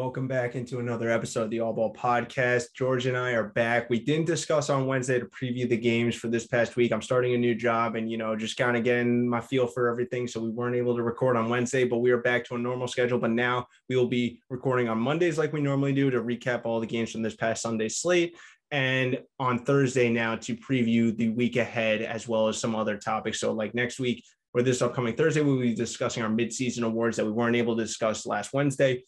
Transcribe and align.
Welcome 0.00 0.28
back 0.28 0.54
into 0.56 0.78
another 0.78 1.10
episode 1.10 1.42
of 1.42 1.50
the 1.50 1.60
All 1.60 1.74
Ball 1.74 1.92
Podcast. 1.92 2.72
George 2.74 3.04
and 3.04 3.18
I 3.18 3.32
are 3.32 3.50
back. 3.50 3.90
We 3.90 4.00
didn't 4.00 4.24
discuss 4.24 4.70
on 4.70 4.86
Wednesday 4.86 5.20
to 5.20 5.26
preview 5.26 5.68
the 5.68 5.76
games 5.76 6.14
for 6.14 6.28
this 6.28 6.46
past 6.46 6.74
week. 6.74 6.90
I'm 6.90 7.02
starting 7.02 7.34
a 7.34 7.36
new 7.36 7.54
job 7.54 7.96
and, 7.96 8.10
you 8.10 8.16
know, 8.16 8.34
just 8.34 8.56
kind 8.56 8.78
of 8.78 8.82
getting 8.82 9.28
my 9.28 9.42
feel 9.42 9.66
for 9.66 9.90
everything. 9.90 10.26
So 10.26 10.40
we 10.40 10.48
weren't 10.48 10.74
able 10.74 10.96
to 10.96 11.02
record 11.02 11.36
on 11.36 11.50
Wednesday, 11.50 11.84
but 11.84 11.98
we 11.98 12.12
are 12.12 12.22
back 12.22 12.46
to 12.46 12.54
a 12.54 12.58
normal 12.58 12.88
schedule. 12.88 13.18
But 13.18 13.32
now 13.32 13.66
we 13.90 13.96
will 13.96 14.08
be 14.08 14.40
recording 14.48 14.88
on 14.88 14.98
Mondays 14.98 15.36
like 15.36 15.52
we 15.52 15.60
normally 15.60 15.92
do 15.92 16.10
to 16.10 16.22
recap 16.22 16.62
all 16.64 16.80
the 16.80 16.86
games 16.86 17.12
from 17.12 17.20
this 17.20 17.36
past 17.36 17.60
Sunday 17.60 17.90
slate. 17.90 18.38
And 18.70 19.18
on 19.38 19.66
Thursday 19.66 20.08
now 20.08 20.34
to 20.36 20.56
preview 20.56 21.14
the 21.14 21.28
week 21.28 21.56
ahead 21.56 22.00
as 22.00 22.26
well 22.26 22.48
as 22.48 22.56
some 22.56 22.74
other 22.74 22.96
topics. 22.96 23.38
So, 23.38 23.52
like 23.52 23.74
next 23.74 24.00
week 24.00 24.24
or 24.54 24.62
this 24.62 24.80
upcoming 24.80 25.14
Thursday, 25.14 25.42
we'll 25.42 25.60
be 25.60 25.74
discussing 25.74 26.22
our 26.22 26.30
midseason 26.30 26.84
awards 26.84 27.18
that 27.18 27.26
we 27.26 27.32
weren't 27.32 27.54
able 27.54 27.76
to 27.76 27.84
discuss 27.84 28.24
last 28.24 28.54
Wednesday. 28.54 29.04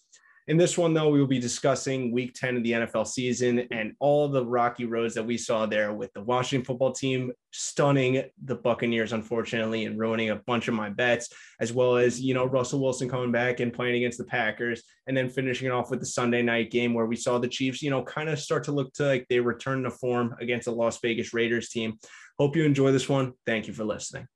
In 0.49 0.57
this 0.57 0.77
one, 0.77 0.93
though, 0.93 1.09
we 1.09 1.21
will 1.21 1.29
be 1.29 1.39
discussing 1.39 2.11
week 2.11 2.35
10 2.35 2.57
of 2.57 2.63
the 2.65 2.73
NFL 2.73 3.07
season 3.07 3.61
and 3.71 3.95
all 4.01 4.29
the 4.29 4.45
rocky 4.45 4.87
roads 4.87 5.15
that 5.15 5.23
we 5.23 5.39
saw 5.39 5.67
there 5.67 5.93
with 5.93 6.13
the 6.15 6.23
Washington 6.23 6.65
football 6.65 6.91
team 6.91 7.31
stunning 7.53 8.25
the 8.45 8.57
Buccaneers, 8.57 9.13
unfortunately, 9.13 9.85
and 9.85 10.01
ruining 10.01 10.31
a 10.31 10.37
bunch 10.37 10.67
of 10.67 10.75
my 10.75 10.89
bets, 10.89 11.29
as 11.61 11.73
well 11.73 11.97
as, 11.97 12.21
you 12.21 12.35
know, 12.35 12.45
Russell 12.45 12.81
Wilson 12.81 13.09
coming 13.09 13.31
back 13.31 13.61
and 13.61 13.73
playing 13.73 13.95
against 13.95 14.19
the 14.19 14.25
Packers, 14.25 14.83
and 15.07 15.17
then 15.17 15.29
finishing 15.29 15.69
it 15.69 15.73
off 15.73 15.91
with 15.91 16.01
the 16.01 16.07
Sunday 16.07 16.43
night 16.43 16.73
game 16.73 16.93
where 16.93 17.07
we 17.07 17.17
saw 17.17 17.39
the 17.39 17.47
Chiefs, 17.47 17.81
you 17.81 17.91
know, 17.91 18.03
kind 18.03 18.29
of 18.29 18.41
start 18.41 18.65
to 18.65 18.73
look 18.73 18.93
to 18.95 19.05
like 19.05 19.27
they 19.29 19.39
return 19.39 19.85
to 19.85 19.91
form 19.91 20.35
against 20.41 20.65
the 20.65 20.73
Las 20.73 20.99
Vegas 21.03 21.33
Raiders 21.33 21.69
team. 21.69 21.99
Hope 22.37 22.57
you 22.57 22.65
enjoy 22.65 22.91
this 22.91 23.09
one. 23.09 23.35
Thank 23.47 23.69
you 23.69 23.75
for 23.75 23.85
listening. 23.85 24.27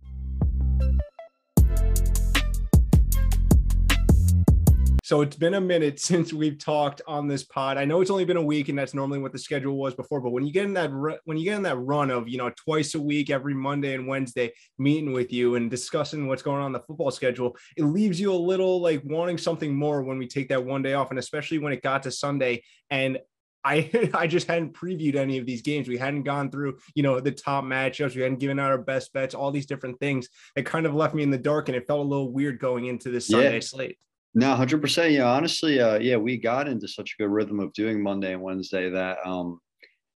So 5.06 5.20
it's 5.20 5.36
been 5.36 5.54
a 5.54 5.60
minute 5.60 6.00
since 6.10 6.32
we've 6.32 6.58
talked 6.58 7.00
on 7.06 7.28
this 7.28 7.44
pod. 7.44 7.76
I 7.76 7.84
know 7.84 8.00
it's 8.00 8.10
only 8.10 8.24
been 8.24 8.36
a 8.36 8.42
week, 8.42 8.68
and 8.68 8.76
that's 8.76 8.92
normally 8.92 9.20
what 9.20 9.30
the 9.30 9.38
schedule 9.38 9.76
was 9.76 9.94
before. 9.94 10.20
But 10.20 10.30
when 10.30 10.44
you 10.44 10.52
get 10.52 10.64
in 10.64 10.74
that 10.74 10.90
when 11.22 11.38
you 11.38 11.44
get 11.44 11.54
in 11.58 11.62
that 11.62 11.76
run 11.76 12.10
of 12.10 12.28
you 12.28 12.38
know 12.38 12.50
twice 12.56 12.96
a 12.96 13.00
week, 13.00 13.30
every 13.30 13.54
Monday 13.54 13.94
and 13.94 14.08
Wednesday, 14.08 14.52
meeting 14.78 15.12
with 15.12 15.32
you 15.32 15.54
and 15.54 15.70
discussing 15.70 16.26
what's 16.26 16.42
going 16.42 16.60
on 16.60 16.72
the 16.72 16.80
football 16.80 17.12
schedule, 17.12 17.56
it 17.76 17.84
leaves 17.84 18.18
you 18.18 18.32
a 18.32 18.34
little 18.34 18.80
like 18.80 19.00
wanting 19.04 19.38
something 19.38 19.72
more 19.72 20.02
when 20.02 20.18
we 20.18 20.26
take 20.26 20.48
that 20.48 20.64
one 20.64 20.82
day 20.82 20.94
off, 20.94 21.10
and 21.10 21.20
especially 21.20 21.58
when 21.58 21.72
it 21.72 21.82
got 21.82 22.02
to 22.02 22.10
Sunday 22.10 22.64
and. 22.90 23.18
I, 23.64 23.90
I 24.14 24.28
just 24.28 24.46
hadn't 24.46 24.74
previewed 24.74 25.16
any 25.16 25.38
of 25.38 25.46
these 25.46 25.60
games. 25.60 25.88
We 25.88 25.98
hadn't 25.98 26.22
gone 26.22 26.52
through, 26.52 26.78
you 26.94 27.02
know, 27.02 27.18
the 27.18 27.32
top 27.32 27.64
matchups. 27.64 28.14
We 28.14 28.22
hadn't 28.22 28.38
given 28.38 28.60
out 28.60 28.70
our 28.70 28.78
best 28.78 29.12
bets, 29.12 29.34
all 29.34 29.50
these 29.50 29.66
different 29.66 29.98
things. 29.98 30.28
It 30.54 30.64
kind 30.66 30.86
of 30.86 30.94
left 30.94 31.16
me 31.16 31.24
in 31.24 31.32
the 31.32 31.38
dark 31.38 31.68
and 31.68 31.74
it 31.74 31.84
felt 31.84 31.98
a 31.98 32.08
little 32.08 32.30
weird 32.30 32.60
going 32.60 32.86
into 32.86 33.10
this 33.10 33.26
Sunday 33.26 33.54
yeah. 33.54 33.60
slate. 33.60 33.98
No, 34.38 34.54
hundred 34.54 34.82
percent. 34.82 35.12
Yeah, 35.12 35.32
honestly, 35.32 35.80
uh, 35.80 35.98
yeah, 35.98 36.16
we 36.16 36.36
got 36.36 36.68
into 36.68 36.86
such 36.86 37.14
a 37.14 37.22
good 37.22 37.30
rhythm 37.30 37.58
of 37.58 37.72
doing 37.72 38.02
Monday 38.02 38.34
and 38.34 38.42
Wednesday 38.42 38.90
that, 38.90 39.16
um, 39.24 39.60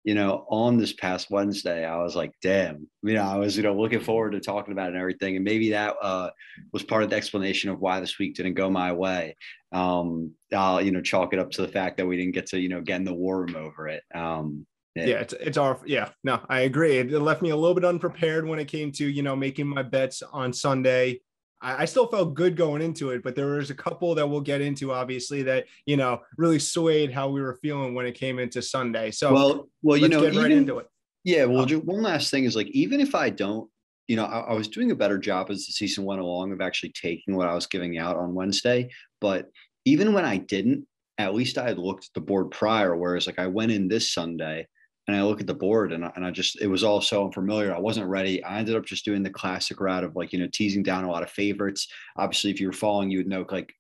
you 0.03 0.14
know, 0.14 0.45
on 0.50 0.78
this 0.78 0.92
past 0.92 1.31
Wednesday, 1.31 1.86
I 1.86 1.95
was 2.03 2.17
like, 2.17 2.34
damn, 2.42 2.86
you 3.02 3.14
know, 3.14 3.23
I 3.23 3.38
was, 3.38 3.56
you 3.56 3.64
know, 3.64 3.73
looking 3.73 4.02
forward 4.02 4.31
to 4.31 4.42
talking 4.42 4.73
about 4.73 4.88
it 4.88 4.90
and 4.90 4.97
everything, 4.97 5.38
and 5.38 5.45
maybe 5.45 5.70
that 5.70 5.95
uh, 6.02 6.31
was 6.73 6.84
part 6.84 7.03
of 7.03 7.09
the 7.09 7.16
explanation 7.16 7.70
of 7.70 7.80
why 7.80 8.02
this 8.02 8.20
week 8.20 8.36
didn't 8.36 8.56
go 8.56 8.70
my 8.70 8.92
way. 8.92 9.38
Um, 9.72 10.34
I'll, 10.53 10.81
you 10.81 10.92
know, 10.92 11.02
chalk 11.02 11.31
it 11.31 11.40
up 11.40 11.52
to 11.52 11.62
the 11.62 11.70
fact 11.70 11.95
that 11.95 12.06
we 12.06 12.17
didn't 12.17 12.34
get 12.34 12.47
to, 12.47 12.59
you 12.59 12.67
know, 12.67 12.81
get 12.81 12.97
in 12.97 13.06
the 13.06 13.14
war 13.14 13.45
room 13.45 13.56
over 13.56 13.88
it. 13.88 14.03
Um, 14.14 14.67
yeah. 14.95 15.06
yeah, 15.06 15.20
it's 15.20 15.34
it's 15.34 15.58
our 15.58 15.80
yeah. 15.86 16.09
No, 16.25 16.42
I 16.50 16.62
agree. 16.62 16.97
It 16.97 17.09
left 17.09 17.42
me 17.42 17.52
a 17.52 17.56
little 17.56 17.75
bit 17.75 17.86
unprepared 17.86 18.45
when 18.45 18.59
it 18.59 18.67
came 18.67 18.92
to 18.94 19.08
you 19.08 19.23
know 19.23 19.36
making 19.38 19.67
my 19.67 19.84
bets 19.84 20.22
on 20.22 20.52
Sunday 20.52 21.22
I, 21.61 21.85
still 21.85 22.07
felt 22.07 22.35
good 22.35 22.55
going 22.55 22.81
into 22.81 23.09
it, 23.11 23.21
but 23.21 23.35
there 23.35 23.47
was 23.47 23.69
a 23.69 23.75
couple 23.75 24.15
that 24.15 24.27
we'll 24.27 24.41
get 24.41 24.61
into, 24.61 24.91
obviously, 24.91 25.43
that 25.43 25.66
you 25.85 25.97
know 25.97 26.21
really 26.38 26.59
swayed 26.59 27.11
how 27.11 27.29
we 27.29 27.41
were 27.41 27.55
feeling 27.61 27.93
when 27.93 28.05
it 28.05 28.13
came 28.13 28.39
into 28.39 28.61
Sunday. 28.61 29.11
So 29.11 29.34
well, 29.34 29.69
well, 29.81 29.97
you 29.97 30.07
know, 30.07 30.25
even, 30.25 30.41
right 30.41 30.51
into 30.51 30.79
it. 30.79 30.88
Yeah, 31.23 31.45
well, 31.45 31.72
um, 31.72 31.79
one 31.81 32.01
last 32.01 32.31
thing 32.31 32.45
is 32.45 32.56
like 32.56 32.67
even 32.67 33.01
if 33.01 33.13
I 33.13 33.29
don't, 33.29 33.69
you 34.07 34.16
know, 34.16 34.25
I, 34.25 34.39
I 34.39 34.53
was 34.53 34.67
doing 34.67 34.91
a 34.91 34.95
better 34.95 35.17
job 35.17 35.50
as 35.50 35.66
the 35.66 35.73
season 35.73 36.06
went 36.06 36.22
along 36.22 36.53
of 36.53 36.61
actually 36.61 36.94
taking 36.94 37.35
what 37.35 37.47
I 37.47 37.56
was 37.56 37.67
giving 37.67 37.97
out 37.97 38.16
on 38.16 38.34
Wednesday, 38.34 38.89
but 39.19 39.50
even 39.85 40.13
when 40.13 40.25
I 40.25 40.38
didn't, 40.38 40.88
at 41.17 41.35
least 41.35 41.57
I 41.57 41.67
had 41.67 41.78
looked 41.78 42.05
at 42.05 42.13
the 42.13 42.22
board 42.22 42.51
prior. 42.51 42.95
Whereas 42.95 43.28
like 43.28 43.39
I 43.39 43.47
went 43.47 43.72
in 43.72 43.89
this 43.89 44.13
Sunday 44.13 44.67
and 45.09 45.18
I 45.18 45.24
look 45.24 45.42
at 45.42 45.47
the 45.47 45.53
board 45.53 45.92
and 45.92 46.06
I, 46.06 46.12
and 46.16 46.25
I 46.25 46.31
just 46.31 46.62
it 46.62 46.68
was 46.68 46.84
all 46.84 47.02
so 47.02 47.25
unfamiliar. 47.25 47.74
I 47.74 47.80
wasn't 47.80 48.08
ready. 48.08 48.44
I 48.44 48.59
ended 48.59 48.75
up 48.75 48.86
just 48.86 49.06
doing 49.06 49.24
the 49.24 49.30
classic 49.30 49.80
route 49.80 50.03
of 50.03 50.16
like 50.16 50.31
you 50.31 50.40
know 50.40 50.47
teasing 50.52 50.84
down 50.84 51.03
a 51.03 51.09
lot 51.09 51.24
of 51.24 51.31
favorites. 51.31 51.88
Obviously, 52.16 52.52
if 52.52 52.62
you 52.62 52.68
were 52.68 52.74
following, 52.74 53.09
you 53.09 53.18
would 53.18 53.28
know 53.28 53.46
like 53.50 53.74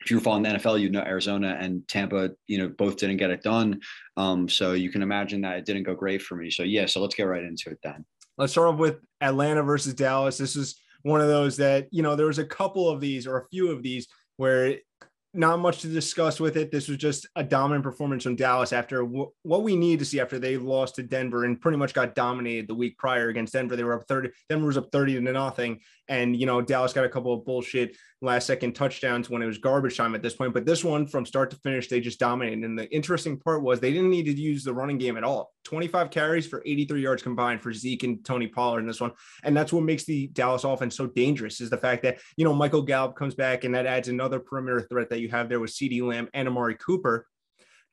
if 0.00 0.10
you 0.10 0.18
were 0.18 0.22
following 0.22 0.42
the 0.44 0.50
NFL, 0.50 0.80
you'd 0.80 0.92
know 0.92 1.00
Arizona 1.00 1.56
and 1.58 1.86
Tampa, 1.88 2.30
you 2.46 2.58
know, 2.58 2.68
both 2.68 2.96
didn't 2.96 3.16
get 3.16 3.30
it 3.30 3.42
done. 3.42 3.80
Um, 4.16 4.48
so 4.48 4.72
you 4.74 4.90
can 4.90 5.02
imagine 5.02 5.40
that 5.40 5.56
it 5.56 5.64
didn't 5.64 5.84
go 5.84 5.94
great 5.94 6.20
for 6.20 6.36
me. 6.36 6.50
So 6.50 6.62
yeah, 6.62 6.86
so 6.86 7.00
let's 7.00 7.14
get 7.14 7.24
right 7.24 7.42
into 7.42 7.70
it 7.70 7.78
then. 7.82 8.04
Let's 8.36 8.52
start 8.52 8.68
off 8.68 8.78
with 8.78 8.98
Atlanta 9.20 9.62
versus 9.62 9.94
Dallas. 9.94 10.36
This 10.36 10.56
is 10.56 10.76
one 11.02 11.20
of 11.20 11.28
those 11.28 11.56
that 11.56 11.88
you 11.90 12.02
know 12.02 12.16
there 12.16 12.26
was 12.26 12.38
a 12.38 12.46
couple 12.46 12.88
of 12.88 13.00
these 13.00 13.26
or 13.26 13.38
a 13.38 13.48
few 13.48 13.70
of 13.70 13.82
these 13.82 14.06
where 14.36 14.76
not 15.34 15.58
much 15.58 15.80
to 15.80 15.88
discuss 15.88 16.38
with 16.38 16.56
it. 16.56 16.70
This 16.70 16.88
was 16.88 16.96
just 16.96 17.26
a 17.36 17.42
dominant 17.42 17.82
performance 17.82 18.22
from 18.22 18.36
Dallas 18.36 18.72
after 18.72 19.02
w- 19.02 19.30
what 19.42 19.62
we 19.62 19.76
need 19.76 19.98
to 19.98 20.04
see 20.04 20.20
after 20.20 20.38
they 20.38 20.56
lost 20.56 20.94
to 20.94 21.02
Denver 21.02 21.44
and 21.44 21.60
pretty 21.60 21.76
much 21.76 21.92
got 21.92 22.14
dominated 22.14 22.68
the 22.68 22.74
week 22.74 22.96
prior 22.98 23.28
against 23.28 23.52
Denver. 23.52 23.74
They 23.76 23.84
were 23.84 23.94
up 23.94 24.06
30, 24.06 24.30
Denver 24.48 24.66
was 24.66 24.76
up 24.76 24.90
30 24.92 25.14
to 25.14 25.20
nothing. 25.20 25.80
And, 26.08 26.38
you 26.38 26.44
know, 26.44 26.60
Dallas 26.60 26.92
got 26.92 27.04
a 27.04 27.08
couple 27.08 27.32
of 27.32 27.44
bullshit 27.44 27.96
last 28.20 28.46
second 28.46 28.74
touchdowns 28.74 29.30
when 29.30 29.42
it 29.42 29.46
was 29.46 29.58
garbage 29.58 29.96
time 29.96 30.14
at 30.14 30.22
this 30.22 30.34
point. 30.34 30.52
But 30.52 30.66
this 30.66 30.84
one, 30.84 31.06
from 31.06 31.24
start 31.24 31.50
to 31.50 31.56
finish, 31.56 31.88
they 31.88 32.00
just 32.00 32.18
dominated. 32.18 32.64
And 32.64 32.78
the 32.78 32.90
interesting 32.94 33.38
part 33.38 33.62
was 33.62 33.80
they 33.80 33.92
didn't 33.92 34.10
need 34.10 34.24
to 34.24 34.32
use 34.32 34.64
the 34.64 34.74
running 34.74 34.98
game 34.98 35.16
at 35.16 35.24
all. 35.24 35.52
25 35.64 36.10
carries 36.10 36.46
for 36.46 36.62
83 36.66 37.00
yards 37.00 37.22
combined 37.22 37.62
for 37.62 37.72
Zeke 37.72 38.02
and 38.02 38.24
Tony 38.24 38.46
Pollard 38.46 38.80
in 38.80 38.86
this 38.86 39.00
one. 39.00 39.12
And 39.44 39.56
that's 39.56 39.72
what 39.72 39.84
makes 39.84 40.04
the 40.04 40.26
Dallas 40.28 40.64
offense 40.64 40.96
so 40.96 41.06
dangerous 41.06 41.60
is 41.60 41.70
the 41.70 41.78
fact 41.78 42.02
that, 42.02 42.18
you 42.36 42.44
know, 42.44 42.54
Michael 42.54 42.82
Gallup 42.82 43.16
comes 43.16 43.34
back 43.34 43.64
and 43.64 43.74
that 43.74 43.86
adds 43.86 44.08
another 44.08 44.40
perimeter 44.40 44.82
threat 44.82 45.10
that 45.10 45.20
you 45.20 45.28
have 45.30 45.48
there 45.48 45.60
with 45.60 45.70
CeeDee 45.70 46.02
Lamb 46.02 46.28
and 46.34 46.48
Amari 46.48 46.74
Cooper. 46.74 47.26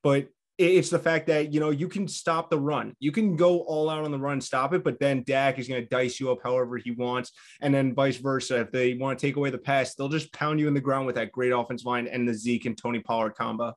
But 0.04 0.28
it's 0.62 0.90
the 0.90 1.00
fact 1.00 1.28
that 1.28 1.54
you 1.54 1.60
know 1.60 1.70
you 1.70 1.88
can 1.88 2.08
stop 2.08 2.50
the 2.50 2.60
run. 2.60 2.96
You 3.00 3.12
can 3.12 3.36
go 3.36 3.62
all 3.62 3.90
out 3.90 4.04
on 4.04 4.12
the 4.12 4.20
run, 4.20 4.42
stop 4.42 4.74
it, 4.74 4.84
but 4.84 5.00
then 5.00 5.24
Dak 5.24 5.60
is 5.60 5.68
going 5.68 5.82
to 5.82 5.88
dice 5.88 6.20
you 6.20 6.32
up 6.32 6.40
however 6.44 6.78
he 6.78 6.92
wants, 6.92 7.32
and 7.62 7.74
then 7.74 7.94
vice 7.94 8.18
versa. 8.18 8.62
If 8.62 8.72
they 8.72 8.94
want 8.94 9.18
to 9.18 9.26
take 9.26 9.36
away 9.36 9.50
the 9.50 9.58
pass, 9.58 9.96
they'll 9.96 10.10
just 10.10 10.32
pound 10.34 10.60
you 10.60 10.68
in 10.68 10.74
the 10.74 10.82
ground 10.82 11.06
with 11.06 11.16
that 11.16 11.32
great 11.32 11.52
offense 11.52 11.86
line 11.86 12.08
and 12.08 12.28
the 12.28 12.34
Zeke 12.34 12.66
and 12.66 12.78
Tony 12.78 13.00
Pollard 13.00 13.36
combo. 13.36 13.76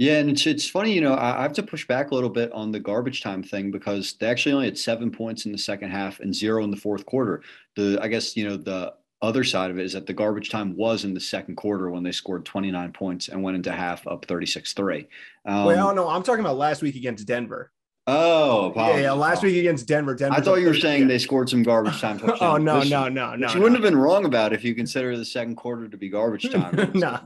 Yeah, 0.00 0.18
and 0.18 0.30
it's 0.30 0.46
it's 0.46 0.66
funny, 0.66 0.94
you 0.94 1.02
know, 1.02 1.12
I, 1.12 1.40
I 1.40 1.42
have 1.42 1.52
to 1.52 1.62
push 1.62 1.86
back 1.86 2.10
a 2.10 2.14
little 2.14 2.30
bit 2.30 2.50
on 2.52 2.72
the 2.72 2.80
garbage 2.80 3.20
time 3.20 3.42
thing 3.42 3.70
because 3.70 4.14
they 4.14 4.28
actually 4.28 4.54
only 4.54 4.64
had 4.64 4.78
seven 4.78 5.10
points 5.10 5.44
in 5.44 5.52
the 5.52 5.58
second 5.58 5.90
half 5.90 6.20
and 6.20 6.34
zero 6.34 6.64
in 6.64 6.70
the 6.70 6.76
fourth 6.78 7.04
quarter. 7.04 7.42
The 7.76 7.98
I 8.00 8.08
guess 8.08 8.34
you 8.34 8.48
know 8.48 8.56
the 8.56 8.94
other 9.22 9.44
side 9.44 9.70
of 9.70 9.78
it 9.78 9.84
is 9.84 9.92
that 9.92 10.06
the 10.06 10.12
garbage 10.12 10.50
time 10.50 10.76
was 10.76 11.04
in 11.04 11.14
the 11.14 11.20
second 11.20 11.56
quarter 11.56 11.90
when 11.90 12.02
they 12.02 12.12
scored 12.12 12.44
29 12.44 12.92
points 12.92 13.28
and 13.28 13.42
went 13.42 13.54
into 13.54 13.72
half 13.72 14.06
up 14.06 14.24
36 14.26 14.72
3. 14.72 15.06
Um, 15.44 15.64
well, 15.66 15.94
no, 15.94 16.08
I'm 16.08 16.22
talking 16.22 16.40
about 16.40 16.56
last 16.56 16.82
week 16.82 16.96
against 16.96 17.26
Denver. 17.26 17.70
Oh, 18.06 18.72
yeah, 18.74 18.96
yeah, 18.96 19.12
last 19.12 19.42
week 19.42 19.56
against 19.56 19.86
Denver. 19.86 20.14
Denver. 20.14 20.36
I 20.36 20.40
thought 20.40 20.56
you 20.56 20.66
were 20.66 20.74
saying 20.74 21.06
they 21.06 21.18
scored 21.18 21.48
some 21.48 21.62
garbage 21.62 22.00
time. 22.00 22.20
oh 22.40 22.56
no, 22.56 22.82
no, 22.82 23.08
no, 23.08 23.36
no. 23.36 23.48
You 23.48 23.54
no. 23.54 23.60
wouldn't 23.60 23.80
have 23.80 23.82
been 23.82 23.96
wrong 23.96 24.24
about 24.24 24.52
if 24.52 24.64
you 24.64 24.74
consider 24.74 25.16
the 25.16 25.24
second 25.24 25.56
quarter 25.56 25.86
to 25.86 25.96
be 25.96 26.08
garbage 26.08 26.50
time. 26.50 26.90
no, 26.94 27.20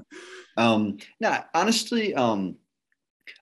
um, 0.57 0.99
nah, 1.21 1.43
honestly, 1.55 2.15
um, 2.15 2.57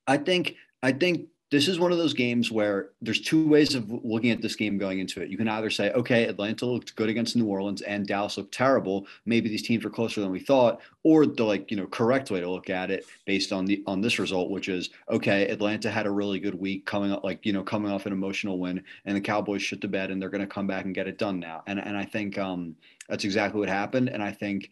I 0.07 0.19
think 0.19 0.57
I 0.83 0.93
think 0.93 1.29
this 1.53 1.69
is 1.69 1.79
one 1.79 1.93
of 1.93 1.99
those 1.99 2.15
games 2.15 2.51
where 2.51 2.89
there's 3.03 3.21
two 3.21 3.47
ways 3.47 3.75
of 3.75 3.91
looking 4.03 4.31
at 4.31 4.41
this 4.41 4.57
game 4.57 4.79
going 4.79 5.01
into 5.01 5.21
it. 5.21 5.29
You 5.29 5.37
can 5.37 5.49
either 5.49 5.69
say, 5.69 5.93
okay, 5.93 6.25
Atlanta 6.25 6.65
looked 6.65 6.97
good 6.97 7.11
against 7.11 7.37
New 7.37 7.45
Orleans 7.45 7.83
and 7.83 8.07
Dallas 8.07 8.39
looked 8.39 8.55
terrible. 8.55 9.07
Maybe 9.27 9.51
these 9.51 9.63
teams 9.63 9.85
were 9.85 9.91
closer 9.91 10.23
than 10.23 10.31
we 10.31 10.41
thought, 10.41 10.81
or 11.03 11.27
the 11.27 11.45
like, 11.45 11.71
you 11.71 11.77
know, 11.77 11.87
correct 11.87 12.31
way 12.31 12.41
to 12.41 12.49
look 12.49 12.71
at 12.71 12.91
it 12.91 13.05
based 13.27 13.53
on 13.53 13.67
the 13.67 13.85
on 13.87 14.01
this 14.01 14.19
result, 14.19 14.51
which 14.51 14.71
is 14.71 14.89
okay, 15.11 15.47
Atlanta 15.49 15.91
had 15.91 16.07
a 16.07 16.11
really 16.11 16.41
good 16.41 16.55
week 16.55 16.87
coming 16.87 17.13
up, 17.13 17.23
like, 17.23 17.45
you 17.45 17.53
know, 17.53 17.63
coming 17.63 17.93
off 17.93 18.07
an 18.07 18.15
emotional 18.15 18.59
win, 18.59 18.83
and 19.05 19.15
the 19.15 19.21
Cowboys 19.21 19.61
shit 19.61 19.83
the 19.83 19.89
bed 19.89 20.11
and 20.11 20.23
they're 20.23 20.31
gonna 20.31 20.47
come 20.47 20.67
back 20.67 20.87
and 20.87 20.95
get 20.95 21.07
it 21.07 21.19
done 21.19 21.39
now. 21.39 21.63
And 21.67 21.79
and 21.79 21.99
I 21.99 22.07
think 22.07 22.39
um 22.39 22.77
that's 23.11 23.25
exactly 23.25 23.61
what 23.61 23.69
happened. 23.69 24.09
And 24.09 24.23
I 24.23 24.33
think, 24.33 24.71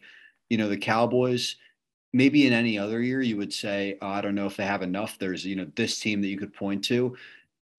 you 0.49 0.57
know, 0.57 0.67
the 0.67 0.77
Cowboys 0.77 1.57
maybe 2.13 2.45
in 2.45 2.53
any 2.53 2.77
other 2.77 3.01
year 3.01 3.21
you 3.21 3.37
would 3.37 3.53
say 3.53 3.97
oh, 4.01 4.07
i 4.07 4.21
don't 4.21 4.35
know 4.35 4.47
if 4.47 4.57
they 4.57 4.65
have 4.65 4.81
enough. 4.81 5.17
There's 5.17 5.45
you 5.45 5.55
know 5.55 5.67
this 5.75 5.99
team 5.99 6.21
that 6.21 6.27
you 6.27 6.37
could 6.37 6.53
point 6.53 6.83
to. 6.85 7.15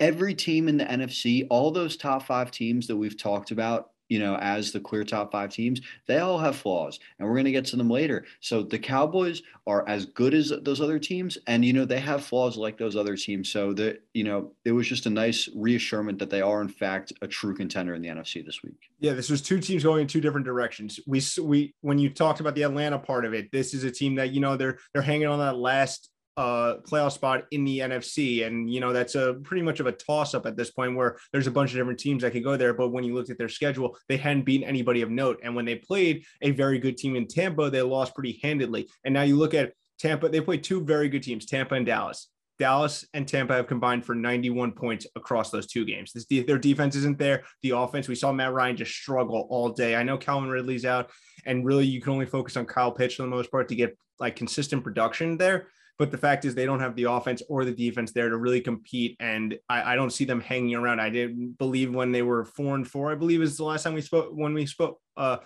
Every 0.00 0.34
team 0.34 0.68
in 0.68 0.76
the 0.76 0.84
nfc 0.84 1.46
all 1.50 1.70
those 1.70 1.96
top 1.96 2.24
five 2.24 2.50
teams 2.50 2.86
that 2.86 2.96
we've 2.96 3.18
talked 3.18 3.50
about 3.50 3.90
you 4.12 4.18
know, 4.18 4.36
as 4.36 4.72
the 4.72 4.78
clear 4.78 5.04
top 5.04 5.32
five 5.32 5.48
teams, 5.48 5.80
they 6.06 6.18
all 6.18 6.38
have 6.38 6.54
flaws, 6.54 7.00
and 7.18 7.26
we're 7.26 7.34
going 7.34 7.46
to 7.46 7.50
get 7.50 7.64
to 7.64 7.76
them 7.76 7.88
later. 7.88 8.26
So 8.40 8.62
the 8.62 8.78
Cowboys 8.78 9.42
are 9.66 9.88
as 9.88 10.04
good 10.04 10.34
as 10.34 10.52
those 10.60 10.82
other 10.82 10.98
teams, 10.98 11.38
and 11.46 11.64
you 11.64 11.72
know 11.72 11.86
they 11.86 11.98
have 11.98 12.22
flaws 12.22 12.58
like 12.58 12.76
those 12.76 12.94
other 12.94 13.16
teams. 13.16 13.50
So 13.50 13.72
that 13.72 14.02
you 14.12 14.24
know, 14.24 14.52
it 14.66 14.72
was 14.72 14.86
just 14.86 15.06
a 15.06 15.10
nice 15.10 15.48
reassurance 15.54 16.18
that 16.18 16.28
they 16.28 16.42
are 16.42 16.60
in 16.60 16.68
fact 16.68 17.14
a 17.22 17.26
true 17.26 17.54
contender 17.54 17.94
in 17.94 18.02
the 18.02 18.08
NFC 18.08 18.44
this 18.44 18.62
week. 18.62 18.90
Yeah, 19.00 19.14
this 19.14 19.30
was 19.30 19.40
two 19.40 19.60
teams 19.60 19.82
going 19.82 20.02
in 20.02 20.06
two 20.06 20.20
different 20.20 20.44
directions. 20.44 21.00
We 21.06 21.22
we 21.42 21.74
when 21.80 21.96
you 21.98 22.10
talked 22.10 22.40
about 22.40 22.54
the 22.54 22.64
Atlanta 22.64 22.98
part 22.98 23.24
of 23.24 23.32
it, 23.32 23.50
this 23.50 23.72
is 23.72 23.82
a 23.84 23.90
team 23.90 24.14
that 24.16 24.32
you 24.32 24.40
know 24.40 24.58
they're 24.58 24.76
they're 24.92 25.00
hanging 25.00 25.28
on 25.28 25.38
that 25.38 25.56
last 25.56 26.10
a 26.36 26.76
playoff 26.88 27.12
spot 27.12 27.44
in 27.50 27.64
the 27.64 27.80
NFC. 27.80 28.46
And, 28.46 28.72
you 28.72 28.80
know, 28.80 28.92
that's 28.92 29.14
a 29.14 29.34
pretty 29.42 29.62
much 29.62 29.80
of 29.80 29.86
a 29.86 29.92
toss 29.92 30.34
up 30.34 30.46
at 30.46 30.56
this 30.56 30.70
point 30.70 30.96
where 30.96 31.18
there's 31.32 31.46
a 31.46 31.50
bunch 31.50 31.70
of 31.70 31.76
different 31.76 31.98
teams 31.98 32.22
that 32.22 32.32
could 32.32 32.44
go 32.44 32.56
there. 32.56 32.74
But 32.74 32.90
when 32.90 33.04
you 33.04 33.14
looked 33.14 33.30
at 33.30 33.38
their 33.38 33.48
schedule, 33.48 33.96
they 34.08 34.16
hadn't 34.16 34.44
beaten 34.44 34.66
anybody 34.66 35.02
of 35.02 35.10
note. 35.10 35.40
And 35.42 35.54
when 35.54 35.64
they 35.64 35.76
played 35.76 36.24
a 36.40 36.50
very 36.50 36.78
good 36.78 36.96
team 36.96 37.16
in 37.16 37.26
Tampa, 37.26 37.70
they 37.70 37.82
lost 37.82 38.14
pretty 38.14 38.40
handedly. 38.42 38.88
And 39.04 39.12
now 39.14 39.22
you 39.22 39.36
look 39.36 39.54
at 39.54 39.72
Tampa, 39.98 40.28
they 40.28 40.40
played 40.40 40.64
two 40.64 40.84
very 40.84 41.08
good 41.08 41.22
teams, 41.22 41.46
Tampa 41.46 41.74
and 41.74 41.86
Dallas. 41.86 42.28
Dallas 42.58 43.04
and 43.12 43.26
Tampa 43.26 43.54
have 43.54 43.66
combined 43.66 44.04
for 44.04 44.14
91 44.14 44.72
points 44.72 45.06
across 45.16 45.50
those 45.50 45.66
two 45.66 45.84
games. 45.84 46.12
This, 46.12 46.26
their 46.44 46.58
defense 46.58 46.94
isn't 46.94 47.18
there. 47.18 47.44
The 47.62 47.70
offense, 47.70 48.08
we 48.08 48.14
saw 48.14 48.32
Matt 48.32 48.52
Ryan 48.52 48.76
just 48.76 48.92
struggle 48.92 49.46
all 49.50 49.70
day. 49.70 49.96
I 49.96 50.02
know 50.02 50.16
Calvin 50.16 50.48
Ridley's 50.48 50.84
out, 50.84 51.10
and 51.44 51.64
really 51.64 51.86
you 51.86 52.00
can 52.00 52.12
only 52.12 52.26
focus 52.26 52.56
on 52.56 52.66
Kyle 52.66 52.92
Pitts 52.92 53.14
for 53.14 53.22
the 53.22 53.28
most 53.28 53.50
part 53.50 53.68
to 53.68 53.74
get 53.74 53.96
like 54.20 54.36
consistent 54.36 54.84
production 54.84 55.36
there. 55.36 55.68
But 56.02 56.10
the 56.10 56.18
fact 56.18 56.44
is, 56.44 56.56
they 56.56 56.66
don't 56.66 56.80
have 56.80 56.96
the 56.96 57.04
offense 57.04 57.44
or 57.48 57.64
the 57.64 57.70
defense 57.70 58.10
there 58.10 58.28
to 58.28 58.36
really 58.36 58.60
compete, 58.60 59.16
and 59.20 59.56
I, 59.68 59.92
I 59.92 59.94
don't 59.94 60.10
see 60.10 60.24
them 60.24 60.40
hanging 60.40 60.74
around. 60.74 60.98
I 60.98 61.10
didn't 61.10 61.56
believe 61.58 61.94
when 61.94 62.10
they 62.10 62.22
were 62.22 62.44
four 62.44 62.74
and 62.74 62.84
four. 62.84 63.12
I 63.12 63.14
believe 63.14 63.40
is 63.40 63.56
the 63.56 63.62
last 63.62 63.84
time 63.84 63.94
we 63.94 64.00
spoke 64.00 64.30
when 64.32 64.52
we 64.52 64.66
spoke. 64.66 65.00
Uh, 65.16 65.36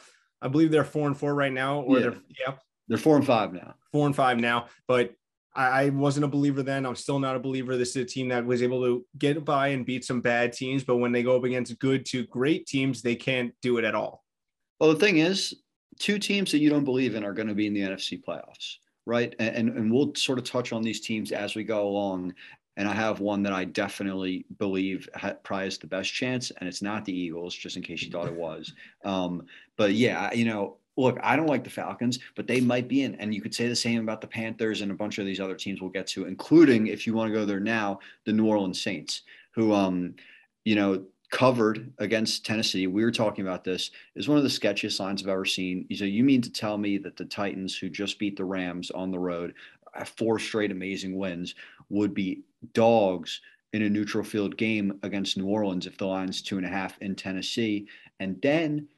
I 0.41 0.49
believe 0.49 0.71
they're 0.71 0.83
four 0.83 1.09
and 1.09 1.15
four 1.15 1.35
right 1.35 1.53
now, 1.53 1.83
or 1.83 1.97
yeah. 1.97 2.01
they're 2.01 2.17
yeah, 2.41 2.55
they're 2.89 2.97
four 2.97 3.17
and 3.17 3.27
five 3.27 3.53
now. 3.53 3.75
Four 3.93 4.07
and 4.07 4.17
five 4.17 4.39
now, 4.39 4.69
but 4.89 5.13
I, 5.55 5.91
wasn't 5.91 6.25
a 6.25 6.29
believer 6.29 6.63
then. 6.63 6.87
I'm 6.87 6.97
still 6.97 7.19
not 7.19 7.37
a 7.37 7.39
believer. 7.39 7.77
This 7.77 7.91
is 7.91 7.97
a 7.97 8.05
team 8.07 8.29
that 8.29 8.47
was 8.47 8.63
able 8.63 8.83
to 8.83 9.05
get 9.19 9.45
by 9.45 9.69
and 9.69 9.85
beat 9.85 10.07
some 10.07 10.23
bad 10.23 10.55
teams, 10.55 10.85
but 10.85 10.97
when 10.97 11.13
they 11.13 11.23
go 11.23 11.37
up 11.37 11.45
against 11.45 11.79
good 11.79 12.07
to 12.07 12.27
great 12.29 12.67
teams, 12.67 13.03
they 13.03 13.15
can't 13.15 13.53
do 13.61 13.77
it 13.77 13.85
at 13.85 13.95
all. 13.95 14.25
Well, 14.81 14.95
the 14.95 14.99
thing 14.99 15.19
is, 15.19 15.55
two 15.99 16.19
teams 16.19 16.51
that 16.53 16.61
you 16.61 16.71
don't 16.71 16.85
believe 16.85 17.15
in 17.15 17.25
are 17.25 17.35
going 17.35 17.49
to 17.49 17.55
be 17.55 17.67
in 17.67 17.75
the 17.75 17.81
NFC 17.81 18.23
playoffs, 18.27 18.77
right? 19.07 19.35
And, 19.39 19.71
and 19.71 19.91
we'll 19.91 20.15
sort 20.15 20.39
of 20.39 20.45
touch 20.45 20.73
on 20.73 20.83
these 20.83 21.01
teams 21.01 21.33
as 21.33 21.55
we 21.55 21.65
go 21.65 21.87
along. 21.89 22.35
And 22.77 22.87
I 22.87 22.93
have 22.93 23.21
one 23.21 23.43
that 23.45 23.55
I 23.55 23.65
definitely 23.65 24.45
believe 24.59 25.09
probably 25.43 25.65
has 25.65 25.79
the 25.79 25.87
best 25.87 26.13
chance, 26.13 26.51
and 26.51 26.69
it's 26.69 26.83
not 26.83 27.07
the 27.07 27.19
Eagles, 27.19 27.55
just 27.55 27.77
in 27.77 27.83
case 27.83 28.03
you 28.03 28.11
thought 28.11 28.27
it 28.27 28.35
was. 28.35 28.75
Um, 29.05 29.47
but 29.77 29.93
yeah, 29.93 30.33
you 30.33 30.45
know, 30.45 30.79
look, 30.97 31.19
I 31.23 31.37
don't 31.37 31.47
like 31.47 31.63
the 31.63 31.71
Falcons, 31.71 32.19
but 32.35 32.49
they 32.49 32.61
might 32.61 32.89
be 32.89 33.03
in. 33.03 33.15
And 33.17 33.33
you 33.33 33.41
could 33.41 33.55
say 33.55 33.69
the 33.69 33.77
same 33.77 34.01
about 34.01 34.21
the 34.21 34.27
Panthers 34.27 34.81
and 34.81 34.91
a 34.91 34.97
bunch 34.97 35.19
of 35.19 35.27
these 35.27 35.39
other 35.39 35.55
teams 35.55 35.81
we'll 35.81 35.91
get 35.91 36.09
to, 36.09 36.25
including 36.25 36.89
if 36.89 37.07
you 37.07 37.15
want 37.15 37.29
to 37.29 37.39
go 37.39 37.45
there 37.45 37.61
now, 37.61 38.01
the 38.25 38.33
New 38.33 38.47
Orleans 38.47 38.83
Saints, 38.83 39.23
who, 39.53 39.73
um, 39.73 40.15
you 40.65 40.75
know, 40.75 41.05
covered 41.31 41.93
against 41.99 42.47
Tennessee. 42.47 42.87
We 42.87 43.05
were 43.05 43.11
talking 43.11 43.47
about 43.47 43.65
this. 43.65 43.91
Is 44.15 44.29
one 44.29 44.39
of 44.39 44.45
the 44.45 44.49
sketchiest 44.49 45.01
lines 45.01 45.23
I've 45.23 45.29
ever 45.29 45.45
seen. 45.45 45.87
So 45.95 46.05
you 46.05 46.25
mean 46.25 46.43
to 46.43 46.53
tell 46.53 46.79
me 46.79 46.99
that 46.99 47.17
the 47.17 47.25
Titans, 47.25 47.77
who 47.77 47.89
just 47.89 48.19
beat 48.19 48.37
the 48.37 48.45
Rams 48.45 48.91
on 48.91 49.11
the 49.11 49.19
road, 49.19 49.55
uh, 49.95 50.05
four 50.05 50.39
straight 50.39 50.71
amazing 50.71 51.17
wins, 51.17 51.55
would 51.89 52.15
be 52.15 52.43
dogs 52.73 53.41
in 53.73 53.83
a 53.83 53.91
neutral 53.91 54.25
field 54.25 54.57
game 54.57 54.99
against 55.03 55.37
New 55.37 55.47
Orleans 55.47 55.87
if 55.87 55.99
the 55.99 56.07
line's 56.07 56.41
two 56.41 56.57
and 56.57 56.67
a 56.67 56.71
half 56.71 56.97
in 57.03 57.15
Tennessee, 57.15 57.87
and 58.21 58.41
then 58.41 58.89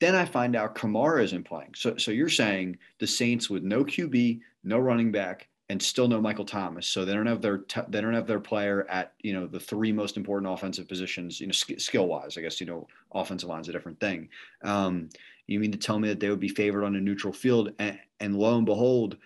then 0.00 0.14
I 0.14 0.24
find 0.24 0.56
out 0.56 0.74
Kamara 0.74 1.22
isn't 1.22 1.44
playing. 1.44 1.74
So, 1.76 1.94
so 1.98 2.10
you're 2.10 2.30
saying 2.30 2.78
the 3.00 3.06
Saints 3.06 3.50
with 3.50 3.62
no 3.62 3.84
QB, 3.84 4.40
no 4.64 4.78
running 4.78 5.12
back, 5.12 5.49
and 5.70 5.80
still 5.80 6.08
no 6.08 6.20
Michael 6.20 6.44
Thomas. 6.44 6.88
So 6.88 7.04
they 7.04 7.14
don't 7.14 7.26
have 7.26 7.40
their 7.40 7.58
t- 7.58 7.80
they 7.88 8.00
don't 8.00 8.12
have 8.12 8.26
their 8.26 8.40
player 8.40 8.88
at 8.90 9.12
you 9.20 9.32
know 9.32 9.46
the 9.46 9.60
three 9.60 9.92
most 9.92 10.16
important 10.16 10.52
offensive 10.52 10.88
positions. 10.88 11.40
You 11.40 11.46
know, 11.46 11.52
sk- 11.52 11.78
skill 11.78 12.08
wise, 12.08 12.36
I 12.36 12.40
guess 12.40 12.60
you 12.60 12.66
know 12.66 12.88
offensive 13.14 13.48
line's 13.48 13.68
a 13.68 13.72
different 13.72 14.00
thing. 14.00 14.28
Um, 14.64 15.10
you 15.46 15.60
mean 15.60 15.70
to 15.70 15.78
tell 15.78 16.00
me 16.00 16.08
that 16.08 16.18
they 16.18 16.28
would 16.28 16.40
be 16.40 16.48
favored 16.48 16.84
on 16.84 16.96
a 16.96 17.00
neutral 17.00 17.32
field, 17.32 17.72
and, 17.78 17.96
and 18.18 18.36
lo 18.36 18.56
and 18.56 18.66
behold, 18.66 19.16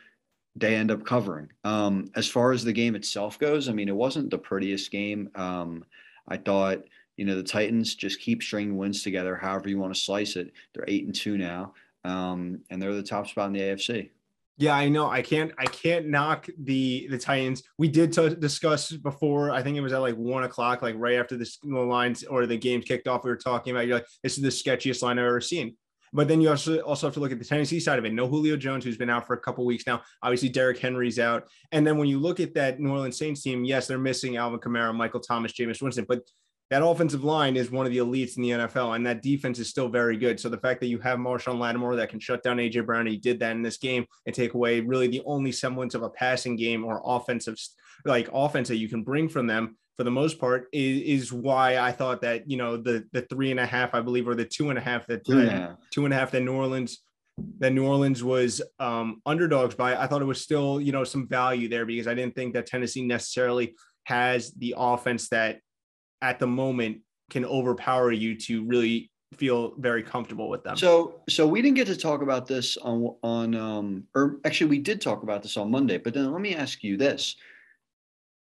they 0.55 0.75
end 0.75 0.91
up 0.91 1.07
covering. 1.07 1.49
Um, 1.65 2.11
as 2.15 2.29
far 2.29 2.53
as 2.53 2.63
the 2.63 2.75
game 2.75 2.95
itself 2.95 3.39
goes, 3.39 3.71
I 3.71 3.73
mean, 3.73 3.89
it 3.89 3.97
wasn't 3.97 4.31
the 4.31 4.37
prettiest 4.37 4.91
game. 4.91 5.31
Um, 5.37 5.83
I 6.29 6.37
thought 6.37 6.85
you 7.17 7.25
know 7.25 7.37
the 7.37 7.43
Titans 7.43 7.95
just 7.95 8.21
keep 8.21 8.43
stringing 8.43 8.77
wins 8.77 9.03
together, 9.03 9.35
however 9.35 9.71
you 9.71 9.79
want 9.79 9.95
to 9.95 10.01
slice 10.01 10.37
it. 10.37 10.53
They're 10.75 10.85
eight 10.89 11.07
and 11.07 11.15
two 11.15 11.39
now, 11.39 11.73
um, 12.05 12.61
and 12.69 12.83
they're 12.83 12.93
the 12.93 13.03
top 13.03 13.29
spot 13.29 13.47
in 13.47 13.55
the 13.55 13.61
AFC. 13.61 14.11
Yeah, 14.57 14.75
I 14.75 14.89
know. 14.89 15.11
I 15.11 15.21
can't. 15.21 15.53
I 15.59 15.65
can't 15.65 16.07
knock 16.07 16.47
the 16.63 17.09
the 17.11 17.19
Titans. 17.19 17.63
We 17.77 17.89
did 17.89 18.13
t- 18.13 18.37
discuss 18.37 18.93
before. 18.93 19.51
I 19.51 19.63
think 19.63 19.77
it 19.77 19.81
was 19.81 19.93
at 19.93 19.99
like 19.99 20.15
one 20.15 20.45
o'clock, 20.45 20.81
like 20.81 20.95
right 20.97 21.19
after 21.19 21.37
the, 21.37 21.49
lines 21.65 22.23
or 22.23 22.47
the 22.47 22.57
games 22.57 22.85
kicked 22.85 23.09
off. 23.09 23.25
We 23.25 23.31
were 23.31 23.37
talking 23.37 23.73
about. 23.73 23.87
You're 23.87 23.97
like, 23.97 24.07
this 24.23 24.37
is 24.39 24.43
the 24.43 24.51
sketchiest 24.51 25.03
line 25.03 25.19
I've 25.19 25.25
ever 25.25 25.41
seen. 25.41 25.77
But 26.13 26.29
then 26.29 26.41
you 26.41 26.49
also 26.51 26.79
also 26.79 27.09
have 27.09 27.15
to 27.15 27.21
look 27.21 27.33
at 27.33 27.41
the 27.41 27.45
Tennessee 27.45 27.81
side 27.81 27.99
of 27.99 28.05
it. 28.05 28.13
No 28.13 28.29
Julio 28.29 28.57
Jones, 28.57 28.85
who's 28.85 28.97
been 28.97 29.11
out 29.11 29.27
for 29.27 29.35
a 29.35 29.41
couple 29.41 29.67
weeks 29.67 29.89
now. 29.89 30.03
Obviously, 30.23 30.49
Derrick 30.49 30.79
Henry's 30.79 31.19
out. 31.19 31.49
And 31.73 31.85
then 31.85 31.99
when 31.99 32.07
you 32.07 32.21
look 32.21 32.39
at 32.39 32.55
that 32.55 32.79
New 32.79 32.91
Orleans 32.91 33.19
Saints 33.19 33.43
team, 33.43 33.65
yes, 33.65 33.89
they're 33.89 33.99
missing 33.99 34.37
Alvin 34.37 34.61
Kamara, 34.61 34.95
Michael 34.95 35.19
Thomas, 35.19 35.53
Jameis 35.53 35.83
Winston, 35.83 36.07
but 36.09 36.21
that 36.71 36.85
offensive 36.85 37.25
line 37.25 37.57
is 37.57 37.71
one 37.71 37.87
of 37.87 37.93
the 37.93 37.99
elites 37.99 38.37
in 38.37 38.43
the 38.43 38.51
NFL, 38.51 38.97
and 38.97 39.07
that 39.07 39.23
defense 39.23 39.59
is 39.59 39.69
still 39.69 39.89
very 39.89 40.17
good. 40.17 40.41
So 40.41 40.49
the 40.49 40.59
fact 40.59 40.81
that 40.81 40.87
you 40.87 40.99
have 41.01 41.19
Marshon 41.19 41.59
Lattimore 41.59 41.97
that 41.97 42.09
can 42.09 42.21
shut 42.21 42.43
down 42.43 42.57
AJ 42.57 42.87
Brown, 42.87 43.07
he 43.07 43.17
did 43.17 43.39
that 43.41 43.53
in 43.53 43.63
this 43.63 43.77
game 43.77 44.07
and 44.27 44.35
take 44.35 44.55
away 44.55 44.81
really 44.81 45.09
the 45.09 45.23
only 45.27 45.53
semblance 45.53 45.95
of 45.95 46.03
a 46.03 46.11
passing 46.11 46.57
game 46.57 46.85
or 46.85 47.03
offensive 47.05 47.57
like 48.05 48.29
offense 48.33 48.69
that 48.69 48.77
you 48.77 48.89
can 48.89 49.03
bring 49.03 49.29
from 49.29 49.47
them 49.47 49.77
for 49.97 50.05
the 50.05 50.11
most 50.11 50.39
part 50.41 50.67
is, 50.73 51.23
is 51.23 51.33
why 51.33 51.79
I 51.79 51.93
thought 51.93 52.21
that 52.23 52.51
you 52.51 52.57
know 52.57 52.77
the 52.77 53.05
the 53.13 53.23
three 53.23 53.51
and 53.51 53.61
a 53.61 53.67
half 53.67 53.95
I 53.95 54.01
believe 54.01 54.27
or 54.27 54.35
the 54.35 54.45
two 54.45 54.71
and 54.71 54.79
a 54.79 54.83
half 54.83 55.07
that 55.07 55.25
two 55.25 55.39
and, 55.39 55.51
uh, 55.51 55.75
two 55.91 56.05
and 56.05 56.13
a 56.13 56.17
half 56.17 56.31
that 56.33 56.41
New 56.43 56.55
Orleans 56.55 57.01
that 57.59 57.73
New 57.73 57.87
Orleans 57.87 58.23
was 58.23 58.63
um, 58.79 59.21
underdogs 59.27 59.75
by 59.75 59.97
I 59.97 60.07
thought 60.07 60.23
it 60.23 60.27
was 60.27 60.41
still 60.41 60.81
you 60.81 60.93
know 60.93 61.05
some 61.05 61.29
value 61.29 61.69
there 61.69 61.87
because 61.87 62.09
I 62.09 62.15
didn't 62.15 62.35
think 62.35 62.55
that 62.55 62.67
Tennessee 62.67 63.05
necessarily 63.05 63.77
has 64.05 64.53
the 64.53 64.75
offense 64.77 65.29
that 65.31 65.61
at 66.25 66.39
the 66.39 66.47
moment 66.47 66.99
can 67.31 67.45
overpower 67.45 68.11
you 68.11 68.35
to 68.37 68.65
really 68.65 69.11
feel 69.37 69.75
very 69.79 70.03
comfortable 70.03 70.49
with 70.49 70.65
them. 70.65 70.77
So, 70.77 71.21
so 71.29 71.47
we 71.47 71.61
didn't 71.61 71.77
get 71.77 71.87
to 71.89 71.97
talk 71.97 72.23
about 72.23 72.47
this 72.47 72.77
on 72.79 73.15
on 73.23 73.55
um, 73.55 74.05
or 74.15 74.39
actually 74.45 74.71
we 74.71 74.79
did 74.79 75.01
talk 75.01 75.23
about 75.23 75.43
this 75.43 75.57
on 75.57 75.71
Monday. 75.71 75.99
But 75.99 76.15
then 76.15 76.33
let 76.33 76.41
me 76.41 76.55
ask 76.55 76.83
you 76.83 76.97
this: 76.97 77.37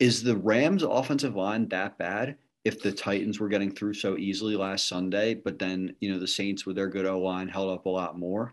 Is 0.00 0.22
the 0.22 0.36
Rams' 0.36 0.82
offensive 0.82 1.36
line 1.36 1.68
that 1.68 1.96
bad? 1.98 2.36
If 2.64 2.82
the 2.82 2.92
Titans 2.92 3.38
were 3.38 3.48
getting 3.48 3.70
through 3.70 3.94
so 3.94 4.18
easily 4.18 4.56
last 4.56 4.88
Sunday, 4.88 5.34
but 5.34 5.58
then 5.58 5.94
you 6.00 6.12
know 6.12 6.18
the 6.18 6.26
Saints 6.26 6.66
with 6.66 6.76
their 6.76 6.88
good 6.88 7.06
O 7.06 7.20
line 7.20 7.48
held 7.48 7.70
up 7.70 7.86
a 7.86 7.90
lot 7.90 8.18
more. 8.18 8.52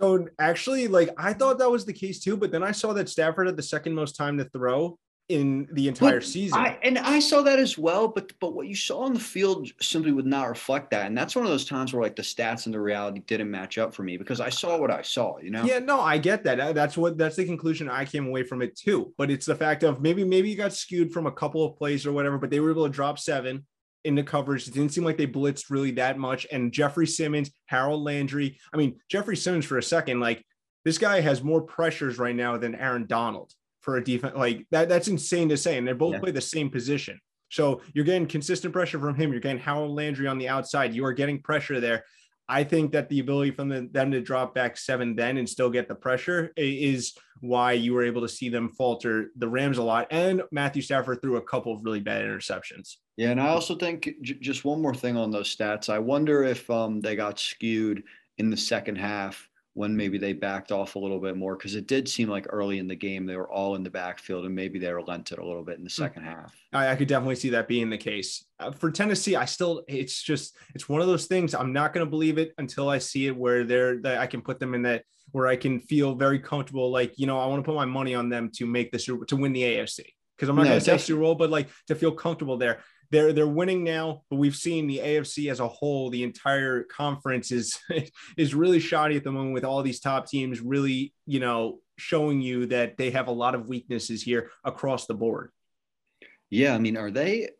So 0.00 0.26
actually, 0.38 0.88
like 0.88 1.10
I 1.18 1.32
thought 1.34 1.58
that 1.58 1.70
was 1.70 1.84
the 1.84 1.92
case 1.92 2.20
too, 2.20 2.36
but 2.36 2.50
then 2.50 2.62
I 2.62 2.72
saw 2.72 2.92
that 2.94 3.08
Stafford 3.08 3.46
had 3.46 3.56
the 3.56 3.62
second 3.62 3.94
most 3.94 4.16
time 4.16 4.38
to 4.38 4.44
throw, 4.46 4.98
in 5.32 5.68
the 5.72 5.88
entire 5.88 6.20
but 6.20 6.24
season. 6.24 6.58
I, 6.58 6.78
and 6.82 6.98
I 6.98 7.18
saw 7.18 7.42
that 7.42 7.58
as 7.58 7.78
well, 7.78 8.08
but 8.08 8.32
but 8.40 8.54
what 8.54 8.66
you 8.66 8.74
saw 8.74 9.00
on 9.00 9.14
the 9.14 9.20
field 9.20 9.68
simply 9.80 10.12
would 10.12 10.26
not 10.26 10.48
reflect 10.48 10.90
that. 10.90 11.06
And 11.06 11.16
that's 11.16 11.34
one 11.34 11.44
of 11.44 11.50
those 11.50 11.64
times 11.64 11.92
where 11.92 12.02
like 12.02 12.16
the 12.16 12.22
stats 12.22 12.66
and 12.66 12.74
the 12.74 12.80
reality 12.80 13.20
didn't 13.26 13.50
match 13.50 13.78
up 13.78 13.94
for 13.94 14.02
me 14.02 14.16
because 14.16 14.40
I 14.40 14.48
saw 14.48 14.78
what 14.78 14.90
I 14.90 15.02
saw, 15.02 15.38
you 15.38 15.50
know? 15.50 15.64
Yeah, 15.64 15.78
no, 15.78 16.00
I 16.00 16.18
get 16.18 16.44
that. 16.44 16.74
That's 16.74 16.96
what 16.96 17.18
that's 17.18 17.36
the 17.36 17.44
conclusion 17.44 17.88
I 17.88 18.04
came 18.04 18.26
away 18.26 18.42
from 18.44 18.62
it 18.62 18.76
too. 18.76 19.12
But 19.18 19.30
it's 19.30 19.46
the 19.46 19.54
fact 19.54 19.82
of 19.82 20.00
maybe 20.00 20.24
maybe 20.24 20.50
you 20.50 20.56
got 20.56 20.72
skewed 20.72 21.12
from 21.12 21.26
a 21.26 21.32
couple 21.32 21.64
of 21.64 21.76
plays 21.76 22.06
or 22.06 22.12
whatever, 22.12 22.38
but 22.38 22.50
they 22.50 22.60
were 22.60 22.70
able 22.70 22.86
to 22.86 22.92
drop 22.92 23.18
seven 23.18 23.66
into 24.04 24.22
coverage. 24.22 24.66
It 24.66 24.74
didn't 24.74 24.92
seem 24.92 25.04
like 25.04 25.16
they 25.16 25.26
blitzed 25.26 25.70
really 25.70 25.92
that 25.92 26.18
much. 26.18 26.46
And 26.50 26.72
Jeffrey 26.72 27.06
Simmons, 27.06 27.50
Harold 27.66 28.02
Landry. 28.02 28.58
I 28.72 28.76
mean, 28.76 28.98
Jeffrey 29.08 29.36
Simmons 29.36 29.64
for 29.64 29.78
a 29.78 29.82
second, 29.82 30.20
like 30.20 30.44
this 30.84 30.98
guy 30.98 31.20
has 31.20 31.42
more 31.42 31.62
pressures 31.62 32.18
right 32.18 32.34
now 32.34 32.56
than 32.56 32.74
Aaron 32.74 33.06
Donald 33.06 33.52
for 33.82 33.96
a 33.96 34.04
defense 34.04 34.34
like 34.36 34.66
that. 34.70 34.88
That's 34.88 35.08
insane 35.08 35.48
to 35.50 35.56
say. 35.56 35.76
And 35.76 35.86
they 35.86 35.92
both 35.92 36.14
yeah. 36.14 36.20
play 36.20 36.30
the 36.30 36.40
same 36.40 36.70
position. 36.70 37.20
So 37.50 37.82
you're 37.92 38.04
getting 38.04 38.26
consistent 38.26 38.72
pressure 38.72 38.98
from 38.98 39.14
him. 39.14 39.30
You're 39.30 39.40
getting 39.40 39.58
Harold 39.58 39.94
Landry 39.94 40.26
on 40.26 40.38
the 40.38 40.48
outside. 40.48 40.94
You 40.94 41.04
are 41.04 41.12
getting 41.12 41.42
pressure 41.42 41.80
there. 41.80 42.04
I 42.48 42.64
think 42.64 42.92
that 42.92 43.08
the 43.08 43.20
ability 43.20 43.52
from 43.52 43.68
the, 43.68 43.88
them 43.92 44.10
to 44.10 44.20
drop 44.20 44.54
back 44.54 44.76
seven 44.76 45.14
then 45.14 45.38
and 45.38 45.48
still 45.48 45.70
get 45.70 45.88
the 45.88 45.94
pressure 45.94 46.52
is 46.56 47.14
why 47.40 47.72
you 47.72 47.94
were 47.94 48.04
able 48.04 48.20
to 48.22 48.28
see 48.28 48.48
them 48.48 48.68
falter 48.70 49.30
the 49.36 49.48
Rams 49.48 49.78
a 49.78 49.82
lot. 49.82 50.06
And 50.10 50.42
Matthew 50.50 50.82
Stafford 50.82 51.22
threw 51.22 51.36
a 51.36 51.42
couple 51.42 51.72
of 51.72 51.84
really 51.84 52.00
bad 52.00 52.22
interceptions. 52.24 52.96
Yeah, 53.16 53.30
and 53.30 53.40
I 53.40 53.48
also 53.48 53.74
think 53.76 54.10
j- 54.22 54.38
just 54.40 54.64
one 54.64 54.82
more 54.82 54.94
thing 54.94 55.16
on 55.16 55.30
those 55.30 55.54
stats. 55.54 55.88
I 55.88 55.98
wonder 55.98 56.42
if 56.42 56.68
um, 56.68 57.00
they 57.00 57.16
got 57.16 57.38
skewed 57.38 58.02
in 58.38 58.50
the 58.50 58.56
second 58.56 58.96
half 58.96 59.48
when 59.74 59.96
maybe 59.96 60.18
they 60.18 60.32
backed 60.32 60.70
off 60.70 60.96
a 60.96 60.98
little 60.98 61.18
bit 61.18 61.36
more 61.36 61.56
because 61.56 61.74
it 61.74 61.86
did 61.86 62.08
seem 62.08 62.28
like 62.28 62.46
early 62.50 62.78
in 62.78 62.86
the 62.86 62.94
game 62.94 63.24
they 63.24 63.36
were 63.36 63.50
all 63.50 63.74
in 63.74 63.82
the 63.82 63.90
backfield 63.90 64.44
and 64.44 64.54
maybe 64.54 64.78
they 64.78 64.92
relented 64.92 65.38
a 65.38 65.44
little 65.44 65.64
bit 65.64 65.78
in 65.78 65.84
the 65.84 65.90
hmm. 65.90 66.02
second 66.02 66.24
half. 66.24 66.54
I, 66.72 66.88
I 66.88 66.96
could 66.96 67.08
definitely 67.08 67.36
see 67.36 67.50
that 67.50 67.68
being 67.68 67.88
the 67.88 67.98
case 67.98 68.44
uh, 68.60 68.70
for 68.70 68.90
Tennessee. 68.90 69.36
I 69.36 69.46
still, 69.46 69.82
it's 69.88 70.22
just, 70.22 70.56
it's 70.74 70.88
one 70.88 71.00
of 71.00 71.06
those 71.06 71.26
things. 71.26 71.54
I'm 71.54 71.72
not 71.72 71.94
going 71.94 72.04
to 72.04 72.10
believe 72.10 72.38
it 72.38 72.52
until 72.58 72.88
I 72.88 72.98
see 72.98 73.26
it 73.26 73.36
where 73.36 73.64
they're 73.64 74.00
that 74.02 74.18
I 74.18 74.26
can 74.26 74.42
put 74.42 74.60
them 74.60 74.74
in 74.74 74.82
that 74.82 75.04
where 75.32 75.46
I 75.46 75.56
can 75.56 75.80
feel 75.80 76.14
very 76.14 76.38
comfortable. 76.38 76.90
Like 76.90 77.18
you 77.18 77.26
know, 77.26 77.38
I 77.38 77.46
want 77.46 77.62
to 77.62 77.66
put 77.66 77.74
my 77.74 77.84
money 77.84 78.14
on 78.14 78.28
them 78.28 78.50
to 78.56 78.66
make 78.66 78.92
the 78.92 78.98
super 78.98 79.24
to 79.26 79.36
win 79.36 79.52
the 79.52 79.62
AFC 79.62 80.00
because 80.36 80.48
I'm 80.48 80.56
not 80.56 80.64
no, 80.64 80.68
going 80.70 80.80
to 80.80 80.84
say 80.84 80.98
Super 80.98 81.20
Bowl, 81.20 81.34
but 81.34 81.50
like 81.50 81.68
to 81.88 81.94
feel 81.94 82.12
comfortable 82.12 82.56
there 82.56 82.80
they're 83.12 83.32
they're 83.32 83.46
winning 83.46 83.84
now, 83.84 84.22
but 84.30 84.36
we've 84.36 84.56
seen 84.56 84.86
the 84.86 84.98
AFC 84.98 85.50
as 85.50 85.60
a 85.60 85.68
whole, 85.68 86.10
the 86.10 86.24
entire 86.24 86.82
conference 86.84 87.52
is 87.52 87.78
is 88.36 88.54
really 88.54 88.80
shoddy 88.80 89.16
at 89.16 89.22
the 89.22 89.30
moment 89.30 89.52
with 89.52 89.64
all 89.64 89.82
these 89.82 90.00
top 90.00 90.26
teams 90.26 90.60
really, 90.60 91.12
you 91.26 91.38
know, 91.38 91.78
showing 91.98 92.40
you 92.40 92.66
that 92.66 92.96
they 92.96 93.10
have 93.10 93.28
a 93.28 93.32
lot 93.32 93.54
of 93.54 93.68
weaknesses 93.68 94.22
here 94.22 94.50
across 94.64 95.06
the 95.06 95.14
board. 95.14 95.50
Yeah, 96.48 96.74
I 96.74 96.78
mean, 96.78 96.96
are 96.96 97.10
they 97.10 97.50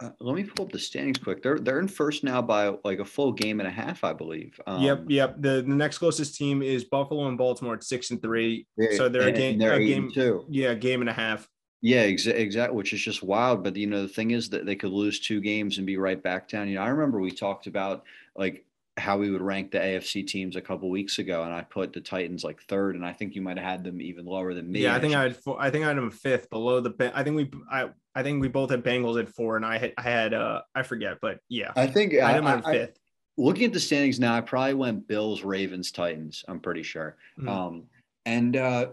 uh, 0.00 0.10
let 0.20 0.34
me 0.34 0.42
pull 0.42 0.64
up 0.64 0.72
the 0.72 0.78
standings 0.78 1.18
quick. 1.18 1.42
They're 1.42 1.58
they're 1.58 1.80
in 1.80 1.88
first 1.88 2.24
now 2.24 2.40
by 2.40 2.74
like 2.82 2.98
a 2.98 3.04
full 3.04 3.32
game 3.32 3.60
and 3.60 3.68
a 3.68 3.72
half, 3.72 4.04
I 4.04 4.14
believe. 4.14 4.58
Um, 4.66 4.82
yep, 4.82 5.04
yep. 5.08 5.36
The, 5.38 5.62
the 5.62 5.74
next 5.74 5.98
closest 5.98 6.34
team 6.34 6.62
is 6.62 6.84
Buffalo 6.84 7.28
and 7.28 7.36
Baltimore 7.36 7.74
at 7.74 7.84
six 7.84 8.10
and 8.10 8.20
three. 8.20 8.66
So 8.96 9.08
they're 9.10 9.28
and, 9.28 9.36
a 9.36 9.38
game, 9.38 9.58
they're 9.58 9.74
a 9.74 9.86
game, 9.86 10.10
two. 10.10 10.46
Yeah, 10.48 10.72
game 10.74 11.02
and 11.02 11.10
a 11.10 11.12
half. 11.12 11.46
Yeah, 11.84 12.04
exactly. 12.04 12.42
Exact, 12.42 12.72
which 12.72 12.94
is 12.94 13.02
just 13.02 13.22
wild. 13.22 13.62
But 13.62 13.76
you 13.76 13.86
know, 13.86 14.00
the 14.00 14.08
thing 14.08 14.30
is 14.30 14.48
that 14.48 14.64
they 14.64 14.74
could 14.74 14.90
lose 14.90 15.20
two 15.20 15.42
games 15.42 15.76
and 15.76 15.86
be 15.86 15.98
right 15.98 16.20
back 16.20 16.48
down. 16.48 16.66
You 16.66 16.76
know, 16.76 16.80
I 16.80 16.88
remember 16.88 17.20
we 17.20 17.30
talked 17.30 17.66
about 17.66 18.04
like 18.34 18.64
how 18.96 19.18
we 19.18 19.30
would 19.30 19.42
rank 19.42 19.70
the 19.70 19.80
AFC 19.80 20.26
teams 20.26 20.56
a 20.56 20.62
couple 20.62 20.88
weeks 20.88 21.18
ago, 21.18 21.42
and 21.42 21.52
I 21.52 21.60
put 21.60 21.92
the 21.92 22.00
Titans 22.00 22.42
like 22.42 22.62
third, 22.62 22.94
and 22.94 23.04
I 23.04 23.12
think 23.12 23.34
you 23.34 23.42
might 23.42 23.58
have 23.58 23.66
had 23.66 23.84
them 23.84 24.00
even 24.00 24.24
lower 24.24 24.54
than 24.54 24.72
me. 24.72 24.84
Yeah, 24.84 24.94
I 24.94 24.98
think 24.98 25.14
I 25.14 25.24
had 25.24 25.36
four, 25.36 25.60
I 25.60 25.70
think 25.70 25.84
I 25.84 25.88
had 25.88 25.98
them 25.98 26.10
fifth 26.10 26.48
below 26.48 26.80
the. 26.80 27.12
I 27.14 27.22
think 27.22 27.36
we 27.36 27.50
I 27.70 27.90
I 28.14 28.22
think 28.22 28.40
we 28.40 28.48
both 28.48 28.70
had 28.70 28.82
Bengals 28.82 29.20
at 29.20 29.28
four, 29.28 29.56
and 29.56 29.66
I 29.66 29.76
had 29.76 29.92
I 29.98 30.02
had 30.02 30.32
uh 30.32 30.62
I 30.74 30.84
forget, 30.84 31.18
but 31.20 31.40
yeah, 31.50 31.72
I 31.76 31.86
think 31.86 32.14
I 32.14 32.30
had 32.30 32.44
them 32.44 32.62
I, 32.64 32.72
fifth. 32.72 32.98
Looking 33.36 33.66
at 33.66 33.74
the 33.74 33.80
standings 33.80 34.18
now, 34.18 34.34
I 34.34 34.40
probably 34.40 34.72
went 34.72 35.06
Bills, 35.06 35.42
Ravens, 35.42 35.92
Titans. 35.92 36.46
I'm 36.48 36.60
pretty 36.60 36.82
sure. 36.82 37.18
Mm-hmm. 37.38 37.48
Um, 37.50 37.82
and 38.24 38.56
uh, 38.56 38.86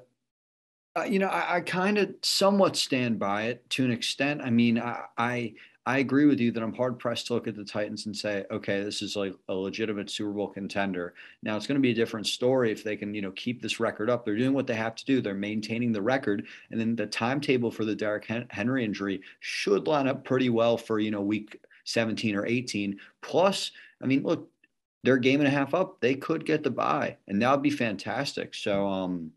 uh, 0.97 1.03
you 1.03 1.19
know, 1.19 1.27
I, 1.27 1.57
I 1.57 1.61
kind 1.61 1.97
of 1.97 2.13
somewhat 2.21 2.75
stand 2.75 3.19
by 3.19 3.43
it 3.43 3.69
to 3.71 3.85
an 3.85 3.91
extent. 3.91 4.41
I 4.41 4.49
mean, 4.49 4.79
I, 4.79 5.03
I 5.17 5.53
I 5.85 5.97
agree 5.97 6.25
with 6.25 6.39
you 6.39 6.51
that 6.51 6.61
I'm 6.61 6.75
hard 6.75 6.99
pressed 6.99 7.27
to 7.27 7.33
look 7.33 7.47
at 7.47 7.55
the 7.55 7.65
Titans 7.65 8.05
and 8.05 8.15
say, 8.15 8.45
okay, 8.51 8.83
this 8.83 9.01
is 9.01 9.15
like 9.15 9.33
a 9.49 9.53
legitimate 9.53 10.11
Super 10.11 10.31
Bowl 10.31 10.47
contender. 10.47 11.15
Now 11.41 11.57
it's 11.57 11.65
going 11.65 11.77
to 11.77 11.81
be 11.81 11.89
a 11.89 11.95
different 11.95 12.27
story 12.27 12.71
if 12.71 12.83
they 12.83 12.95
can, 12.95 13.15
you 13.15 13.21
know, 13.23 13.31
keep 13.31 13.61
this 13.61 13.79
record 13.79 14.07
up. 14.07 14.23
They're 14.23 14.37
doing 14.37 14.53
what 14.53 14.67
they 14.67 14.75
have 14.75 14.95
to 14.95 15.05
do. 15.05 15.21
They're 15.21 15.33
maintaining 15.33 15.91
the 15.91 16.01
record, 16.01 16.45
and 16.69 16.79
then 16.79 16.95
the 16.95 17.07
timetable 17.07 17.71
for 17.71 17.83
the 17.83 17.95
Derrick 17.95 18.27
Henry 18.49 18.85
injury 18.85 19.21
should 19.39 19.87
line 19.87 20.07
up 20.07 20.23
pretty 20.23 20.49
well 20.49 20.77
for 20.77 20.99
you 20.99 21.09
know 21.09 21.21
week 21.21 21.59
17 21.85 22.35
or 22.35 22.45
18. 22.45 22.99
Plus, 23.21 23.71
I 24.03 24.05
mean, 24.05 24.21
look, 24.21 24.49
they're 25.03 25.17
game 25.17 25.39
and 25.39 25.47
a 25.47 25.51
half 25.51 25.73
up. 25.73 25.99
They 25.99 26.13
could 26.13 26.45
get 26.45 26.61
the 26.63 26.69
bye, 26.69 27.17
and 27.27 27.41
that 27.41 27.51
would 27.51 27.63
be 27.63 27.71
fantastic. 27.71 28.53
So, 28.53 28.87
um, 28.87 29.31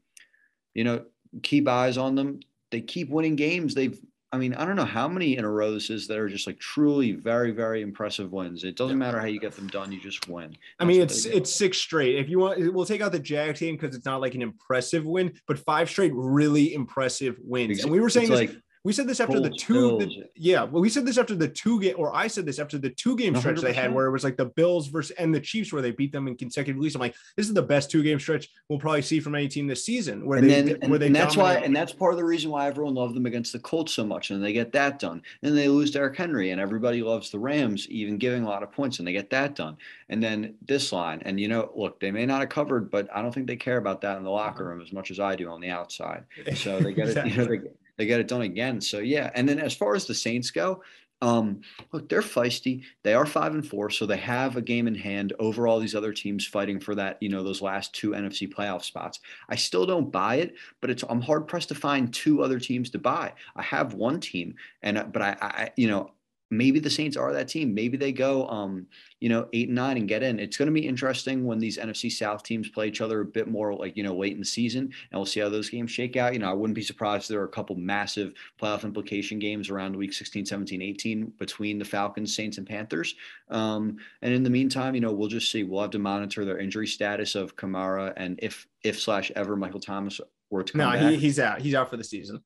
you 0.75 0.85
know, 0.85 1.05
keep 1.43 1.69
eyes 1.69 1.99
on 1.99 2.15
them. 2.15 2.41
They 2.71 2.81
keep 2.81 3.11
winning 3.11 3.37
games. 3.37 3.75
They've 3.75 3.99
I 4.35 4.37
mean, 4.37 4.53
I 4.55 4.65
don't 4.65 4.75
know 4.75 4.85
how 4.85 5.07
many 5.07 5.37
in 5.37 5.45
a 5.45 5.49
row 5.49 5.73
this 5.73 5.91
is 5.91 6.09
that 6.09 6.19
are 6.19 6.29
just 6.29 6.49
like 6.49 6.59
truly 6.59 7.13
very, 7.13 7.53
very 7.53 7.83
impressive 7.83 8.33
wins. 8.33 8.65
It 8.65 8.77
doesn't 8.77 8.99
matter 8.99 9.21
how 9.21 9.27
you 9.27 9.39
get 9.39 9.53
them 9.53 9.69
done; 9.69 9.93
you 9.93 10.01
just 10.01 10.29
win. 10.29 10.49
That's 10.51 10.61
I 10.81 10.85
mean, 10.87 11.01
it's 11.01 11.25
it's 11.25 11.55
six 11.55 11.79
straight. 11.79 12.17
If 12.17 12.29
you 12.29 12.41
want, 12.41 12.75
we'll 12.75 12.85
take 12.85 13.01
out 13.01 13.13
the 13.13 13.21
Jag 13.21 13.55
team 13.55 13.77
because 13.77 13.95
it's 13.95 14.05
not 14.05 14.21
like 14.21 14.35
an 14.35 14.43
impressive 14.43 15.05
win, 15.05 15.33
but 15.47 15.61
five 15.61 15.89
straight 15.89 16.11
really 16.17 16.75
impressive 16.75 17.37
wins. 17.45 17.85
And 17.85 17.93
we 17.93 18.01
were 18.01 18.11
saying 18.11 18.29
this, 18.29 18.51
like 18.51 18.57
we 18.85 18.93
said 18.93 19.07
this 19.07 19.19
after 19.19 19.41
the 19.41 19.49
two, 19.49 19.99
the, 19.99 20.29
yeah. 20.35 20.63
Well, 20.63 20.83
we 20.83 20.91
said 20.91 21.07
this 21.07 21.17
after 21.17 21.35
the 21.35 21.49
two 21.49 21.81
game, 21.81 21.95
or 21.97 22.15
I 22.15 22.27
said 22.27 22.45
this 22.45 22.59
after 22.59 22.77
the 22.77 22.91
two 22.91 23.17
game 23.17 23.35
stretch 23.35 23.57
100%. 23.57 23.63
they 23.63 23.73
had, 23.73 23.95
where 23.95 24.05
it 24.05 24.11
was 24.11 24.25
like 24.25 24.37
the 24.37 24.45
Bills 24.45 24.89
versus 24.89 25.17
and 25.17 25.35
the 25.35 25.41
Chiefs, 25.41 25.73
where 25.73 25.81
they 25.81 25.91
beat 25.91 26.13
them 26.13 26.29
in 26.29 26.37
consecutive 26.37 26.79
weeks. 26.79 26.95
I'm 26.95 27.01
like, 27.01 27.15
this 27.35 27.49
is 27.49 27.55
the 27.55 27.63
best 27.63 27.91
two 27.91 28.03
game 28.03 28.21
stretch 28.21 28.51
we'll 28.69 28.79
probably 28.79 29.01
see 29.01 29.21
from 29.21 29.35
any 29.37 29.49
team 29.49 29.67
this 29.67 29.87
season. 29.87 30.27
Where 30.27 30.39
and 30.39 30.51
they, 30.51 30.61
then, 30.61 30.91
where 30.91 30.99
they 30.99 31.07
and 31.07 31.17
that's 31.17 31.35
why, 31.35 31.55
and 31.55 31.75
that's 31.75 31.95
part 31.95 32.13
of 32.13 32.19
the 32.19 32.27
reason 32.27 32.51
why 32.51 32.67
everyone 32.67 32.95
loved 32.95 33.17
them 33.17 33.25
against 33.25 33.55
the 33.55 33.59
Colts 33.59 33.95
so 33.95 34.05
much, 34.05 34.31
and 34.31 34.45
they 34.45 34.53
get 34.53 34.71
that 34.73 34.99
done. 34.99 35.23
And 35.43 35.57
they 35.57 35.69
lose 35.69 35.91
Derrick 35.91 36.17
Henry, 36.17 36.51
and 36.51 36.61
everybody 36.61 37.03
loves 37.03 37.31
the 37.31 37.39
Rams, 37.39 37.89
even 37.89 38.19
giving 38.19 38.45
a 38.45 38.49
lot 38.49 38.63
of 38.63 38.71
points, 38.71 38.99
and 38.99 39.09
they 39.09 39.13
get 39.13 39.31
that 39.31 39.55
done. 39.55 39.79
And 40.11 40.23
then 40.23 40.57
this 40.61 40.93
line, 40.93 41.23
and 41.25 41.41
you 41.41 41.49
know, 41.49 41.71
look, 41.75 42.01
they 42.01 42.11
may 42.11 42.27
not 42.27 42.41
have 42.41 42.51
covered, 42.51 42.91
but 42.91 43.09
I 43.15 43.23
don't 43.23 43.33
think 43.33 43.47
they 43.47 43.57
care 43.57 43.79
about 43.79 44.03
that 44.03 44.19
in 44.19 44.25
the 44.25 44.31
locker 44.31 44.65
uh-huh. 44.65 44.75
room 44.75 44.83
as 44.83 44.93
much 44.93 45.11
as 45.11 45.19
I 45.21 45.37
do 45.37 45.49
on 45.49 45.63
the 45.63 45.71
outside. 45.71 46.25
So 46.55 46.81
they 46.81 46.93
get 46.93 47.09
it, 47.09 47.27
you 47.31 47.37
know, 47.39 47.47
they 47.47 47.61
they 47.97 48.07
got 48.07 48.21
it 48.21 48.29
done 48.29 48.43
again. 48.43 48.81
So 48.81 48.99
yeah, 48.99 49.31
and 49.35 49.49
then 49.49 49.59
as 49.59 49.75
far 49.75 49.95
as 49.95 50.07
the 50.07 50.15
Saints 50.15 50.51
go, 50.51 50.83
um, 51.23 51.63
look, 51.93 52.09
they're 52.09 52.21
feisty. 52.21 52.83
They 53.03 53.15
are 53.15 53.25
five 53.25 53.55
and 53.55 53.67
four, 53.67 53.89
so 53.89 54.05
they 54.05 54.19
have 54.19 54.57
a 54.57 54.63
game 54.63 54.87
in 54.87 54.95
hand 54.95 55.33
over 55.39 55.67
all 55.67 55.81
these 55.81 55.95
other 55.95 56.13
teams 56.13 56.47
fighting 56.47 56.79
for 56.79 56.95
that, 56.97 57.17
you 57.21 57.31
know, 57.31 57.43
those 57.43 57.63
last 57.63 57.95
two 57.95 58.11
NFC 58.11 58.53
playoff 58.53 58.85
spots. 58.85 59.21
I 59.49 59.57
still 59.57 59.87
don't 59.87 60.13
buy 60.13 60.37
it, 60.37 60.55
but 60.81 60.91
it's 60.91 61.03
I'm 61.09 61.23
hard 61.23 61.49
pressed 61.49 61.71
to 61.71 61.75
find 61.75 62.13
two 62.13 62.43
other 62.43 62.59
teams 62.61 62.91
to 62.91 62.99
buy. 62.99 63.33
I 63.57 63.63
have 63.63 63.95
one 63.95 64.21
team, 64.21 64.57
and 64.83 65.13
but 65.13 65.23
I, 65.23 65.37
I 65.41 65.71
you 65.77 65.89
know, 65.89 66.11
maybe 66.51 66.79
the 66.79 66.91
Saints 66.91 67.17
are 67.17 67.33
that 67.33 67.49
team. 67.49 67.75
Maybe 67.75 67.97
they 67.97 68.13
go, 68.13 68.47
um, 68.49 68.87
you 69.21 69.29
know, 69.29 69.49
eight 69.53 69.69
and 69.69 69.77
nine 69.77 69.97
and 69.97 70.09
get 70.09 70.23
in. 70.23 70.39
It's 70.39 70.57
going 70.57 70.67
to 70.67 70.73
be 70.73 70.87
interesting 70.87 71.45
when 71.45 71.59
these 71.59 71.79
NFC 71.79 72.11
South 72.11 72.43
teams 72.43 72.69
play 72.69 72.89
each 72.89 73.01
other 73.01 73.21
a 73.21 73.25
bit 73.25 73.49
more, 73.49 73.75
like 73.75 73.97
you 73.97 74.03
know, 74.03 74.17
late 74.17 74.33
in 74.33 74.39
the 74.39 74.45
season, 74.45 74.85
and 74.85 75.19
we'll 75.19 75.27
see 75.27 75.41
how 75.41 75.49
those 75.49 75.71
games 75.71 75.91
shake 75.91 76.17
out. 76.17 76.33
You 76.33 76.39
know, 76.39 76.51
I 76.51 76.55
wouldn't 76.55 76.75
be 76.75 76.83
surprised 76.83 77.25
if 77.25 77.29
there 77.29 77.41
are 77.41 77.47
a 77.47 77.49
couple 77.49 77.77
massive 77.77 78.35
playoff 78.61 78.85
implication 78.85 79.39
games 79.39 79.71
around 79.71 79.97
week 79.97 80.13
16, 80.13 80.47
17, 80.47 80.83
18 80.83 81.33
between 81.39 81.79
the 81.79 81.85
Falcons, 81.85 82.35
Saints, 82.35 82.59
and 82.59 82.67
Panthers. 82.67 83.15
Um, 83.49 83.97
and 84.23 84.33
in 84.33 84.43
the 84.43 84.51
meantime, 84.51 84.95
you 84.95 85.01
know, 85.01 85.13
we'll 85.13 85.29
just 85.29 85.51
see. 85.51 85.65
We'll 85.65 85.83
have 85.83 85.91
to 85.91 85.99
monitor 85.99 86.45
their 86.45 86.59
injury 86.59 86.87
status 86.87 87.35
of 87.35 87.57
Kamara 87.57 88.13
and 88.17 88.39
if 88.43 88.67
if 88.83 89.01
slash 89.01 89.33
ever 89.35 89.57
Michael 89.57 89.81
Thomas 89.81 90.21
were 90.51 90.63
to 90.63 90.73
come 90.73 90.81
no, 90.81 90.93
back. 90.93 91.13
He, 91.13 91.17
he's 91.17 91.39
out. 91.39 91.61
He's 91.61 91.75
out 91.75 91.91
for 91.91 91.97
the 91.97 92.05
season. 92.05 92.43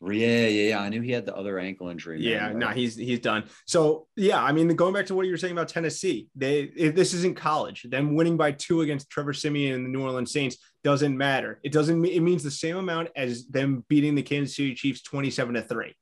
Yeah, 0.00 0.46
yeah, 0.46 0.68
yeah. 0.68 0.80
I 0.80 0.88
knew 0.90 1.00
he 1.00 1.10
had 1.10 1.26
the 1.26 1.34
other 1.34 1.58
ankle 1.58 1.88
injury. 1.88 2.20
Yeah, 2.22 2.52
no, 2.52 2.68
he's 2.68 2.94
he's 2.94 3.18
done. 3.18 3.44
So 3.66 4.06
yeah, 4.14 4.40
I 4.40 4.52
mean, 4.52 4.68
going 4.76 4.94
back 4.94 5.06
to 5.06 5.14
what 5.14 5.26
you 5.26 5.32
were 5.32 5.38
saying 5.38 5.52
about 5.52 5.68
Tennessee, 5.68 6.28
they 6.36 6.66
this 6.66 7.14
isn't 7.14 7.36
college. 7.36 7.82
Them 7.82 8.14
winning 8.14 8.36
by 8.36 8.52
two 8.52 8.82
against 8.82 9.10
Trevor 9.10 9.32
Siemian 9.32 9.74
and 9.74 9.84
the 9.84 9.90
New 9.90 10.02
Orleans 10.02 10.32
Saints 10.32 10.58
doesn't 10.84 11.16
matter. 11.16 11.58
It 11.64 11.72
doesn't. 11.72 12.04
It 12.04 12.20
means 12.20 12.44
the 12.44 12.50
same 12.50 12.76
amount 12.76 13.08
as 13.16 13.46
them 13.48 13.84
beating 13.88 14.14
the 14.14 14.22
Kansas 14.22 14.54
City 14.54 14.74
Chiefs 14.74 15.02
twenty-seven 15.02 15.54
to 15.54 15.62
three. 15.62 15.94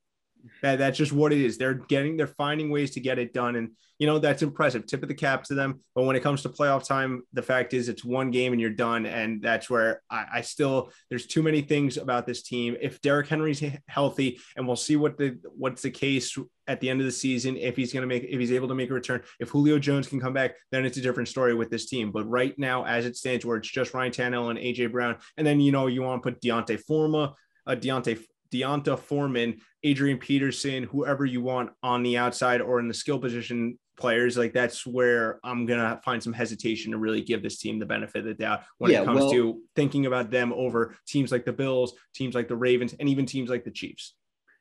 That, 0.62 0.78
that's 0.78 0.98
just 0.98 1.12
what 1.12 1.32
it 1.32 1.40
is. 1.40 1.58
They're 1.58 1.74
getting, 1.74 2.16
they're 2.16 2.26
finding 2.26 2.70
ways 2.70 2.92
to 2.92 3.00
get 3.00 3.18
it 3.18 3.32
done. 3.32 3.56
And, 3.56 3.70
you 3.98 4.06
know, 4.06 4.18
that's 4.18 4.42
impressive. 4.42 4.86
Tip 4.86 5.02
of 5.02 5.08
the 5.08 5.14
cap 5.14 5.44
to 5.44 5.54
them. 5.54 5.80
But 5.94 6.04
when 6.04 6.16
it 6.16 6.22
comes 6.22 6.42
to 6.42 6.48
playoff 6.48 6.86
time, 6.86 7.22
the 7.32 7.42
fact 7.42 7.72
is 7.74 7.88
it's 7.88 8.04
one 8.04 8.30
game 8.30 8.52
and 8.52 8.60
you're 8.60 8.70
done. 8.70 9.06
And 9.06 9.40
that's 9.40 9.70
where 9.70 10.02
I, 10.10 10.26
I 10.34 10.40
still, 10.42 10.90
there's 11.08 11.26
too 11.26 11.42
many 11.42 11.62
things 11.62 11.96
about 11.96 12.26
this 12.26 12.42
team. 12.42 12.76
If 12.80 13.00
Derrick 13.00 13.28
Henry's 13.28 13.62
healthy 13.88 14.38
and 14.56 14.66
we'll 14.66 14.76
see 14.76 14.96
what 14.96 15.16
the, 15.16 15.38
what's 15.56 15.82
the 15.82 15.90
case 15.90 16.36
at 16.66 16.80
the 16.80 16.90
end 16.90 17.00
of 17.00 17.06
the 17.06 17.12
season, 17.12 17.56
if 17.56 17.76
he's 17.76 17.92
going 17.92 18.02
to 18.02 18.06
make, 18.06 18.24
if 18.24 18.38
he's 18.38 18.52
able 18.52 18.68
to 18.68 18.74
make 18.74 18.90
a 18.90 18.94
return, 18.94 19.22
if 19.40 19.48
Julio 19.48 19.78
Jones 19.78 20.08
can 20.08 20.20
come 20.20 20.32
back, 20.32 20.54
then 20.72 20.84
it's 20.84 20.98
a 20.98 21.02
different 21.02 21.28
story 21.28 21.54
with 21.54 21.70
this 21.70 21.86
team. 21.86 22.10
But 22.12 22.28
right 22.28 22.58
now, 22.58 22.84
as 22.84 23.06
it 23.06 23.16
stands, 23.16 23.44
where 23.44 23.56
it's 23.56 23.70
just 23.70 23.94
Ryan 23.94 24.12
Tannehill 24.12 24.50
and 24.50 24.58
AJ 24.58 24.92
Brown, 24.92 25.16
and 25.36 25.46
then, 25.46 25.60
you 25.60 25.72
know, 25.72 25.86
you 25.86 26.02
want 26.02 26.22
to 26.22 26.30
put 26.30 26.40
D'Onta 26.40 26.78
Foreman, 26.78 27.30
uh, 27.66 27.74
D'Onta 27.74 28.18
D'Onta 28.50 28.96
Foreman, 28.96 29.60
Adrian 29.86 30.18
Peterson, 30.18 30.82
whoever 30.82 31.24
you 31.24 31.40
want 31.40 31.70
on 31.80 32.02
the 32.02 32.18
outside 32.18 32.60
or 32.60 32.80
in 32.80 32.88
the 32.88 32.94
skill 32.94 33.20
position 33.20 33.78
players, 33.96 34.36
like 34.36 34.52
that's 34.52 34.84
where 34.84 35.38
I'm 35.44 35.64
gonna 35.64 36.00
find 36.04 36.20
some 36.20 36.32
hesitation 36.32 36.90
to 36.90 36.98
really 36.98 37.22
give 37.22 37.40
this 37.40 37.58
team 37.58 37.78
the 37.78 37.86
benefit 37.86 38.18
of 38.18 38.24
the 38.24 38.34
doubt 38.34 38.62
when 38.78 38.90
yeah, 38.90 39.02
it 39.02 39.04
comes 39.04 39.20
well, 39.20 39.30
to 39.30 39.60
thinking 39.76 40.06
about 40.06 40.32
them 40.32 40.52
over 40.52 40.96
teams 41.06 41.30
like 41.30 41.44
the 41.44 41.52
Bills, 41.52 41.94
teams 42.14 42.34
like 42.34 42.48
the 42.48 42.56
Ravens, 42.56 42.94
and 42.98 43.08
even 43.08 43.26
teams 43.26 43.48
like 43.48 43.62
the 43.62 43.70
Chiefs. 43.70 44.14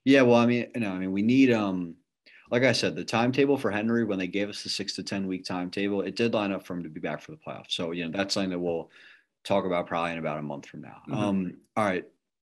Yeah, 0.04 0.22
well, 0.22 0.38
I 0.38 0.46
mean, 0.46 0.68
you 0.76 0.82
know, 0.82 0.92
I 0.92 1.00
mean, 1.00 1.12
we 1.12 1.24
need 1.24 1.52
um 1.52 1.96
like 2.52 2.64
I 2.64 2.74
said, 2.74 2.96
the 2.96 3.04
timetable 3.04 3.58
for 3.58 3.72
Henry 3.72 4.04
when 4.04 4.20
they 4.20 4.28
gave 4.28 4.50
us 4.50 4.62
the 4.62 4.70
six 4.70 4.96
to 4.98 5.04
ten 5.04 5.26
week 5.26 5.44
timetable, 5.44 6.04
it 6.04 6.16
did 6.16 6.36
line 6.36 6.52
up 6.52 6.68
for 6.68 6.76
him 6.76 6.84
to 6.84 6.90
be 6.90 7.00
back 7.00 7.22
for 7.22 7.32
the 7.32 7.38
playoffs. 7.38 7.72
So 7.72 7.94
you 7.94 8.06
know, 8.06 8.16
that's 8.16 8.36
something 8.36 8.52
that 8.52 8.60
we'll 8.60 8.92
talk 9.44 9.66
about 9.66 9.88
probably 9.88 10.12
in 10.12 10.20
about 10.20 10.38
a 10.38 10.44
month 10.44 10.68
from 10.68 10.82
now. 10.82 11.02
Mm-hmm. 11.10 11.18
Um, 11.18 11.58
all 11.76 11.84
right 11.84 12.06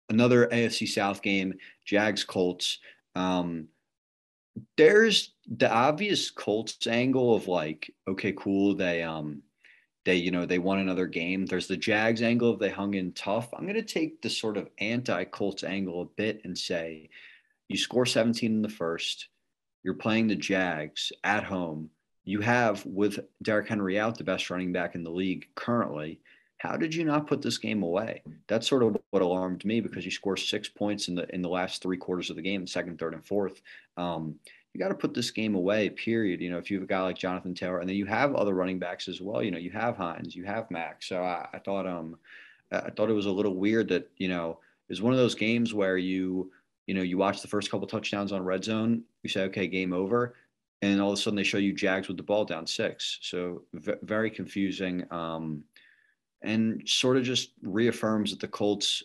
another 0.09 0.47
AFC 0.47 0.87
South 0.87 1.21
game, 1.21 1.53
Jags 1.85 2.23
Colts. 2.23 2.79
Um, 3.15 3.67
there's 4.77 5.33
the 5.47 5.71
obvious 5.71 6.31
Colts 6.31 6.87
angle 6.87 7.35
of 7.35 7.47
like, 7.47 7.93
okay, 8.07 8.33
cool, 8.33 8.75
they 8.75 9.03
um 9.03 9.41
they 10.05 10.15
you 10.15 10.31
know 10.31 10.45
they 10.45 10.59
won 10.59 10.79
another 10.79 11.07
game. 11.07 11.45
There's 11.45 11.67
the 11.67 11.77
Jags 11.77 12.21
angle 12.21 12.51
of 12.51 12.59
they 12.59 12.69
hung 12.69 12.93
in 12.93 13.13
tough. 13.13 13.49
I'm 13.53 13.65
gonna 13.65 13.81
take 13.81 14.21
the 14.21 14.29
sort 14.29 14.57
of 14.57 14.69
anti-Colts 14.79 15.63
angle 15.63 16.01
a 16.01 16.05
bit 16.05 16.41
and 16.43 16.57
say 16.57 17.09
you 17.67 17.77
score 17.77 18.05
17 18.05 18.51
in 18.51 18.61
the 18.61 18.69
first, 18.69 19.29
you're 19.83 19.93
playing 19.93 20.27
the 20.27 20.35
Jags 20.35 21.11
at 21.23 21.43
home. 21.43 21.89
You 22.25 22.41
have 22.41 22.85
with 22.85 23.19
Derrick 23.43 23.69
Henry 23.69 23.99
out 23.99 24.17
the 24.17 24.23
best 24.23 24.49
running 24.49 24.73
back 24.73 24.95
in 24.95 25.03
the 25.03 25.11
league 25.11 25.47
currently 25.55 26.19
how 26.59 26.75
did 26.75 26.93
you 26.93 27.05
not 27.05 27.25
put 27.25 27.41
this 27.41 27.57
game 27.57 27.83
away? 27.83 28.21
That's 28.47 28.67
sort 28.67 28.83
of 28.83 28.97
what 29.09 29.21
alarmed 29.21 29.63
me 29.63 29.79
because 29.79 30.05
you 30.05 30.11
score 30.11 30.37
six 30.37 30.67
points 30.67 31.07
in 31.07 31.15
the 31.15 31.33
in 31.33 31.41
the 31.41 31.49
last 31.49 31.81
three 31.81 31.97
quarters 31.97 32.29
of 32.29 32.35
the 32.35 32.41
game, 32.41 32.67
second, 32.67 32.99
third, 32.99 33.13
and 33.13 33.25
fourth. 33.25 33.61
Um, 33.97 34.35
you 34.73 34.79
got 34.79 34.89
to 34.89 34.95
put 34.95 35.13
this 35.13 35.31
game 35.31 35.55
away. 35.55 35.89
Period. 35.89 36.41
You 36.41 36.51
know, 36.51 36.57
if 36.57 36.69
you 36.69 36.77
have 36.77 36.83
a 36.83 36.87
guy 36.87 37.01
like 37.01 37.17
Jonathan 37.17 37.55
Taylor, 37.55 37.79
and 37.79 37.89
then 37.89 37.95
you 37.95 38.05
have 38.05 38.35
other 38.35 38.53
running 38.53 38.77
backs 38.77 39.07
as 39.07 39.21
well. 39.21 39.41
You 39.41 39.51
know, 39.51 39.57
you 39.57 39.71
have 39.71 39.95
Hines, 39.95 40.35
you 40.35 40.43
have 40.43 40.69
Max. 40.69 41.07
So 41.07 41.23
I, 41.23 41.47
I 41.53 41.59
thought 41.59 41.87
um, 41.87 42.17
I 42.71 42.89
thought 42.89 43.09
it 43.09 43.13
was 43.13 43.25
a 43.25 43.31
little 43.31 43.55
weird 43.55 43.87
that 43.89 44.09
you 44.17 44.27
know 44.27 44.59
it's 44.89 45.01
one 45.01 45.13
of 45.13 45.19
those 45.19 45.35
games 45.35 45.73
where 45.73 45.97
you 45.97 46.51
you 46.87 46.93
know 46.93 47.01
you 47.01 47.17
watch 47.17 47.41
the 47.41 47.47
first 47.47 47.71
couple 47.71 47.87
touchdowns 47.87 48.33
on 48.33 48.43
red 48.43 48.65
zone, 48.65 49.03
you 49.23 49.29
say 49.29 49.43
okay, 49.43 49.65
game 49.65 49.93
over 49.93 50.35
and 50.81 51.01
all 51.01 51.11
of 51.11 51.19
a 51.19 51.21
sudden 51.21 51.35
they 51.35 51.43
show 51.43 51.57
you 51.57 51.73
Jags 51.73 52.07
with 52.07 52.17
the 52.17 52.23
ball 52.23 52.45
down 52.45 52.65
six. 52.65 53.19
So 53.21 53.63
v- 53.73 53.93
very 54.03 54.29
confusing, 54.29 55.05
um, 55.11 55.63
and 56.41 56.81
sort 56.87 57.17
of 57.17 57.23
just 57.23 57.51
reaffirms 57.61 58.31
that 58.31 58.39
the 58.39 58.47
Colts 58.47 59.03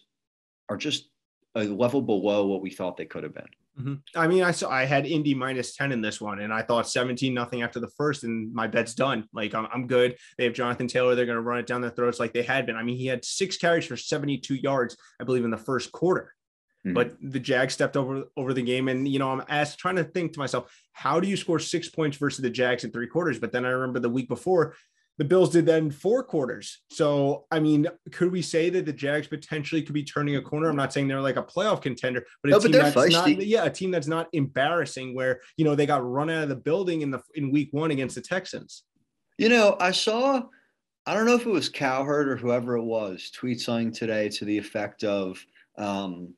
are 0.68 0.76
just 0.76 1.08
a 1.54 1.64
level 1.64 2.02
below 2.02 2.46
what 2.46 2.62
we 2.62 2.70
thought 2.70 2.96
they 2.96 3.04
could 3.04 3.22
have 3.22 3.34
been. 3.34 3.48
Mm-hmm. 3.78 3.94
I 4.14 4.28
mean, 4.28 4.42
I 4.44 4.52
saw 4.52 4.70
I 4.70 4.84
had 4.84 5.04
Indy 5.04 5.34
minus 5.34 5.74
10 5.74 5.90
in 5.90 6.00
this 6.00 6.20
one, 6.20 6.40
and 6.40 6.52
I 6.52 6.62
thought 6.62 6.88
17 6.88 7.34
nothing 7.34 7.62
after 7.62 7.80
the 7.80 7.88
first, 7.88 8.22
and 8.22 8.54
my 8.54 8.68
bet's 8.68 8.94
done. 8.94 9.28
Like, 9.32 9.54
I'm, 9.54 9.66
I'm 9.72 9.86
good. 9.86 10.16
They 10.38 10.44
have 10.44 10.52
Jonathan 10.52 10.86
Taylor. 10.86 11.14
They're 11.14 11.26
going 11.26 11.36
to 11.36 11.42
run 11.42 11.58
it 11.58 11.66
down 11.66 11.80
their 11.80 11.90
throats 11.90 12.20
like 12.20 12.32
they 12.32 12.42
had 12.42 12.66
been. 12.66 12.76
I 12.76 12.84
mean, 12.84 12.96
he 12.96 13.06
had 13.06 13.24
six 13.24 13.56
carries 13.56 13.86
for 13.86 13.96
72 13.96 14.54
yards, 14.54 14.96
I 15.20 15.24
believe, 15.24 15.44
in 15.44 15.50
the 15.50 15.56
first 15.56 15.90
quarter. 15.90 16.34
Mm-hmm. 16.86 16.94
But 16.94 17.16
the 17.20 17.40
Jags 17.40 17.74
stepped 17.74 17.96
over 17.96 18.24
over 18.36 18.52
the 18.52 18.62
game, 18.62 18.88
and 18.88 19.08
you 19.08 19.18
know 19.18 19.30
I'm 19.30 19.42
asked 19.48 19.78
trying 19.78 19.96
to 19.96 20.04
think 20.04 20.34
to 20.34 20.38
myself, 20.38 20.72
how 20.92 21.18
do 21.18 21.26
you 21.26 21.36
score 21.36 21.58
six 21.58 21.88
points 21.88 22.16
versus 22.18 22.42
the 22.42 22.50
Jags 22.50 22.84
in 22.84 22.92
three 22.92 23.06
quarters? 23.06 23.38
But 23.38 23.52
then 23.52 23.64
I 23.64 23.70
remember 23.70 24.00
the 24.00 24.10
week 24.10 24.28
before, 24.28 24.76
the 25.16 25.25
Bills 25.25 25.50
did 25.50 25.66
that 25.66 25.78
in 25.78 25.90
four 25.90 26.25
quarters. 26.25 26.83
So 26.90 27.47
I 27.50 27.61
mean, 27.61 27.87
could 28.11 28.33
we 28.33 28.42
say 28.42 28.71
that 28.71 28.87
the 28.87 28.92
Jags 28.92 29.26
potentially 29.26 29.83
could 29.83 29.94
be 29.94 30.02
turning 30.02 30.37
a 30.37 30.42
corner? 30.42 30.68
I'm 30.68 30.76
not 30.76 30.92
saying 30.92 31.09
they're 31.09 31.21
like 31.21 31.37
a 31.37 31.42
playoff 31.42 31.83
contender, 31.83 32.25
but 32.42 32.50
a 32.50 32.52
no, 32.52 32.59
team 32.59 32.73
but 32.73 32.83
that's 32.83 32.97
feisty. 32.97 33.12
not 33.12 33.47
yeah, 33.47 33.64
a 33.64 33.71
team 33.71 33.90
that's 33.90 34.09
not 34.09 34.28
embarrassing 34.33 35.14
where 35.14 35.40
you 35.56 35.64
know 35.64 35.75
they 35.75 35.87
got 35.87 36.09
run 36.09 36.30
out 36.30 36.42
of 36.42 36.49
the 36.49 36.56
building 36.56 37.02
in 37.02 37.11
the 37.11 37.21
in 37.35 37.50
week 37.50 37.68
one 37.73 37.90
against 37.90 38.14
the 38.14 38.21
Texans. 38.21 38.85
You 39.38 39.49
know, 39.49 39.76
I 39.80 39.92
saw 39.92 40.42
I 41.06 41.14
don't 41.14 41.26
know 41.26 41.35
if 41.35 41.47
it 41.47 41.50
was 41.50 41.68
Cowherd 41.68 42.28
or 42.28 42.37
whoever 42.37 42.76
it 42.76 42.85
was 42.85 43.30
tweet 43.30 43.61
something 43.61 43.92
today 43.92 44.28
to 44.30 44.44
the 44.44 44.59
effect 44.59 45.04
of 45.04 45.44
um, 45.76 46.35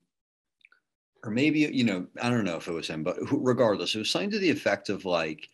or 1.24 1.30
maybe 1.30 1.60
you 1.60 1.84
know 1.84 2.06
I 2.20 2.30
don't 2.30 2.44
know 2.44 2.56
if 2.56 2.68
it 2.68 2.72
was 2.72 2.88
him, 2.88 3.02
but 3.02 3.16
regardless, 3.30 3.94
it 3.94 3.98
was 3.98 4.10
something 4.10 4.30
to 4.30 4.38
the 4.38 4.50
effect 4.50 4.90
of 4.90 5.04
like, 5.04 5.48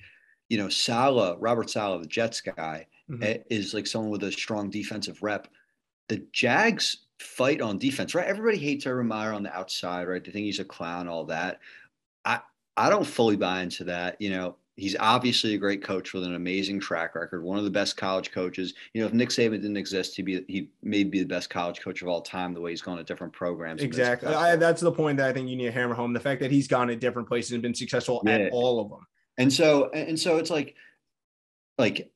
you 0.48 0.58
know, 0.58 0.68
Saleh, 0.68 1.36
Robert 1.40 1.70
Saleh, 1.70 2.00
the 2.00 2.08
Jets 2.08 2.40
guy, 2.40 2.86
mm-hmm. 3.10 3.42
is 3.50 3.74
like 3.74 3.86
someone 3.86 4.10
with 4.10 4.22
a 4.24 4.32
strong 4.32 4.70
defensive 4.70 5.22
rep. 5.22 5.48
The 6.08 6.24
Jags 6.32 6.98
fight 7.18 7.60
on 7.60 7.78
defense, 7.78 8.14
right? 8.14 8.26
Everybody 8.26 8.58
hates 8.58 8.86
Urban 8.86 9.06
Meyer 9.06 9.32
on 9.32 9.42
the 9.42 9.54
outside, 9.54 10.08
right? 10.08 10.22
They 10.22 10.32
think 10.32 10.44
he's 10.44 10.58
a 10.58 10.64
clown, 10.64 11.08
all 11.08 11.24
that. 11.26 11.60
I 12.24 12.40
I 12.76 12.90
don't 12.90 13.06
fully 13.06 13.36
buy 13.36 13.62
into 13.62 13.84
that. 13.84 14.20
You 14.20 14.30
know, 14.30 14.56
he's 14.76 14.96
obviously 14.98 15.54
a 15.54 15.58
great 15.58 15.82
coach 15.82 16.12
with 16.12 16.24
an 16.24 16.34
amazing 16.34 16.80
track 16.80 17.14
record, 17.14 17.44
one 17.44 17.58
of 17.58 17.64
the 17.64 17.70
best 17.70 17.96
college 17.96 18.32
coaches. 18.32 18.74
You 18.94 19.00
know, 19.00 19.06
if 19.06 19.12
Nick 19.12 19.28
Saban 19.28 19.52
didn't 19.52 19.76
exist, 19.76 20.16
he'd 20.16 20.22
be 20.22 20.44
he 20.48 20.70
may 20.82 21.04
be 21.04 21.20
the 21.20 21.26
best 21.26 21.50
college 21.50 21.80
coach 21.80 22.02
of 22.02 22.08
all 22.08 22.22
time. 22.22 22.54
The 22.54 22.60
way 22.60 22.70
he's 22.70 22.82
gone 22.82 22.96
to 22.96 23.04
different 23.04 23.32
programs. 23.32 23.82
Exactly, 23.82 24.34
I, 24.34 24.56
that's 24.56 24.80
the 24.80 24.92
point 24.92 25.18
that 25.18 25.28
I 25.28 25.32
think 25.32 25.48
you 25.48 25.56
need 25.56 25.66
to 25.66 25.72
hammer 25.72 25.94
home: 25.94 26.12
the 26.12 26.20
fact 26.20 26.40
that 26.40 26.50
he's 26.50 26.68
gone 26.68 26.88
to 26.88 26.96
different 26.96 27.28
places 27.28 27.52
and 27.52 27.62
been 27.62 27.74
successful 27.74 28.22
yeah. 28.26 28.32
at 28.32 28.52
all 28.52 28.80
of 28.80 28.90
them. 28.90 29.06
And 29.38 29.50
so, 29.52 29.88
and 29.90 30.18
so, 30.18 30.36
it's 30.36 30.50
like, 30.50 30.74
like, 31.78 32.12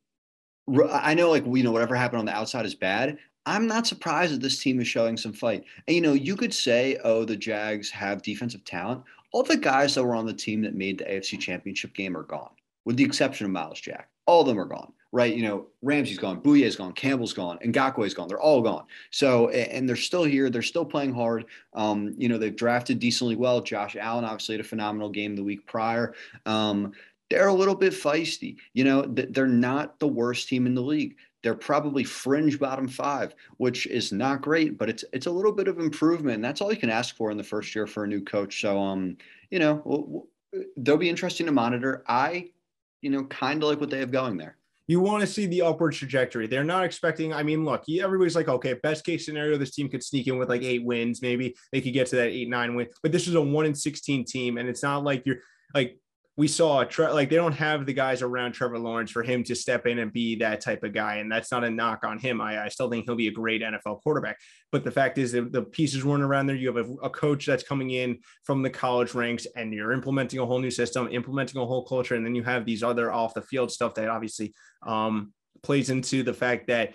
I 0.91 1.15
know, 1.15 1.31
like, 1.31 1.45
you 1.47 1.63
know, 1.63 1.73
whatever 1.73 1.95
happened 1.95 2.21
on 2.21 2.27
the 2.27 2.35
outside 2.35 2.67
is 2.67 2.75
bad. 2.75 3.19
I'm 3.49 3.69
not 3.69 3.87
surprised 3.87 4.35
that 4.35 4.41
this 4.41 4.59
team 4.59 4.81
is 4.81 4.89
showing 4.89 5.17
some 5.17 5.33
fight. 5.33 5.65
And 5.87 5.95
you 5.95 6.01
know, 6.01 6.15
you 6.15 6.35
could 6.35 6.53
say, 6.53 6.99
oh, 7.05 7.25
the 7.25 7.37
Jags 7.37 7.91
have 7.91 8.23
defensive 8.23 8.65
talent 8.65 9.05
all 9.37 9.43
the 9.43 9.57
guys 9.57 9.95
that 9.95 10.03
were 10.03 10.15
on 10.15 10.25
the 10.25 10.33
team 10.33 10.63
that 10.63 10.75
made 10.75 10.97
the 10.97 11.05
AFC 11.05 11.39
Championship 11.39 11.93
game 11.93 12.17
are 12.17 12.23
gone, 12.23 12.53
with 12.87 12.97
the 12.97 13.05
exception 13.05 13.45
of 13.45 13.53
Myles 13.53 13.79
Jack. 13.79 14.09
All 14.27 14.41
of 14.41 14.47
them 14.47 14.59
are 14.59 14.65
gone, 14.65 14.95
right? 15.13 15.35
You 15.35 15.43
know, 15.43 15.67
Ramsey's 15.83 16.17
gone, 16.17 16.41
Bouye's 16.41 16.75
gone, 16.75 16.95
Campbell's 16.95 17.35
gone, 17.35 17.59
and 17.61 17.75
Ngakoue's 17.75 18.15
gone. 18.15 18.29
They're 18.29 18.41
all 18.41 18.63
gone. 18.63 18.85
So, 19.11 19.51
and 19.51 19.87
they're 19.87 19.95
still 19.95 20.25
here. 20.25 20.49
They're 20.49 20.63
still 20.63 20.87
playing 20.87 21.13
hard. 21.13 21.45
Um, 21.75 22.15
you 22.17 22.31
know, 22.31 22.39
they've 22.39 22.57
drafted 22.57 22.99
decently 22.99 23.37
well. 23.37 23.61
Josh 23.61 23.95
Allen 23.95 24.25
obviously 24.25 24.55
had 24.55 24.65
a 24.65 24.69
phenomenal 24.69 25.11
game 25.11 25.37
the 25.37 25.45
week 25.45 25.67
prior. 25.67 26.15
Um, 26.47 26.93
they're 27.31 27.49
a 27.49 27.55
little 27.55 27.75
bit 27.75 27.93
feisty. 27.93 28.57
You 28.73 28.85
know, 28.85 29.03
they're 29.03 29.47
not 29.47 29.99
the 29.99 30.09
worst 30.09 30.49
team 30.49 30.67
in 30.67 30.75
the 30.75 30.83
league. 30.83 31.17
They're 31.43 31.55
probably 31.55 32.03
fringe 32.05 32.59
bottom 32.59 32.89
five, 32.89 33.35
which 33.59 33.87
is 33.87 34.13
not 34.13 34.43
great, 34.43 34.79
but 34.79 34.89
it's 34.89 35.05
it's 35.13 35.27
a 35.27 35.31
little 35.31 35.53
bit 35.53 35.69
of 35.69 35.79
improvement. 35.79 36.43
That's 36.43 36.61
all 36.61 36.73
you 36.73 36.79
can 36.79 36.91
ask 36.91 37.17
for 37.17 37.31
in 37.31 37.37
the 37.37 37.45
first 37.45 37.75
year 37.75 37.87
for 37.87 38.05
a 38.05 38.09
new 38.09 38.23
coach. 38.23 38.61
So, 38.61 38.81
um, 38.81 39.17
you 39.51 39.59
know, 39.59 40.27
they'll 40.77 40.97
be 40.97 41.09
interesting 41.09 41.47
to 41.47 41.53
monitor. 41.53 42.03
I, 42.09 42.51
you 43.01 43.11
know, 43.11 43.25
kind 43.25 43.63
of 43.63 43.69
like 43.69 43.81
what 43.81 43.91
they 43.91 44.01
have 44.01 44.11
going 44.11 44.37
there 44.37 44.57
you 44.89 45.01
want 45.01 45.21
to 45.21 45.27
see 45.27 45.47
the 45.47 45.63
upward 45.63 45.95
trajectory. 45.95 46.47
They're 46.47 46.65
not 46.65 46.85
expecting. 46.85 47.33
I 47.33 47.43
mean, 47.43 47.65
look, 47.65 47.85
everybody's 47.89 48.37
like, 48.37 48.49
okay, 48.49 48.75
best 48.75 49.05
case 49.05 49.27
scenario, 49.27 49.59
this 49.59 49.73
team 49.73 49.89
could 49.89 50.03
sneak 50.03 50.29
in 50.29 50.39
with 50.39 50.49
like 50.49 50.63
eight 50.63 50.85
wins. 50.85 51.23
Maybe 51.23 51.57
they 51.73 51.81
could 51.81 51.93
get 51.93 52.07
to 52.09 52.17
that 52.17 52.29
eight 52.29 52.49
nine 52.49 52.75
win. 52.75 52.89
But 53.03 53.13
this 53.13 53.27
is 53.27 53.35
a 53.35 53.41
one 53.41 53.67
in 53.67 53.75
sixteen 53.75 54.25
team, 54.25 54.59
and 54.59 54.69
it's 54.69 54.83
not 54.83 55.03
like 55.03 55.25
you're 55.27 55.39
like 55.75 55.99
we 56.39 56.49
saw 56.49 56.85
like 56.99 57.31
they 57.31 57.37
don't 57.37 57.53
have 57.53 57.87
the 57.87 57.95
guys 57.95 58.21
around 58.21 58.53
Trevor 58.53 58.79
Lawrence 58.79 59.11
for 59.11 59.23
him 59.23 59.43
to 59.45 59.55
step 59.55 59.87
in 59.87 60.01
and 60.01 60.13
be 60.13 60.37
that 60.37 60.61
type 60.61 60.85
of 60.85 60.93
guy. 60.93 61.17
And 61.17 61.33
that's 61.33 61.51
not 61.51 61.65
a 61.65 61.71
knock 61.71 62.05
on 62.05 62.19
him. 62.19 62.43
I, 62.43 62.65
I 62.65 62.69
still 62.69 62.91
think 62.91 63.07
he'll 63.07 63.17
be 63.17 63.29
a 63.29 63.33
great 63.33 63.63
NFL 63.63 64.03
quarterback. 64.03 64.37
But 64.71 64.85
the 64.85 64.91
fact 64.91 65.17
is 65.17 65.33
that 65.33 65.51
the 65.51 65.63
pieces 65.63 66.05
weren't 66.05 66.23
around 66.23 66.47
there. 66.47 66.57
You 66.57 66.75
have 66.75 66.89
a, 66.89 66.93
a, 67.05 67.11
coach 67.11 67.47
that's 67.47 67.63
coming 67.63 67.91
in 67.91 68.19
from 68.45 68.63
the 68.63 68.69
college 68.69 69.15
ranks 69.15 69.47
and 69.57 69.73
you're 69.73 69.93
implementing 69.93 70.39
a 70.39 70.45
whole 70.45 70.59
new 70.59 70.71
system, 70.71 71.09
implementing 71.11 71.61
a 71.61 71.65
whole 71.65 71.87
culture. 71.87 72.17
And 72.17 72.27
then 72.27 72.35
you 72.35 72.43
have 72.43 72.67
these 72.67 72.83
other 72.83 73.11
off 73.11 73.33
the 73.33 73.41
field 73.41 73.73
stuff 73.73 73.95
that 73.95 74.11
obviously 74.11 74.53
um, 74.87 75.33
plays 75.63 75.89
into 75.89 76.23
the 76.23 76.35
fact 76.35 76.67
that 76.67 76.93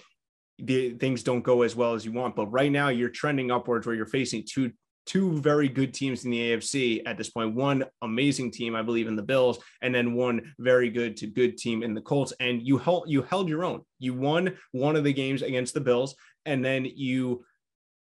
the 0.60 0.92
things 0.92 1.24
don't 1.24 1.42
go 1.42 1.64
as 1.64 1.76
well 1.76 1.96
as 1.96 2.06
you 2.06 2.12
want. 2.12 2.36
But 2.36 2.48
right 2.48 2.72
now 2.72 2.90
you're 2.90 3.10
trending 3.10 3.50
upwards 3.50 3.88
where 3.88 3.96
you're 3.96 4.06
facing 4.06 4.44
two 4.48 4.72
two 5.06 5.40
very 5.40 5.68
good 5.68 5.94
teams 5.94 6.26
in 6.26 6.32
the 6.32 6.52
AFC 6.52 7.02
at 7.06 7.18
this 7.18 7.30
point. 7.30 7.56
One 7.56 7.86
amazing 8.02 8.52
team, 8.52 8.76
I 8.76 8.82
believe, 8.82 9.08
in 9.08 9.16
the 9.16 9.24
Bills, 9.24 9.60
and 9.82 9.94
then 9.94 10.14
one 10.14 10.54
very 10.60 10.90
good 10.90 11.18
to 11.18 11.28
good 11.28 11.58
team 11.58 11.84
in 11.84 11.94
the 11.94 12.02
Colts. 12.02 12.34
And 12.40 12.62
you 12.62 12.78
held 12.78 13.06
you 13.08 13.22
held 13.22 13.50
your 13.50 13.64
own. 13.64 13.82
You 14.00 14.14
won 14.14 14.58
one 14.72 14.96
of 14.96 15.04
the 15.04 15.14
games 15.14 15.42
against 15.42 15.74
the 15.74 15.82
Bills, 15.82 16.16
and 16.46 16.64
then 16.64 16.86
you 16.86 17.44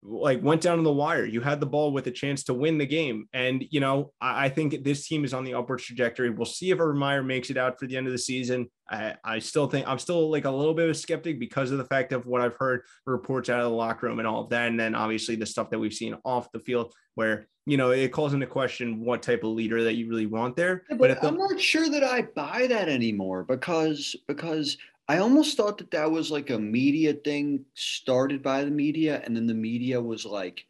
like 0.04 0.44
went 0.44 0.62
down 0.62 0.78
to 0.78 0.84
the 0.84 0.92
wire. 0.92 1.26
You 1.26 1.42
had 1.42 1.60
the 1.60 1.66
ball 1.66 1.92
with 1.92 2.08
a 2.08 2.12
chance 2.12 2.44
to 2.46 2.54
win 2.54 2.78
the 2.78 2.86
game. 2.86 3.28
And, 3.34 3.64
you 3.70 3.80
know, 3.80 4.12
I, 4.20 4.46
I 4.46 4.50
think 4.50 4.84
this 4.84 5.08
team 5.08 5.24
is 5.24 5.34
on 5.34 5.44
the 5.44 5.54
upward 5.54 5.80
trajectory. 5.80 6.30
We'll 6.30 6.46
see 6.46 6.72
if 6.72 6.80
Meyer 6.80 7.24
makes 7.24 7.50
it 7.50 7.58
out 7.58 7.80
for 7.80 7.88
the 7.88 7.96
end 7.96 8.08
of 8.08 8.14
the 8.14 8.20
season. 8.20 8.70
I, 8.90 9.16
I 9.24 9.40
still 9.40 9.68
think 9.68 9.88
I'm 9.88 10.00
still 10.00 10.30
like 10.30 10.46
a 10.46 10.52
little 10.52 10.74
bit 10.74 10.86
of 10.86 10.92
a 10.92 10.96
skeptic 10.96 11.40
because 11.40 11.72
of 11.72 11.78
the 11.78 11.86
fact 11.86 12.12
of 12.12 12.26
what 12.26 12.42
I've 12.42 12.56
heard 12.56 12.82
reports 13.06 13.50
out 13.50 13.60
of 13.60 13.66
the 13.66 13.76
locker 13.76 14.08
room 14.08 14.20
and 14.20 14.28
all 14.28 14.44
of 14.44 14.50
that. 14.50 14.68
And 14.68 14.80
then 14.80 14.94
obviously 14.94 15.36
the 15.36 15.46
stuff 15.46 15.70
that 15.70 15.80
we've 15.80 15.94
seen 15.94 16.18
off 16.26 16.52
the 16.52 16.60
field 16.60 16.94
where, 17.16 17.48
you 17.66 17.78
know, 17.78 17.92
it 17.92 18.12
calls 18.12 18.34
into 18.34 18.46
question 18.46 19.00
what 19.00 19.22
type 19.22 19.44
of 19.44 19.52
leader 19.52 19.84
that 19.84 19.94
you 19.94 20.10
really 20.10 20.26
want 20.26 20.58
there. 20.58 20.84
Yeah, 20.90 20.98
but, 20.98 21.10
but 21.10 21.22
the, 21.22 21.28
I'm 21.30 21.38
not 21.38 21.62
sure 21.62 21.90
that 21.90 22.04
I 22.04 22.24
buy 22.24 22.68
that 22.68 22.90
anymore 22.90 23.46
because 23.46 24.18
because 24.28 24.78
I 25.08 25.18
almost 25.18 25.58
thought 25.58 25.78
that 25.80 25.92
that 25.92 26.12
was 26.12 26.32
like 26.32 26.50
a 26.50 26.60
media 26.60 27.14
thing 27.14 27.66
started 27.74 28.42
by 28.42 28.64
the 28.64 28.72
media, 28.72 29.22
and 29.26 29.36
then 29.36 29.48
the 29.48 29.54
media 29.54 30.02
was 30.02 30.26
like, 30.26 30.66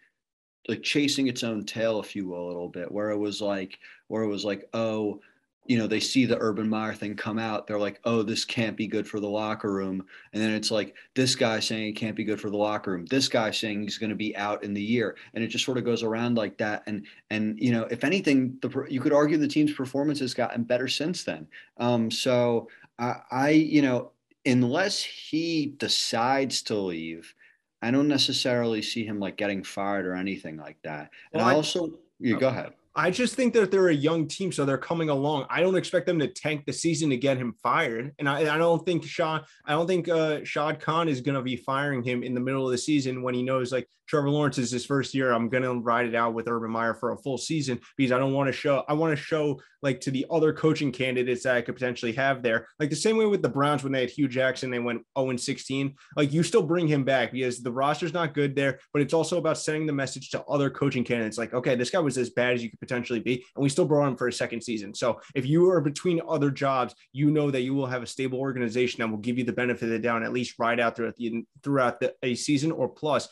like 0.67 0.81
chasing 0.81 1.27
its 1.27 1.43
own 1.43 1.65
tail, 1.65 1.99
if 1.99 2.15
you 2.15 2.27
will, 2.27 2.45
a 2.45 2.47
little 2.47 2.69
bit, 2.69 2.91
where 2.91 3.11
it 3.11 3.17
was 3.17 3.41
like, 3.41 3.79
where 4.07 4.23
it 4.23 4.27
was 4.27 4.43
like, 4.45 4.67
oh, 4.73 5.19
you 5.65 5.77
know, 5.77 5.87
they 5.87 5.99
see 5.99 6.25
the 6.25 6.37
Urban 6.39 6.67
Meyer 6.67 6.93
thing 6.93 7.15
come 7.15 7.39
out, 7.39 7.67
they're 7.67 7.79
like, 7.79 7.99
oh, 8.03 8.21
this 8.21 8.43
can't 8.43 8.75
be 8.75 8.87
good 8.87 9.07
for 9.07 9.19
the 9.19 9.29
locker 9.29 9.71
room, 9.71 10.03
and 10.33 10.41
then 10.41 10.51
it's 10.51 10.71
like 10.71 10.95
this 11.15 11.35
guy 11.35 11.59
saying 11.59 11.89
it 11.89 11.95
can't 11.95 12.15
be 12.15 12.23
good 12.23 12.41
for 12.41 12.49
the 12.49 12.57
locker 12.57 12.91
room, 12.91 13.05
this 13.05 13.27
guy 13.27 13.51
saying 13.51 13.81
he's 13.83 13.97
going 13.97 14.09
to 14.09 14.15
be 14.15 14.35
out 14.35 14.63
in 14.63 14.73
the 14.73 14.81
year, 14.81 15.15
and 15.33 15.43
it 15.43 15.47
just 15.47 15.63
sort 15.63 15.77
of 15.77 15.85
goes 15.85 16.03
around 16.03 16.35
like 16.35 16.57
that, 16.57 16.83
and 16.87 17.05
and 17.29 17.57
you 17.59 17.71
know, 17.71 17.83
if 17.83 18.03
anything, 18.03 18.57
the 18.61 18.85
you 18.89 18.99
could 18.99 19.13
argue 19.13 19.37
the 19.37 19.47
team's 19.47 19.73
performance 19.73 20.19
has 20.19 20.33
gotten 20.33 20.63
better 20.63 20.87
since 20.87 21.23
then. 21.23 21.47
Um, 21.77 22.09
so 22.11 22.67
I, 22.99 23.15
I 23.31 23.49
you 23.51 23.81
know 23.81 24.11
unless 24.45 25.03
he 25.03 25.73
decides 25.77 26.61
to 26.63 26.75
leave, 26.75 27.33
I 27.81 27.91
don't 27.91 28.07
necessarily 28.07 28.81
see 28.81 29.05
him 29.05 29.19
like 29.19 29.37
getting 29.37 29.63
fired 29.63 30.05
or 30.05 30.15
anything 30.15 30.57
like 30.57 30.77
that. 30.83 31.11
And 31.33 31.41
well, 31.41 31.47
I 31.47 31.53
also, 31.53 31.91
you 32.19 32.37
oh. 32.37 32.39
go 32.39 32.47
ahead. 32.49 32.73
I 32.95 33.09
just 33.09 33.35
think 33.35 33.53
that 33.53 33.71
they're 33.71 33.89
a 33.89 33.93
young 33.93 34.27
team, 34.27 34.51
so 34.51 34.65
they're 34.65 34.77
coming 34.77 35.09
along. 35.09 35.47
I 35.49 35.61
don't 35.61 35.75
expect 35.75 36.05
them 36.05 36.19
to 36.19 36.27
tank 36.27 36.65
the 36.65 36.73
season 36.73 37.09
to 37.09 37.17
get 37.17 37.37
him 37.37 37.55
fired, 37.63 38.13
and 38.19 38.29
I, 38.29 38.53
I 38.53 38.57
don't 38.57 38.85
think 38.85 39.03
Sean, 39.03 39.41
I 39.65 39.71
don't 39.71 39.87
think 39.87 40.09
uh, 40.09 40.43
Shad 40.43 40.79
Khan 40.79 41.09
is 41.09 41.21
going 41.21 41.35
to 41.35 41.41
be 41.41 41.55
firing 41.55 42.03
him 42.03 42.21
in 42.21 42.35
the 42.35 42.39
middle 42.39 42.65
of 42.65 42.71
the 42.71 42.77
season 42.77 43.23
when 43.23 43.33
he 43.33 43.41
knows 43.41 43.71
like 43.71 43.87
Trevor 44.07 44.29
Lawrence 44.29 44.57
is 44.57 44.71
his 44.71 44.85
first 44.85 45.13
year. 45.13 45.31
I'm 45.31 45.49
going 45.49 45.63
to 45.63 45.73
ride 45.81 46.05
it 46.05 46.15
out 46.15 46.33
with 46.33 46.47
Urban 46.47 46.71
Meyer 46.71 46.93
for 46.93 47.13
a 47.13 47.17
full 47.17 47.37
season 47.37 47.79
because 47.97 48.11
I 48.11 48.19
don't 48.19 48.33
want 48.33 48.47
to 48.47 48.53
show. 48.53 48.83
I 48.87 48.93
want 48.93 49.17
to 49.17 49.21
show 49.21 49.59
like 49.81 49.99
to 50.01 50.11
the 50.11 50.25
other 50.29 50.53
coaching 50.53 50.91
candidates 50.91 51.43
that 51.43 51.55
I 51.55 51.61
could 51.61 51.75
potentially 51.75 52.13
have 52.13 52.41
there, 52.41 52.67
like 52.79 52.89
the 52.89 52.95
same 52.95 53.17
way 53.17 53.25
with 53.25 53.41
the 53.41 53.49
Browns 53.49 53.83
when 53.83 53.91
they 53.91 54.01
had 54.01 54.09
Hue 54.09 54.27
Jackson, 54.27 54.69
they 54.69 54.79
went 54.79 55.03
0 55.17 55.31
and 55.31 55.39
16. 55.39 55.95
Like 56.15 56.31
you 56.31 56.43
still 56.43 56.63
bring 56.63 56.87
him 56.87 57.03
back 57.03 57.31
because 57.31 57.61
the 57.61 57.71
roster's 57.71 58.13
not 58.13 58.33
good 58.33 58.55
there, 58.55 58.79
but 58.93 59.01
it's 59.01 59.13
also 59.13 59.37
about 59.37 59.57
sending 59.57 59.85
the 59.85 59.93
message 59.93 60.29
to 60.31 60.43
other 60.43 60.69
coaching 60.69 61.03
candidates, 61.03 61.37
like 61.37 61.53
okay, 61.53 61.75
this 61.75 61.89
guy 61.89 61.99
was 61.99 62.17
as 62.17 62.29
bad 62.29 62.53
as 62.53 62.63
you 62.63 62.69
could 62.69 62.82
potentially 62.83 63.19
be, 63.19 63.45
and 63.55 63.63
we 63.63 63.69
still 63.69 63.85
brought 63.85 64.07
him 64.07 64.17
for 64.17 64.27
a 64.27 64.33
second 64.33 64.61
season. 64.61 64.93
So 64.93 65.19
if 65.35 65.45
you 65.45 65.69
are 65.71 65.81
between 65.81 66.21
other 66.27 66.51
jobs, 66.51 66.93
you 67.11 67.31
know 67.31 67.51
that 67.51 67.61
you 67.61 67.73
will 67.73 67.87
have 67.87 68.03
a 68.03 68.07
stable 68.07 68.39
organization 68.39 69.01
that 69.01 69.09
will 69.09 69.17
give 69.17 69.37
you 69.37 69.43
the 69.43 69.53
benefit 69.53 69.83
of 69.83 69.89
the 69.89 69.99
doubt, 69.99 70.23
at 70.23 70.33
least 70.33 70.59
ride 70.59 70.79
out 70.79 70.95
throughout 70.95 71.15
the 71.15 71.45
throughout 71.63 71.99
the, 71.99 72.13
a 72.23 72.35
season 72.35 72.71
or 72.71 72.89
plus 72.89 73.29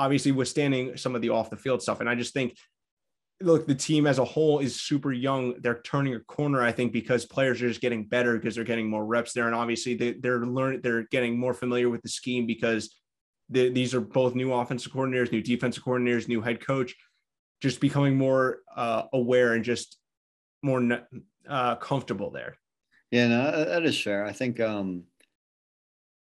obviously 0.00 0.30
withstanding 0.30 0.96
some 0.96 1.16
of 1.16 1.22
the 1.22 1.30
off 1.30 1.50
the 1.50 1.56
field 1.56 1.82
stuff. 1.82 2.00
And 2.00 2.08
I 2.08 2.14
just 2.14 2.32
think 2.32 2.56
look, 3.40 3.66
the 3.66 3.74
team 3.74 4.06
as 4.06 4.18
a 4.18 4.24
whole 4.24 4.58
is 4.58 4.80
super 4.80 5.12
young. 5.12 5.54
They're 5.60 5.80
turning 5.82 6.14
a 6.14 6.20
corner, 6.20 6.62
I 6.62 6.72
think, 6.72 6.92
because 6.92 7.24
players 7.24 7.62
are 7.62 7.68
just 7.68 7.80
getting 7.80 8.04
better 8.04 8.36
because 8.36 8.54
they're 8.54 8.64
getting 8.64 8.90
more 8.90 9.06
reps 9.06 9.32
there, 9.32 9.46
and 9.46 9.54
obviously 9.54 9.94
they, 9.94 10.12
they're 10.12 10.44
learning, 10.44 10.80
they're 10.82 11.04
getting 11.04 11.38
more 11.38 11.54
familiar 11.54 11.88
with 11.88 12.02
the 12.02 12.08
scheme 12.08 12.46
because 12.46 12.94
the, 13.48 13.70
these 13.70 13.94
are 13.94 14.00
both 14.00 14.34
new 14.34 14.52
offensive 14.52 14.92
coordinators, 14.92 15.32
new 15.32 15.42
defensive 15.42 15.84
coordinators, 15.84 16.28
new 16.28 16.42
head 16.42 16.64
coach, 16.64 16.94
just 17.60 17.80
becoming 17.80 18.16
more 18.16 18.60
uh, 18.76 19.02
aware 19.12 19.54
and 19.54 19.64
just 19.64 19.98
more 20.62 21.06
uh, 21.48 21.76
comfortable 21.76 22.30
there. 22.30 22.56
Yeah, 23.10 23.28
no, 23.28 23.64
that 23.64 23.84
is 23.84 24.00
fair. 24.00 24.24
I 24.24 24.32
think, 24.32 24.60
um, 24.60 25.04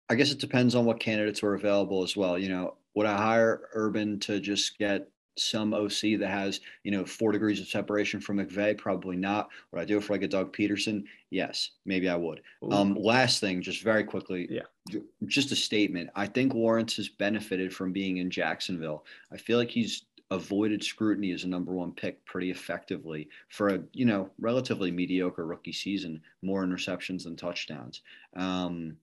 I 0.10 0.16
guess 0.16 0.32
it 0.32 0.40
depends 0.40 0.74
on 0.74 0.86
what 0.86 1.00
candidates 1.00 1.44
are 1.44 1.54
available 1.54 2.04
as 2.04 2.16
well. 2.16 2.38
You 2.38 2.50
know, 2.50 2.76
would 2.96 3.06
I 3.06 3.18
hire 3.18 3.70
Urban 3.74 4.20
to 4.22 4.40
just 4.40 4.78
get 4.78 5.10
some 5.38 5.74
OC 5.74 6.20
that 6.20 6.30
has, 6.30 6.62
you 6.84 6.92
know, 6.92 7.06
four 7.06 7.32
degrees 7.32 7.60
of 7.60 7.68
separation 7.68 8.20
from 8.20 8.38
McVay? 8.38 8.78
Probably 8.78 9.18
not. 9.18 9.50
Would 9.72 9.82
I 9.82 9.86
do 9.86 9.98
it 9.98 10.04
for 10.04 10.14
like 10.14 10.24
a 10.24 10.28
Doug 10.28 10.56
Pederson? 10.56 11.04
Yes, 11.30 11.72
maybe 11.86 12.10
I 12.10 12.16
would. 12.16 12.42
Um, 12.72 12.96
last 12.96 13.40
thing, 13.42 13.62
just 13.62 13.84
very 13.84 14.04
quickly, 14.04 14.48
yeah, 14.50 15.00
just 15.26 15.52
a 15.52 15.56
statement. 15.56 16.10
I 16.16 16.26
think 16.26 16.54
Lawrence 16.54 16.96
has 16.96 17.10
benefited 17.10 17.74
from 17.74 17.92
being 17.92 18.18
in 18.18 18.30
Jacksonville. 18.30 19.06
I 19.32 19.38
feel 19.38 19.58
like 19.58 19.70
he's 19.70 20.06
avoided 20.30 20.84
scrutiny 20.84 21.32
as 21.32 21.44
a 21.44 21.48
number 21.48 21.72
one 21.72 21.92
pick 21.94 22.24
pretty 22.26 22.52
effectively 22.52 23.30
for 23.50 23.70
a 23.70 23.84
you 23.94 24.06
know 24.06 24.30
relatively 24.40 24.92
mediocre 24.92 25.46
rookie 25.46 25.74
season, 25.74 26.22
more 26.42 26.66
interceptions 26.66 27.24
than 27.24 27.36
touchdowns. 27.36 28.02
Um, 28.36 28.98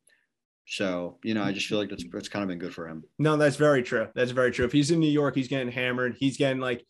so, 0.66 1.18
you 1.22 1.34
know, 1.34 1.42
I 1.42 1.52
just 1.52 1.66
feel 1.66 1.78
like 1.78 1.90
that's 1.90 2.04
it's 2.04 2.28
kind 2.28 2.42
of 2.42 2.48
been 2.48 2.58
good 2.58 2.74
for 2.74 2.88
him. 2.88 3.04
No, 3.18 3.36
that's 3.36 3.56
very 3.56 3.82
true. 3.82 4.08
That's 4.14 4.30
very 4.30 4.50
true. 4.50 4.64
If 4.64 4.72
he's 4.72 4.90
in 4.90 4.98
New 4.98 5.10
York, 5.10 5.34
he's 5.34 5.48
getting 5.48 5.70
hammered. 5.70 6.16
He's 6.18 6.36
getting 6.36 6.60
like 6.60 6.86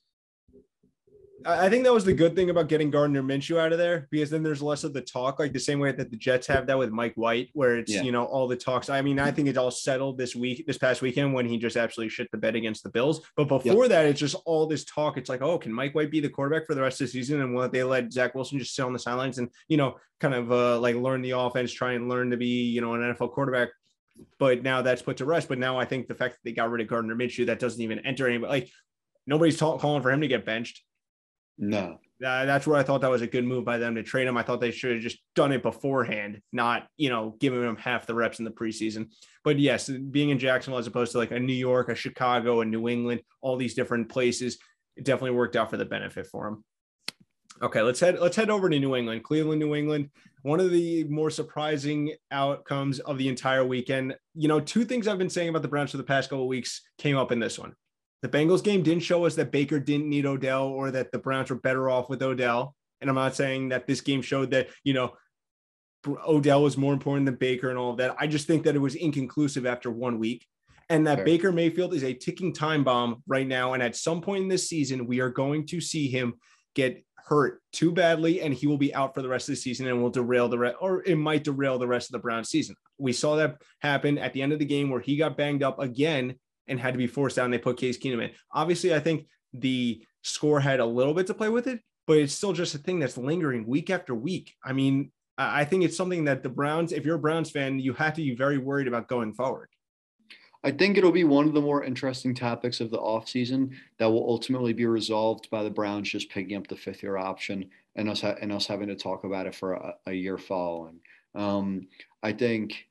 I 1.46 1.68
think 1.68 1.84
that 1.84 1.92
was 1.92 2.04
the 2.04 2.12
good 2.12 2.34
thing 2.34 2.50
about 2.50 2.68
getting 2.68 2.90
Gardner 2.90 3.22
Minshew 3.22 3.58
out 3.58 3.72
of 3.72 3.78
there 3.78 4.08
because 4.10 4.30
then 4.30 4.42
there's 4.42 4.62
less 4.62 4.84
of 4.84 4.92
the 4.92 5.00
talk, 5.00 5.38
like 5.38 5.52
the 5.52 5.60
same 5.60 5.78
way 5.78 5.92
that 5.92 6.10
the 6.10 6.16
Jets 6.16 6.46
have 6.46 6.66
that 6.66 6.78
with 6.78 6.90
Mike 6.90 7.14
White, 7.16 7.50
where 7.52 7.76
it's 7.78 7.92
yeah. 7.92 8.02
you 8.02 8.12
know 8.12 8.24
all 8.24 8.48
the 8.48 8.56
talks. 8.56 8.88
I 8.88 9.02
mean, 9.02 9.18
I 9.18 9.30
think 9.30 9.48
it's 9.48 9.58
all 9.58 9.70
settled 9.70 10.16
this 10.16 10.34
week, 10.34 10.66
this 10.66 10.78
past 10.78 11.02
weekend 11.02 11.34
when 11.34 11.46
he 11.46 11.58
just 11.58 11.76
absolutely 11.76 12.10
shit 12.10 12.30
the 12.30 12.38
bed 12.38 12.56
against 12.56 12.82
the 12.82 12.90
Bills. 12.90 13.20
But 13.36 13.48
before 13.48 13.84
yep. 13.84 13.90
that, 13.90 14.06
it's 14.06 14.20
just 14.20 14.36
all 14.44 14.66
this 14.66 14.84
talk. 14.84 15.16
It's 15.16 15.28
like, 15.28 15.42
oh, 15.42 15.58
can 15.58 15.72
Mike 15.72 15.94
White 15.94 16.10
be 16.10 16.20
the 16.20 16.28
quarterback 16.28 16.66
for 16.66 16.74
the 16.74 16.82
rest 16.82 17.00
of 17.00 17.08
the 17.08 17.12
season? 17.12 17.40
And 17.40 17.54
will 17.54 17.68
they 17.68 17.84
let 17.84 18.12
Zach 18.12 18.34
Wilson 18.34 18.58
just 18.58 18.74
sit 18.74 18.84
on 18.84 18.92
the 18.92 18.98
sidelines 18.98 19.38
and 19.38 19.50
you 19.68 19.76
know 19.76 19.96
kind 20.20 20.34
of 20.34 20.50
uh, 20.50 20.78
like 20.78 20.96
learn 20.96 21.22
the 21.22 21.32
offense, 21.32 21.72
try 21.72 21.92
and 21.92 22.08
learn 22.08 22.30
to 22.30 22.36
be 22.36 22.64
you 22.64 22.80
know 22.80 22.94
an 22.94 23.00
NFL 23.00 23.32
quarterback? 23.32 23.68
But 24.38 24.62
now 24.62 24.80
that's 24.80 25.02
put 25.02 25.18
to 25.18 25.24
rest. 25.24 25.48
But 25.48 25.58
now 25.58 25.78
I 25.78 25.84
think 25.84 26.06
the 26.06 26.14
fact 26.14 26.34
that 26.34 26.40
they 26.44 26.52
got 26.52 26.70
rid 26.70 26.80
of 26.80 26.88
Gardner 26.88 27.16
Minshew, 27.16 27.46
that 27.46 27.58
doesn't 27.58 27.82
even 27.82 27.98
enter 28.00 28.28
anybody. 28.28 28.50
Like 28.50 28.70
nobody's 29.26 29.58
calling 29.58 30.02
for 30.02 30.10
him 30.10 30.20
to 30.20 30.28
get 30.28 30.46
benched. 30.46 30.82
No. 31.58 31.98
Uh, 32.24 32.44
that's 32.46 32.66
where 32.66 32.78
I 32.78 32.82
thought 32.82 33.00
that 33.02 33.10
was 33.10 33.22
a 33.22 33.26
good 33.26 33.44
move 33.44 33.64
by 33.64 33.76
them 33.76 33.96
to 33.96 34.02
trade 34.02 34.26
him. 34.26 34.36
I 34.36 34.42
thought 34.42 34.60
they 34.60 34.70
should 34.70 34.92
have 34.92 35.02
just 35.02 35.18
done 35.34 35.52
it 35.52 35.62
beforehand, 35.62 36.40
not, 36.52 36.86
you 36.96 37.10
know, 37.10 37.36
giving 37.38 37.62
him 37.62 37.76
half 37.76 38.06
the 38.06 38.14
reps 38.14 38.38
in 38.38 38.44
the 38.44 38.50
preseason. 38.50 39.10
But 39.42 39.58
yes, 39.58 39.88
being 39.88 40.30
in 40.30 40.38
Jacksonville 40.38 40.78
as 40.78 40.86
opposed 40.86 41.12
to 41.12 41.18
like 41.18 41.32
a 41.32 41.40
New 41.40 41.54
York, 41.54 41.88
a 41.88 41.94
Chicago, 41.94 42.60
a 42.60 42.64
New 42.64 42.88
England, 42.88 43.20
all 43.40 43.56
these 43.56 43.74
different 43.74 44.08
places, 44.08 44.58
it 44.96 45.04
definitely 45.04 45.32
worked 45.32 45.56
out 45.56 45.70
for 45.70 45.76
the 45.76 45.84
benefit 45.84 46.26
for 46.26 46.46
him. 46.48 46.64
Okay, 47.62 47.82
let's 47.82 48.00
head 48.00 48.18
let's 48.18 48.36
head 48.36 48.50
over 48.50 48.68
to 48.68 48.78
New 48.78 48.96
England, 48.96 49.22
Cleveland, 49.22 49.60
New 49.60 49.74
England. 49.74 50.10
One 50.42 50.60
of 50.60 50.70
the 50.70 51.04
more 51.04 51.30
surprising 51.30 52.12
outcomes 52.30 52.98
of 53.00 53.16
the 53.16 53.28
entire 53.28 53.64
weekend. 53.64 54.16
You 54.34 54.48
know, 54.48 54.60
two 54.60 54.84
things 54.84 55.06
I've 55.06 55.18
been 55.18 55.30
saying 55.30 55.50
about 55.50 55.62
the 55.62 55.68
Browns 55.68 55.92
for 55.92 55.96
the 55.96 56.04
past 56.04 56.30
couple 56.30 56.48
weeks 56.48 56.82
came 56.98 57.16
up 57.16 57.32
in 57.32 57.38
this 57.38 57.58
one. 57.58 57.74
The 58.24 58.30
Bengals 58.30 58.64
game 58.64 58.82
didn't 58.82 59.02
show 59.02 59.26
us 59.26 59.34
that 59.34 59.52
Baker 59.52 59.78
didn't 59.78 60.08
need 60.08 60.24
Odell 60.24 60.68
or 60.68 60.90
that 60.92 61.12
the 61.12 61.18
Browns 61.18 61.50
were 61.50 61.56
better 61.56 61.90
off 61.90 62.08
with 62.08 62.22
Odell. 62.22 62.74
And 63.02 63.10
I'm 63.10 63.16
not 63.16 63.36
saying 63.36 63.68
that 63.68 63.86
this 63.86 64.00
game 64.00 64.22
showed 64.22 64.52
that, 64.52 64.68
you 64.82 64.94
know, 64.94 65.12
Odell 66.26 66.62
was 66.62 66.78
more 66.78 66.94
important 66.94 67.26
than 67.26 67.34
Baker 67.34 67.68
and 67.68 67.78
all 67.78 67.90
of 67.90 67.98
that. 67.98 68.16
I 68.18 68.26
just 68.26 68.46
think 68.46 68.64
that 68.64 68.76
it 68.76 68.78
was 68.78 68.94
inconclusive 68.94 69.66
after 69.66 69.90
one 69.90 70.18
week 70.18 70.46
and 70.88 71.06
that 71.06 71.18
sure. 71.18 71.24
Baker 71.26 71.52
Mayfield 71.52 71.92
is 71.92 72.02
a 72.02 72.14
ticking 72.14 72.54
time 72.54 72.82
bomb 72.82 73.22
right 73.26 73.46
now. 73.46 73.74
And 73.74 73.82
at 73.82 73.94
some 73.94 74.22
point 74.22 74.44
in 74.44 74.48
this 74.48 74.70
season, 74.70 75.06
we 75.06 75.20
are 75.20 75.28
going 75.28 75.66
to 75.66 75.82
see 75.82 76.08
him 76.08 76.32
get 76.74 77.04
hurt 77.26 77.60
too 77.74 77.92
badly 77.92 78.40
and 78.40 78.54
he 78.54 78.66
will 78.66 78.78
be 78.78 78.94
out 78.94 79.14
for 79.14 79.20
the 79.20 79.28
rest 79.28 79.50
of 79.50 79.54
the 79.54 79.60
season 79.60 79.86
and 79.86 80.02
will 80.02 80.08
derail 80.08 80.48
the 80.48 80.58
rest 80.58 80.76
or 80.80 81.02
it 81.04 81.16
might 81.16 81.44
derail 81.44 81.78
the 81.78 81.86
rest 81.86 82.08
of 82.08 82.12
the 82.12 82.20
Browns 82.20 82.48
season. 82.48 82.74
We 82.96 83.12
saw 83.12 83.36
that 83.36 83.60
happen 83.82 84.16
at 84.16 84.32
the 84.32 84.40
end 84.40 84.54
of 84.54 84.58
the 84.58 84.64
game 84.64 84.88
where 84.88 85.00
he 85.00 85.18
got 85.18 85.36
banged 85.36 85.62
up 85.62 85.78
again 85.78 86.36
and 86.68 86.80
had 86.80 86.94
to 86.94 86.98
be 86.98 87.06
forced 87.06 87.36
down. 87.36 87.50
They 87.50 87.58
put 87.58 87.76
Case 87.76 87.98
Keenum 87.98 88.24
in. 88.24 88.30
Obviously, 88.52 88.94
I 88.94 89.00
think 89.00 89.26
the 89.52 90.04
score 90.22 90.60
had 90.60 90.80
a 90.80 90.86
little 90.86 91.14
bit 91.14 91.26
to 91.28 91.34
play 91.34 91.48
with 91.48 91.66
it, 91.66 91.80
but 92.06 92.18
it's 92.18 92.34
still 92.34 92.52
just 92.52 92.74
a 92.74 92.78
thing 92.78 92.98
that's 92.98 93.18
lingering 93.18 93.66
week 93.66 93.90
after 93.90 94.14
week. 94.14 94.54
I 94.64 94.72
mean, 94.72 95.12
I 95.36 95.64
think 95.64 95.84
it's 95.84 95.96
something 95.96 96.24
that 96.26 96.42
the 96.42 96.48
Browns, 96.48 96.92
if 96.92 97.04
you're 97.04 97.16
a 97.16 97.20
Browns 97.20 97.50
fan, 97.50 97.78
you 97.78 97.92
have 97.94 98.14
to 98.14 98.22
be 98.22 98.34
very 98.34 98.58
worried 98.58 98.88
about 98.88 99.08
going 99.08 99.34
forward. 99.34 99.68
I 100.62 100.70
think 100.70 100.96
it'll 100.96 101.12
be 101.12 101.24
one 101.24 101.46
of 101.46 101.52
the 101.52 101.60
more 101.60 101.84
interesting 101.84 102.34
topics 102.34 102.80
of 102.80 102.90
the 102.90 102.98
offseason 102.98 103.74
that 103.98 104.06
will 104.06 104.26
ultimately 104.26 104.72
be 104.72 104.86
resolved 104.86 105.50
by 105.50 105.62
the 105.62 105.70
Browns 105.70 106.08
just 106.08 106.30
picking 106.30 106.56
up 106.56 106.68
the 106.68 106.76
fifth 106.76 107.02
year 107.02 107.18
option 107.18 107.68
and 107.96 108.08
us 108.08 108.22
ha- 108.22 108.36
and 108.40 108.50
us 108.50 108.66
having 108.66 108.88
to 108.88 108.96
talk 108.96 109.24
about 109.24 109.46
it 109.46 109.54
for 109.54 109.74
a, 109.74 109.94
a 110.06 110.12
year 110.12 110.38
following. 110.38 111.00
Um, 111.34 111.88
I 112.22 112.32
think, 112.32 112.86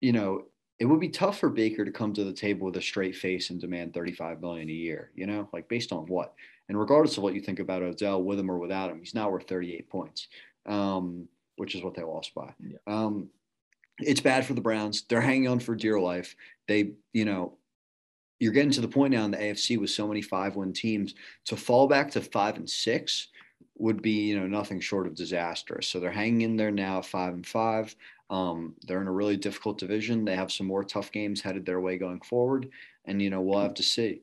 you 0.00 0.12
know, 0.12 0.44
it 0.80 0.86
would 0.86 0.98
be 0.98 1.10
tough 1.10 1.38
for 1.38 1.50
Baker 1.50 1.84
to 1.84 1.92
come 1.92 2.14
to 2.14 2.24
the 2.24 2.32
table 2.32 2.64
with 2.66 2.76
a 2.76 2.82
straight 2.82 3.14
face 3.14 3.50
and 3.50 3.60
demand 3.60 3.92
35 3.92 4.40
million 4.40 4.68
a 4.70 4.72
year, 4.72 5.10
you 5.14 5.26
know, 5.26 5.46
like 5.52 5.68
based 5.68 5.92
on 5.92 6.06
what? 6.06 6.34
And 6.68 6.78
regardless 6.78 7.18
of 7.18 7.22
what 7.22 7.34
you 7.34 7.42
think 7.42 7.58
about 7.60 7.82
Odell, 7.82 8.22
with 8.22 8.38
him 8.38 8.50
or 8.50 8.58
without 8.58 8.90
him, 8.90 8.98
he's 8.98 9.14
now 9.14 9.28
worth 9.28 9.46
38 9.46 9.90
points, 9.90 10.28
um, 10.64 11.28
which 11.56 11.74
is 11.74 11.82
what 11.82 11.94
they 11.94 12.02
lost 12.02 12.34
by. 12.34 12.54
Yeah. 12.58 12.78
Um, 12.86 13.28
it's 13.98 14.22
bad 14.22 14.46
for 14.46 14.54
the 14.54 14.62
Browns. 14.62 15.02
They're 15.02 15.20
hanging 15.20 15.48
on 15.48 15.60
for 15.60 15.74
dear 15.74 16.00
life. 16.00 16.34
They, 16.66 16.92
you 17.12 17.26
know, 17.26 17.58
you're 18.38 18.52
getting 18.52 18.70
to 18.70 18.80
the 18.80 18.88
point 18.88 19.12
now 19.12 19.26
in 19.26 19.32
the 19.32 19.36
AFC 19.36 19.78
with 19.78 19.90
so 19.90 20.08
many 20.08 20.22
five 20.22 20.56
win 20.56 20.72
teams 20.72 21.14
to 21.44 21.56
fall 21.56 21.88
back 21.88 22.10
to 22.12 22.22
five 22.22 22.56
and 22.56 22.68
six 22.68 23.28
would 23.80 24.02
be, 24.02 24.28
you 24.28 24.38
know, 24.38 24.46
nothing 24.46 24.80
short 24.80 25.06
of 25.06 25.14
disastrous. 25.14 25.88
So 25.88 25.98
they're 25.98 26.10
hanging 26.10 26.42
in 26.42 26.56
there 26.56 26.70
now, 26.70 27.00
five 27.00 27.32
and 27.32 27.46
five. 27.46 27.94
Um, 28.28 28.74
they're 28.86 29.00
in 29.00 29.08
a 29.08 29.12
really 29.12 29.36
difficult 29.36 29.78
division. 29.78 30.24
They 30.24 30.36
have 30.36 30.52
some 30.52 30.66
more 30.66 30.84
tough 30.84 31.10
games 31.10 31.40
headed 31.40 31.66
their 31.66 31.80
way 31.80 31.98
going 31.98 32.20
forward, 32.20 32.68
and 33.06 33.20
you 33.20 33.30
know 33.30 33.40
we'll 33.40 33.60
have 33.60 33.74
to 33.74 33.82
see. 33.82 34.22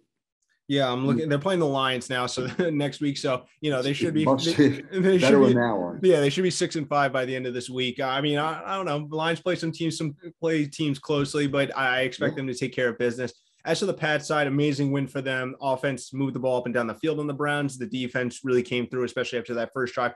Yeah, 0.69 0.91
I'm 0.91 1.05
looking. 1.05 1.29
They're 1.29 1.39
playing 1.39 1.59
the 1.59 1.65
Lions 1.65 2.09
now, 2.09 2.25
so 2.25 2.47
next 2.69 2.99
week. 3.01 3.17
So 3.17 3.43
you 3.61 3.71
know 3.71 3.81
they 3.81 3.93
should 3.93 4.13
be 4.13 4.25
they, 4.25 4.31
they 4.99 5.17
should 5.17 5.47
be, 5.47 5.53
now. 5.53 5.97
Yeah, 6.01 6.19
they 6.19 6.29
should 6.29 6.43
be 6.43 6.51
six 6.51 6.75
and 6.75 6.87
five 6.87 7.11
by 7.11 7.25
the 7.25 7.35
end 7.35 7.47
of 7.47 7.53
this 7.53 7.69
week. 7.69 7.99
I 7.99 8.21
mean, 8.21 8.37
I, 8.37 8.61
I 8.65 8.75
don't 8.75 8.85
know. 8.85 9.07
The 9.07 9.15
Lions 9.15 9.39
play 9.41 9.55
some 9.55 9.71
teams, 9.71 9.97
some 9.97 10.15
play 10.39 10.65
teams 10.65 10.99
closely, 10.99 11.47
but 11.47 11.75
I 11.77 12.01
expect 12.01 12.33
yeah. 12.33 12.35
them 12.37 12.47
to 12.47 12.53
take 12.53 12.73
care 12.73 12.89
of 12.89 12.97
business. 12.97 13.33
As 13.67 13.81
for 13.81 13.85
the 13.85 13.93
Pat 13.93 14.25
side, 14.25 14.47
amazing 14.47 14.91
win 14.91 15.07
for 15.07 15.21
them. 15.21 15.55
Offense 15.61 16.13
moved 16.13 16.33
the 16.33 16.39
ball 16.39 16.57
up 16.57 16.65
and 16.65 16.73
down 16.73 16.87
the 16.87 16.95
field 16.95 17.19
on 17.19 17.27
the 17.27 17.33
Browns. 17.33 17.77
The 17.77 17.85
defense 17.85 18.39
really 18.43 18.63
came 18.63 18.87
through, 18.87 19.03
especially 19.03 19.39
after 19.39 19.53
that 19.55 19.71
first 19.73 19.93
drive. 19.93 20.13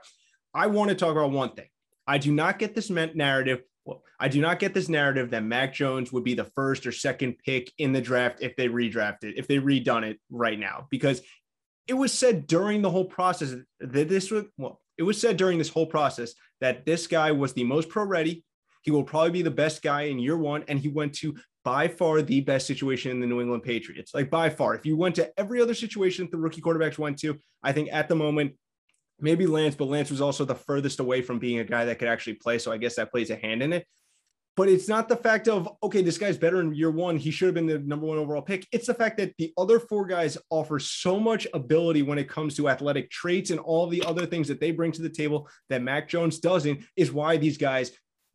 I 0.54 0.66
want 0.66 0.88
to 0.88 0.96
talk 0.96 1.12
about 1.12 1.30
one 1.30 1.52
thing. 1.52 1.68
I 2.06 2.16
do 2.16 2.32
not 2.32 2.58
get 2.58 2.74
this 2.74 2.90
narrative 2.90 3.60
well, 3.84 4.02
I 4.20 4.28
do 4.28 4.40
not 4.40 4.58
get 4.58 4.74
this 4.74 4.88
narrative 4.88 5.30
that 5.30 5.42
Mac 5.42 5.74
Jones 5.74 6.12
would 6.12 6.24
be 6.24 6.34
the 6.34 6.50
first 6.54 6.86
or 6.86 6.92
second 6.92 7.36
pick 7.44 7.72
in 7.78 7.92
the 7.92 8.00
draft 8.00 8.38
if 8.40 8.54
they 8.56 8.68
redrafted, 8.68 9.34
if 9.36 9.48
they 9.48 9.58
redone 9.58 10.04
it 10.04 10.20
right 10.30 10.58
now, 10.58 10.86
because 10.88 11.20
it 11.88 11.94
was 11.94 12.12
said 12.12 12.46
during 12.46 12.80
the 12.80 12.90
whole 12.90 13.04
process 13.04 13.54
that 13.80 14.08
this 14.08 14.30
was, 14.30 14.44
well, 14.56 14.80
it 14.96 15.02
was 15.02 15.20
said 15.20 15.36
during 15.36 15.58
this 15.58 15.68
whole 15.68 15.86
process 15.86 16.34
that 16.60 16.86
this 16.86 17.08
guy 17.08 17.32
was 17.32 17.54
the 17.54 17.64
most 17.64 17.88
pro 17.88 18.04
ready. 18.04 18.44
He 18.82 18.92
will 18.92 19.04
probably 19.04 19.30
be 19.30 19.42
the 19.42 19.50
best 19.50 19.82
guy 19.82 20.02
in 20.02 20.18
year 20.18 20.36
one. 20.36 20.64
And 20.68 20.78
he 20.78 20.88
went 20.88 21.14
to 21.14 21.36
by 21.64 21.88
far 21.88 22.22
the 22.22 22.40
best 22.40 22.66
situation 22.66 23.10
in 23.10 23.20
the 23.20 23.26
New 23.26 23.40
England 23.40 23.62
Patriots. 23.62 24.14
Like 24.14 24.30
by 24.30 24.50
far, 24.50 24.74
if 24.74 24.84
you 24.84 24.96
went 24.96 25.14
to 25.16 25.30
every 25.38 25.60
other 25.60 25.74
situation 25.74 26.24
that 26.24 26.30
the 26.30 26.38
rookie 26.38 26.60
quarterbacks 26.60 26.98
went 26.98 27.18
to, 27.20 27.38
I 27.62 27.72
think 27.72 27.88
at 27.92 28.08
the 28.08 28.16
moment 28.16 28.54
maybe 29.20 29.46
Lance, 29.46 29.76
but 29.76 29.88
Lance 29.88 30.10
was 30.10 30.20
also 30.20 30.44
the 30.44 30.54
furthest 30.54 31.00
away 31.00 31.22
from 31.22 31.38
being 31.38 31.60
a 31.60 31.64
guy 31.64 31.84
that 31.84 31.98
could 31.98 32.08
actually 32.08 32.34
play. 32.34 32.58
So 32.58 32.72
I 32.72 32.78
guess 32.78 32.96
that 32.96 33.10
plays 33.10 33.30
a 33.30 33.36
hand 33.36 33.62
in 33.62 33.72
it. 33.72 33.86
But 34.54 34.68
it's 34.68 34.88
not 34.88 35.08
the 35.08 35.16
fact 35.16 35.48
of, 35.48 35.66
okay, 35.82 36.02
this 36.02 36.18
guy's 36.18 36.36
better 36.36 36.60
in 36.60 36.74
year 36.74 36.90
one. 36.90 37.16
He 37.16 37.30
should 37.30 37.46
have 37.46 37.54
been 37.54 37.66
the 37.66 37.78
number 37.78 38.04
one 38.04 38.18
overall 38.18 38.42
pick. 38.42 38.66
It's 38.70 38.86
the 38.86 38.92
fact 38.92 39.16
that 39.16 39.32
the 39.38 39.50
other 39.56 39.80
four 39.80 40.04
guys 40.04 40.36
offer 40.50 40.78
so 40.78 41.18
much 41.18 41.46
ability 41.54 42.02
when 42.02 42.18
it 42.18 42.28
comes 42.28 42.54
to 42.56 42.68
athletic 42.68 43.10
traits 43.10 43.48
and 43.48 43.58
all 43.58 43.86
the 43.86 44.04
other 44.04 44.26
things 44.26 44.48
that 44.48 44.60
they 44.60 44.70
bring 44.70 44.92
to 44.92 45.00
the 45.00 45.08
table 45.08 45.48
that 45.70 45.80
Mac 45.80 46.06
Jones 46.06 46.38
doesn't, 46.38 46.84
is 46.96 47.10
why 47.10 47.38
these 47.38 47.56
guys 47.56 47.92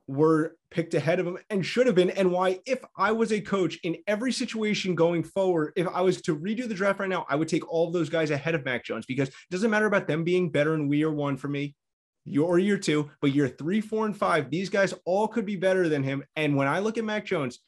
were 0.07 0.55
picked 0.71 0.93
ahead 0.93 1.19
of 1.19 1.27
him 1.27 1.37
and 1.49 1.65
should 1.65 1.85
have 1.85 1.95
been, 1.95 2.09
and 2.11 2.31
why, 2.31 2.59
if 2.65 2.79
I 2.97 3.11
was 3.11 3.31
a 3.31 3.41
coach 3.41 3.77
in 3.83 3.97
every 4.07 4.31
situation 4.31 4.95
going 4.95 5.23
forward, 5.23 5.73
if 5.75 5.87
I 5.87 6.01
was 6.01 6.21
to 6.23 6.35
redo 6.35 6.67
the 6.67 6.73
draft 6.73 6.99
right 6.99 7.09
now, 7.09 7.25
I 7.29 7.35
would 7.35 7.47
take 7.47 7.69
all 7.69 7.87
of 7.87 7.93
those 7.93 8.09
guys 8.09 8.31
ahead 8.31 8.55
of 8.55 8.63
Mac 8.65 8.85
Jones 8.85 9.05
because 9.05 9.29
it 9.29 9.35
doesn't 9.51 9.69
matter 9.69 9.85
about 9.85 10.07
them 10.07 10.23
being 10.23 10.49
better 10.49 10.73
in 10.75 10.91
year 10.91 11.11
one 11.11 11.35
for 11.37 11.49
me, 11.49 11.75
your 12.23 12.57
year 12.57 12.77
two, 12.77 13.09
but 13.21 13.33
year 13.33 13.47
three, 13.49 13.81
four, 13.81 14.05
and 14.05 14.15
five, 14.15 14.49
these 14.49 14.69
guys 14.69 14.93
all 15.05 15.27
could 15.27 15.45
be 15.45 15.55
better 15.55 15.89
than 15.89 16.03
him. 16.03 16.23
And 16.35 16.55
when 16.55 16.67
I 16.67 16.79
look 16.79 16.97
at 16.97 17.03
Mac 17.05 17.25
Jones, 17.25 17.59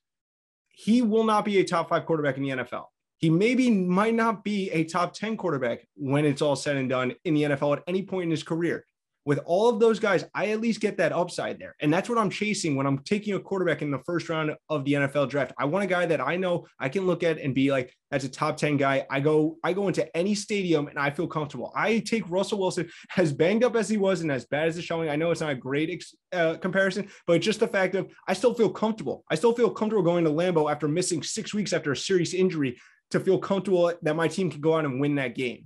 he 0.70 1.02
will 1.02 1.26
not 1.26 1.44
be 1.44 1.58
a 1.58 1.66
top 1.66 1.90
five 1.90 2.06
quarterback 2.06 2.38
in 2.38 2.44
the 2.44 2.50
NFL. 2.50 2.86
he 3.18 3.30
maybe 3.30 3.70
might 3.70 4.14
not 4.14 4.44
be 4.46 4.72
a 4.72 4.86
top 4.86 5.14
10 5.14 5.36
quarterback 5.36 5.86
when 5.96 6.26
it's 6.26 6.42
all 6.42 6.56
said 6.56 6.78
and 6.78 6.90
done 6.90 7.14
in 7.26 7.34
the 7.34 7.44
NFL 7.44 7.78
at 7.78 7.84
any 7.86 8.02
point 8.02 8.24
in 8.24 8.32
his 8.32 8.44
career 8.44 8.86
with 9.30 9.38
all 9.46 9.70
of 9.70 9.80
those 9.80 10.00
guys, 10.00 10.26
I 10.34 10.48
at 10.48 10.60
least 10.60 10.80
get 10.80 10.98
that 10.98 11.12
upside 11.12 11.60
there. 11.60 11.76
And 11.82 11.94
that's 11.94 12.10
what 12.10 12.18
I'm 12.18 12.32
chasing 12.32 12.76
when 12.76 12.88
I'm 12.88 12.98
taking 13.04 13.36
a 13.36 13.40
quarterback 13.40 13.84
in 13.84 13.92
the 13.92 14.00
first 14.00 14.28
round 14.28 14.56
of 14.70 14.84
the 14.86 14.94
NFL 14.94 15.30
draft. 15.30 15.52
I 15.60 15.66
want 15.66 15.84
a 15.84 15.88
guy 15.88 16.08
that 16.08 16.20
I 16.20 16.36
know 16.36 16.66
I 16.80 16.90
can 16.90 17.06
look 17.06 17.22
at 17.22 17.38
and 17.38 17.54
be 17.54 17.70
like, 17.70 17.96
that's 18.10 18.24
a 18.24 18.30
top 18.30 18.58
10 18.58 18.78
guy. 18.78 19.06
I 19.08 19.20
go, 19.20 19.60
I 19.64 19.74
go 19.74 19.88
into 19.88 20.18
any 20.18 20.34
stadium 20.34 20.88
and 20.88 20.98
I 20.98 21.12
feel 21.12 21.28
comfortable. 21.28 21.72
I 21.76 22.00
take 22.00 22.28
Russell 22.28 22.58
Wilson 22.58 22.90
as 23.18 23.32
banged 23.32 23.64
up 23.64 23.76
as 23.76 23.88
he 23.88 23.98
was 23.98 24.22
and 24.22 24.32
as 24.32 24.46
bad 24.46 24.68
as 24.68 24.78
the 24.78 24.82
showing. 24.82 25.10
I 25.10 25.16
know 25.16 25.30
it's 25.30 25.42
not 25.42 25.52
a 25.52 25.56
great 25.56 25.92
ex, 25.92 26.16
uh, 26.34 26.56
comparison, 26.58 27.08
but 27.28 27.40
just 27.40 27.60
the 27.60 27.68
fact 27.68 27.94
of 27.94 28.12
I 28.28 28.34
still 28.34 28.56
feel 28.56 28.72
comfortable. 28.72 29.24
I 29.30 29.36
still 29.36 29.54
feel 29.54 29.70
comfortable 29.70 30.02
going 30.02 30.24
to 30.24 30.32
Lambeau 30.32 30.72
after 30.72 30.88
missing 30.88 31.22
six 31.22 31.54
weeks 31.54 31.72
after 31.72 31.92
a 31.92 31.96
serious 31.96 32.34
injury 32.34 32.80
to 33.12 33.20
feel 33.20 33.38
comfortable 33.38 33.94
that 34.02 34.16
my 34.16 34.28
team 34.28 34.50
can 34.50 34.60
go 34.60 34.76
out 34.76 34.86
and 34.86 35.00
win 35.00 35.14
that 35.18 35.36
game. 35.36 35.66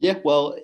Yeah, 0.00 0.18
well, 0.24 0.58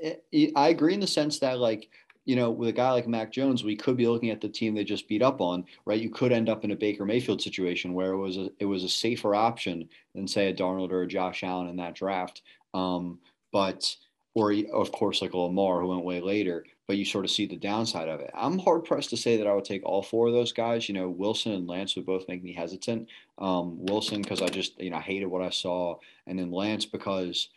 I 0.56 0.68
agree 0.70 0.94
in 0.94 1.00
the 1.00 1.06
sense 1.06 1.38
that 1.38 1.58
like 1.58 1.88
you 2.24 2.36
know, 2.36 2.50
with 2.50 2.68
a 2.68 2.72
guy 2.72 2.90
like 2.92 3.08
Mac 3.08 3.32
Jones, 3.32 3.64
we 3.64 3.76
could 3.76 3.96
be 3.96 4.06
looking 4.06 4.30
at 4.30 4.40
the 4.40 4.48
team 4.48 4.74
they 4.74 4.84
just 4.84 5.08
beat 5.08 5.22
up 5.22 5.40
on, 5.40 5.64
right? 5.86 6.00
You 6.00 6.10
could 6.10 6.32
end 6.32 6.48
up 6.48 6.64
in 6.64 6.70
a 6.70 6.76
Baker 6.76 7.04
Mayfield 7.04 7.40
situation 7.40 7.94
where 7.94 8.12
it 8.12 8.18
was 8.18 8.36
a 8.36 8.50
it 8.58 8.66
was 8.66 8.84
a 8.84 8.88
safer 8.88 9.34
option 9.34 9.88
than 10.14 10.28
say 10.28 10.48
a 10.48 10.54
Darnold 10.54 10.92
or 10.92 11.02
a 11.02 11.08
Josh 11.08 11.42
Allen 11.42 11.68
in 11.68 11.76
that 11.76 11.94
draft. 11.94 12.42
Um, 12.74 13.18
but 13.52 13.96
or 14.34 14.54
of 14.72 14.92
course 14.92 15.22
like 15.22 15.32
a 15.32 15.38
Lamar 15.38 15.80
who 15.80 15.88
went 15.88 16.04
way 16.04 16.20
later, 16.20 16.64
but 16.86 16.96
you 16.96 17.04
sort 17.04 17.24
of 17.24 17.30
see 17.30 17.46
the 17.46 17.56
downside 17.56 18.08
of 18.08 18.20
it. 18.20 18.30
I'm 18.34 18.58
hard 18.58 18.84
pressed 18.84 19.10
to 19.10 19.16
say 19.16 19.36
that 19.36 19.46
I 19.46 19.54
would 19.54 19.64
take 19.64 19.84
all 19.84 20.02
four 20.02 20.28
of 20.28 20.34
those 20.34 20.52
guys. 20.52 20.88
You 20.88 20.94
know, 20.94 21.08
Wilson 21.08 21.52
and 21.52 21.66
Lance 21.66 21.96
would 21.96 22.06
both 22.06 22.28
make 22.28 22.42
me 22.42 22.52
hesitant. 22.52 23.08
Um, 23.38 23.84
Wilson 23.84 24.22
because 24.22 24.42
I 24.42 24.48
just 24.48 24.80
you 24.80 24.90
know 24.90 25.00
hated 25.00 25.26
what 25.26 25.42
I 25.42 25.50
saw, 25.50 25.98
and 26.26 26.38
then 26.38 26.52
Lance 26.52 26.84
because 26.84 27.48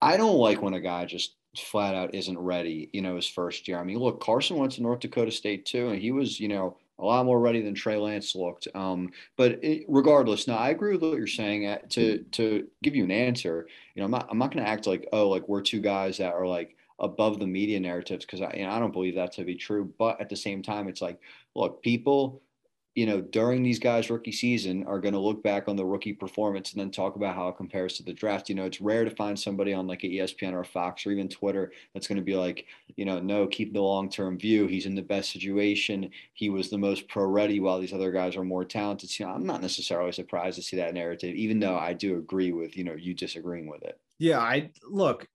I 0.00 0.16
don't 0.16 0.38
like 0.38 0.62
when 0.62 0.74
a 0.74 0.80
guy 0.80 1.04
just 1.04 1.34
flat 1.56 1.94
out 1.94 2.14
isn't 2.14 2.38
ready, 2.38 2.88
you 2.92 3.02
know, 3.02 3.16
his 3.16 3.26
first 3.26 3.66
year. 3.66 3.78
I 3.78 3.84
mean, 3.84 3.98
look, 3.98 4.20
Carson 4.20 4.56
went 4.56 4.72
to 4.72 4.82
North 4.82 5.00
Dakota 5.00 5.32
State 5.32 5.66
too, 5.66 5.88
and 5.88 6.00
he 6.00 6.12
was, 6.12 6.38
you 6.38 6.48
know, 6.48 6.76
a 6.98 7.04
lot 7.04 7.24
more 7.24 7.40
ready 7.40 7.62
than 7.62 7.74
Trey 7.74 7.96
Lance 7.96 8.34
looked. 8.34 8.68
Um, 8.74 9.10
but 9.36 9.62
it, 9.64 9.84
regardless, 9.88 10.46
now 10.46 10.56
I 10.56 10.70
agree 10.70 10.92
with 10.92 11.02
what 11.02 11.16
you're 11.16 11.26
saying. 11.26 11.66
Uh, 11.66 11.78
to 11.90 12.18
to 12.32 12.68
give 12.82 12.94
you 12.94 13.04
an 13.04 13.10
answer, 13.10 13.66
you 13.94 14.00
know, 14.00 14.04
I'm 14.04 14.10
not 14.10 14.28
I'm 14.30 14.38
not 14.38 14.52
going 14.52 14.64
to 14.64 14.70
act 14.70 14.86
like 14.86 15.08
oh 15.12 15.28
like 15.28 15.48
we're 15.48 15.62
two 15.62 15.80
guys 15.80 16.18
that 16.18 16.34
are 16.34 16.46
like 16.46 16.76
above 16.98 17.38
the 17.38 17.46
media 17.46 17.80
narratives 17.80 18.26
because 18.26 18.42
I 18.42 18.54
you 18.54 18.64
know, 18.64 18.70
I 18.70 18.78
don't 18.78 18.92
believe 18.92 19.14
that 19.14 19.32
to 19.32 19.44
be 19.44 19.56
true. 19.56 19.92
But 19.98 20.20
at 20.20 20.28
the 20.28 20.36
same 20.36 20.62
time, 20.62 20.88
it's 20.88 21.02
like 21.02 21.18
look, 21.54 21.82
people 21.82 22.42
you 22.94 23.06
know, 23.06 23.20
during 23.20 23.62
these 23.62 23.78
guys' 23.78 24.10
rookie 24.10 24.32
season 24.32 24.84
are 24.86 24.98
going 24.98 25.14
to 25.14 25.20
look 25.20 25.42
back 25.42 25.68
on 25.68 25.76
the 25.76 25.84
rookie 25.84 26.12
performance 26.12 26.72
and 26.72 26.80
then 26.80 26.90
talk 26.90 27.14
about 27.14 27.36
how 27.36 27.48
it 27.48 27.56
compares 27.56 27.96
to 27.96 28.02
the 28.02 28.12
draft. 28.12 28.48
You 28.48 28.56
know, 28.56 28.64
it's 28.64 28.80
rare 28.80 29.04
to 29.04 29.14
find 29.14 29.38
somebody 29.38 29.72
on 29.72 29.86
like 29.86 30.02
a 30.02 30.08
ESPN 30.08 30.54
or 30.54 30.64
Fox 30.64 31.06
or 31.06 31.12
even 31.12 31.28
Twitter 31.28 31.72
that's 31.94 32.08
going 32.08 32.16
to 32.16 32.24
be 32.24 32.34
like, 32.34 32.66
you 32.96 33.04
know, 33.04 33.20
no, 33.20 33.46
keep 33.46 33.72
the 33.72 33.80
long 33.80 34.10
term 34.10 34.38
view. 34.38 34.66
He's 34.66 34.86
in 34.86 34.96
the 34.96 35.02
best 35.02 35.30
situation. 35.30 36.10
He 36.34 36.50
was 36.50 36.68
the 36.68 36.78
most 36.78 37.06
pro 37.08 37.26
ready 37.26 37.60
while 37.60 37.80
these 37.80 37.92
other 37.92 38.10
guys 38.10 38.36
are 38.36 38.44
more 38.44 38.64
talented. 38.64 39.16
You 39.18 39.26
know, 39.26 39.32
I'm 39.32 39.46
not 39.46 39.62
necessarily 39.62 40.12
surprised 40.12 40.56
to 40.56 40.62
see 40.62 40.76
that 40.76 40.94
narrative, 40.94 41.36
even 41.36 41.60
though 41.60 41.76
I 41.76 41.92
do 41.92 42.18
agree 42.18 42.52
with, 42.52 42.76
you 42.76 42.82
know, 42.82 42.94
you 42.94 43.14
disagreeing 43.14 43.68
with 43.68 43.82
it. 43.82 44.00
Yeah, 44.18 44.40
I 44.40 44.70
look, 44.88 45.28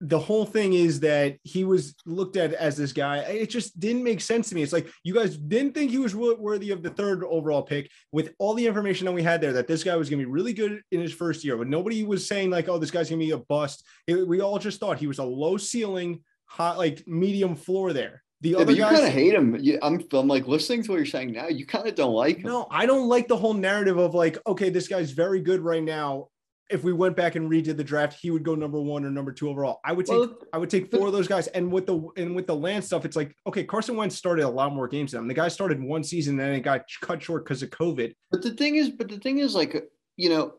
the 0.00 0.18
whole 0.18 0.44
thing 0.44 0.72
is 0.72 1.00
that 1.00 1.36
he 1.42 1.64
was 1.64 1.94
looked 2.04 2.36
at 2.36 2.52
as 2.52 2.76
this 2.76 2.92
guy. 2.92 3.18
It 3.18 3.48
just 3.48 3.78
didn't 3.78 4.04
make 4.04 4.20
sense 4.20 4.48
to 4.48 4.54
me. 4.54 4.62
It's 4.62 4.72
like 4.72 4.88
you 5.02 5.14
guys 5.14 5.36
didn't 5.36 5.72
think 5.72 5.90
he 5.90 5.98
was 5.98 6.14
worthy 6.14 6.70
of 6.72 6.82
the 6.82 6.90
third 6.90 7.24
overall 7.24 7.62
pick 7.62 7.90
with 8.12 8.34
all 8.38 8.54
the 8.54 8.66
information 8.66 9.06
that 9.06 9.12
we 9.12 9.22
had 9.22 9.40
there 9.40 9.52
that 9.52 9.66
this 9.66 9.84
guy 9.84 9.96
was 9.96 10.10
going 10.10 10.20
to 10.20 10.26
be 10.26 10.30
really 10.30 10.52
good 10.52 10.82
in 10.90 11.00
his 11.00 11.12
first 11.12 11.44
year, 11.44 11.56
but 11.56 11.68
nobody 11.68 12.04
was 12.04 12.26
saying 12.26 12.50
like, 12.50 12.68
oh, 12.68 12.78
this 12.78 12.90
guy's 12.90 13.08
going 13.08 13.20
to 13.20 13.26
be 13.26 13.32
a 13.32 13.38
bust. 13.38 13.84
It, 14.06 14.26
we 14.26 14.40
all 14.40 14.58
just 14.58 14.80
thought 14.80 14.98
he 14.98 15.06
was 15.06 15.18
a 15.18 15.24
low 15.24 15.56
ceiling, 15.56 16.22
hot, 16.46 16.76
like 16.76 17.06
medium 17.06 17.54
floor 17.54 17.92
there. 17.92 18.22
The 18.40 18.50
yeah, 18.50 18.58
other 18.58 18.72
you 18.72 18.82
kind 18.82 19.06
of 19.06 19.12
hate 19.12 19.32
him. 19.32 19.56
You, 19.58 19.78
I'm, 19.80 20.04
I'm 20.12 20.28
like 20.28 20.46
listening 20.46 20.82
to 20.82 20.90
what 20.90 20.96
you're 20.96 21.06
saying 21.06 21.32
now. 21.32 21.48
You 21.48 21.64
kind 21.64 21.88
of 21.88 21.94
don't 21.94 22.12
like 22.12 22.38
him. 22.38 22.50
No, 22.50 22.66
I 22.70 22.84
don't 22.84 23.08
like 23.08 23.26
the 23.26 23.36
whole 23.38 23.54
narrative 23.54 23.96
of 23.96 24.14
like, 24.14 24.36
okay, 24.46 24.68
this 24.68 24.86
guy's 24.88 25.12
very 25.12 25.40
good 25.40 25.60
right 25.60 25.82
now 25.82 26.28
if 26.70 26.82
we 26.82 26.92
went 26.92 27.16
back 27.16 27.34
and 27.34 27.50
redid 27.50 27.76
the 27.76 27.84
draft, 27.84 28.18
he 28.20 28.30
would 28.30 28.42
go 28.42 28.54
number 28.54 28.80
one 28.80 29.04
or 29.04 29.10
number 29.10 29.32
two 29.32 29.48
overall. 29.48 29.80
I 29.84 29.92
would 29.92 30.06
take 30.06 30.18
well, 30.18 30.38
I 30.52 30.58
would 30.58 30.70
take 30.70 30.90
four 30.90 31.06
of 31.06 31.12
those 31.12 31.28
guys. 31.28 31.46
And 31.48 31.70
with 31.70 31.86
the 31.86 32.08
and 32.16 32.34
with 32.34 32.46
the 32.46 32.56
Lance 32.56 32.86
stuff, 32.86 33.04
it's 33.04 33.16
like 33.16 33.36
okay, 33.46 33.64
Carson 33.64 33.96
Wentz 33.96 34.16
started 34.16 34.44
a 34.44 34.48
lot 34.48 34.72
more 34.72 34.88
games 34.88 35.12
than 35.12 35.20
him. 35.20 35.28
The 35.28 35.34
guy 35.34 35.48
started 35.48 35.82
one 35.82 36.02
season, 36.02 36.38
and 36.38 36.40
then 36.40 36.54
it 36.54 36.60
got 36.60 36.82
cut 37.00 37.22
short 37.22 37.44
because 37.44 37.62
of 37.62 37.70
COVID. 37.70 38.14
But 38.30 38.42
the 38.42 38.52
thing 38.52 38.76
is, 38.76 38.90
but 38.90 39.08
the 39.08 39.18
thing 39.18 39.38
is, 39.38 39.54
like 39.54 39.76
you 40.16 40.28
know, 40.30 40.54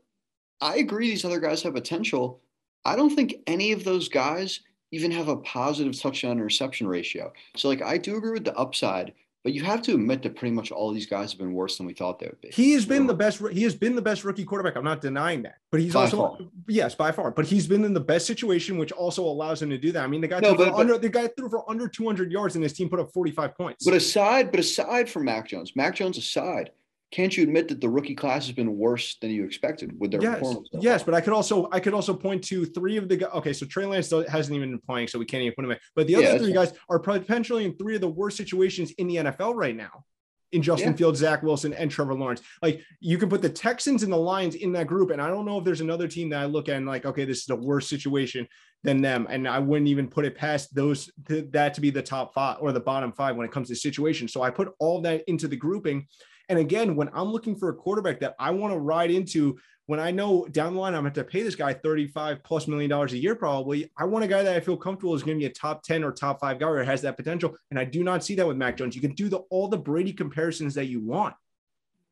I 0.62 0.78
agree 0.78 1.10
these 1.10 1.26
other 1.26 1.40
guys 1.40 1.64
have 1.64 1.74
potential. 1.74 2.42
I 2.86 2.96
don't 2.96 3.16
think 3.16 3.36
any 3.48 3.72
of 3.72 3.84
those 3.84 4.08
guys 4.08 4.60
even 4.92 5.12
have 5.12 5.28
a 5.28 5.38
positive 5.38 6.00
touchdown 6.00 6.40
reception 6.40 6.88
ratio. 6.88 7.34
So 7.56 7.68
like 7.68 7.82
I 7.82 7.98
do 7.98 8.16
agree 8.18 8.32
with 8.32 8.46
the 8.46 8.56
upside, 8.56 9.14
but 9.46 9.54
you 9.54 9.64
have 9.64 9.84
to 9.84 9.94
admit 9.94 10.24
that 10.24 10.36
pretty 10.36 10.56
much 10.56 10.72
all 10.72 10.92
these 10.92 11.06
guys 11.06 11.32
have 11.32 11.38
been 11.38 11.54
worse 11.54 11.78
than 11.78 11.86
we 11.86 11.94
thought 11.94 12.18
they 12.18 12.26
would 12.26 12.42
be. 12.42 12.50
He 12.50 12.72
has 12.74 12.84
been 12.84 13.06
the 13.06 13.14
best. 13.14 13.40
He 13.52 13.62
has 13.62 13.76
been 13.76 13.96
the 13.96 14.02
best 14.02 14.24
rookie 14.24 14.44
quarterback. 14.44 14.76
I'm 14.76 14.84
not 14.84 15.02
denying 15.02 15.44
that. 15.44 15.58
But 15.72 15.82
he's 15.82 15.94
by 15.94 16.02
also 16.02 16.18
far. 16.18 16.38
yes, 16.68 16.96
by 16.96 17.12
far. 17.12 17.30
But 17.30 17.46
he's 17.46 17.68
been 17.68 17.86
in 17.86 17.94
the 17.94 18.00
best 18.00 18.26
situation, 18.26 18.80
which 18.80 18.92
also 18.92 19.24
allows 19.24 19.62
him 19.62 19.70
to 19.70 19.78
do 19.78 19.92
that. 19.92 20.04
I 20.04 20.08
mean, 20.08 20.22
the 20.22 20.28
guy 20.28 20.40
no, 20.40 20.56
but, 20.56 20.72
but, 20.72 20.80
under 20.80 20.98
the 20.98 21.10
guy 21.10 21.28
threw 21.28 21.48
for 21.48 21.70
under 21.70 21.88
200 21.88 22.32
yards, 22.32 22.56
and 22.56 22.64
his 22.64 22.74
team 22.74 22.90
put 22.90 23.00
up 23.00 23.14
45 23.14 23.56
points. 23.56 23.86
But 23.86 23.94
aside, 23.94 24.50
but 24.50 24.60
aside 24.60 25.12
from 25.12 25.26
Mac 25.26 25.48
Jones, 25.48 25.76
Mac 25.76 25.94
Jones 25.94 26.18
aside, 26.18 26.72
can't 27.16 27.38
you 27.38 27.44
admit 27.44 27.70
that 27.70 27.80
the 27.80 27.88
rookie 27.88 28.14
class 28.14 28.46
has 28.46 28.54
been 28.54 28.76
worse 28.76 29.16
than 29.22 29.32
you 29.32 29.46
expected 29.46 29.98
with 29.98 30.12
their 30.12 30.22
yes, 30.22 30.34
performance? 30.34 30.68
Yes, 30.74 31.02
but 31.02 31.14
I 31.14 31.22
could 31.22 31.32
also 31.32 31.70
I 31.72 31.80
could 31.80 31.94
also 31.94 32.14
point 32.14 32.44
to 32.46 32.66
three 32.66 32.98
of 32.98 33.08
the 33.08 33.16
guys. 33.16 33.30
Okay, 33.36 33.54
so 33.54 33.66
Trey 33.66 33.86
Lance 33.86 34.12
hasn't 34.28 34.54
even 34.54 34.72
been 34.72 34.82
playing, 34.82 35.08
so 35.08 35.18
we 35.18 35.24
can't 35.24 35.42
even 35.42 35.56
put 35.56 35.64
him 35.64 35.72
in. 35.72 35.78
But 35.96 36.08
the 36.08 36.16
other 36.16 36.26
yeah, 36.26 36.38
three 36.38 36.52
guys 36.52 36.74
are 36.90 37.00
potentially 37.00 37.64
in 37.64 37.78
three 37.78 37.96
of 37.96 38.02
the 38.02 38.10
worst 38.10 38.36
situations 38.36 38.92
in 38.98 39.08
the 39.08 39.16
NFL 39.16 39.56
right 39.56 39.78
now 39.78 40.04
in 40.52 40.62
Justin 40.62 40.92
yeah. 40.92 40.98
Fields, 40.98 41.20
Zach 41.20 41.42
Wilson, 41.42 41.74
and 41.74 41.90
Trevor 41.90 42.16
Lawrence. 42.16 42.42
Like 42.62 42.82
you 43.00 43.18
can 43.18 43.30
put 43.30 43.42
the 43.42 43.50
Texans 43.50 44.04
and 44.04 44.12
the 44.12 44.18
Lions 44.18 44.56
in 44.56 44.74
that 44.74 44.88
group. 44.88 45.10
And 45.12 45.22
I 45.22 45.30
don't 45.30 45.46
know 45.46 45.58
if 45.58 45.64
there's 45.64 45.82
another 45.82 46.10
team 46.10 46.30
that 46.32 46.42
I 46.42 46.46
look 46.46 46.68
at 46.68 46.76
and 46.76 46.86
like, 46.86 47.06
okay, 47.06 47.24
this 47.24 47.44
is 47.44 47.50
a 47.50 47.56
worse 47.56 47.88
situation 47.88 48.46
than 48.84 49.02
them. 49.02 49.26
And 49.30 49.48
I 49.48 49.60
wouldn't 49.60 49.88
even 49.88 50.10
put 50.10 50.26
it 50.26 50.36
past 50.36 50.76
those 50.76 51.10
that 51.28 51.74
to 51.76 51.82
be 51.82 51.92
the 51.92 52.02
top 52.02 52.34
five 52.34 52.58
or 52.60 52.74
the 52.74 52.80
bottom 52.82 53.14
five 53.14 53.38
when 53.38 53.46
it 53.46 53.54
comes 53.54 53.70
to 53.70 53.76
situation. 53.76 54.28
So 54.28 54.42
I 54.42 54.50
put 54.50 54.74
all 54.80 55.00
that 55.02 55.24
into 55.28 55.48
the 55.48 55.56
grouping. 55.56 56.08
And 56.50 56.60
again, 56.60 56.96
when 56.96 57.10
I'm 57.14 57.32
looking 57.32 57.56
for 57.56 57.70
a 57.70 57.74
quarterback 57.74 58.20
that 58.20 58.36
I 58.40 58.52
want 58.52 58.74
to 58.74 58.80
ride 58.80 59.12
into 59.12 59.58
when 59.88 60.00
I 60.00 60.12
know 60.12 60.48
down 60.48 60.74
the 60.74 60.80
line 60.80 60.96
I'm 60.96 61.04
going 61.04 61.14
to 61.14 61.24
pay 61.24 61.44
this 61.44 61.56
guy 61.56 61.74
35 61.74 62.44
plus 62.44 62.68
million 62.68 62.90
dollars 62.90 63.14
a 63.14 63.18
year, 63.18 63.36
probably, 63.36 63.92
I 63.98 64.06
want 64.06 64.26
a 64.26 64.28
guy 64.28 64.42
that 64.42 64.56
I 64.56 64.60
feel 64.60 64.78
comfortable 64.78 65.14
is 65.14 65.24
going 65.24 65.38
to 65.38 65.42
be 65.42 65.46
a 65.46 65.54
top 65.54 65.84
10 65.84 66.04
or 66.04 66.12
top 66.12 66.40
five 66.40 66.60
guy 66.60 66.68
or 66.68 66.84
has 66.84 67.02
that 67.04 67.18
potential. 67.18 67.56
And 67.70 67.80
I 67.80 67.86
do 67.86 68.04
not 68.04 68.24
see 68.24 68.36
that 68.36 68.48
with 68.48 68.58
Mac 68.58 68.78
Jones. 68.78 68.96
You 68.96 69.02
can 69.02 69.14
do 69.14 69.30
the 69.30 69.40
all 69.50 69.68
the 69.68 69.78
Brady 69.78 70.14
comparisons 70.14 70.74
that 70.76 70.86
you 70.86 71.02
want. 71.02 71.36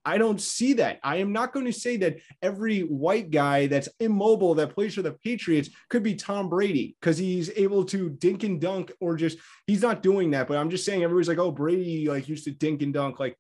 I 0.06 0.18
don't 0.18 0.42
see 0.42 0.74
that. 0.74 1.00
I 1.02 1.18
am 1.18 1.32
not 1.32 1.54
going 1.54 1.66
to 1.66 1.74
say 1.74 1.96
that 1.98 2.18
every 2.42 2.82
white 2.82 3.32
guy 3.32 3.68
that's 3.68 3.88
immobile 4.02 4.54
that 4.56 4.76
plays 4.76 4.96
for 4.96 5.02
the 5.02 5.14
Patriots 5.14 5.70
could 5.90 6.04
be 6.04 6.16
Tom 6.16 6.50
Brady 6.50 6.98
because 7.00 7.18
he's 7.18 7.50
able 7.52 7.86
to 7.86 8.10
dink 8.10 8.44
and 8.44 8.60
dunk 8.60 8.92
or 9.00 9.16
just 9.16 9.38
he's 9.66 9.82
not 9.82 10.04
doing 10.04 10.32
that. 10.32 10.48
But 10.48 10.58
I'm 10.58 10.70
just 10.70 10.86
saying 10.86 11.04
everybody's 11.04 11.30
like, 11.30 11.38
oh, 11.38 11.52
Brady 11.52 12.10
like 12.10 12.28
used 12.28 12.44
to 12.46 12.52
dink 12.52 12.82
and 12.82 12.94
dunk. 12.94 13.20
Like 13.20 13.38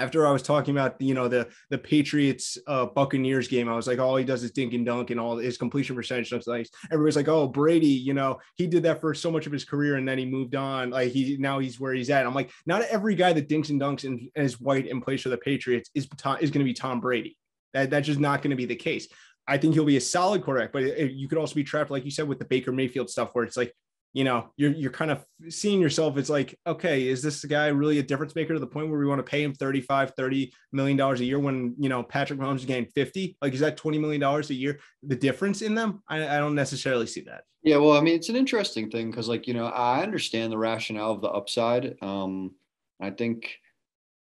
after 0.00 0.26
I 0.26 0.32
was 0.32 0.42
talking 0.42 0.76
about 0.76 1.00
you 1.00 1.14
know 1.14 1.28
the 1.28 1.48
the 1.68 1.78
Patriots 1.78 2.58
uh, 2.66 2.86
Buccaneers 2.86 3.48
game, 3.48 3.68
I 3.68 3.76
was 3.76 3.86
like, 3.86 3.98
all 3.98 4.16
he 4.16 4.24
does 4.24 4.42
is 4.42 4.50
dink 4.50 4.72
and 4.72 4.84
dunk, 4.84 5.10
and 5.10 5.20
all 5.20 5.36
his 5.36 5.58
completion 5.58 5.94
percentage 5.94 6.32
looks 6.32 6.46
nice. 6.46 6.70
Everybody's 6.90 7.16
like, 7.16 7.28
oh 7.28 7.46
Brady, 7.46 7.86
you 7.86 8.14
know 8.14 8.40
he 8.56 8.66
did 8.66 8.82
that 8.84 9.00
for 9.00 9.14
so 9.14 9.30
much 9.30 9.46
of 9.46 9.52
his 9.52 9.64
career, 9.64 9.96
and 9.96 10.08
then 10.08 10.18
he 10.18 10.26
moved 10.26 10.54
on. 10.54 10.90
Like 10.90 11.12
he 11.12 11.36
now 11.38 11.58
he's 11.58 11.78
where 11.78 11.92
he's 11.92 12.10
at. 12.10 12.26
I'm 12.26 12.34
like, 12.34 12.50
not 12.66 12.82
every 12.82 13.14
guy 13.14 13.32
that 13.32 13.48
dinks 13.48 13.70
and 13.70 13.80
dunks 13.80 14.04
and, 14.04 14.30
is 14.34 14.60
white 14.60 14.88
and 14.88 15.02
plays 15.02 15.22
for 15.22 15.28
the 15.28 15.38
Patriots 15.38 15.90
is 15.94 16.08
is 16.40 16.50
going 16.50 16.60
to 16.60 16.64
be 16.64 16.74
Tom 16.74 17.00
Brady. 17.00 17.36
That 17.74 17.90
that's 17.90 18.06
just 18.06 18.20
not 18.20 18.42
going 18.42 18.50
to 18.50 18.56
be 18.56 18.66
the 18.66 18.76
case. 18.76 19.08
I 19.46 19.58
think 19.58 19.74
he'll 19.74 19.84
be 19.84 19.96
a 19.96 20.00
solid 20.00 20.42
quarterback, 20.42 20.72
but 20.72 20.82
it, 20.82 21.12
you 21.12 21.28
could 21.28 21.38
also 21.38 21.54
be 21.54 21.64
trapped, 21.64 21.90
like 21.90 22.04
you 22.04 22.10
said, 22.10 22.28
with 22.28 22.38
the 22.38 22.44
Baker 22.44 22.72
Mayfield 22.72 23.10
stuff, 23.10 23.30
where 23.32 23.44
it's 23.44 23.56
like 23.56 23.74
you 24.12 24.24
know, 24.24 24.50
you're 24.56 24.72
you're 24.72 24.90
kind 24.90 25.10
of 25.10 25.24
seeing 25.48 25.80
yourself. 25.80 26.16
It's 26.16 26.30
like, 26.30 26.58
okay, 26.66 27.06
is 27.06 27.22
this 27.22 27.44
guy 27.44 27.68
really 27.68 27.98
a 27.98 28.02
difference 28.02 28.34
maker 28.34 28.54
to 28.54 28.60
the 28.60 28.66
point 28.66 28.90
where 28.90 28.98
we 28.98 29.06
want 29.06 29.20
to 29.20 29.30
pay 29.30 29.42
him 29.42 29.54
35, 29.54 30.14
30 30.16 30.52
million 30.72 30.96
dollars 30.96 31.20
a 31.20 31.24
year 31.24 31.38
when 31.38 31.74
you 31.78 31.88
know 31.88 32.02
Patrick 32.02 32.40
Mahomes 32.40 32.56
is 32.56 32.64
getting 32.64 32.86
50? 32.86 33.36
Like, 33.40 33.54
is 33.54 33.60
that 33.60 33.76
20 33.76 33.98
million 33.98 34.20
dollars 34.20 34.50
a 34.50 34.54
year 34.54 34.80
the 35.04 35.14
difference 35.14 35.62
in 35.62 35.74
them? 35.74 36.02
I, 36.08 36.36
I 36.36 36.38
don't 36.38 36.56
necessarily 36.56 37.06
see 37.06 37.22
that. 37.22 37.44
Yeah, 37.62 37.76
well, 37.76 37.92
I 37.92 38.00
mean, 38.00 38.14
it's 38.14 38.30
an 38.30 38.36
interesting 38.36 38.90
thing 38.90 39.10
because, 39.10 39.28
like, 39.28 39.46
you 39.46 39.54
know, 39.54 39.66
I 39.66 40.02
understand 40.02 40.50
the 40.52 40.58
rationale 40.58 41.12
of 41.12 41.20
the 41.20 41.28
upside. 41.28 41.94
Um, 42.02 42.54
I 43.00 43.10
think, 43.10 43.58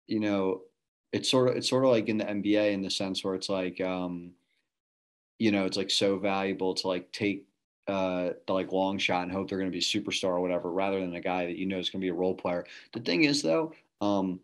you 0.07 0.19
know, 0.19 0.61
it's 1.11 1.29
sort 1.29 1.49
of 1.49 1.57
it's 1.57 1.69
sort 1.69 1.83
of 1.83 1.91
like 1.91 2.07
in 2.07 2.17
the 2.17 2.25
NBA 2.25 2.71
in 2.71 2.81
the 2.81 2.89
sense 2.89 3.23
where 3.23 3.35
it's 3.35 3.49
like, 3.49 3.81
um, 3.81 4.31
you 5.39 5.51
know, 5.51 5.65
it's 5.65 5.77
like 5.77 5.91
so 5.91 6.17
valuable 6.17 6.73
to 6.75 6.87
like 6.87 7.11
take 7.11 7.45
uh, 7.87 8.29
the 8.47 8.53
like 8.53 8.71
long 8.71 8.97
shot 8.97 9.23
and 9.23 9.31
hope 9.31 9.49
they're 9.49 9.57
going 9.57 9.71
to 9.71 9.75
be 9.75 9.79
a 9.79 9.81
superstar 9.81 10.29
or 10.29 10.41
whatever, 10.41 10.71
rather 10.71 10.99
than 10.99 11.15
a 11.15 11.21
guy 11.21 11.45
that 11.45 11.57
you 11.57 11.65
know 11.65 11.79
is 11.79 11.89
going 11.89 12.01
to 12.01 12.05
be 12.05 12.09
a 12.09 12.13
role 12.13 12.35
player. 12.35 12.65
The 12.93 12.99
thing 12.99 13.23
is, 13.23 13.41
though, 13.41 13.73
um, 14.01 14.39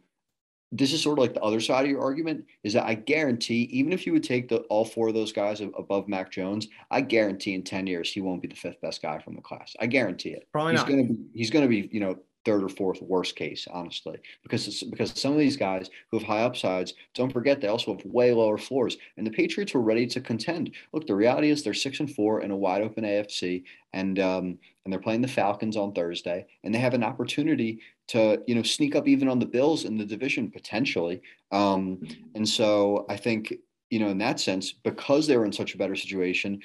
this 0.72 0.94
is 0.94 1.02
sort 1.02 1.18
of 1.18 1.24
like 1.24 1.34
the 1.34 1.42
other 1.42 1.60
side 1.60 1.86
of 1.86 1.92
your 1.92 2.02
argument 2.02 2.46
is 2.64 2.74
that 2.74 2.86
I 2.86 2.94
guarantee, 2.94 3.64
even 3.72 3.92
if 3.92 4.06
you 4.06 4.14
would 4.14 4.24
take 4.24 4.50
the 4.50 4.58
all 4.70 4.86
four 4.86 5.08
of 5.08 5.16
those 5.16 5.32
guys 5.32 5.62
above 5.62 6.08
Mac 6.08 6.32
Jones, 6.32 6.68
I 6.92 7.02
guarantee 7.02 7.56
in 7.56 7.64
10 7.64 7.88
years 7.88 8.12
he 8.12 8.22
won't 8.22 8.42
be 8.42 8.48
the 8.48 8.56
fifth 8.56 8.80
best 8.82 9.02
guy 9.02 9.20
from 9.20 9.36
the 9.36 9.42
class. 9.42 9.76
I 9.80 9.88
guarantee 9.88 10.30
it. 10.30 10.48
Probably 10.52 10.74
he's 10.74 10.82
not. 10.82 10.90
gonna 10.90 11.04
be 11.04 11.18
he's 11.34 11.50
gonna 11.50 11.68
be, 11.68 11.90
you 11.92 12.00
know, 12.00 12.18
third 12.50 12.64
or 12.64 12.70
fourth 12.70 13.00
worst 13.04 13.36
case, 13.36 13.68
honestly, 13.72 14.18
because 14.42 14.84
because 14.90 15.12
some 15.12 15.34
of 15.34 15.38
these 15.38 15.56
guys 15.56 15.88
who 16.10 16.18
have 16.18 16.28
high 16.28 16.42
upsides, 16.42 16.96
don't 17.14 17.32
forget 17.32 17.62
they 17.62 17.68
also 17.68 17.96
have 17.96 18.04
way 18.06 18.34
lower 18.34 18.58
floors, 18.58 18.98
and 19.18 19.28
the 19.28 19.32
Patriots 19.32 19.76
were 19.76 19.82
ready 19.82 20.08
to 20.08 20.20
contend. 20.20 20.72
Look, 20.92 21.06
the 21.06 21.14
reality 21.14 21.52
is 21.52 21.62
they're 21.62 21.76
six 21.76 22.00
and 22.00 22.12
four 22.12 22.42
in 22.42 22.50
a 22.50 22.58
wide 22.58 22.82
open 22.82 23.04
AFC, 23.04 23.64
and 23.94 24.18
um, 24.18 24.58
and 24.84 24.92
they're 24.92 25.00
playing 25.00 25.22
the 25.22 25.28
Falcons 25.28 25.78
on 25.78 25.94
Thursday, 25.94 26.48
and 26.64 26.74
they 26.74 26.80
have 26.80 26.96
an 26.96 27.04
opportunity 27.04 27.82
to 28.08 28.42
you 28.48 28.56
know 28.56 28.64
sneak 28.64 28.96
up 28.96 29.08
even 29.08 29.30
on 29.30 29.38
the 29.38 29.46
Bills 29.46 29.86
in 29.86 29.96
the 29.96 30.06
division 30.06 30.50
potentially. 30.50 31.22
Um, 31.52 32.02
and 32.34 32.50
so 32.50 33.06
I 33.10 33.16
think 33.16 33.54
you 33.92 34.00
know 34.00 34.10
in 34.10 34.18
that 34.18 34.40
sense, 34.40 34.72
because 34.72 35.28
they 35.28 35.38
were 35.38 35.46
in 35.46 35.54
such 35.54 35.76
a 35.76 35.78
better 35.78 35.96
situation, 35.96 36.60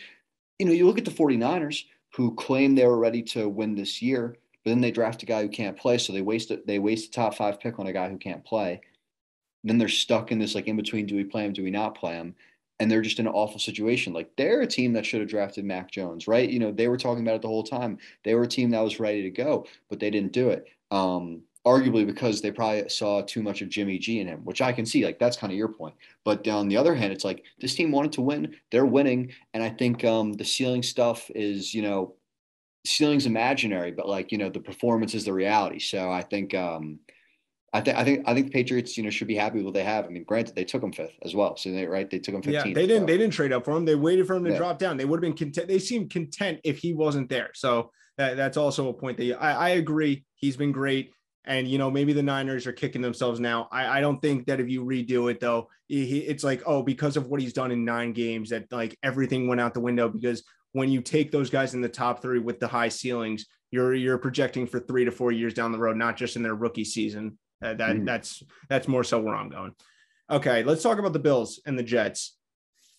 you 0.58 0.64
know 0.64 0.72
you 0.72 0.86
look 0.86 0.98
at 0.98 1.04
the 1.04 1.10
49ers 1.10 1.84
who 2.14 2.34
claim 2.36 2.74
they 2.74 2.86
were 2.86 2.98
ready 2.98 3.22
to 3.22 3.48
win 3.50 3.74
this 3.74 4.00
year 4.00 4.38
but 4.64 4.70
then 4.70 4.80
they 4.80 4.90
draft 4.90 5.22
a 5.22 5.26
guy 5.26 5.42
who 5.42 5.48
can't 5.48 5.76
play, 5.76 5.98
so 5.98 6.12
they 6.12 6.22
waste 6.22 6.50
it. 6.50 6.66
They 6.66 6.78
waste 6.78 7.08
a 7.08 7.10
top 7.10 7.34
five 7.34 7.60
pick 7.60 7.78
on 7.78 7.86
a 7.86 7.92
guy 7.92 8.08
who 8.08 8.16
can't 8.16 8.44
play. 8.44 8.80
Then 9.62 9.78
they're 9.78 9.88
stuck 9.88 10.32
in 10.32 10.38
this 10.38 10.54
like 10.54 10.66
in 10.68 10.76
between: 10.76 11.06
do 11.06 11.16
we 11.16 11.24
play 11.24 11.44
him? 11.44 11.52
Do 11.52 11.62
we 11.62 11.70
not 11.70 11.94
play 11.94 12.14
him? 12.14 12.34
And 12.80 12.90
they're 12.90 13.02
just 13.02 13.20
in 13.20 13.26
an 13.26 13.32
awful 13.32 13.60
situation. 13.60 14.12
Like 14.12 14.30
they're 14.36 14.62
a 14.62 14.66
team 14.66 14.94
that 14.94 15.06
should 15.06 15.20
have 15.20 15.30
drafted 15.30 15.64
Mac 15.64 15.90
Jones, 15.90 16.26
right? 16.26 16.48
You 16.48 16.58
know, 16.58 16.72
they 16.72 16.88
were 16.88 16.96
talking 16.96 17.22
about 17.22 17.36
it 17.36 17.42
the 17.42 17.48
whole 17.48 17.62
time. 17.62 17.98
They 18.24 18.34
were 18.34 18.42
a 18.42 18.48
team 18.48 18.70
that 18.70 18.80
was 18.80 18.98
ready 18.98 19.22
to 19.22 19.30
go, 19.30 19.66
but 19.88 20.00
they 20.00 20.10
didn't 20.10 20.32
do 20.32 20.48
it. 20.50 20.66
Um, 20.90 21.42
arguably 21.66 22.06
because 22.06 22.42
they 22.42 22.50
probably 22.50 22.88
saw 22.88 23.22
too 23.22 23.42
much 23.42 23.62
of 23.62 23.68
Jimmy 23.68 23.98
G 23.98 24.20
in 24.20 24.28
him, 24.28 24.40
which 24.44 24.60
I 24.60 24.72
can 24.72 24.84
see. 24.84 25.04
Like 25.04 25.18
that's 25.18 25.36
kind 25.36 25.52
of 25.52 25.56
your 25.56 25.68
point. 25.68 25.94
But 26.24 26.46
on 26.48 26.68
the 26.68 26.76
other 26.76 26.94
hand, 26.94 27.12
it's 27.12 27.24
like 27.24 27.44
this 27.60 27.74
team 27.74 27.90
wanted 27.90 28.12
to 28.12 28.22
win. 28.22 28.54
They're 28.70 28.86
winning, 28.86 29.32
and 29.54 29.62
I 29.62 29.70
think 29.70 30.04
um, 30.04 30.34
the 30.34 30.44
ceiling 30.44 30.82
stuff 30.82 31.30
is, 31.34 31.74
you 31.74 31.82
know, 31.82 32.14
ceiling's 32.86 33.26
imaginary, 33.26 33.92
but 33.92 34.08
like 34.08 34.32
you 34.32 34.38
know, 34.38 34.50
the 34.50 34.60
performance 34.60 35.14
is 35.14 35.24
the 35.24 35.32
reality. 35.32 35.78
So 35.78 36.10
I 36.10 36.22
think 36.22 36.54
um, 36.54 36.98
I 37.74 37.80
think 37.80 37.96
I 37.96 38.04
think 38.04 38.22
I 38.26 38.34
think 38.34 38.46
the 38.46 38.52
Patriots, 38.52 38.96
you 38.96 39.02
know, 39.02 39.10
should 39.10 39.26
be 39.26 39.34
happy 39.34 39.56
with 39.56 39.64
what 39.66 39.74
they 39.74 39.82
have. 39.82 40.04
I 40.04 40.08
mean, 40.08 40.24
granted, 40.24 40.54
they 40.54 40.64
took 40.64 40.82
him 40.82 40.92
fifth 40.92 41.18
as 41.22 41.34
well, 41.34 41.56
so 41.56 41.72
they 41.72 41.86
right 41.86 42.08
they 42.08 42.20
took 42.20 42.34
him 42.34 42.42
15th. 42.42 42.52
Yeah, 42.52 42.62
they 42.62 42.86
didn't 42.86 43.02
so. 43.02 43.06
they 43.06 43.18
didn't 43.18 43.32
trade 43.32 43.52
up 43.52 43.64
for 43.64 43.76
him. 43.76 43.84
They 43.84 43.96
waited 43.96 44.26
for 44.26 44.36
him 44.36 44.44
to 44.44 44.50
Yeah. 44.50 44.58
drop 44.58 44.78
down. 44.78 44.96
They 44.96 45.04
would 45.04 45.16
have 45.16 45.22
been 45.22 45.36
content. 45.36 45.66
They 45.66 45.80
seemed 45.80 46.10
content 46.10 46.60
if 46.62 46.78
he 46.78 46.94
wasn't 46.94 47.28
there. 47.28 47.50
So 47.54 47.90
that, 48.16 48.36
that's 48.36 48.56
also 48.56 48.88
a 48.88 48.92
point 48.94 49.16
that 49.16 49.24
you, 49.24 49.34
I, 49.34 49.52
I 49.52 49.68
agree. 49.70 50.24
He's 50.36 50.56
been 50.56 50.72
great. 50.72 51.10
And 51.46 51.68
you 51.68 51.78
know, 51.78 51.90
maybe 51.90 52.12
the 52.12 52.22
Niners 52.22 52.66
are 52.66 52.72
kicking 52.72 53.02
themselves 53.02 53.40
now. 53.40 53.68
I, 53.72 53.98
I 53.98 54.00
don't 54.00 54.22
think 54.22 54.46
that 54.46 54.60
if 54.60 54.68
you 54.68 54.84
redo 54.84 55.30
it 55.30 55.40
though, 55.40 55.68
he, 55.88 56.20
it's 56.20 56.44
like, 56.44 56.62
oh, 56.64 56.82
because 56.82 57.16
of 57.16 57.26
what 57.26 57.40
he's 57.40 57.52
done 57.52 57.72
in 57.72 57.84
nine 57.84 58.12
games, 58.12 58.50
that 58.50 58.70
like 58.70 58.96
everything 59.02 59.48
went 59.48 59.60
out 59.60 59.74
the 59.74 59.80
window. 59.80 60.08
Because 60.08 60.44
when 60.74 60.90
you 60.90 61.00
take 61.00 61.30
those 61.30 61.50
guys 61.50 61.72
in 61.74 61.80
the 61.80 61.88
top 61.88 62.20
three 62.20 62.40
with 62.40 62.58
the 62.58 62.66
high 62.66 62.88
ceilings, 62.88 63.46
you're 63.70 63.94
you're 63.94 64.18
projecting 64.18 64.66
for 64.66 64.80
three 64.80 65.04
to 65.04 65.10
four 65.12 65.30
years 65.32 65.54
down 65.54 65.70
the 65.72 65.78
road, 65.78 65.96
not 65.96 66.16
just 66.16 66.34
in 66.36 66.42
their 66.42 66.54
rookie 66.56 66.84
season. 66.84 67.38
Uh, 67.62 67.74
that 67.74 67.96
Mhm. 67.96 68.04
that's 68.04 68.42
that's 68.68 68.88
more 68.88 69.04
so 69.04 69.20
where 69.20 69.34
I'm 69.36 69.48
going. 69.48 69.72
Okay, 70.28 70.64
let's 70.64 70.82
talk 70.82 70.98
about 70.98 71.12
the 71.12 71.18
Bills 71.20 71.60
and 71.64 71.78
the 71.78 71.82
Jets. 71.84 72.36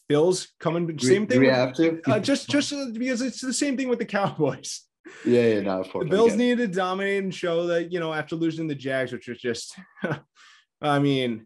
Bills 0.08 0.48
coming, 0.60 0.88
Do 0.88 1.06
same 1.06 1.26
do 1.26 1.32
thing. 1.34 1.40
we 1.42 1.48
with- 1.48 1.56
have 1.56 1.74
to? 1.76 2.02
uh, 2.10 2.20
just 2.20 2.50
just 2.50 2.72
uh, 2.72 2.88
because 2.94 3.22
it's 3.22 3.42
the 3.42 3.54
same 3.54 3.76
thing 3.76 3.90
with 3.90 4.00
the 4.00 4.06
Cowboys. 4.06 4.82
yeah, 5.26 5.42
yeah, 5.56 5.60
no. 5.62 5.84
The 5.84 6.06
Bills 6.06 6.36
needed 6.36 6.58
to 6.72 6.76
dominate 6.80 7.24
and 7.24 7.36
show 7.36 7.68
that 7.68 7.92
you 7.92 8.00
know 8.00 8.14
after 8.14 8.38
losing 8.38 8.68
the 8.68 8.76
Jags, 8.76 9.12
which 9.12 9.28
was 9.28 9.40
just, 9.40 9.76
I 10.82 11.00
mean, 11.00 11.46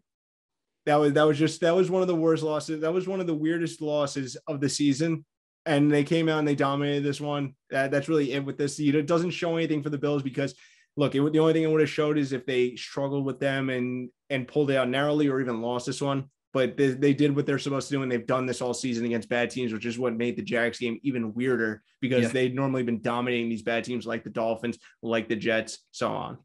that 0.86 0.96
was 0.96 1.12
that 1.14 1.24
was 1.24 1.38
just 1.38 1.60
that 1.62 1.74
was 1.74 1.90
one 1.90 2.02
of 2.02 2.08
the 2.08 2.14
worst 2.16 2.44
losses. 2.44 2.82
That 2.82 2.92
was 2.94 3.08
one 3.08 3.18
of 3.20 3.26
the 3.26 3.34
weirdest 3.34 3.80
losses 3.82 4.36
of 4.46 4.60
the 4.60 4.68
season. 4.68 5.24
And 5.66 5.90
they 5.90 6.04
came 6.04 6.28
out 6.28 6.38
and 6.38 6.48
they 6.48 6.54
dominated 6.54 7.02
this 7.04 7.20
one. 7.20 7.54
That, 7.70 7.90
that's 7.90 8.08
really 8.08 8.32
it 8.32 8.44
with 8.44 8.56
this. 8.58 8.78
You 8.78 8.92
know, 8.92 8.98
It 8.98 9.06
doesn't 9.06 9.30
show 9.30 9.56
anything 9.56 9.82
for 9.82 9.90
the 9.90 9.98
Bills 9.98 10.22
because 10.22 10.54
look, 10.96 11.14
it, 11.14 11.32
the 11.32 11.38
only 11.38 11.52
thing 11.52 11.62
it 11.62 11.70
would 11.70 11.80
have 11.80 11.90
showed 11.90 12.18
is 12.18 12.32
if 12.32 12.46
they 12.46 12.76
struggled 12.76 13.24
with 13.24 13.40
them 13.40 13.70
and 13.70 14.08
and 14.30 14.48
pulled 14.48 14.70
it 14.70 14.76
out 14.76 14.88
narrowly 14.88 15.28
or 15.28 15.40
even 15.40 15.60
lost 15.60 15.86
this 15.86 16.00
one. 16.00 16.24
But 16.52 16.76
they, 16.76 16.88
they 16.88 17.14
did 17.14 17.36
what 17.36 17.46
they're 17.46 17.60
supposed 17.60 17.88
to 17.88 17.94
do, 17.94 18.02
and 18.02 18.10
they've 18.10 18.26
done 18.26 18.44
this 18.44 18.60
all 18.60 18.74
season 18.74 19.04
against 19.06 19.28
bad 19.28 19.50
teams, 19.50 19.72
which 19.72 19.86
is 19.86 20.00
what 20.00 20.16
made 20.16 20.36
the 20.36 20.42
Jags 20.42 20.78
game 20.80 20.98
even 21.04 21.32
weirder 21.32 21.80
because 22.00 22.22
Yeah. 22.24 22.28
they'd 22.30 22.56
normally 22.56 22.82
been 22.82 23.00
dominating 23.00 23.48
these 23.48 23.62
bad 23.62 23.84
teams 23.84 24.04
like 24.04 24.24
the 24.24 24.30
Dolphins, 24.30 24.76
like 25.00 25.28
the 25.28 25.36
Jets, 25.36 25.78
so 25.92 26.08
on. 26.08 26.38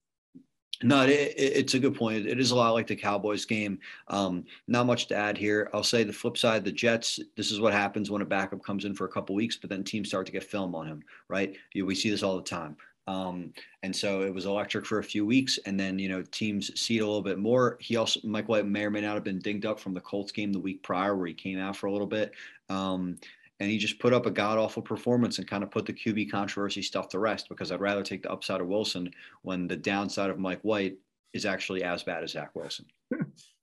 No, 0.84 1.04
it, 1.04 1.10
it, 1.10 1.34
it's 1.38 1.74
a 1.74 1.80
good 1.80 1.96
point. 1.96 2.26
It 2.26 2.40
is 2.40 2.52
a 2.52 2.56
lot 2.56 2.74
like 2.74 2.88
the 2.88 2.96
Cowboys 2.96 3.46
game. 3.46 3.80
Um, 4.08 4.46
not 4.68 4.86
much 4.86 5.08
to 5.08 5.16
add 5.16 5.38
here. 5.38 5.70
I'll 5.74 5.84
say 5.84 6.04
the 6.04 6.14
flip 6.14 6.38
side, 6.38 6.64
the 6.64 6.72
Jets. 6.72 7.20
This 7.36 7.52
is 7.52 7.60
what 7.60 7.74
happens 7.74 8.12
when 8.12 8.22
a 8.22 8.26
backup 8.26 8.64
comes 8.64 8.86
in 8.86 8.94
for 8.94 9.06
a 9.06 9.12
couple 9.12 9.36
weeks, 9.36 9.58
but 9.58 9.70
then 9.70 9.84
teams 9.84 10.10
start 10.10 10.26
to 10.26 10.32
get 10.32 10.44
film 10.44 10.76
on 10.76 10.88
him. 10.88 11.04
Right? 11.30 11.56
We 11.76 11.96
see 11.96 12.10
this 12.10 12.24
all 12.24 12.36
the 12.36 12.44
time. 12.44 12.78
Um, 13.08 13.54
and 13.84 13.96
so 13.96 14.22
it 14.24 14.34
was 14.34 14.46
electric 14.46 14.86
for 14.86 14.98
a 15.00 15.04
few 15.04 15.26
weeks, 15.26 15.60
and 15.66 15.80
then 15.80 16.00
you 16.00 16.10
know 16.10 16.24
teams 16.24 16.80
see 16.80 16.98
it 16.98 17.02
a 17.02 17.06
little 17.06 17.22
bit 17.22 17.38
more. 17.38 17.78
He 17.80 17.98
also 17.98 18.20
Mike 18.24 18.50
White 18.50 18.66
may 18.66 18.86
or 18.86 18.90
may 18.90 19.02
not 19.02 19.14
have 19.14 19.24
been 19.24 19.40
dinged 19.40 19.66
up 19.66 19.80
from 19.80 19.94
the 19.94 20.02
Colts 20.02 20.32
game 20.32 20.52
the 20.52 20.60
week 20.60 20.82
prior, 20.82 21.16
where 21.16 21.28
he 21.28 21.34
came 21.34 21.60
out 21.60 21.78
for 21.78 21.86
a 21.88 21.92
little 21.92 22.08
bit. 22.08 22.34
Um, 22.70 23.18
and 23.60 23.70
he 23.70 23.78
just 23.78 24.00
put 24.00 24.13
up 24.13 24.26
a 24.26 24.32
god 24.32 24.58
awful 24.58 24.82
performance 24.82 25.38
and 25.38 25.48
kind 25.48 25.63
of 25.63 25.72
put 25.72 25.86
the 25.86 25.94
QB 25.94 26.30
controversy 26.32 26.82
stuff 26.82 27.10
to 27.10 27.20
rest 27.20 27.50
because 27.50 27.72
I'd 27.72 27.82
rather 27.82 28.04
take 28.04 28.24
the 28.24 28.32
upside 28.32 28.62
of 28.62 28.68
Wilson 28.68 29.12
when 29.44 29.68
the 29.68 29.78
downside 29.78 30.30
of 30.30 30.39
Mike 30.39 30.62
White 30.62 30.98
is 31.34 31.46
actually 31.46 31.84
as 31.84 32.04
bad 32.04 32.24
as 32.24 32.32
Zach 32.32 32.56
Wilson. 32.56 32.86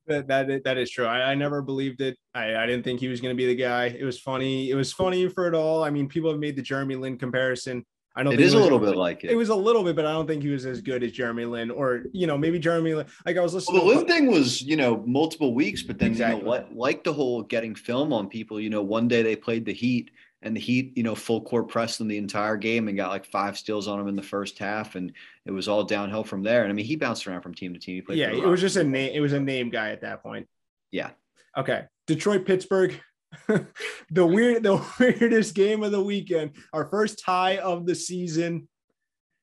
That 0.09 0.26
that 0.26 0.50
is, 0.50 0.62
that 0.64 0.78
is 0.78 0.90
true. 0.90 1.07
I, 1.07 1.31
I 1.31 1.35
never 1.37 1.62
believed 1.62 2.00
it. 2.00 2.16
I, 2.35 2.57
I 2.57 2.66
didn't 2.66 2.83
think 2.83 2.98
he 2.98 3.07
was 3.07 3.20
going 3.20 3.35
to 3.35 3.40
be 3.40 3.46
the 3.46 3.55
guy. 3.55 3.87
It 3.87 4.02
was 4.02 4.18
funny. 4.18 4.68
It 4.68 4.74
was 4.74 4.92
funny 4.92 5.28
for 5.28 5.46
it 5.46 5.55
all. 5.55 5.85
I 5.85 5.90
mean, 5.90 6.09
people 6.09 6.28
have 6.28 6.40
made 6.40 6.57
the 6.57 6.62
Jeremy 6.62 6.96
Lin 6.96 7.16
comparison. 7.16 7.85
I 8.14 8.22
don't. 8.22 8.35
It 8.35 8.40
is 8.40 8.53
a 8.53 8.57
was- 8.57 8.64
little 8.64 8.79
bit 8.79 8.96
like 8.96 9.25
it. 9.25 9.31
It 9.31 9.37
was 9.37 9.48
a 9.48 9.55
little 9.55 9.83
bit, 9.83 9.96
but 9.96 10.05
I 10.07 10.12
don't 10.12 10.27
think 10.27 10.42
he 10.42 10.51
was 10.51 10.66
as 10.66 10.81
good 10.81 11.03
as 11.03 11.12
Jeremy 11.12 11.44
Lin, 11.46 11.70
or 11.70 12.05
you 12.12 12.27
know, 12.27 12.37
maybe 12.37 12.59
Jeremy 12.59 12.94
Lin. 12.94 13.07
Like 13.25 13.37
I 13.37 13.40
was 13.40 13.55
listening. 13.55 13.85
well, 13.87 13.94
the 13.98 14.05
to- 14.05 14.12
thing 14.12 14.31
was, 14.31 14.61
you 14.62 14.77
know, 14.77 15.03
multiple 15.07 15.55
weeks, 15.55 15.83
but 15.83 15.98
then 15.98 16.11
Exactly. 16.11 16.38
you 16.40 16.44
know 16.44 16.48
what? 16.51 16.75
Like 16.75 17.05
the 17.05 17.12
whole 17.12 17.42
getting 17.42 17.75
film 17.75 18.12
on 18.12 18.29
people. 18.29 18.61
You 18.61 18.70
know, 18.70 18.83
one 18.83 19.09
day 19.09 19.22
they 19.22 19.35
played 19.37 19.64
the 19.64 19.72
Heat, 19.72 20.11
and 20.42 20.55
the 20.55 20.61
Heat, 20.61 20.92
you 20.96 21.03
know, 21.03 21.14
full 21.14 21.40
court 21.40 21.68
pressed 21.68 21.98
them 21.98 22.09
the 22.09 22.18
entire 22.18 22.57
game 22.57 22.88
and 22.88 22.96
got 22.96 23.11
like 23.11 23.25
five 23.25 23.57
steals 23.57 23.88
on 23.88 23.98
them 23.98 24.09
in 24.09 24.16
the 24.16 24.22
first 24.22 24.59
half, 24.59 24.94
and 24.94 25.12
it 25.46 25.51
was 25.51 25.66
all 25.68 25.85
downhill 25.85 26.25
from 26.25 26.42
there. 26.42 26.62
And 26.64 26.70
I 26.70 26.75
mean, 26.75 26.85
he 26.85 26.96
bounced 26.96 27.27
around 27.27 27.40
from 27.42 27.55
team 27.55 27.72
to 27.72 27.81
team. 27.81 27.94
He 27.94 28.03
played. 28.03 28.18
yeah, 28.18 28.31
it 28.31 28.46
was 28.46 28.61
just 28.61 28.77
a 28.77 28.85
name. 28.85 29.12
It 29.14 29.20
was 29.20 29.33
a 29.33 29.40
name 29.40 29.70
guy 29.70 29.90
at 29.90 30.03
that 30.03 30.22
point. 30.22 30.48
Yeah. 30.90 31.11
Okay, 31.57 31.85
Detroit, 32.07 32.44
Pittsburgh. 32.46 32.98
the 34.11 34.27
weird, 34.27 34.62
the 34.62 34.83
weirdest 35.01 35.55
game 35.55 35.83
of 35.83 35.92
the 35.92 36.03
weekend. 36.03 36.53
Our 36.73 36.88
first 36.88 37.18
tie 37.18 37.59
of 37.59 37.87
the 37.87 37.95
season. 37.95 38.68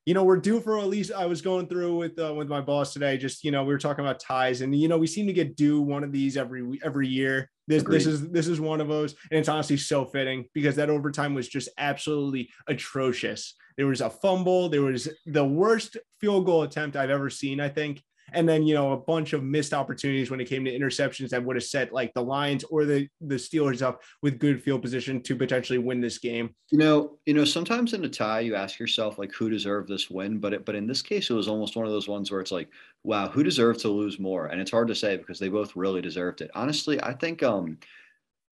You 0.06 0.16
know, 0.16 0.24
we're 0.24 0.38
due 0.38 0.60
for 0.60 0.80
at 0.80 0.88
least. 0.88 1.12
I 1.12 1.28
was 1.28 1.42
going 1.42 1.68
through 1.68 1.98
with 1.98 2.18
uh, 2.20 2.34
with 2.34 2.48
my 2.48 2.62
boss 2.62 2.94
today. 2.94 3.18
Just 3.18 3.44
you 3.44 3.52
know, 3.52 3.64
we 3.64 3.74
were 3.74 3.80
talking 3.80 4.04
about 4.04 4.20
ties, 4.20 4.62
and 4.62 4.76
you 4.76 4.88
know, 4.88 4.98
we 4.98 5.08
seem 5.08 5.28
to 5.28 5.34
get 5.34 5.56
due 5.56 5.82
one 5.82 6.04
of 6.04 6.12
these 6.12 6.36
every 6.38 6.80
every 6.84 7.08
year. 7.08 7.50
This 7.68 7.84
this 7.84 8.08
is 8.08 8.28
this 8.32 8.48
is 8.48 8.60
one 8.60 8.82
of 8.82 8.88
those, 8.88 9.14
and 9.30 9.40
it's 9.40 9.50
honestly 9.50 9.78
so 9.78 10.06
fitting 10.06 10.46
because 10.56 10.76
that 10.78 10.90
overtime 10.90 11.36
was 11.36 11.48
just 11.48 11.70
absolutely 11.78 12.50
atrocious. 12.68 13.54
There 13.78 13.88
was 13.88 14.02
a 14.02 14.10
fumble. 14.10 14.70
There 14.70 14.82
was 14.82 15.08
the 15.28 15.46
worst 15.46 15.98
field 16.20 16.46
goal 16.46 16.64
attempt 16.64 16.96
I've 16.96 17.12
ever 17.12 17.30
seen. 17.30 17.60
I 17.60 17.70
think 17.70 18.02
and 18.34 18.48
then 18.48 18.64
you 18.64 18.74
know 18.74 18.94
a 18.94 18.98
bunch 18.98 19.34
of 19.34 19.44
missed 19.44 19.74
opportunities 19.74 20.32
when 20.32 20.40
it 20.40 20.50
came 20.50 20.66
to 20.66 20.72
interceptions 20.72 21.30
that 21.30 21.44
would 21.44 21.56
have 21.56 21.64
set 21.64 21.94
like 21.94 22.14
the 22.14 22.24
Lions 22.24 22.64
or 22.66 22.86
the 22.86 23.08
the 23.22 23.36
Steelers 23.36 23.82
up 23.82 24.02
with 24.22 24.40
good 24.40 24.62
field 24.62 24.82
position 24.82 25.22
to 25.24 25.36
potentially 25.36 25.80
win 25.80 26.02
this 26.02 26.18
game. 26.18 26.54
You 26.72 26.78
know, 26.78 27.18
you 27.26 27.34
know, 27.34 27.46
sometimes 27.46 27.94
in 27.94 28.06
a 28.06 28.10
tie, 28.10 28.42
you 28.42 28.56
ask 28.56 28.80
yourself 28.80 29.18
like, 29.18 29.34
who 29.34 29.50
deserved 29.50 29.90
this 29.90 30.10
win? 30.10 30.40
But 30.40 30.54
it, 30.54 30.66
but 30.66 30.76
in 30.76 30.88
this 30.88 31.02
case, 31.02 31.30
it 31.30 31.34
was 31.34 31.48
almost 31.48 31.76
one 31.76 31.86
of 31.86 31.92
those 31.92 32.08
ones 32.08 32.32
where 32.32 32.42
it's 32.42 32.52
like, 32.52 32.70
wow, 33.04 33.30
who 33.30 33.44
deserved 33.44 33.80
to 33.82 33.90
lose 33.90 34.20
more? 34.20 34.48
And 34.48 34.62
it's 34.62 34.72
hard 34.72 34.88
to 34.90 34.96
say 34.96 35.18
because 35.18 35.40
they 35.40 35.50
both 35.50 35.76
really 35.76 36.02
deserved 36.02 36.42
it. 36.42 36.52
Honestly, 36.54 37.02
I 37.02 37.14
think, 37.14 37.44
um, 37.44 37.78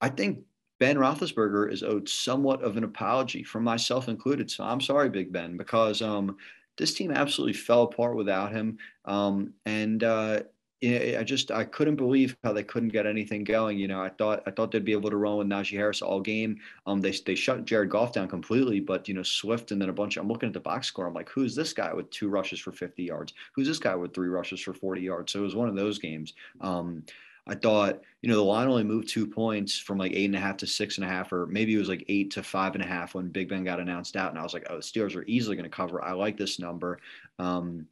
I 0.02 0.10
think 0.10 0.40
Ben 0.80 0.98
Roethlisberger 0.98 1.72
is 1.72 1.84
owed 1.84 2.08
somewhat 2.08 2.62
of 2.64 2.78
an 2.78 2.84
apology, 2.84 3.44
from 3.44 3.64
myself 3.64 4.10
included. 4.10 4.50
So 4.52 4.64
I'm 4.64 4.82
sorry, 4.82 5.10
Big 5.10 5.32
Ben, 5.32 5.58
because 5.58 6.02
um, 6.02 6.38
this 6.78 6.94
team 6.94 7.12
absolutely 7.12 7.54
fell 7.54 7.84
apart 7.84 8.16
without 8.16 8.52
him. 8.52 8.78
Um, 9.06 9.54
and 9.66 10.04
uh, 10.04 10.42
I 10.84 11.24
just 11.26 11.50
I 11.50 11.64
couldn't 11.64 11.96
believe 11.96 12.38
how 12.44 12.54
they 12.54 12.64
couldn't 12.64 12.90
get 12.90 13.08
anything 13.08 13.44
going. 13.44 13.80
You 13.80 13.88
know, 13.88 14.00
I 14.00 14.10
thought 14.10 14.44
I 14.46 14.52
thought 14.52 14.72
they'd 14.72 14.86
be 14.86 14.92
able 14.92 15.10
to 15.10 15.18
run 15.18 15.38
with 15.38 15.48
Najee 15.48 15.76
Harris 15.76 16.04
all 16.04 16.22
game. 16.22 16.60
Um, 16.86 17.02
they 17.02 17.12
they 17.26 17.34
shut 17.34 17.66
Jared 17.66 17.90
Goff 17.90 18.14
down 18.14 18.28
completely, 18.28 18.80
but 18.80 19.08
you 19.08 19.16
know 19.16 19.24
Swift 19.24 19.72
and 19.72 19.82
then 19.82 19.90
a 19.90 19.94
bunch. 19.94 20.18
I'm 20.18 20.28
looking 20.28 20.48
at 20.48 20.54
the 20.54 20.60
box 20.60 20.86
score. 20.86 21.08
I'm 21.08 21.16
like, 21.16 21.30
who's 21.30 21.56
this 21.56 21.74
guy 21.74 21.92
with 21.94 22.12
two 22.12 22.30
rushes 22.30 22.60
for 22.60 22.72
50 22.72 23.04
yards? 23.04 23.34
Who's 23.56 23.68
this 23.68 23.80
guy 23.80 23.96
with 23.96 24.14
three 24.14 24.30
rushes 24.30 24.62
for 24.62 24.74
40 24.74 25.02
yards? 25.02 25.34
So 25.34 25.40
it 25.40 25.44
was 25.44 25.56
one 25.56 25.68
of 25.68 25.76
those 25.76 25.98
games. 25.98 26.34
Um, 26.62 27.04
I 27.48 27.56
thought, 27.56 28.02
you 28.22 28.30
know, 28.30 28.36
the 28.36 28.44
line 28.44 28.68
only 28.68 28.84
moved 28.84 29.10
two 29.10 29.26
points 29.26 29.78
from 29.78 29.98
like 29.98 30.12
eight 30.14 30.26
and 30.26 30.36
a 30.36 30.40
half 30.40 30.58
to 30.58 30.68
six 30.68 30.98
and 30.98 31.06
a 31.06 31.10
half, 31.10 31.32
or 31.32 31.48
maybe 31.48 31.74
it 31.74 31.80
was 31.80 31.90
like 31.90 32.06
eight 32.10 32.32
to 32.32 32.44
five 32.44 32.76
and 32.76 32.84
a 32.84 32.88
half 32.88 33.16
when 33.16 33.30
Big 33.30 33.50
Ben 33.50 33.64
got 33.64 33.80
announced 33.80 34.16
out. 34.16 34.32
And 34.32 34.40
I 34.40 34.44
was 34.44 34.54
like, 34.54 34.68
oh, 34.70 34.76
the 34.76 34.82
Steelers 34.82 35.16
are 35.16 35.26
easily 35.28 35.56
going 35.56 35.70
to 35.70 35.76
cover. 35.76 36.04
I 36.04 36.12
like 36.12 36.38
this 36.38 36.60
number. 36.60 37.00
Um, 37.40 37.88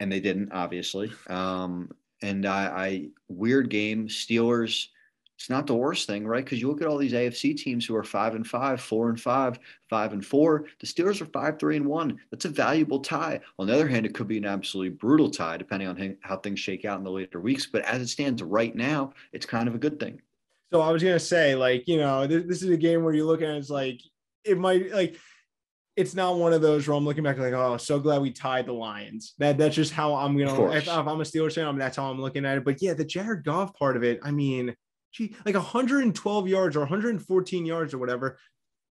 and 0.00 0.10
they 0.10 0.20
didn't, 0.20 0.52
obviously. 0.52 1.12
Um, 1.28 1.90
and 2.22 2.46
I, 2.46 2.66
I 2.66 3.08
weird 3.28 3.68
game. 3.68 4.08
Steelers 4.08 4.88
it's 5.42 5.50
not 5.50 5.66
the 5.66 5.74
worst 5.74 6.06
thing, 6.06 6.24
right? 6.24 6.44
Because 6.44 6.60
you 6.60 6.68
look 6.68 6.80
at 6.82 6.86
all 6.86 6.96
these 6.96 7.14
AFC 7.14 7.56
teams 7.56 7.84
who 7.84 7.96
are 7.96 8.04
five 8.04 8.36
and 8.36 8.46
five, 8.46 8.80
four 8.80 9.08
and 9.08 9.20
five, 9.20 9.58
five 9.90 10.12
and 10.12 10.24
four. 10.24 10.66
The 10.78 10.86
Steelers 10.86 11.20
are 11.20 11.26
five, 11.26 11.58
three 11.58 11.76
and 11.76 11.84
one. 11.84 12.20
That's 12.30 12.44
a 12.44 12.48
valuable 12.48 13.00
tie. 13.00 13.40
On 13.58 13.66
the 13.66 13.74
other 13.74 13.88
hand, 13.88 14.06
it 14.06 14.14
could 14.14 14.28
be 14.28 14.38
an 14.38 14.44
absolutely 14.44 14.90
brutal 14.90 15.28
tie 15.28 15.56
depending 15.56 15.88
on 15.88 16.16
how 16.20 16.36
things 16.36 16.60
shake 16.60 16.84
out 16.84 16.98
in 16.98 17.02
the 17.02 17.10
later 17.10 17.40
weeks. 17.40 17.66
But 17.66 17.82
as 17.86 18.00
it 18.00 18.06
stands 18.06 18.40
right 18.40 18.72
now, 18.72 19.14
it's 19.32 19.44
kind 19.44 19.66
of 19.66 19.74
a 19.74 19.78
good 19.78 19.98
thing. 19.98 20.22
So 20.72 20.80
I 20.80 20.92
was 20.92 21.02
gonna 21.02 21.18
say, 21.18 21.56
like, 21.56 21.88
you 21.88 21.96
know, 21.96 22.24
this, 22.28 22.44
this 22.46 22.62
is 22.62 22.68
a 22.68 22.76
game 22.76 23.02
where 23.02 23.12
you 23.12 23.26
look 23.26 23.42
at 23.42 23.48
it, 23.48 23.56
it's 23.56 23.68
like 23.68 24.00
it 24.44 24.56
might 24.56 24.92
like 24.92 25.16
it's 25.96 26.14
not 26.14 26.38
one 26.38 26.52
of 26.52 26.62
those 26.62 26.86
where 26.86 26.96
I'm 26.96 27.04
looking 27.04 27.24
back 27.24 27.36
like, 27.38 27.52
oh, 27.52 27.76
so 27.78 27.98
glad 27.98 28.22
we 28.22 28.30
tied 28.30 28.66
the 28.66 28.72
Lions. 28.72 29.34
That 29.38 29.58
that's 29.58 29.74
just 29.74 29.92
how 29.92 30.14
I'm 30.14 30.38
gonna. 30.38 30.70
If, 30.70 30.84
if, 30.84 30.88
I'm 30.88 31.20
a 31.20 31.24
Steelers 31.24 31.56
fan, 31.56 31.66
I 31.66 31.70
mean, 31.72 31.80
that's 31.80 31.96
how 31.96 32.08
I'm 32.08 32.20
looking 32.20 32.46
at 32.46 32.58
it. 32.58 32.64
But 32.64 32.80
yeah, 32.80 32.94
the 32.94 33.04
Jared 33.04 33.42
Goff 33.42 33.74
part 33.74 33.96
of 33.96 34.04
it, 34.04 34.20
I 34.22 34.30
mean, 34.30 34.76
gee, 35.12 35.34
like 35.44 35.54
112 35.54 36.48
yards 36.48 36.76
or 36.76 36.80
114 36.80 37.66
yards 37.66 37.94
or 37.94 37.98
whatever 37.98 38.38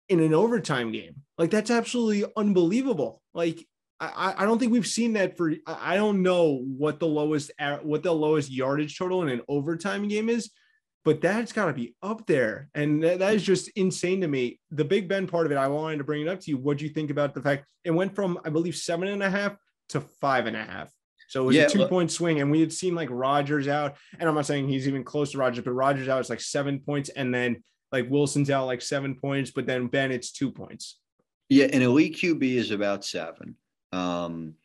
in 0.09 0.19
an 0.19 0.34
overtime 0.34 0.91
game. 0.91 1.15
Like 1.38 1.51
that's 1.51 1.72
absolutely 1.72 2.32
unbelievable. 2.36 3.22
Like 3.34 3.65
I, 3.99 4.34
I 4.39 4.45
don't 4.45 4.57
think 4.57 4.72
we've 4.72 4.88
seen 4.88 5.13
that 5.13 5.38
for 5.38 5.53
I 5.67 5.95
don't 5.95 6.24
know 6.24 6.65
what 6.65 6.99
the 6.99 7.07
lowest 7.07 7.51
what 7.84 8.03
the 8.03 8.11
lowest 8.11 8.51
yardage 8.51 8.97
total 8.97 9.22
in 9.22 9.30
an 9.30 9.41
overtime 9.47 10.07
game 10.07 10.28
is, 10.28 10.49
but 11.05 11.22
that's 11.22 11.53
got 11.53 11.65
to 11.65 11.74
be 11.74 11.95
up 12.01 12.26
there, 12.26 12.69
and 12.74 13.03
that, 13.03 13.19
that 13.19 13.36
is 13.36 13.43
just 13.43 13.69
insane 13.76 14.22
to 14.22 14.28
me. 14.28 14.59
The 14.72 14.86
Big 14.86 15.07
Ben 15.07 15.28
part 15.28 15.45
of 15.45 15.51
it, 15.51 15.57
I 15.57 15.67
wanted 15.67 15.99
to 15.99 16.03
bring 16.03 16.24
it 16.24 16.28
up 16.28 16.39
to 16.41 16.51
you. 16.51 16.57
What 16.57 16.80
do 16.80 16.86
you 16.86 16.91
think 16.91 17.11
about 17.11 17.36
the 17.36 17.41
fact 17.41 17.65
it 17.84 17.91
went 17.91 18.15
from 18.15 18.39
I 18.43 18.49
believe 18.49 18.76
seven 18.76 19.07
and 19.07 19.22
a 19.22 19.30
half 19.30 19.55
to 19.89 20.01
five 20.01 20.47
and 20.47 20.57
a 20.57 20.63
half? 20.63 20.91
So 21.32 21.43
it 21.43 21.45
was 21.45 21.55
yeah, 21.55 21.63
a 21.63 21.69
two 21.69 21.88
point 21.88 22.11
swing, 22.11 22.41
and 22.41 22.51
we 22.51 22.59
had 22.59 22.73
seen 22.73 22.93
like 22.93 23.07
Rodgers 23.09 23.69
out, 23.69 23.95
and 24.19 24.27
I'm 24.27 24.36
not 24.36 24.45
saying 24.45 24.67
he's 24.67 24.86
even 24.86 25.05
close 25.05 25.32
to 25.32 25.38
Rodgers, 25.38 25.63
but 25.63 25.71
Rodgers 25.71 26.09
out 26.09 26.19
is 26.19 26.29
like 26.29 26.41
seven 26.41 26.82
points, 26.82 27.07
and 27.07 27.34
then 27.34 27.63
like 27.89 28.09
Wilson's 28.09 28.49
out 28.49 28.65
like 28.65 28.82
seven 28.82 29.15
points, 29.15 29.49
but 29.49 29.65
then 29.65 29.88
Ben 29.88 30.11
it's 30.11 30.34
two 30.34 30.51
points. 30.51 30.97
Yeah, 31.47 31.67
an 31.71 31.84
elite 31.84 32.17
QB 32.17 32.43
is 32.43 32.71
about 32.71 33.05
seven, 33.05 33.55
um, 33.93 34.55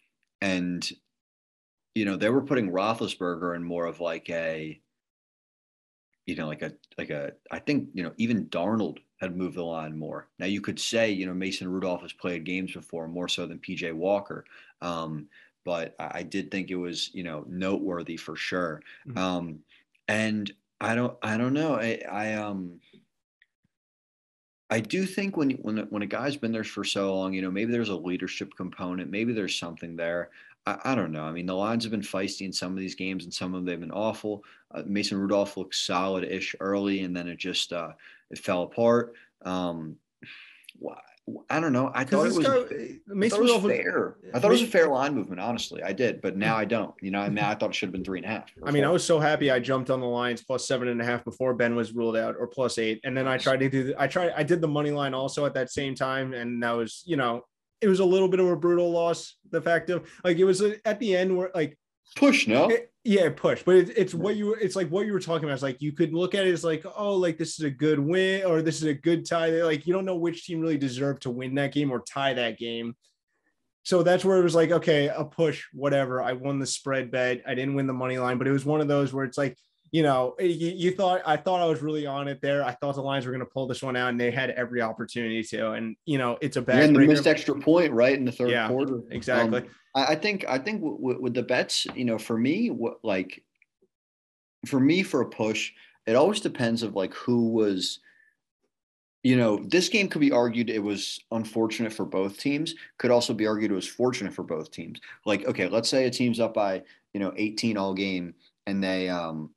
and 0.41 0.91
you 1.95 2.05
know 2.05 2.17
they 2.17 2.31
were 2.31 2.43
putting 2.43 2.73
Roethlisberger 2.73 3.55
in 3.55 3.63
more 3.63 3.87
of 3.87 4.01
like 4.01 4.29
a, 4.29 4.81
you 6.27 6.35
know, 6.35 6.49
like 6.49 6.63
a 6.63 6.73
like 6.99 7.11
a. 7.11 7.31
I 7.49 7.61
think 7.61 7.91
you 7.95 8.03
know 8.03 8.11
even 8.17 8.47
Darnold 8.47 8.99
had 9.21 9.37
moved 9.37 9.57
the 9.57 9.63
line 9.63 9.97
more. 9.97 10.27
Now 10.41 10.47
you 10.47 10.61
could 10.61 10.81
say 10.81 11.13
you 11.13 11.27
know 11.27 11.35
Mason 11.35 11.69
Rudolph 11.69 12.03
has 12.03 12.13
played 12.13 12.43
games 12.43 12.73
before 12.73 13.07
more 13.07 13.29
so 13.29 13.47
than 13.47 13.61
PJ 13.61 13.93
Walker. 13.93 14.45
Um, 14.83 15.29
but 15.67 15.95
I 15.99 16.23
did 16.23 16.51
think 16.51 16.71
it 16.71 16.77
was 16.77 17.11
you 17.13 17.25
know 17.25 17.45
noteworthy 17.47 18.17
for 18.17 18.37
sure. 18.37 18.81
Mm-hmm. 19.07 19.19
Um, 19.19 19.59
and 20.09 20.51
I 20.81 20.95
don't 20.95 21.19
I 21.23 21.37
don't 21.37 21.53
know 21.53 21.75
I, 21.75 22.01
I 22.11 22.35
um 22.35 22.81
I 24.71 24.81
do 24.81 25.05
think 25.05 25.37
when 25.37 25.51
when 25.51 25.79
when 25.91 26.03
a 26.03 26.07
guy's 26.07 26.37
been 26.37 26.53
there 26.53 26.65
for 26.65 26.85
so 26.85 27.15
long, 27.15 27.33
you 27.33 27.43
know, 27.43 27.51
maybe 27.51 27.73
there's 27.73 27.89
a 27.89 27.97
leadership 27.97 28.55
component, 28.57 29.11
maybe 29.11 29.33
there's 29.33 29.59
something 29.59 29.97
there. 29.97 30.31
I, 30.67 30.79
I 30.85 30.95
don't 30.95 31.13
know. 31.13 31.25
I 31.25 31.33
mean, 31.33 31.47
the 31.47 31.55
lines 31.55 31.85
have 31.85 31.93
been 31.93 32.01
feisty 32.01 32.47
in 32.47 32.53
some 32.53 32.73
of 32.73 32.79
these 32.79 32.97
games, 32.97 33.25
and 33.25 33.33
some 33.33 33.55
of 33.55 33.61
them 33.61 33.65
they've 33.65 33.81
been 33.81 33.93
awful. 33.93 34.43
Uh, 34.73 34.83
Mason 34.87 35.19
Rudolph 35.19 35.57
looked 35.57 35.75
solid-ish 35.75 36.57
early, 36.59 37.03
and 37.03 37.17
then 37.17 37.29
it 37.29 37.39
just 37.39 37.73
uh, 37.73 37.93
it 38.31 38.39
fell 38.39 38.65
apart. 38.65 39.15
Um, 39.43 39.97
I 41.51 41.59
don't 41.59 41.73
know. 41.73 41.91
I 41.93 42.05
thought 42.05 42.27
it 42.27 42.35
was, 42.35 42.47
guy, 42.47 42.53
I 42.53 43.29
thought 43.29 43.41
it 43.41 43.63
was 43.63 43.63
fair. 43.65 44.17
I 44.33 44.39
thought 44.39 44.49
it 44.49 44.55
was 44.55 44.63
a 44.63 44.67
fair 44.67 44.87
line 44.87 45.13
movement, 45.13 45.41
honestly. 45.41 45.83
I 45.83 45.93
did, 45.93 46.21
but 46.21 46.37
now 46.37 46.57
I 46.57 46.65
don't. 46.65 46.95
You 47.03 47.11
know, 47.11 47.19
I 47.19 47.29
mean, 47.29 47.43
I 47.43 47.57
thought 47.57 47.71
it 47.71 47.75
should 47.75 47.89
have 47.89 47.93
been 47.93 48.05
three 48.05 48.21
and 48.21 48.27
a 48.27 48.29
half. 48.29 48.45
I 48.65 48.71
mean, 48.71 48.85
I 48.85 48.91
was 48.91 49.05
so 49.05 49.19
happy 49.19 49.51
I 49.51 49.59
jumped 49.59 49.91
on 49.91 49.99
the 49.99 50.07
lines 50.07 50.45
plus 50.45 50.69
seven 50.69 50.87
and 50.87 51.03
a 51.03 51.05
half 51.05 51.25
before 51.25 51.53
Ben 51.55 51.75
was 51.75 51.93
ruled 51.93 52.17
out, 52.17 52.37
or 52.39 52.47
plus 52.47 52.79
eight, 52.79 53.01
and 53.03 53.17
then 53.17 53.27
I 53.27 53.39
tried 53.39 53.59
to 53.61 53.69
do. 53.69 53.93
I 53.99 54.07
tried. 54.07 54.35
I 54.37 54.45
did 54.45 54.61
the 54.61 54.69
money 54.69 54.93
line 54.93 55.15
also 55.15 55.45
at 55.47 55.55
that 55.55 55.71
same 55.71 55.97
time, 55.97 56.33
and 56.33 56.63
that 56.63 56.77
was, 56.77 57.03
you 57.07 57.17
know, 57.17 57.43
it 57.81 57.89
was 57.89 57.99
a 57.99 58.05
little 58.05 58.29
bit 58.29 58.39
of 58.39 58.47
a 58.47 58.57
brutal 58.57 58.93
loss. 58.93 59.35
The 59.51 59.61
fact 59.61 59.91
of 59.91 60.09
like 60.23 60.39
it 60.39 60.45
was 60.45 60.63
uh, 60.63 60.75
at 60.85 61.01
the 61.01 61.17
end 61.17 61.37
where 61.37 61.51
like 61.55 61.77
push 62.15 62.47
no 62.47 62.69
it, 62.69 62.93
yeah 63.05 63.29
push 63.35 63.63
but 63.65 63.77
it, 63.77 63.91
it's 63.97 64.15
what 64.15 64.37
you 64.37 64.55
it's 64.55 64.77
like 64.77 64.89
what 64.89 65.07
you 65.07 65.13
were 65.13 65.21
talking 65.21 65.45
about 65.45 65.55
it's 65.55 65.63
like 65.63 65.81
you 65.81 65.93
could 65.93 66.13
look 66.13 66.35
at 66.35 66.47
it 66.47 66.53
as 66.53 66.65
like 66.65 66.85
oh 66.97 67.15
like 67.15 67.39
this 67.39 67.59
is 67.59 67.65
a 67.65 67.71
good 67.71 67.99
win 67.99 68.45
or 68.45 68.63
this 68.63 68.77
is 68.77 68.85
a 68.85 68.95
good 68.95 69.27
tie 69.27 69.51
like 69.63 69.87
you 69.87 69.93
don't 69.93 70.05
know 70.05 70.17
which 70.17 70.45
team 70.45 70.61
really 70.61 70.79
deserved 70.79 71.23
to 71.23 71.31
win 71.31 71.55
that 71.55 71.73
game 71.73 71.91
or 71.91 72.01
tie 72.01 72.33
that 72.33 72.59
game 72.59 72.95
so 73.83 74.03
that's 74.03 74.25
where 74.25 74.39
it 74.39 74.43
was 74.43 74.55
like 74.55 74.71
okay 74.71 75.09
a 75.09 75.25
push 75.25 75.65
whatever 75.73 76.23
i 76.23 76.33
won 76.33 76.59
the 76.59 76.67
spread 76.67 77.11
bet 77.11 77.43
i 77.47 77.55
didn't 77.55 77.75
win 77.75 77.87
the 77.87 77.93
money 77.93 78.19
line 78.19 78.39
but 78.39 78.47
it 78.47 78.53
was 78.53 78.65
one 78.65 78.81
of 78.81 78.89
those 78.89 79.13
where 79.13 79.25
it's 79.25 79.39
like 79.39 79.57
you 79.93 80.03
know, 80.03 80.35
you, 80.39 80.73
you, 80.77 80.91
thought 80.91 81.23
I 81.25 81.37
thought 81.37 81.63
I 81.63 81.67
was 81.67 81.81
really 81.81 82.07
on 82.07 82.29
it 82.29 82.41
there. 82.43 82.65
I 82.65 82.73
thought 82.73 82.97
the 82.97 83.03
Lions 83.03 83.25
were 83.25 83.33
going 83.33 83.45
to 83.45 83.51
pull 83.51 83.67
this 83.67 83.83
one 83.83 83.97
out, 83.97 84.11
and 84.11 84.21
they 84.21 84.31
had 84.31 84.51
every 84.51 84.83
opportunity 84.83 85.43
to. 85.45 85.73
And 85.73 85.97
you 86.05 86.19
know, 86.19 86.39
it's 86.41 86.57
a 86.57 86.63
bad. 86.63 86.83
And 86.83 86.97
the 86.97 87.07
missed 87.07 87.27
extra 87.27 87.59
point 87.59 87.93
right 87.93 88.15
in 88.15 88.25
the 88.25 88.33
third 88.33 88.51
yeah, 88.51 88.69
quarter. 88.69 89.01
Exactly. 89.11 89.61
Um, 89.61 89.69
I, 89.97 90.15
think 90.15 90.45
I 90.49 90.59
think 90.59 90.81
w- 90.81 90.99
w- 90.99 91.21
with 91.21 91.35
the 91.35 91.43
bets, 91.43 91.87
you 91.95 92.05
know, 92.05 92.19
for 92.19 92.37
me, 92.37 92.71
what 92.71 92.99
like 93.03 93.43
for 94.67 94.81
me 94.81 95.03
for 95.03 95.23
a 95.23 95.27
push, 95.29 95.73
it 96.07 96.17
always 96.17 96.41
depends 96.41 96.83
of 96.83 96.95
like 96.95 97.15
who 97.15 97.51
was. 97.51 98.01
You 99.23 99.37
know, 99.37 99.57
this 99.67 99.89
game 99.89 100.07
could 100.09 100.21
be 100.21 100.31
argued 100.31 100.71
it 100.71 100.79
was 100.83 101.19
unfortunate 101.33 101.93
for 101.93 102.05
both 102.05 102.39
teams. 102.39 102.77
Could 102.99 103.11
also 103.11 103.35
be 103.35 103.45
argued 103.45 103.73
it 103.73 103.75
was 103.75 103.89
fortunate 103.89 104.33
for 104.33 104.45
both 104.45 104.71
teams. 104.71 105.01
Like, 105.25 105.45
okay, 105.47 105.67
let's 105.67 105.89
say 105.89 106.07
a 106.07 106.11
team's 106.11 106.39
up 106.39 106.55
by 106.55 106.85
you 107.13 107.19
know 107.19 107.33
18 107.37 107.77
all 107.77 107.93
game, 107.93 108.35
and 108.69 108.83
they 108.83 109.09
um 109.09 109.51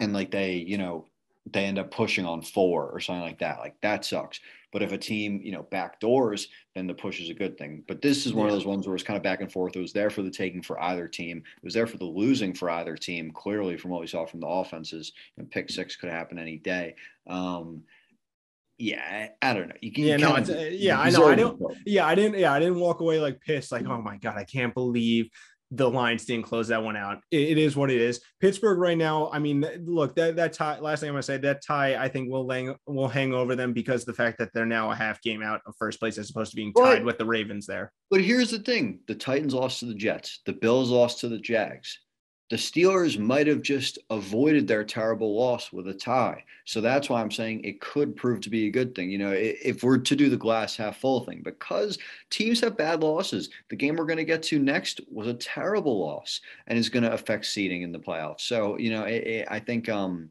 and 0.00 0.12
like 0.12 0.30
they, 0.30 0.54
you 0.56 0.78
know, 0.78 1.06
they 1.52 1.64
end 1.64 1.78
up 1.78 1.90
pushing 1.90 2.26
on 2.26 2.42
four 2.42 2.90
or 2.90 3.00
something 3.00 3.22
like 3.22 3.38
that. 3.38 3.58
Like 3.60 3.80
that 3.80 4.04
sucks. 4.04 4.40
But 4.72 4.82
if 4.82 4.92
a 4.92 4.98
team, 4.98 5.40
you 5.42 5.52
know, 5.52 5.66
backdoors, 5.70 6.46
then 6.74 6.86
the 6.86 6.94
push 6.94 7.20
is 7.20 7.30
a 7.30 7.34
good 7.34 7.56
thing. 7.56 7.82
But 7.88 8.02
this 8.02 8.26
is 8.26 8.34
one 8.34 8.46
of 8.46 8.52
those 8.52 8.66
ones 8.66 8.86
where 8.86 8.94
it's 8.94 9.04
kind 9.04 9.16
of 9.16 9.22
back 9.22 9.40
and 9.40 9.50
forth. 9.50 9.76
It 9.76 9.80
was 9.80 9.92
there 9.92 10.10
for 10.10 10.22
the 10.22 10.30
taking 10.30 10.62
for 10.62 10.80
either 10.82 11.08
team. 11.08 11.38
It 11.38 11.64
was 11.64 11.74
there 11.74 11.86
for 11.86 11.96
the 11.96 12.04
losing 12.04 12.54
for 12.54 12.68
either 12.70 12.96
team. 12.96 13.30
Clearly, 13.30 13.76
from 13.76 13.90
what 13.90 14.00
we 14.00 14.06
saw 14.06 14.26
from 14.26 14.40
the 14.40 14.46
offenses, 14.46 15.12
you 15.36 15.42
know, 15.42 15.48
pick 15.50 15.70
six 15.70 15.96
could 15.96 16.10
happen 16.10 16.38
any 16.38 16.58
day. 16.58 16.96
Um, 17.26 17.82
yeah, 18.78 19.28
I, 19.42 19.54
don't 19.54 19.68
know. 19.68 19.74
You 19.80 19.90
can, 19.90 20.04
yeah, 20.04 20.16
no, 20.16 20.36
of, 20.36 20.48
yeah, 20.48 21.00
I 21.00 21.10
know. 21.10 21.26
I 21.26 21.34
don't. 21.34 21.60
Yeah, 21.84 22.06
I 22.06 22.14
didn't. 22.14 22.38
Yeah, 22.38 22.52
I 22.52 22.60
didn't 22.60 22.78
walk 22.78 23.00
away 23.00 23.18
like 23.18 23.40
pissed. 23.40 23.72
Like, 23.72 23.86
oh 23.86 24.00
my 24.00 24.18
god, 24.18 24.36
I 24.36 24.44
can't 24.44 24.72
believe 24.72 25.30
the 25.70 25.88
Lions 25.88 26.24
didn't 26.24 26.46
close 26.46 26.68
that 26.68 26.82
one 26.82 26.96
out. 26.96 27.18
It, 27.30 27.50
it 27.50 27.58
is 27.58 27.76
what 27.76 27.90
it 27.90 28.00
is. 28.00 28.20
Pittsburgh 28.40 28.78
right 28.78 28.96
now. 28.96 29.30
I 29.32 29.38
mean, 29.38 29.64
look 29.84 30.14
that 30.16 30.36
that 30.36 30.52
tie. 30.52 30.78
Last 30.78 31.00
thing 31.00 31.08
I'm 31.08 31.14
gonna 31.14 31.22
say, 31.22 31.36
that 31.38 31.62
tie 31.62 31.96
I 32.02 32.08
think 32.08 32.30
will 32.30 32.48
hang 32.48 32.74
will 32.86 33.08
hang 33.08 33.34
over 33.34 33.54
them 33.54 33.72
because 33.72 34.04
the 34.04 34.14
fact 34.14 34.38
that 34.38 34.50
they're 34.54 34.66
now 34.66 34.90
a 34.90 34.94
half 34.94 35.20
game 35.20 35.42
out 35.42 35.60
of 35.66 35.74
first 35.78 36.00
place 36.00 36.18
as 36.18 36.30
opposed 36.30 36.50
to 36.52 36.56
being 36.56 36.72
tied 36.72 36.98
but, 36.98 37.04
with 37.04 37.18
the 37.18 37.26
Ravens 37.26 37.66
there. 37.66 37.92
But 38.10 38.22
here's 38.22 38.50
the 38.50 38.60
thing: 38.60 39.00
the 39.06 39.14
Titans 39.14 39.54
lost 39.54 39.80
to 39.80 39.86
the 39.86 39.94
Jets. 39.94 40.40
The 40.46 40.54
Bills 40.54 40.90
lost 40.90 41.20
to 41.20 41.28
the 41.28 41.38
Jags 41.38 41.98
the 42.50 42.56
Steelers 42.56 43.18
might 43.18 43.46
have 43.46 43.60
just 43.60 43.98
avoided 44.08 44.66
their 44.66 44.82
terrible 44.82 45.36
loss 45.36 45.70
with 45.72 45.88
a 45.88 45.94
tie. 45.94 46.44
So 46.64 46.80
that's 46.80 47.10
why 47.10 47.20
I'm 47.20 47.30
saying 47.30 47.62
it 47.62 47.80
could 47.80 48.16
prove 48.16 48.40
to 48.40 48.50
be 48.50 48.66
a 48.66 48.70
good 48.70 48.94
thing. 48.94 49.10
You 49.10 49.18
know, 49.18 49.32
if 49.34 49.82
we're 49.82 49.98
to 49.98 50.16
do 50.16 50.30
the 50.30 50.36
glass 50.36 50.76
half 50.76 50.96
full 50.98 51.24
thing, 51.24 51.42
because 51.44 51.98
teams 52.30 52.60
have 52.60 52.76
bad 52.76 53.02
losses. 53.02 53.50
The 53.68 53.76
game 53.76 53.96
we're 53.96 54.06
going 54.06 54.18
to 54.18 54.24
get 54.24 54.42
to 54.44 54.58
next 54.58 55.00
was 55.10 55.26
a 55.26 55.34
terrible 55.34 56.00
loss 56.00 56.40
and 56.66 56.78
is 56.78 56.88
going 56.88 57.02
to 57.02 57.12
affect 57.12 57.46
seeding 57.46 57.82
in 57.82 57.92
the 57.92 57.98
playoffs. 57.98 58.40
So, 58.40 58.78
you 58.78 58.90
know, 58.90 59.04
it, 59.04 59.26
it, 59.26 59.48
I 59.50 59.60
think, 59.60 59.88
um, 59.88 60.30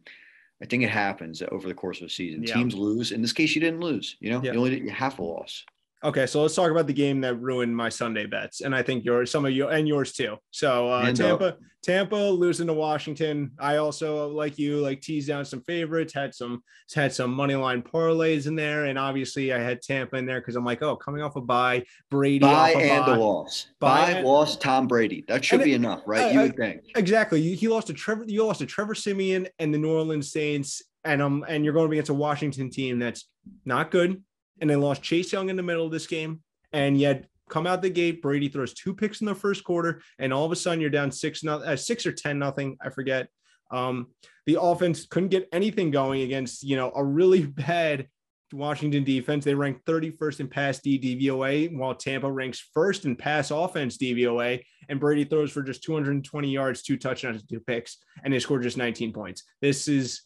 I 0.62 0.66
think 0.66 0.82
it 0.82 0.90
happens 0.90 1.44
over 1.52 1.68
the 1.68 1.76
course 1.76 2.02
of 2.02 2.08
a 2.08 2.10
season. 2.10 2.42
Yeah. 2.42 2.56
Teams 2.56 2.74
lose. 2.74 3.12
In 3.12 3.22
this 3.22 3.34
case, 3.34 3.54
you 3.54 3.62
didn't 3.62 3.82
lose. 3.82 4.18
You 4.20 4.32
know, 4.32 4.42
yeah. 4.42 4.54
you 4.54 4.58
only 4.58 4.80
did 4.80 4.90
half 4.90 5.20
a 5.20 5.24
loss. 5.24 5.64
Okay, 6.04 6.28
so 6.28 6.44
let's 6.44 6.54
talk 6.54 6.70
about 6.70 6.86
the 6.86 6.94
game 6.94 7.22
that 7.22 7.42
ruined 7.42 7.76
my 7.76 7.90
Sunday 7.90 8.28
bets, 8.28 8.62
and 8.62 8.76
I 8.76 8.84
think 8.84 9.04
yours, 9.04 9.32
some 9.32 9.46
of 9.46 9.52
you, 9.52 9.70
and 9.70 9.88
yours 9.88 10.14
too. 10.14 10.38
So 10.52 10.88
uh, 10.90 11.12
Tampa, 11.12 11.58
Tampa 11.82 12.16
losing 12.16 12.68
to 12.68 12.74
Washington. 12.74 13.52
I 13.58 13.78
also, 13.78 14.28
like 14.28 14.60
you, 14.60 14.78
like 14.78 15.02
teased 15.02 15.28
down 15.28 15.44
some 15.44 15.62
favorites, 15.62 16.14
had 16.14 16.36
some 16.36 16.62
had 16.94 17.12
some 17.14 17.32
money 17.32 17.56
line 17.56 17.82
parlays 17.82 18.46
in 18.46 18.56
there, 18.56 18.86
and 18.86 19.00
obviously 19.00 19.52
I 19.52 19.58
had 19.58 19.82
Tampa 19.82 20.18
in 20.18 20.28
there 20.28 20.40
because 20.40 20.56
I'm 20.56 20.64
like, 20.64 20.84
oh, 20.84 20.96
coming 20.96 21.24
off 21.24 21.36
a 21.36 21.42
bye, 21.42 21.84
Brady 22.12 22.40
bye 22.40 22.76
off 22.76 22.82
a 22.82 22.92
and 22.92 23.06
bye. 23.08 23.16
a 23.16 23.20
loss, 23.20 23.68
bye, 23.80 24.14
bye 24.14 24.22
loss, 24.22 24.56
Tom 24.56 24.86
Brady. 24.86 25.26
That 25.28 25.44
should 25.44 25.64
be 25.64 25.74
enough, 25.74 26.04
right? 26.06 26.26
Uh, 26.26 26.30
you 26.30 26.40
would 26.42 26.56
think 26.56 26.82
exactly. 26.96 27.56
He 27.56 27.68
lost 27.68 27.88
to 27.88 27.94
Trevor. 27.94 28.26
You 28.28 28.46
lost 28.46 28.60
to 28.60 28.68
Trevor 28.68 28.94
Siemian 28.94 29.48
and 29.58 29.74
the 29.74 29.80
New 29.80 29.92
Orleans 29.92 30.32
Saints, 30.32 30.84
and 31.04 31.24
um, 31.24 31.44
and 31.48 31.66
you're 31.66 31.74
going 31.74 31.92
against 31.92 32.12
a 32.12 32.14
Washington 32.14 32.70
team 32.70 33.00
that's 33.00 33.28
not 33.66 33.90
good 33.90 34.22
and 34.62 34.70
they 34.70 34.76
lost 34.76 35.04
Chase 35.04 35.32
Young 35.32 35.50
in 35.50 35.56
the 35.56 35.64
middle 35.64 35.86
of 35.86 35.92
this 35.92 36.08
game. 36.08 36.42
And 36.74 36.98
yet, 36.98 37.26
come 37.50 37.68
out 37.68 37.82
the 37.82 37.90
gate, 37.90 38.22
Brady 38.22 38.50
throws 38.50 38.74
two 38.74 38.94
picks 38.94 39.22
in 39.22 39.28
the 39.28 39.36
first 39.36 39.64
quarter, 39.64 40.02
and 40.20 40.34
all 40.34 40.46
of 40.46 40.52
a 40.52 40.56
sudden 40.56 40.82
you're 40.82 40.90
down 40.90 41.12
six, 41.12 41.44
not 41.44 41.62
uh, 41.62 41.76
six 41.76 42.06
or 42.06 42.12
ten 42.12 42.40
nothing. 42.40 42.78
I 42.82 42.90
forget. 42.90 43.28
Um, 43.72 44.08
the 44.46 44.62
offense 44.62 45.06
couldn't 45.06 45.30
get 45.30 45.50
anything 45.52 45.92
going 45.92 46.22
against 46.22 46.64
you 46.64 46.76
know 46.76 46.92
a 46.96 47.04
really 47.04 47.46
bad 47.46 48.08
Washington 48.54 49.04
defense. 49.04 49.44
They 49.44 49.54
rank 49.54 49.84
31st 49.86 50.40
in 50.42 50.48
pass 50.48 50.80
D 50.80 51.00
DVOA, 51.00 51.76
while 51.78 51.96
Tampa 51.96 52.32
ranks 52.32 52.66
first 52.74 53.06
in 53.06 53.16
pass 53.16 53.52
offense 53.52 53.98
DVOA. 53.98 54.64
And 54.90 55.00
Brady 55.00 55.26
throws 55.26 55.52
for 55.52 55.62
just 55.62 55.84
220 55.84 56.50
yards, 56.50 56.82
two 56.82 56.98
touchdowns, 56.98 57.44
two 57.44 57.60
picks, 57.60 57.98
and 58.24 58.34
they 58.34 58.40
scored 58.40 58.64
just 58.64 58.78
19 58.78 59.12
points. 59.12 59.44
This 59.62 59.88
is 59.88 60.22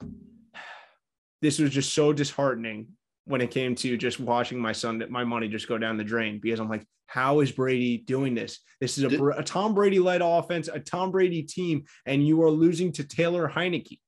this 1.42 1.60
was 1.60 1.72
just 1.72 1.94
so 1.94 2.14
disheartening 2.14 2.88
when 3.26 3.42
it 3.42 3.52
came 3.52 3.76
to 3.76 3.98
just 3.98 4.20
watching 4.20 4.60
my 4.60 4.72
son 4.72 4.98
that 5.00 5.12
my 5.12 5.24
money 5.24 5.48
just 5.48 5.68
go 5.68 5.78
down 5.78 5.98
the 5.98 6.04
drain 6.04 6.40
because 6.40 6.60
I'm 6.60 6.70
like, 6.70 6.86
how 7.08 7.42
is 7.42 7.52
Brady 7.52 7.98
doing 7.98 8.34
this? 8.34 8.60
This 8.80 8.98
is 8.98 9.04
a, 9.04 9.26
a 9.28 9.44
Tom 9.44 9.74
Brady 9.74 10.00
led 10.00 10.22
offense, 10.22 10.70
a 10.70 10.80
Tom 10.80 11.12
Brady 11.12 11.44
team, 11.44 11.84
and 12.06 12.26
you 12.26 12.42
are 12.44 12.50
losing 12.50 12.92
to 12.94 13.04
Taylor 13.04 13.50
Heinicke. 13.50 14.00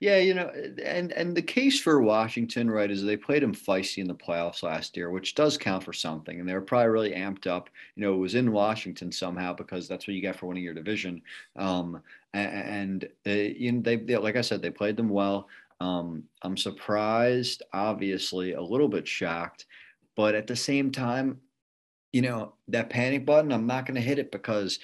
Yeah, 0.00 0.16
you 0.16 0.32
know, 0.32 0.50
and 0.82 1.12
and 1.12 1.36
the 1.36 1.42
case 1.42 1.78
for 1.78 2.00
Washington, 2.00 2.70
right, 2.70 2.90
is 2.90 3.02
they 3.02 3.18
played 3.18 3.42
him 3.42 3.54
feisty 3.54 3.98
in 3.98 4.08
the 4.08 4.14
playoffs 4.14 4.62
last 4.62 4.96
year, 4.96 5.10
which 5.10 5.34
does 5.34 5.58
count 5.58 5.84
for 5.84 5.92
something. 5.92 6.40
And 6.40 6.48
they 6.48 6.54
were 6.54 6.62
probably 6.62 6.88
really 6.88 7.10
amped 7.10 7.46
up. 7.46 7.68
You 7.96 8.04
know, 8.04 8.14
it 8.14 8.18
was 8.18 8.34
in 8.34 8.50
Washington 8.50 9.12
somehow 9.12 9.52
because 9.52 9.86
that's 9.86 10.08
what 10.08 10.14
you 10.14 10.22
get 10.22 10.36
for 10.36 10.46
winning 10.46 10.64
your 10.64 10.72
division. 10.72 11.20
Um, 11.56 12.00
and, 12.32 13.04
and 13.04 13.08
uh, 13.26 13.30
you 13.30 13.72
know, 13.72 13.82
they, 13.82 13.96
they, 13.96 14.16
like 14.16 14.36
I 14.36 14.40
said, 14.40 14.62
they 14.62 14.70
played 14.70 14.96
them 14.96 15.10
well. 15.10 15.48
Um, 15.80 16.24
I'm 16.42 16.56
surprised, 16.56 17.62
obviously, 17.72 18.52
a 18.52 18.62
little 18.62 18.88
bit 18.88 19.08
shocked, 19.08 19.66
but 20.16 20.34
at 20.34 20.46
the 20.46 20.56
same 20.56 20.90
time, 20.90 21.40
you 22.12 22.22
know, 22.22 22.54
that 22.68 22.90
panic 22.90 23.24
button, 23.24 23.52
I'm 23.52 23.66
not 23.66 23.86
going 23.86 23.94
to 23.94 24.00
hit 24.00 24.18
it 24.18 24.32
because 24.32 24.78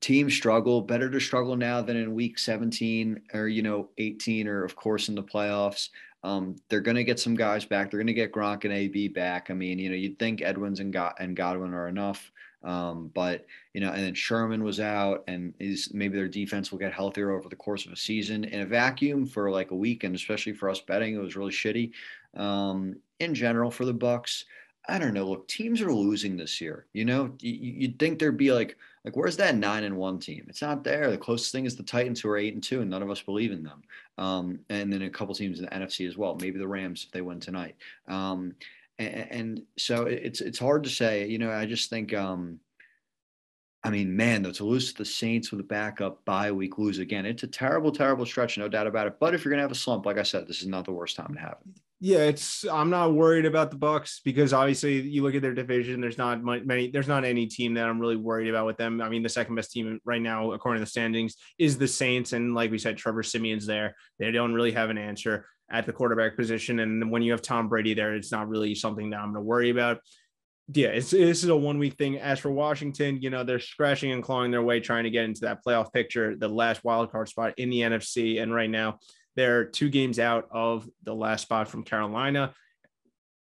teams 0.00 0.34
struggle. 0.34 0.80
Better 0.82 1.10
to 1.10 1.20
struggle 1.20 1.56
now 1.56 1.80
than 1.82 1.96
in 1.96 2.14
week 2.14 2.38
17 2.38 3.20
or, 3.34 3.48
you 3.48 3.62
know, 3.62 3.88
18 3.98 4.46
or, 4.46 4.64
of 4.64 4.76
course, 4.76 5.08
in 5.08 5.14
the 5.14 5.22
playoffs. 5.22 5.88
Um, 6.24 6.56
they're 6.68 6.80
going 6.80 6.96
to 6.96 7.04
get 7.04 7.20
some 7.20 7.34
guys 7.34 7.64
back. 7.64 7.90
They're 7.90 7.98
going 7.98 8.08
to 8.08 8.12
get 8.12 8.32
Gronk 8.32 8.64
and 8.64 8.72
AB 8.72 9.08
back. 9.08 9.50
I 9.50 9.54
mean, 9.54 9.78
you 9.78 9.88
know, 9.88 9.96
you'd 9.96 10.18
think 10.18 10.42
Evans 10.42 10.80
and, 10.80 10.92
God- 10.92 11.14
and 11.18 11.36
Godwin 11.36 11.74
are 11.74 11.88
enough. 11.88 12.30
Um, 12.64 13.10
but 13.14 13.46
you 13.72 13.80
know, 13.80 13.92
and 13.92 14.02
then 14.02 14.14
Sherman 14.14 14.64
was 14.64 14.80
out, 14.80 15.24
and 15.28 15.54
is 15.60 15.92
maybe 15.94 16.16
their 16.16 16.28
defense 16.28 16.70
will 16.70 16.78
get 16.78 16.92
healthier 16.92 17.30
over 17.30 17.48
the 17.48 17.56
course 17.56 17.86
of 17.86 17.92
a 17.92 17.96
season. 17.96 18.44
In 18.44 18.60
a 18.60 18.66
vacuum 18.66 19.26
for 19.26 19.50
like 19.50 19.70
a 19.70 19.76
week, 19.76 20.04
and 20.04 20.14
especially 20.14 20.52
for 20.52 20.68
us 20.68 20.80
betting, 20.80 21.14
it 21.14 21.20
was 21.20 21.36
really 21.36 21.52
shitty. 21.52 21.92
Um, 22.36 22.96
in 23.20 23.34
general, 23.34 23.70
for 23.70 23.84
the 23.84 23.94
Bucs, 23.94 24.44
I 24.88 24.98
don't 24.98 25.14
know. 25.14 25.28
Look, 25.28 25.46
teams 25.48 25.82
are 25.82 25.92
losing 25.92 26.36
this 26.36 26.60
year. 26.60 26.86
You 26.94 27.04
know, 27.04 27.34
you'd 27.40 27.98
think 27.98 28.18
there'd 28.18 28.38
be 28.38 28.52
like, 28.52 28.76
like 29.04 29.16
where's 29.16 29.36
that 29.36 29.54
nine 29.54 29.84
and 29.84 29.96
one 29.96 30.18
team? 30.18 30.46
It's 30.48 30.62
not 30.62 30.82
there. 30.82 31.10
The 31.10 31.18
closest 31.18 31.52
thing 31.52 31.66
is 31.66 31.76
the 31.76 31.82
Titans, 31.82 32.20
who 32.20 32.30
are 32.30 32.38
eight 32.38 32.54
and 32.54 32.62
two, 32.62 32.80
and 32.80 32.90
none 32.90 33.02
of 33.02 33.10
us 33.10 33.20
believe 33.20 33.52
in 33.52 33.62
them. 33.62 33.82
Um, 34.16 34.60
and 34.70 34.92
then 34.92 35.02
a 35.02 35.10
couple 35.10 35.34
teams 35.34 35.58
in 35.58 35.66
the 35.66 35.70
NFC 35.70 36.08
as 36.08 36.16
well. 36.16 36.36
Maybe 36.40 36.58
the 36.58 36.66
Rams 36.66 37.04
if 37.04 37.12
they 37.12 37.20
win 37.20 37.38
tonight. 37.38 37.76
Um, 38.08 38.54
and, 38.98 39.62
so 39.76 40.06
it's 40.06 40.40
it's 40.40 40.58
hard 40.58 40.84
to 40.84 40.90
say. 40.90 41.26
You 41.28 41.38
know, 41.38 41.50
I 41.50 41.66
just 41.66 41.90
think. 41.90 42.14
Um, 42.14 42.60
I 43.84 43.90
mean, 43.90 44.16
man, 44.16 44.42
though, 44.42 44.50
to 44.52 44.64
lose 44.64 44.92
to 44.92 44.98
the 44.98 45.04
Saints 45.04 45.52
with 45.52 45.60
a 45.60 45.64
backup 45.64 46.24
bye 46.24 46.50
week, 46.50 46.78
lose 46.78 46.98
again. 46.98 47.24
It's 47.24 47.44
a 47.44 47.46
terrible, 47.46 47.92
terrible 47.92 48.26
stretch, 48.26 48.58
no 48.58 48.68
doubt 48.68 48.88
about 48.88 49.06
it. 49.06 49.14
But 49.20 49.34
if 49.34 49.44
you're 49.44 49.50
gonna 49.50 49.62
have 49.62 49.70
a 49.70 49.76
slump, 49.76 50.04
like 50.04 50.18
I 50.18 50.24
said, 50.24 50.48
this 50.48 50.62
is 50.62 50.66
not 50.66 50.84
the 50.84 50.92
worst 50.92 51.16
time 51.16 51.32
to 51.34 51.40
have 51.40 51.58
it. 51.64 51.80
Yeah, 52.00 52.18
it's. 52.18 52.64
I'm 52.66 52.90
not 52.90 53.14
worried 53.14 53.44
about 53.44 53.70
the 53.70 53.76
Bucs 53.76 54.20
because 54.24 54.52
obviously 54.52 55.00
you 55.00 55.22
look 55.22 55.34
at 55.34 55.42
their 55.42 55.54
division. 55.54 56.00
There's 56.00 56.18
not 56.18 56.42
many. 56.44 56.90
There's 56.90 57.08
not 57.08 57.24
any 57.24 57.46
team 57.46 57.74
that 57.74 57.88
I'm 57.88 58.00
really 58.00 58.16
worried 58.16 58.48
about 58.48 58.66
with 58.66 58.76
them. 58.76 59.00
I 59.00 59.08
mean, 59.08 59.22
the 59.22 59.28
second 59.28 59.54
best 59.54 59.72
team 59.72 60.00
right 60.04 60.22
now, 60.22 60.52
according 60.52 60.80
to 60.80 60.84
the 60.84 60.90
standings, 60.90 61.36
is 61.58 61.78
the 61.78 61.88
Saints, 61.88 62.32
and 62.32 62.54
like 62.54 62.70
we 62.70 62.78
said, 62.78 62.96
Trevor 62.96 63.22
Siemian's 63.22 63.66
there. 63.66 63.96
They 64.18 64.30
don't 64.30 64.54
really 64.54 64.72
have 64.72 64.90
an 64.90 64.98
answer 64.98 65.46
at 65.70 65.86
the 65.86 65.92
quarterback 65.92 66.36
position. 66.36 66.80
And 66.80 67.10
when 67.10 67.22
you 67.22 67.32
have 67.32 67.42
Tom 67.42 67.68
Brady 67.68 67.94
there, 67.94 68.14
it's 68.14 68.32
not 68.32 68.48
really 68.48 68.74
something 68.74 69.10
that 69.10 69.18
I'm 69.18 69.32
going 69.32 69.34
to 69.34 69.40
worry 69.48 69.70
about. 69.70 70.00
Yeah, 70.72 70.88
it's, 70.88 71.10
this 71.10 71.42
is 71.42 71.48
a 71.48 71.56
one 71.56 71.78
week 71.78 71.94
thing. 71.94 72.18
As 72.18 72.38
for 72.38 72.50
Washington, 72.50 73.22
you 73.22 73.30
know, 73.30 73.42
they're 73.42 73.58
scratching 73.58 74.12
and 74.12 74.22
clawing 74.22 74.50
their 74.50 74.62
way 74.62 74.80
trying 74.80 75.04
to 75.04 75.10
get 75.10 75.24
into 75.24 75.42
that 75.42 75.64
playoff 75.64 75.92
picture, 75.92 76.36
the 76.36 76.48
last 76.48 76.84
wild 76.84 77.10
card 77.10 77.28
spot 77.28 77.54
in 77.56 77.70
the 77.70 77.80
NFC. 77.80 78.42
And 78.42 78.54
right 78.54 78.68
now, 78.68 78.98
they're 79.34 79.64
two 79.64 79.88
games 79.88 80.18
out 80.18 80.48
of 80.50 80.88
the 81.04 81.14
last 81.14 81.42
spot 81.42 81.68
from 81.68 81.84
Carolina. 81.84 82.52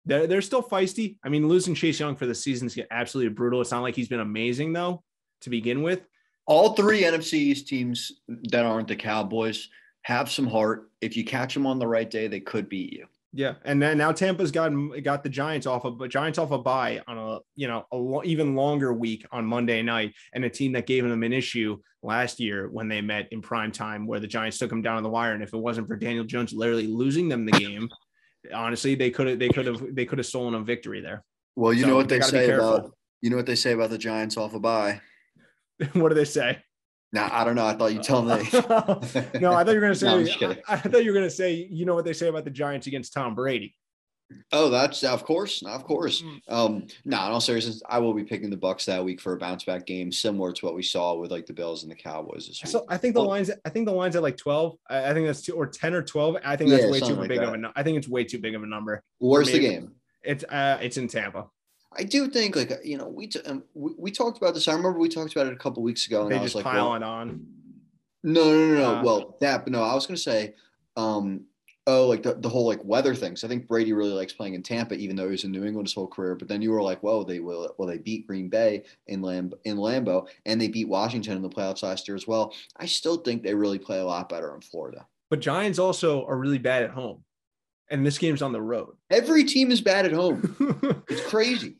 They're, 0.05 0.27
they're 0.27 0.43
still 0.43 0.63
feisty. 0.63 1.17
I 1.25 1.31
mean, 1.31 1.49
losing 1.49 1.75
Chase 1.75 1.99
Young 1.99 2.15
for 2.15 2.27
the 2.27 2.35
season 2.35 2.67
is 2.67 2.79
absolutely 2.91 3.35
brutal. 3.35 3.61
It's 3.61 3.73
not 3.73 3.83
like 3.83 3.97
he's 3.97 4.09
been 4.09 4.21
amazing, 4.21 4.73
though, 4.73 5.03
to 5.41 5.51
begin 5.51 5.83
with. 5.83 6.07
All 6.47 6.75
three 6.75 7.03
NFC 7.03 7.35
East 7.35 7.67
teams 7.67 8.13
that 8.29 8.65
aren't 8.65 8.87
the 8.87 8.95
Cowboys 8.95 9.69
have 10.07 10.31
some 10.31 10.47
heart. 10.47 10.89
If 11.01 11.17
you 11.17 11.25
catch 11.25 11.53
them 11.53 11.67
on 11.67 11.81
the 11.81 11.89
right 11.89 12.09
day, 12.09 12.29
they 12.29 12.39
could 12.39 12.69
beat 12.69 12.93
you. 12.93 13.07
Yeah, 13.33 13.55
and 13.65 13.83
then 13.83 13.99
now 13.99 14.13
Tampa's 14.13 14.53
got 14.53 14.71
got 15.03 15.25
the 15.25 15.29
Giants 15.29 15.67
off 15.67 15.85
of 15.85 16.09
Giants 16.09 16.39
off 16.39 16.53
a 16.53 16.59
bye 16.59 17.03
on 17.09 17.19
a 17.19 17.41
you 17.57 17.67
know 17.67 17.85
a 17.91 17.97
lo- 17.97 18.23
even 18.25 18.55
longer 18.55 18.93
week 18.93 19.27
on 19.33 19.45
Monday 19.45 19.83
night, 19.83 20.15
and 20.33 20.45
a 20.45 20.49
team 20.49 20.73
that 20.73 20.87
gave 20.87 21.03
them 21.03 21.25
an 21.25 21.33
issue 21.33 21.77
last 22.05 22.39
year 22.39 22.69
when 22.71 22.87
they 22.87 23.01
met 23.01 23.27
in 23.33 23.43
prime 23.43 23.73
time, 23.73 24.07
where 24.07 24.21
the 24.21 24.29
Giants 24.29 24.59
took 24.59 24.71
them 24.71 24.81
down 24.81 24.97
on 24.97 25.03
the 25.03 25.09
wire, 25.09 25.33
and 25.33 25.43
if 25.43 25.53
it 25.53 25.59
wasn't 25.59 25.89
for 25.89 25.97
Daniel 25.97 26.25
Jones 26.25 26.53
literally 26.53 26.87
losing 26.87 27.29
them 27.29 27.45
the 27.45 27.53
game, 27.53 27.91
honestly 28.55 28.95
they 28.95 29.11
could 29.11 29.27
have 29.27 29.39
they 29.41 29.49
could 29.49 29.67
have 29.67 29.95
they 29.95 30.07
could 30.07 30.19
have 30.19 30.27
stolen 30.27 30.55
a 30.55 30.61
victory 30.61 31.01
there. 31.01 31.25
Well, 31.57 31.73
you 31.73 31.83
so 31.83 31.89
know 31.89 31.97
what 31.97 32.09
they 32.09 32.21
say 32.21 32.49
about 32.51 32.93
you 33.23 33.31
know 33.31 33.37
what 33.37 33.47
they 33.47 33.57
say 33.57 33.73
about 33.73 33.91
the 33.91 33.99
Giants 33.99 34.37
off 34.37 34.55
a 34.55 34.61
bye. 34.61 35.01
what 35.95 36.11
do 36.11 36.15
they 36.15 36.25
say? 36.25 36.63
Now 37.17 37.31
I 37.33 37.45
don't 37.45 37.55
know. 37.55 37.65
I 37.65 37.73
thought 37.73 37.95
you 37.95 38.03
tell 38.03 38.21
me. 38.21 38.29
no, 39.41 39.55
I 39.55 39.65
thought 39.65 39.69
you 39.69 39.81
were 39.81 39.81
gonna 39.81 39.95
say. 39.95 40.37
no, 40.43 40.51
I, 40.69 40.75
I, 40.75 40.77
thought 40.77 41.03
you 41.03 41.11
were 41.11 41.19
gonna 41.19 41.31
say. 41.31 41.67
You 41.71 41.87
know 41.87 41.95
what 41.95 42.05
they 42.05 42.13
say 42.13 42.29
about 42.29 42.45
the 42.45 42.51
Giants 42.51 42.89
against 42.89 43.15
Tom 43.15 43.35
Brady. 43.35 43.75
Oh, 44.53 44.69
that's 44.69 45.03
of 45.03 45.25
course, 45.25 45.63
of 45.63 45.85
course. 45.85 46.21
Mm. 46.21 46.41
Um, 46.49 46.87
no, 47.07 47.17
in 47.17 47.33
all 47.33 47.41
seriousness, 47.41 47.83
I 47.89 48.01
will 48.01 48.13
be 48.13 48.25
picking 48.25 48.51
the 48.51 48.57
Bucs 48.59 48.85
that 48.85 49.03
week 49.03 49.23
for 49.23 49.33
a 49.33 49.39
bounce 49.39 49.65
back 49.65 49.87
game, 49.87 50.13
similar 50.13 50.53
to 50.53 50.67
what 50.67 50.75
we 50.75 50.83
saw 50.83 51.15
with 51.15 51.31
like 51.31 51.47
the 51.47 51.55
Bills 51.55 51.85
and 51.85 51.91
the 51.91 51.97
Cowboys. 51.97 52.49
This 52.49 52.63
week. 52.63 52.71
So 52.71 52.85
I 52.91 52.99
think 52.99 53.15
the 53.15 53.23
lines. 53.23 53.51
I 53.65 53.71
think 53.71 53.87
the 53.87 53.93
lines 53.93 54.15
at 54.15 54.23
like 54.23 54.37
twelve. 54.37 54.77
I, 54.91 55.15
think 55.15 55.27
that's 55.27 55.41
two 55.41 55.55
or 55.55 55.67
ten 55.67 55.95
or 55.95 56.03
twelve. 56.03 56.37
I 56.45 56.55
think 56.57 56.69
that's 56.69 56.85
yeah, 56.85 56.91
way 56.91 57.01
too 57.01 57.15
like 57.15 57.29
big 57.29 57.39
that. 57.39 57.49
of 57.49 57.55
a. 57.55 57.73
I 57.75 57.83
think 57.83 57.97
it's 57.97 58.09
way 58.09 58.25
too 58.25 58.39
big 58.39 58.55
of 58.55 58.63
a 58.63 58.67
number. 58.67 59.03
Where's 59.21 59.51
the 59.51 59.59
game? 59.59 59.93
It's 60.23 60.45
uh, 60.45 60.81
it's 60.83 60.99
in 60.99 61.09
Tampa. 61.09 61.47
I 61.99 62.05
do 62.05 62.29
think 62.29 62.57
like 62.57 62.73
you 62.85 62.99
know 62.99 63.09
we, 63.09 63.27
t- 63.29 63.41
um, 63.47 63.63
we, 63.75 63.93
we 63.99 64.11
talked 64.11 64.39
about 64.39 64.55
this. 64.55 64.69
I 64.69 64.73
remember 64.73 64.99
we 64.99 65.09
talked 65.09 65.33
about 65.33 65.47
it 65.47 65.53
a 65.53 65.57
couple 65.57 65.83
weeks 65.83 66.07
ago, 66.07 66.23
and 66.23 66.33
they 66.33 66.39
I 66.39 66.43
was 66.43 66.55
like, 66.55 66.65
pile 66.65 66.91
well, 66.91 67.05
on. 67.05 67.47
No, 68.23 68.45
no, 68.45 68.67
no, 68.67 68.75
no. 68.75 68.95
Uh, 68.95 69.03
well, 69.03 69.37
that, 69.41 69.65
but 69.65 69.73
no, 69.73 69.83
I 69.83 69.95
was 69.95 70.07
gonna 70.07 70.17
say, 70.17 70.55
um, 70.97 71.45
oh, 71.87 72.07
like 72.07 72.23
the, 72.23 72.35
the 72.35 72.49
whole 72.49 72.67
like 72.67 72.85
weather 72.85 73.15
things. 73.15 73.45
I 73.45 73.49
think 73.49 73.69
Brady 73.69 73.93
really 73.93 74.13
likes 74.13 74.33
playing 74.33 74.55
in 74.55 74.63
Tampa, 74.63 74.95
even 74.95 75.17
though 75.17 75.27
he 75.27 75.33
was 75.33 75.45
in 75.45 75.53
New 75.53 75.65
England 75.65 75.89
his 75.89 75.95
whole 75.95 76.09
career. 76.09 76.35
But 76.35 76.49
then 76.49 76.61
you 76.63 76.71
were 76.71 76.83
like, 76.83 77.03
well, 77.03 77.25
they 77.25 77.41
will, 77.41 77.75
well, 77.79 77.89
they 77.89 77.99
beat 77.99 78.27
Green 78.27 78.49
Bay 78.49 78.85
in 79.07 79.23
Lamb 79.23 79.53
in 79.65 79.77
Lambeau, 79.77 80.27
and 80.45 80.61
they 80.61 80.69
beat 80.69 80.89
Washington 80.89 81.37
in 81.37 81.43
the 81.43 81.49
playoffs 81.49 81.83
last 81.83 82.09
year 82.09 82.17
as 82.17 82.27
well. 82.27 82.55
I 82.77 82.87
still 82.87 83.19
think 83.19 83.43
they 83.43 83.55
really 83.55 83.79
play 83.79 84.01
a 84.01 84.05
lot 84.05 84.29
better 84.29 84.55
in 84.55 84.61
Florida. 84.61 85.07
But 85.31 85.41
Giants 85.41 85.79
also 85.79 86.25
are 86.27 86.37
really 86.37 86.59
bad 86.59 86.83
at 86.83 86.91
home 86.91 87.25
and 87.91 88.05
this 88.05 88.19
game's 88.19 88.43
on 88.43 88.53
the 88.53 88.63
road. 88.63 88.97
Every 89.11 89.45
team 89.45 89.71
is 89.71 89.81
bad 89.81 90.07
at 90.07 90.13
home. 90.13 91.05
it's 91.09 91.27
crazy 91.27 91.77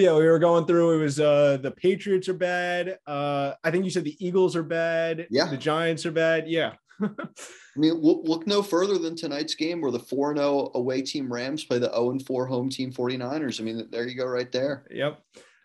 yeah, 0.00 0.16
we 0.16 0.26
were 0.26 0.38
going 0.38 0.66
through. 0.66 0.98
It 0.98 1.02
was 1.02 1.20
uh 1.20 1.58
the 1.60 1.70
Patriots 1.70 2.28
are 2.28 2.34
bad. 2.34 2.98
Uh, 3.06 3.52
I 3.62 3.70
think 3.70 3.84
you 3.84 3.90
said 3.90 4.04
the 4.04 4.16
Eagles 4.24 4.56
are 4.56 4.62
bad. 4.62 5.26
Yeah, 5.30 5.46
the 5.46 5.56
Giants 5.56 6.06
are 6.06 6.12
bad. 6.12 6.48
Yeah. 6.48 6.72
I 7.02 7.78
mean, 7.78 7.94
look, 7.94 8.22
look 8.24 8.46
no 8.46 8.62
further 8.62 8.98
than 8.98 9.16
tonight's 9.16 9.54
game 9.54 9.80
where 9.80 9.90
the 9.90 9.98
4 9.98 10.36
0 10.36 10.70
away 10.74 11.00
team 11.00 11.32
Rams 11.32 11.64
play 11.64 11.78
the 11.78 11.90
0 11.90 12.18
4 12.26 12.46
home 12.46 12.68
team 12.68 12.92
49ers. 12.92 13.60
I 13.60 13.64
mean, 13.64 13.88
there 13.90 14.06
you 14.06 14.16
go, 14.16 14.26
right 14.26 14.50
there. 14.52 14.86
Yep. 14.90 15.22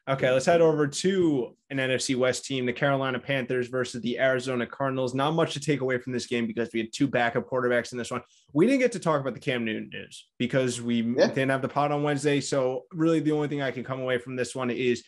Okay, 0.08 0.30
let's 0.30 0.46
head 0.46 0.62
over 0.62 0.88
to 0.88 1.58
an 1.72 1.78
NFC 1.78 2.16
West 2.16 2.46
team, 2.46 2.68
the 2.68 2.74
Carolina 2.74 3.18
Panthers 3.18 3.70
versus 3.70 4.04
the 4.04 4.20
Arizona 4.20 4.68
Cardinals. 4.68 5.16
Not 5.16 5.34
much 5.34 5.54
to 5.54 5.60
take 5.60 5.82
away 5.82 5.98
from 5.98 6.14
this 6.14 6.28
game 6.28 6.46
because 6.46 6.70
we 6.72 6.80
had 6.80 6.94
two 6.94 7.08
backup 7.08 7.50
quarterbacks 7.50 7.92
in 7.92 7.98
this 7.98 8.12
one. 8.12 8.22
We 8.54 8.68
didn't 8.68 8.82
get 8.82 8.92
to 8.92 9.00
talk 9.00 9.20
about 9.20 9.34
the 9.34 9.40
Cam 9.40 9.66
Newton 9.66 9.90
news 9.92 10.28
because 10.38 10.80
we 10.80 11.02
yeah. 11.02 11.28
didn't 11.28 11.50
have 11.50 11.64
the 11.64 11.70
pot 11.70 11.92
on 11.92 12.04
Wednesday. 12.04 12.40
So, 12.40 12.84
really, 12.92 13.20
the 13.20 13.32
only 13.32 13.48
thing 13.48 13.64
I 13.64 13.72
can 13.72 13.84
come 13.84 14.00
away 14.00 14.20
from 14.20 14.36
this 14.36 14.54
one 14.54 14.70
is 14.70 15.04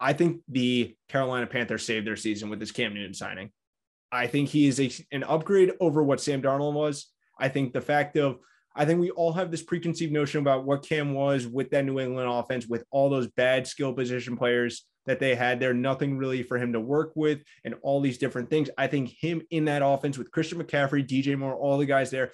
I 0.00 0.14
think 0.14 0.40
the 0.48 0.96
Carolina 1.10 1.46
Panthers 1.46 1.84
saved 1.84 2.06
their 2.06 2.16
season 2.16 2.48
with 2.48 2.60
this 2.60 2.72
Cam 2.72 2.94
Newton 2.94 3.12
signing. 3.12 3.50
I 4.10 4.26
think 4.26 4.48
he 4.48 4.66
is 4.66 4.80
a, 4.80 4.90
an 5.12 5.22
upgrade 5.22 5.72
over 5.80 6.02
what 6.02 6.20
Sam 6.20 6.40
Darnold 6.40 6.72
was. 6.72 7.08
I 7.38 7.50
think 7.50 7.74
the 7.74 7.82
fact 7.82 8.16
of 8.16 8.38
I 8.80 8.86
think 8.86 8.98
we 8.98 9.10
all 9.10 9.34
have 9.34 9.50
this 9.50 9.62
preconceived 9.62 10.10
notion 10.10 10.40
about 10.40 10.64
what 10.64 10.88
Cam 10.88 11.12
was 11.12 11.46
with 11.46 11.68
that 11.68 11.84
New 11.84 12.00
England 12.00 12.30
offense, 12.30 12.66
with 12.66 12.82
all 12.90 13.10
those 13.10 13.26
bad 13.26 13.66
skill 13.66 13.92
position 13.92 14.38
players 14.38 14.86
that 15.04 15.20
they 15.20 15.34
had 15.34 15.60
there, 15.60 15.74
nothing 15.74 16.16
really 16.16 16.42
for 16.42 16.56
him 16.56 16.72
to 16.72 16.80
work 16.80 17.12
with, 17.14 17.40
and 17.64 17.74
all 17.82 18.00
these 18.00 18.16
different 18.16 18.48
things. 18.48 18.70
I 18.78 18.86
think 18.86 19.10
him 19.20 19.42
in 19.50 19.66
that 19.66 19.82
offense 19.84 20.16
with 20.16 20.30
Christian 20.30 20.62
McCaffrey, 20.62 21.06
DJ 21.06 21.36
Moore, 21.36 21.54
all 21.54 21.76
the 21.76 21.84
guys 21.84 22.10
there. 22.10 22.32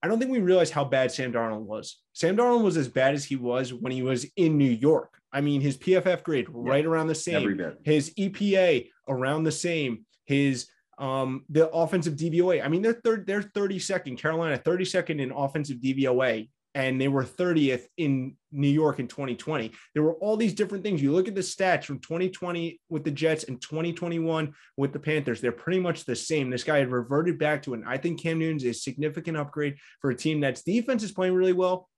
I 0.00 0.06
don't 0.06 0.20
think 0.20 0.30
we 0.30 0.38
realize 0.38 0.70
how 0.70 0.84
bad 0.84 1.10
Sam 1.10 1.32
Darnold 1.32 1.62
was. 1.62 1.96
Sam 2.12 2.36
Darnold 2.36 2.62
was 2.62 2.76
as 2.76 2.86
bad 2.86 3.14
as 3.14 3.24
he 3.24 3.34
was 3.34 3.74
when 3.74 3.90
he 3.90 4.02
was 4.02 4.24
in 4.36 4.56
New 4.56 4.70
York. 4.70 5.20
I 5.32 5.40
mean, 5.40 5.60
his 5.60 5.76
PFF 5.76 6.22
grade 6.22 6.46
right 6.48 6.86
around 6.86 7.08
the 7.08 7.16
same, 7.16 7.60
his 7.82 8.14
EPA 8.14 8.88
around 9.08 9.42
the 9.42 9.50
same, 9.50 10.06
his 10.26 10.68
um, 10.98 11.44
the 11.48 11.68
offensive 11.70 12.14
DVOA. 12.14 12.64
I 12.64 12.68
mean, 12.68 12.82
they're 12.82 13.00
third, 13.04 13.26
they're 13.26 13.42
32nd. 13.42 14.18
Carolina 14.18 14.58
32nd 14.58 15.20
in 15.20 15.30
offensive 15.30 15.78
DVOA 15.78 16.48
and 16.74 17.00
they 17.00 17.08
were 17.08 17.24
30th 17.24 17.86
in 17.96 18.36
New 18.52 18.68
York 18.68 19.00
in 19.00 19.08
2020. 19.08 19.72
There 19.94 20.02
were 20.02 20.14
all 20.14 20.36
these 20.36 20.54
different 20.54 20.84
things. 20.84 21.02
You 21.02 21.12
look 21.12 21.26
at 21.26 21.34
the 21.34 21.40
stats 21.40 21.84
from 21.84 21.98
2020 21.98 22.80
with 22.88 23.04
the 23.04 23.10
Jets 23.10 23.44
and 23.44 23.60
2021 23.60 24.54
with 24.76 24.92
the 24.92 24.98
Panthers, 24.98 25.40
they're 25.40 25.50
pretty 25.50 25.80
much 25.80 26.04
the 26.04 26.14
same. 26.14 26.50
This 26.50 26.64
guy 26.64 26.78
had 26.78 26.92
reverted 26.92 27.38
back 27.38 27.62
to. 27.62 27.74
And 27.74 27.84
I 27.86 27.96
think 27.96 28.20
Cam 28.22 28.38
Newton's 28.38 28.64
a 28.64 28.72
significant 28.72 29.36
upgrade 29.36 29.76
for 30.00 30.10
a 30.10 30.14
team 30.14 30.40
that's 30.40 30.62
defense 30.62 31.02
is 31.02 31.12
playing 31.12 31.34
really 31.34 31.52
well 31.52 31.88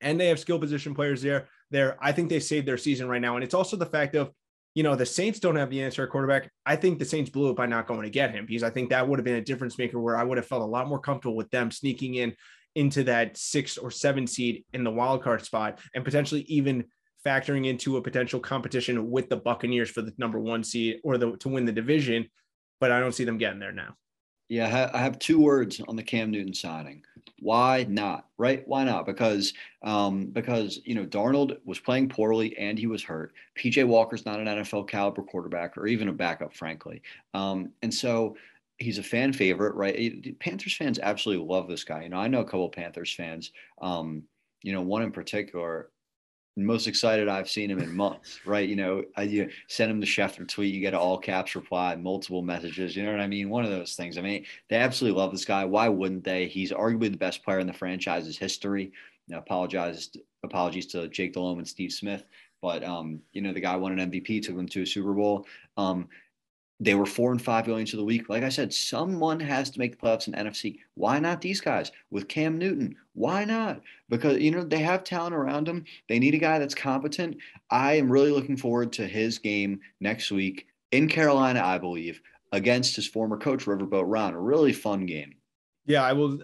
and 0.00 0.18
they 0.18 0.28
have 0.28 0.40
skill 0.40 0.58
position 0.58 0.94
players 0.94 1.22
there. 1.22 1.48
There, 1.70 1.96
I 2.00 2.12
think 2.12 2.30
they 2.30 2.40
saved 2.40 2.66
their 2.66 2.78
season 2.78 3.08
right 3.08 3.20
now. 3.20 3.36
And 3.36 3.44
it's 3.44 3.54
also 3.54 3.76
the 3.76 3.86
fact 3.86 4.16
of 4.16 4.32
you 4.74 4.82
know, 4.82 4.94
the 4.94 5.06
Saints 5.06 5.40
don't 5.40 5.56
have 5.56 5.70
the 5.70 5.82
answer 5.82 6.04
at 6.04 6.10
quarterback. 6.10 6.50
I 6.64 6.76
think 6.76 6.98
the 6.98 7.04
Saints 7.04 7.30
blew 7.30 7.50
it 7.50 7.56
by 7.56 7.66
not 7.66 7.86
going 7.86 8.02
to 8.02 8.10
get 8.10 8.30
him 8.30 8.46
because 8.46 8.62
I 8.62 8.70
think 8.70 8.90
that 8.90 9.06
would 9.06 9.18
have 9.18 9.24
been 9.24 9.36
a 9.36 9.44
difference 9.44 9.78
maker 9.78 10.00
where 10.00 10.16
I 10.16 10.22
would 10.22 10.38
have 10.38 10.46
felt 10.46 10.62
a 10.62 10.66
lot 10.66 10.88
more 10.88 11.00
comfortable 11.00 11.36
with 11.36 11.50
them 11.50 11.70
sneaking 11.70 12.14
in 12.14 12.34
into 12.76 13.02
that 13.04 13.36
six 13.36 13.76
or 13.76 13.90
seven 13.90 14.26
seed 14.26 14.64
in 14.72 14.84
the 14.84 14.90
wild 14.90 15.24
card 15.24 15.44
spot 15.44 15.80
and 15.94 16.04
potentially 16.04 16.42
even 16.42 16.84
factoring 17.26 17.66
into 17.66 17.96
a 17.96 18.02
potential 18.02 18.38
competition 18.38 19.10
with 19.10 19.28
the 19.28 19.36
Buccaneers 19.36 19.90
for 19.90 20.02
the 20.02 20.12
number 20.18 20.38
one 20.38 20.62
seed 20.62 21.00
or 21.02 21.18
the 21.18 21.36
to 21.38 21.48
win 21.48 21.64
the 21.64 21.72
division. 21.72 22.26
But 22.78 22.92
I 22.92 23.00
don't 23.00 23.12
see 23.12 23.24
them 23.24 23.38
getting 23.38 23.58
there 23.58 23.72
now. 23.72 23.94
Yeah, 24.50 24.90
I 24.92 24.98
have 24.98 25.20
two 25.20 25.38
words 25.38 25.80
on 25.86 25.94
the 25.94 26.02
Cam 26.02 26.32
Newton 26.32 26.52
signing. 26.52 27.04
Why 27.38 27.86
not? 27.88 28.26
Right? 28.36 28.66
Why 28.66 28.82
not? 28.82 29.06
Because 29.06 29.54
um, 29.84 30.26
because 30.26 30.80
you 30.84 30.96
know 30.96 31.06
Darnold 31.06 31.56
was 31.64 31.78
playing 31.78 32.08
poorly 32.08 32.58
and 32.58 32.76
he 32.76 32.88
was 32.88 33.04
hurt. 33.04 33.32
PJ 33.56 33.86
Walker's 33.86 34.26
not 34.26 34.40
an 34.40 34.46
NFL 34.46 34.88
caliber 34.88 35.22
quarterback 35.22 35.78
or 35.78 35.86
even 35.86 36.08
a 36.08 36.12
backup, 36.12 36.52
frankly. 36.52 37.00
Um, 37.32 37.70
and 37.82 37.94
so 37.94 38.36
he's 38.78 38.98
a 38.98 39.04
fan 39.04 39.32
favorite, 39.32 39.76
right? 39.76 40.36
Panthers 40.40 40.74
fans 40.74 40.98
absolutely 41.00 41.46
love 41.46 41.68
this 41.68 41.84
guy. 41.84 42.02
You 42.02 42.08
know, 42.08 42.18
I 42.18 42.26
know 42.26 42.40
a 42.40 42.44
couple 42.44 42.68
Panthers 42.70 43.14
fans. 43.14 43.52
Um, 43.80 44.24
you 44.64 44.72
know, 44.72 44.82
one 44.82 45.02
in 45.02 45.12
particular 45.12 45.90
most 46.56 46.86
excited 46.86 47.28
I've 47.28 47.48
seen 47.48 47.70
him 47.70 47.78
in 47.78 47.94
months, 47.94 48.40
right? 48.44 48.68
You 48.68 48.76
know, 48.76 49.04
I, 49.16 49.22
you 49.22 49.50
send 49.68 49.90
him 49.90 50.00
the 50.00 50.06
Schefter 50.06 50.46
tweet, 50.46 50.74
you 50.74 50.80
get 50.80 50.94
an 50.94 51.00
all 51.00 51.18
caps 51.18 51.54
reply, 51.54 51.94
multiple 51.96 52.42
messages. 52.42 52.96
You 52.96 53.04
know 53.04 53.12
what 53.12 53.20
I 53.20 53.26
mean? 53.26 53.48
One 53.48 53.64
of 53.64 53.70
those 53.70 53.94
things. 53.94 54.18
I 54.18 54.20
mean, 54.20 54.44
they 54.68 54.76
absolutely 54.76 55.18
love 55.18 55.32
this 55.32 55.44
guy. 55.44 55.64
Why 55.64 55.88
wouldn't 55.88 56.24
they? 56.24 56.46
He's 56.46 56.72
arguably 56.72 57.10
the 57.10 57.18
best 57.18 57.44
player 57.44 57.60
in 57.60 57.66
the 57.66 57.72
franchise's 57.72 58.36
history. 58.36 58.92
Now, 59.28 59.38
apologize, 59.38 60.10
apologies 60.42 60.86
to 60.88 61.08
Jake 61.08 61.34
Delhomme 61.34 61.58
and 61.58 61.68
Steve 61.68 61.92
Smith, 61.92 62.24
but 62.60 62.82
um, 62.82 63.20
you 63.32 63.42
know, 63.42 63.52
the 63.52 63.60
guy 63.60 63.76
won 63.76 63.98
an 63.98 64.10
MVP, 64.10 64.42
took 64.42 64.56
them 64.56 64.68
to 64.68 64.82
a 64.82 64.86
Super 64.86 65.12
Bowl. 65.12 65.46
Um, 65.76 66.08
they 66.80 66.94
were 66.94 67.06
four 67.06 67.30
and 67.30 67.40
five 67.40 67.66
going 67.66 67.80
into 67.80 67.96
the 67.96 68.04
week. 68.04 68.28
Like 68.30 68.42
I 68.42 68.48
said, 68.48 68.72
someone 68.72 69.38
has 69.38 69.68
to 69.70 69.78
make 69.78 69.92
the 69.92 70.06
playoffs 70.06 70.26
in 70.26 70.32
NFC. 70.32 70.78
Why 70.94 71.18
not 71.18 71.42
these 71.42 71.60
guys 71.60 71.92
with 72.10 72.26
Cam 72.26 72.56
Newton? 72.56 72.96
Why 73.12 73.44
not? 73.44 73.82
Because 74.08 74.38
you 74.38 74.50
know 74.50 74.64
they 74.64 74.78
have 74.78 75.04
talent 75.04 75.34
around 75.34 75.66
them. 75.66 75.84
They 76.08 76.18
need 76.18 76.34
a 76.34 76.38
guy 76.38 76.58
that's 76.58 76.74
competent. 76.74 77.36
I 77.70 77.94
am 77.94 78.10
really 78.10 78.30
looking 78.30 78.56
forward 78.56 78.92
to 78.94 79.06
his 79.06 79.38
game 79.38 79.80
next 80.00 80.30
week 80.30 80.66
in 80.90 81.06
Carolina, 81.06 81.62
I 81.62 81.78
believe, 81.78 82.20
against 82.52 82.96
his 82.96 83.06
former 83.06 83.36
coach 83.36 83.66
Riverboat 83.66 84.04
Ron. 84.06 84.34
A 84.34 84.40
really 84.40 84.72
fun 84.72 85.04
game. 85.04 85.34
Yeah, 85.90 86.04
I 86.04 86.12
will. 86.12 86.38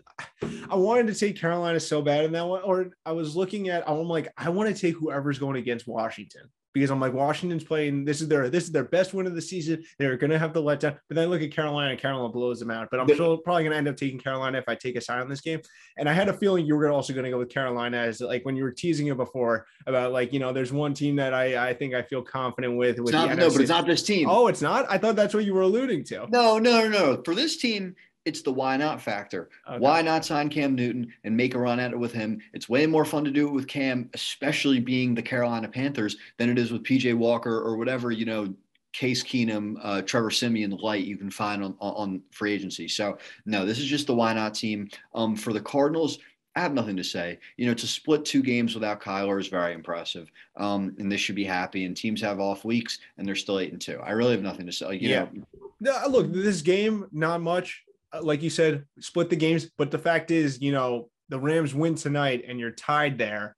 I 0.68 0.74
wanted 0.74 1.06
to 1.06 1.14
take 1.14 1.38
Carolina 1.38 1.78
so 1.78 2.02
bad 2.02 2.24
in 2.24 2.32
that 2.32 2.44
one, 2.44 2.62
or 2.62 2.90
I 3.04 3.12
was 3.12 3.36
looking 3.36 3.68
at. 3.68 3.88
I'm 3.88 4.08
like, 4.08 4.32
I 4.36 4.48
want 4.48 4.74
to 4.74 4.80
take 4.80 4.96
whoever's 4.96 5.38
going 5.38 5.56
against 5.56 5.86
Washington 5.86 6.50
because 6.74 6.90
I'm 6.90 6.98
like 6.98 7.12
Washington's 7.12 7.62
playing. 7.62 8.04
This 8.04 8.20
is 8.20 8.26
their 8.26 8.50
this 8.50 8.64
is 8.64 8.72
their 8.72 8.84
best 8.84 9.14
win 9.14 9.26
of 9.26 9.36
the 9.36 9.40
season. 9.40 9.84
They're 10.00 10.16
going 10.16 10.32
to 10.32 10.38
have 10.38 10.52
the 10.52 10.60
letdown. 10.60 10.98
But 11.08 11.14
then 11.14 11.24
I 11.24 11.26
look 11.26 11.42
at 11.42 11.52
Carolina. 11.52 11.96
Carolina 11.96 12.28
blows 12.28 12.58
them 12.58 12.72
out. 12.72 12.88
But 12.90 12.98
I'm 12.98 13.08
still 13.08 13.38
probably 13.38 13.62
going 13.62 13.70
to 13.70 13.78
end 13.78 13.86
up 13.88 13.96
taking 13.96 14.18
Carolina 14.18 14.58
if 14.58 14.68
I 14.68 14.74
take 14.74 14.96
a 14.96 15.00
side 15.00 15.20
on 15.20 15.28
this 15.28 15.40
game. 15.40 15.60
And 15.96 16.08
I 16.08 16.12
had 16.12 16.28
a 16.28 16.32
feeling 16.32 16.66
you 16.66 16.74
were 16.74 16.88
also 16.90 17.12
going 17.12 17.24
to 17.24 17.30
go 17.30 17.38
with 17.38 17.48
Carolina 17.48 17.98
as 17.98 18.20
like 18.20 18.44
when 18.44 18.56
you 18.56 18.64
were 18.64 18.72
teasing 18.72 19.06
it 19.06 19.16
before 19.16 19.66
about 19.86 20.10
like 20.10 20.32
you 20.32 20.40
know 20.40 20.52
there's 20.52 20.72
one 20.72 20.92
team 20.92 21.14
that 21.16 21.32
I 21.32 21.70
I 21.70 21.72
think 21.72 21.94
I 21.94 22.02
feel 22.02 22.20
confident 22.20 22.76
with. 22.76 22.98
with 22.98 23.14
not, 23.14 23.28
no, 23.36 23.48
but 23.48 23.60
it's 23.60 23.70
not 23.70 23.86
this 23.86 24.02
team. 24.02 24.28
Oh, 24.28 24.48
it's 24.48 24.60
not. 24.60 24.86
I 24.90 24.98
thought 24.98 25.14
that's 25.14 25.34
what 25.34 25.44
you 25.44 25.54
were 25.54 25.62
alluding 25.62 26.02
to. 26.06 26.26
No, 26.30 26.58
no, 26.58 26.88
no, 26.88 26.88
no. 26.88 27.22
For 27.24 27.34
this 27.36 27.56
team, 27.58 27.94
it's 28.26 28.42
the 28.42 28.52
why 28.52 28.76
not 28.76 29.00
factor. 29.00 29.48
Okay. 29.68 29.78
Why 29.78 30.02
not 30.02 30.24
sign 30.24 30.48
Cam 30.48 30.74
Newton 30.74 31.12
and 31.24 31.36
make 31.36 31.54
a 31.54 31.58
run 31.58 31.80
at 31.80 31.92
it 31.92 31.98
with 31.98 32.12
him? 32.12 32.40
It's 32.52 32.68
way 32.68 32.84
more 32.84 33.04
fun 33.04 33.24
to 33.24 33.30
do 33.30 33.46
it 33.46 33.52
with 33.52 33.68
Cam, 33.68 34.10
especially 34.12 34.80
being 34.80 35.14
the 35.14 35.22
Carolina 35.22 35.68
Panthers, 35.68 36.16
than 36.36 36.50
it 36.50 36.58
is 36.58 36.72
with 36.72 36.82
PJ 36.82 37.14
Walker 37.14 37.56
or 37.56 37.76
whatever, 37.76 38.10
you 38.10 38.26
know, 38.26 38.52
Case 38.92 39.22
Keenum, 39.22 39.76
uh, 39.82 40.02
Trevor 40.02 40.30
Siemian 40.30 40.70
light 40.70 41.04
you 41.04 41.16
can 41.16 41.30
find 41.30 41.62
on, 41.62 41.76
on 41.80 42.22
free 42.32 42.52
agency. 42.52 42.88
So, 42.88 43.18
no, 43.44 43.64
this 43.64 43.78
is 43.78 43.86
just 43.86 44.06
the 44.06 44.14
why 44.14 44.32
not 44.32 44.54
team. 44.54 44.88
Um, 45.14 45.36
for 45.36 45.52
the 45.52 45.60
Cardinals, 45.60 46.18
I 46.56 46.60
have 46.60 46.72
nothing 46.72 46.96
to 46.96 47.04
say. 47.04 47.38
You 47.58 47.66
know, 47.66 47.74
to 47.74 47.86
split 47.86 48.24
two 48.24 48.42
games 48.42 48.74
without 48.74 49.00
Kyler 49.00 49.38
is 49.38 49.48
very 49.48 49.74
impressive. 49.74 50.32
Um, 50.56 50.96
and 50.98 51.12
they 51.12 51.18
should 51.18 51.36
be 51.36 51.44
happy. 51.44 51.84
And 51.84 51.94
teams 51.94 52.22
have 52.22 52.40
off 52.40 52.64
weeks 52.64 52.98
and 53.18 53.28
they're 53.28 53.36
still 53.36 53.60
eight 53.60 53.72
and 53.72 53.80
two. 53.80 54.00
I 54.02 54.12
really 54.12 54.32
have 54.32 54.42
nothing 54.42 54.66
to 54.66 54.72
say. 54.72 54.94
You 54.94 55.10
yeah. 55.10 55.26
Know, 55.34 55.44
no, 55.78 56.08
look, 56.08 56.32
this 56.32 56.62
game, 56.62 57.06
not 57.12 57.42
much. 57.42 57.84
Uh, 58.12 58.22
like 58.22 58.42
you 58.42 58.50
said, 58.50 58.84
split 59.00 59.30
the 59.30 59.36
games. 59.36 59.68
But 59.76 59.90
the 59.90 59.98
fact 59.98 60.30
is, 60.30 60.60
you 60.60 60.72
know, 60.72 61.10
the 61.28 61.38
Rams 61.38 61.74
win 61.74 61.94
tonight 61.94 62.44
and 62.46 62.58
you're 62.58 62.70
tied 62.70 63.18
there. 63.18 63.56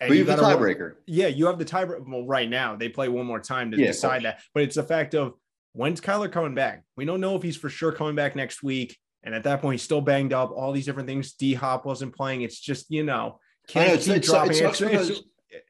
And 0.00 0.08
but 0.08 0.16
you 0.16 0.24
have 0.24 0.38
the 0.38 0.44
tiebreaker. 0.44 0.94
Yeah, 1.06 1.26
you 1.26 1.46
have 1.46 1.58
the 1.58 1.64
tiebreaker. 1.64 2.08
Well, 2.08 2.26
right 2.26 2.48
now 2.48 2.76
they 2.76 2.88
play 2.88 3.08
one 3.08 3.26
more 3.26 3.40
time 3.40 3.70
to 3.72 3.78
yeah, 3.78 3.88
decide 3.88 4.24
that. 4.24 4.40
But 4.54 4.62
it's 4.62 4.76
the 4.76 4.82
fact 4.84 5.14
of 5.14 5.34
when's 5.72 6.00
Kyler 6.00 6.30
coming 6.30 6.54
back? 6.54 6.84
We 6.96 7.04
don't 7.04 7.20
know 7.20 7.34
if 7.36 7.42
he's 7.42 7.56
for 7.56 7.68
sure 7.68 7.92
coming 7.92 8.14
back 8.14 8.36
next 8.36 8.62
week. 8.62 8.96
And 9.24 9.34
at 9.34 9.42
that 9.44 9.60
point, 9.60 9.74
he's 9.74 9.82
still 9.82 10.00
banged 10.00 10.32
up. 10.32 10.52
All 10.52 10.72
these 10.72 10.86
different 10.86 11.08
things. 11.08 11.32
D 11.32 11.54
Hop 11.54 11.84
wasn't 11.84 12.14
playing. 12.14 12.42
It's 12.42 12.60
just 12.60 12.90
you 12.90 13.02
know 13.02 13.40
can't 13.66 13.88
know, 13.88 13.98
keep 13.98 14.16
it's, 14.16 14.26
dropping. 14.28 14.64
It's, 14.64 14.80
it's, 14.80 15.22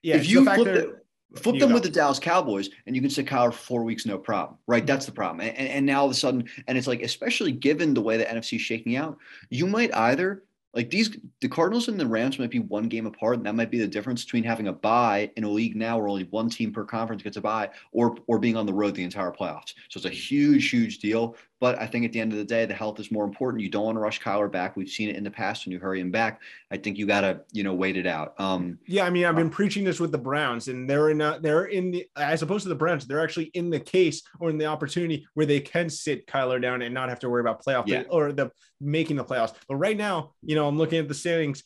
yeah, 0.03 0.17
if 0.17 0.29
you 0.29 0.45
flip, 0.45 0.65
the, 0.65 1.01
Flip 1.37 1.59
them 1.59 1.75
with 1.75 1.83
the 1.83 1.91
Dallas 1.91 2.19
Cowboys, 2.19 2.71
and 2.87 2.97
you 2.97 3.03
can 3.03 3.11
sit 3.11 3.27
Kyler 3.27 3.53
for 3.53 3.59
four 3.59 3.85
weeks, 3.85 4.07
no 4.07 4.17
problem. 4.17 4.57
Right? 4.67 4.81
Mm-hmm. 4.81 4.87
That's 4.87 5.07
the 5.07 5.13
problem. 5.13 5.41
And, 5.41 5.57
and 5.57 5.87
now 5.87 6.01
all 6.01 6.07
of 6.07 6.11
a 6.11 6.15
sudden, 6.15 6.49
and 6.67 6.79
it's 6.79 6.87
like, 6.87 7.03
especially 7.03 7.53
given 7.53 7.93
the 7.93 8.01
way 8.01 8.17
the 8.17 8.25
NFC 8.25 8.57
is 8.57 8.63
shaking 8.63 8.97
out, 8.97 9.19
you 9.51 9.67
might 9.67 9.95
either 9.95 10.45
like 10.75 10.91
these 10.91 11.17
the 11.41 11.49
Cardinals 11.49 11.89
and 11.89 11.99
the 11.99 12.07
Rams 12.07 12.39
might 12.39 12.51
be 12.51 12.59
one 12.59 12.89
game 12.89 13.07
apart, 13.07 13.37
and 13.37 13.47
that 13.47 13.55
might 13.55 13.71
be 13.71 13.79
the 13.79 13.89
difference 13.89 14.25
between 14.25 14.45
having 14.45 14.69
a 14.69 14.73
bye 14.73 15.31
in 15.37 15.45
a 15.45 15.49
league 15.49 15.77
now 15.77 15.99
where 15.99 16.09
only 16.09 16.25
one 16.25 16.51
team 16.51 16.73
per 16.73 16.85
conference 16.85 17.23
gets 17.23 17.37
a 17.37 17.41
bye, 17.41 17.71
or 17.93 18.17
or 18.27 18.39
being 18.39 18.57
on 18.57 18.67
the 18.67 18.73
road 18.73 18.95
the 18.95 19.03
entire 19.03 19.33
playoffs. 19.33 19.75
So 19.89 19.99
it's 19.99 20.05
a 20.05 20.11
huge, 20.11 20.71
huge 20.71 20.99
deal. 20.99 21.37
But 21.61 21.81
I 21.81 21.87
think 21.87 22.05
at 22.05 22.13
the 22.13 22.21
end 22.21 22.33
of 22.33 22.39
the 22.39 22.45
day, 22.45 22.67
the 22.67 22.75
health 22.75 23.01
is 23.01 23.11
more 23.11 23.25
important. 23.25 23.63
You 23.63 23.69
don't 23.69 23.85
want 23.85 23.97
to 23.97 24.01
rush 24.01 24.21
Kyler 24.21 24.51
back. 24.51 24.77
We've 24.77 24.89
seen 24.89 25.09
it 25.09 25.17
in 25.17 25.25
the 25.25 25.31
past 25.31 25.67
when 25.67 25.73
you 25.73 25.79
hurry 25.79 26.01
him 26.01 26.11
back. 26.11 26.41
I 26.71 26.77
think 26.77 26.99
you 26.99 27.07
gotta, 27.07 27.41
you 27.53 27.65
know, 27.65 27.75
wait 27.75 27.97
it 27.97 28.07
out. 28.07 28.35
Um, 28.39 28.79
yeah, 28.87 29.05
I 29.05 29.11
mean, 29.11 29.25
I've 29.25 29.37
been 29.37 29.51
preaching 29.51 29.85
this 29.85 29.99
with 29.99 30.13
the 30.13 30.19
Browns, 30.19 30.69
and 30.69 30.89
they're 30.89 31.11
in, 31.11 31.21
a, 31.21 31.39
they're 31.41 31.67
in 31.67 31.91
the 31.91 32.07
as 32.17 32.43
opposed 32.43 32.63
to 32.63 32.69
the 32.69 32.75
Browns, 32.75 33.07
they're 33.07 33.23
actually 33.23 33.51
in 33.55 33.71
the 33.71 33.81
case 33.81 34.23
or 34.41 34.51
in 34.51 34.59
the 34.59 34.67
opportunity 34.67 35.27
where 35.35 35.47
they 35.47 35.61
can 35.61 35.91
sit 35.91 36.27
Kyler 36.27 36.61
down 36.61 36.83
and 36.83 36.95
not 36.95 37.09
have 37.09 37.21
to 37.21 37.29
worry 37.29 37.41
about 37.41 37.65
playoff 37.65 37.85
yeah. 37.87 38.03
or 38.11 38.33
the 38.33 38.51
making 38.81 39.17
the 39.17 39.25
playoffs. 39.25 39.55
But 39.69 39.77
right 39.77 39.97
now, 39.97 40.33
you 40.43 40.55
know, 40.55 40.69
I'm 40.69 40.79
looking 40.79 40.99
at 40.99 41.09
the 41.09 41.15
standings. 41.15 41.65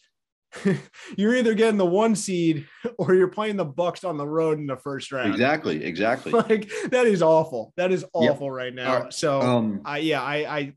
you're 1.16 1.34
either 1.34 1.54
getting 1.54 1.78
the 1.78 1.86
one 1.86 2.14
seed 2.14 2.66
or 2.98 3.14
you're 3.14 3.28
playing 3.28 3.56
the 3.56 3.66
Bucs 3.66 4.08
on 4.08 4.16
the 4.16 4.26
road 4.26 4.58
in 4.58 4.66
the 4.66 4.76
first 4.76 5.12
round. 5.12 5.30
Exactly, 5.30 5.84
exactly. 5.84 6.32
like 6.48 6.70
that 6.90 7.06
is 7.06 7.22
awful. 7.22 7.72
That 7.76 7.92
is 7.92 8.04
awful 8.12 8.46
yep. 8.46 8.56
right 8.56 8.74
now. 8.74 9.02
Right. 9.02 9.12
So, 9.12 9.40
um, 9.40 9.82
I 9.84 9.98
yeah, 9.98 10.22
I 10.22 10.36
I 10.58 10.72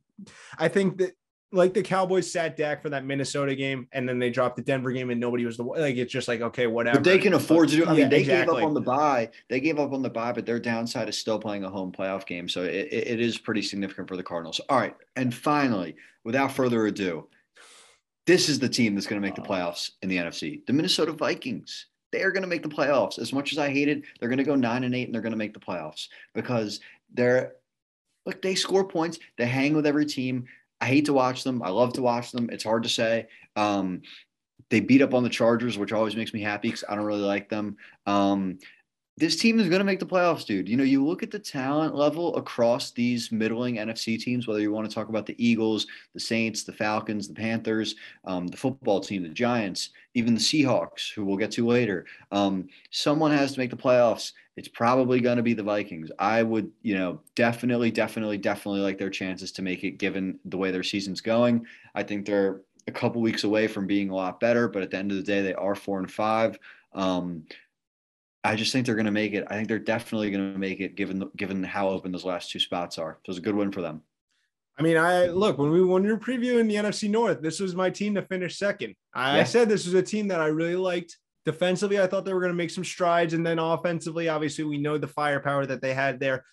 I 0.57 0.67
think 0.67 0.97
that 0.99 1.13
like 1.51 1.73
the 1.73 1.82
Cowboys 1.82 2.32
sat 2.32 2.57
Dak 2.57 2.82
for 2.82 2.89
that 2.89 3.05
Minnesota 3.05 3.55
game, 3.55 3.88
and 3.91 4.07
then 4.07 4.19
they 4.19 4.30
dropped 4.30 4.57
the 4.57 4.61
Denver 4.61 4.91
game, 4.91 5.09
and 5.09 5.19
nobody 5.19 5.45
was 5.45 5.57
the 5.57 5.63
like. 5.63 5.95
It's 5.95 6.11
just 6.11 6.28
like 6.28 6.41
okay, 6.41 6.67
whatever. 6.67 6.97
But 6.97 7.03
they 7.03 7.17
can 7.17 7.34
afford 7.34 7.69
to 7.69 7.78
do. 7.78 7.86
I 7.86 7.95
mean, 7.95 8.09
they 8.09 8.21
exactly. 8.21 8.55
gave 8.55 8.63
up 8.63 8.67
on 8.67 8.73
the 8.73 8.82
bye. 8.82 9.30
They 9.49 9.59
gave 9.59 9.80
up 9.80 9.93
on 9.93 10.01
the 10.01 10.09
bye, 10.09 10.34
but 10.34 10.45
their 10.45 10.59
downside 10.59 11.09
is 11.09 11.17
still 11.17 11.39
playing 11.39 11.63
a 11.63 11.69
home 11.69 11.91
playoff 11.91 12.26
game, 12.26 12.49
so 12.49 12.63
it, 12.63 12.89
it 12.91 13.19
is 13.19 13.38
pretty 13.38 13.61
significant 13.61 14.07
for 14.07 14.17
the 14.17 14.23
Cardinals. 14.23 14.59
All 14.69 14.78
right, 14.78 14.95
and 15.15 15.34
finally, 15.34 15.95
without 16.23 16.51
further 16.51 16.86
ado, 16.88 17.28
this 18.26 18.49
is 18.49 18.59
the 18.59 18.69
team 18.69 18.95
that's 18.95 19.07
going 19.07 19.21
to 19.21 19.26
make 19.26 19.36
the 19.36 19.41
playoffs 19.41 19.91
in 20.01 20.09
the 20.09 20.17
NFC. 20.17 20.65
The 20.65 20.73
Minnesota 20.73 21.11
Vikings. 21.11 21.88
They 22.11 22.21
are 22.21 22.32
going 22.32 22.43
to 22.43 22.49
make 22.49 22.63
the 22.63 22.69
playoffs. 22.69 23.19
As 23.19 23.34
much 23.34 23.51
as 23.51 23.57
I 23.57 23.69
hate 23.69 23.89
it, 23.89 24.03
they're 24.19 24.30
going 24.30 24.38
to 24.38 24.43
go 24.43 24.55
nine 24.55 24.84
and 24.84 24.95
eight, 24.95 25.05
and 25.05 25.13
they're 25.13 25.21
going 25.21 25.32
to 25.32 25.38
make 25.38 25.53
the 25.53 25.59
playoffs 25.59 26.07
because 26.34 26.80
they're 27.13 27.53
look. 28.26 28.41
They 28.41 28.55
score 28.55 28.88
points. 28.88 29.19
They 29.38 29.45
hang 29.45 29.76
with 29.76 29.86
every 29.86 30.05
team. 30.05 30.45
I 30.80 30.86
hate 30.86 31.05
to 31.05 31.13
watch 31.13 31.43
them. 31.43 31.61
I 31.61 31.69
love 31.69 31.93
to 31.93 32.01
watch 32.01 32.32
them. 32.32 32.49
It's 32.51 32.63
hard 32.63 32.84
to 32.84 32.89
say. 32.89 33.28
Um, 33.55 34.01
they 34.69 34.80
beat 34.80 35.01
up 35.01 35.13
on 35.13 35.23
the 35.23 35.30
Chargers, 35.30 35.78
which 35.78 35.91
always 35.91 36.15
makes 36.15 36.34
me 36.34 36.41
happy 36.41 36.69
because 36.69 36.84
I 36.88 36.95
don't 36.95 37.05
really 37.05 37.21
like 37.21 37.49
them. 37.49 37.78
Um, 38.05 38.59
this 39.18 39.38
team 39.38 39.59
is 39.59 39.70
going 39.70 39.80
to 39.80 39.86
make 39.86 39.99
the 39.99 40.05
playoffs, 40.05 40.45
dude. 40.45 40.68
You 40.68 40.76
know, 40.76 40.84
you 40.84 41.05
look 41.05 41.24
at 41.24 41.32
the 41.32 41.39
talent 41.39 41.95
level 41.95 42.36
across 42.36 42.91
these 42.91 43.32
middling 43.32 43.76
NFC 43.76 44.20
teams, 44.20 44.45
whether 44.45 44.59
you 44.59 44.74
want 44.74 44.89
to 44.89 44.93
talk 44.93 45.07
about 45.07 45.26
the 45.26 45.36
Eagles, 45.38 45.88
the 46.13 46.20
Saints, 46.20 46.63
the 46.63 46.74
Falcons, 46.74 47.30
the 47.30 47.34
Panthers, 47.34 47.95
um, 48.26 48.47
the 48.47 48.57
football 48.57 48.99
team, 48.99 49.24
the 49.24 49.30
Giants, 49.30 49.91
even 50.16 50.34
the 50.34 50.39
Seahawks, 50.39 51.13
who 51.13 51.24
we'll 51.24 51.38
get 51.38 51.51
to 51.51 51.66
later. 51.66 52.05
Um, 52.32 52.68
someone 52.91 53.32
has 53.32 53.53
to 53.53 53.59
make 53.59 53.70
the 53.70 53.78
playoffs. 53.78 54.34
It's 54.57 54.68
probably 54.68 55.22
going 55.22 55.38
to 55.38 55.43
be 55.43 55.53
the 55.53 55.63
Vikings. 55.63 56.11
I 56.20 56.43
would, 56.43 56.70
you 56.82 56.97
know, 56.97 57.22
definitely, 57.36 57.91
definitely, 57.91 58.38
definitely 58.38 58.82
like 58.82 58.97
their 58.97 59.09
chances 59.09 59.51
to 59.53 59.61
make 59.61 59.86
it 59.86 59.91
given 59.91 60.39
the 60.43 60.57
way 60.57 60.72
their 60.72 60.84
season's 60.84 61.22
going. 61.22 61.66
I 61.93 62.03
think 62.03 62.26
they're 62.26 62.61
a 62.88 62.91
couple 62.91 63.22
weeks 63.22 63.45
away 63.45 63.68
from 63.68 63.88
being 63.88 64.09
a 64.09 64.16
lot 64.16 64.41
better, 64.41 64.68
but 64.68 64.84
at 64.84 64.91
the 64.91 64.97
end 64.97 65.11
of 65.11 65.18
the 65.18 65.24
day, 65.24 65.41
they 65.41 65.53
are 65.53 65.76
four 65.76 65.99
and 65.99 66.11
five. 66.11 66.59
Um, 66.93 67.43
I 68.46 68.56
just 68.56 68.72
think 68.72 68.86
they're 68.86 68.96
going 68.96 69.06
to 69.06 69.12
make 69.12 69.34
it. 69.34 69.46
I 69.50 69.56
think 69.56 69.68
they're 69.68 69.80
definitely 69.80 70.30
going 70.30 70.54
to 70.54 70.60
make 70.60 70.80
it, 70.80 70.96
given 70.96 71.30
given 71.36 71.64
how 71.64 71.89
open 71.89 72.12
those 72.12 72.26
last 72.26 72.52
two 72.52 72.60
spots 72.60 72.98
are. 72.98 73.20
So 73.26 73.32
it's 73.32 73.39
a 73.39 73.41
good 73.41 73.56
win 73.56 73.72
for 73.72 73.82
them. 73.82 74.04
I 74.78 74.84
mean, 74.84 74.98
I 74.98 75.28
look 75.28 75.58
when 75.58 75.72
we 75.72 75.84
when 75.84 76.04
we 76.04 76.12
were 76.12 76.20
previewing 76.20 76.68
the 76.68 76.76
NFC 76.76 77.10
North, 77.10 77.41
this 77.41 77.60
was 77.60 77.76
my 77.76 77.89
team 77.89 78.14
to 78.16 78.22
finish 78.22 78.58
second. 78.58 78.96
I, 79.14 79.36
yeah. 79.36 79.41
I 79.41 79.43
said 79.46 79.68
this 79.68 79.86
was 79.86 79.96
a 79.96 80.04
team 80.04 80.28
that 80.28 80.41
I 80.41 80.48
really 80.48 80.76
liked. 80.76 81.18
Defensively, 81.46 82.00
I 82.00 82.08
thought 82.08 82.26
they 82.26 82.34
were 82.34 82.39
going 82.39 82.52
to 82.52 82.58
make 82.58 82.72
some 82.72 82.84
strides, 82.84 83.34
and 83.34 83.46
then 83.46 83.60
offensively, 83.60 84.30
obviously, 84.30 84.64
we 84.64 84.78
know 84.78 84.98
the 84.98 85.08
firepower 85.08 85.66
that 85.66 85.82
they 85.82 85.93
had 85.93 86.20
there. 86.20 86.43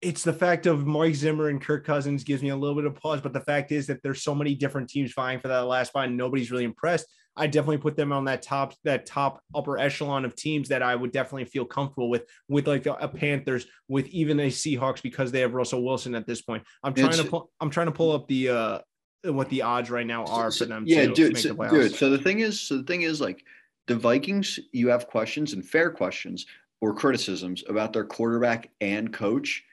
It's 0.00 0.24
the 0.24 0.32
fact 0.32 0.66
of 0.66 0.86
Mike 0.86 1.14
Zimmer 1.14 1.48
and 1.48 1.62
Kirk 1.62 1.86
Cousins 1.86 2.24
gives 2.24 2.42
me 2.42 2.48
a 2.48 2.56
little 2.56 2.76
bit 2.76 2.84
of 2.84 2.94
pause, 2.94 3.20
but 3.20 3.32
the 3.32 3.40
fact 3.40 3.72
is 3.72 3.86
that 3.86 4.02
there's 4.02 4.22
so 4.22 4.34
many 4.34 4.54
different 4.54 4.88
teams 4.88 5.12
vying 5.12 5.38
for 5.38 5.48
that 5.48 5.66
last 5.66 5.88
spot, 5.88 6.08
and 6.08 6.16
nobody's 6.16 6.50
really 6.50 6.64
impressed. 6.64 7.06
I 7.36 7.46
definitely 7.46 7.78
put 7.78 7.96
them 7.96 8.12
on 8.12 8.24
that 8.26 8.42
top 8.42 8.74
that 8.84 9.06
top 9.06 9.42
upper 9.54 9.78
echelon 9.78 10.24
of 10.24 10.36
teams 10.36 10.68
that 10.68 10.82
I 10.82 10.94
would 10.94 11.12
definitely 11.12 11.46
feel 11.46 11.64
comfortable 11.64 12.08
with 12.08 12.26
with 12.48 12.66
like 12.68 12.86
a, 12.86 13.08
Panthers 13.08 13.66
with 13.88 14.06
even 14.08 14.38
a 14.40 14.46
Seahawks 14.48 15.02
because 15.02 15.32
they 15.32 15.40
have 15.40 15.54
Russell 15.54 15.84
Wilson 15.84 16.14
at 16.14 16.26
this 16.26 16.42
point. 16.42 16.62
I'm 16.82 16.94
trying 16.94 17.08
it's, 17.08 17.18
to 17.18 17.24
pull 17.24 17.50
I'm 17.60 17.70
trying 17.70 17.86
to 17.86 17.92
pull 17.92 18.12
up 18.12 18.28
the 18.28 18.48
uh 18.50 18.78
what 19.24 19.48
the 19.48 19.62
odds 19.62 19.90
right 19.90 20.06
now 20.06 20.24
are 20.26 20.50
for 20.50 20.66
them. 20.66 20.84
Yeah, 20.86 21.06
to, 21.06 21.14
dude, 21.14 21.38
so, 21.38 21.54
dude. 21.54 21.94
So 21.94 22.10
the 22.10 22.18
thing 22.18 22.40
is, 22.40 22.60
so 22.60 22.76
the 22.76 22.82
thing 22.82 23.02
is 23.02 23.20
like 23.20 23.42
the 23.86 23.96
Vikings, 23.96 24.60
you 24.72 24.88
have 24.88 25.06
questions 25.06 25.54
and 25.54 25.64
fair 25.66 25.90
questions 25.90 26.44
or 26.82 26.94
criticisms 26.94 27.64
about 27.68 27.94
their 27.94 28.04
quarterback 28.04 28.70
and 28.80 29.12
coach 29.12 29.64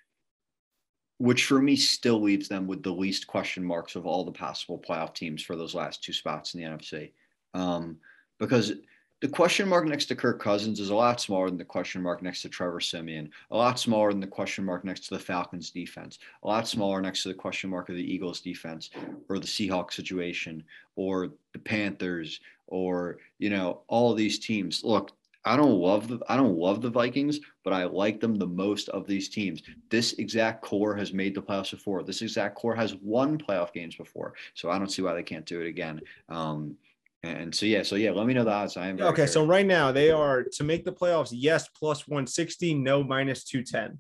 which 1.22 1.46
for 1.46 1.62
me 1.62 1.76
still 1.76 2.20
leaves 2.20 2.48
them 2.48 2.66
with 2.66 2.82
the 2.82 2.92
least 2.92 3.28
question 3.28 3.64
marks 3.64 3.96
of 3.96 4.08
all 4.08 4.26
the 4.26 4.32
possible 4.32 4.80
playoff 4.80 5.14
teams 5.14 5.40
for 5.40 5.56
those 5.56 5.76
last 5.76 6.04
two 6.04 6.12
spots 6.12 6.56
in 6.56 6.60
the 6.60 6.68
NFC 6.68 7.12
um, 7.54 7.98
because 8.40 8.74
the 9.22 9.28
question 9.28 9.70
mark 9.70 9.86
next 9.86 10.06
to 10.06 10.16
Kirk 10.16 10.42
Cousins 10.42 10.80
is 10.80 10.90
a 10.90 10.96
lot 10.96 11.22
smaller 11.22 11.48
than 11.48 11.60
the 11.60 11.64
question 11.64 12.02
mark 12.02 12.24
next 12.24 12.42
to 12.42 12.50
Trevor 12.50 12.80
Siemian, 12.80 13.30
a 13.52 13.56
lot 13.56 13.80
smaller 13.80 14.12
than 14.12 14.20
the 14.20 14.26
question 14.26 14.66
mark 14.66 14.84
next 14.84 15.08
to 15.08 15.14
the 15.14 15.20
Falcons 15.20 15.70
defense, 15.70 16.18
a 16.44 16.48
lot 16.48 16.68
smaller 16.68 17.02
next 17.02 17.22
to 17.24 17.30
the 17.30 17.36
question 17.36 17.70
mark 17.70 17.90
of 17.90 17.96
the 17.96 18.14
Eagles 18.14 18.42
defense 18.42 18.90
or 19.30 19.38
the 19.38 19.46
Seahawks 19.46 19.94
situation 19.94 20.64
or 20.96 21.30
the 21.54 21.60
Panthers 21.60 22.40
or 22.68 23.18
you 23.38 23.52
know 23.52 23.82
all 23.88 24.16
these 24.16 24.40
teams. 24.40 24.84
Look, 24.84 25.12
I 25.46 25.56
don't 25.56 25.80
love 25.80 26.08
the 26.08 26.20
I 26.28 26.36
don't 26.36 26.58
love 26.58 26.82
the 26.82 26.90
Vikings, 26.90 27.40
but 27.64 27.74
I 27.74 27.84
like 27.84 28.20
them 28.20 28.36
the 28.36 28.48
most 28.48 28.90
of 28.90 29.06
these 29.06 29.30
teams. 29.30 29.62
This 29.90 30.14
exact 30.14 30.64
core 30.64 30.96
has 30.96 31.14
made 31.14 31.36
the 31.36 31.42
playoffs 31.42 31.72
before. 31.72 32.02
This 32.02 32.24
exact 32.24 32.56
core 32.56 32.76
has 32.76 32.96
won 32.96 33.38
playoff 33.38 33.72
games 33.72 33.96
before, 33.96 34.34
so 34.56 34.72
I 34.72 34.80
don't 34.80 34.92
see 34.92 35.04
why 35.04 35.14
they 35.14 35.24
can't 35.24 35.46
do 35.46 35.62
it 35.62 35.68
again. 35.68 36.02
Um, 36.30 36.76
and 37.24 37.54
so 37.54 37.66
yeah, 37.66 37.84
so 37.84 37.96
yeah, 37.96 38.12
let 38.12 38.26
me 38.26 38.34
know 38.34 38.44
the 38.44 38.52
odds. 38.52 38.78
I 38.78 38.88
am 38.88 38.96
okay. 39.00 39.14
Curious. 39.14 39.34
So 39.34 39.46
right 39.46 39.66
now 39.66 39.92
they 39.92 40.10
are 40.10 40.44
to 40.44 40.64
make 40.64 40.86
the 40.86 40.92
playoffs. 40.92 41.30
Yes, 41.32 41.68
plus 41.70 42.08
one 42.08 42.26
sixty. 42.26 42.74
No, 42.74 43.04
minus 43.04 43.44
two 43.44 43.64
ten. 43.64 44.00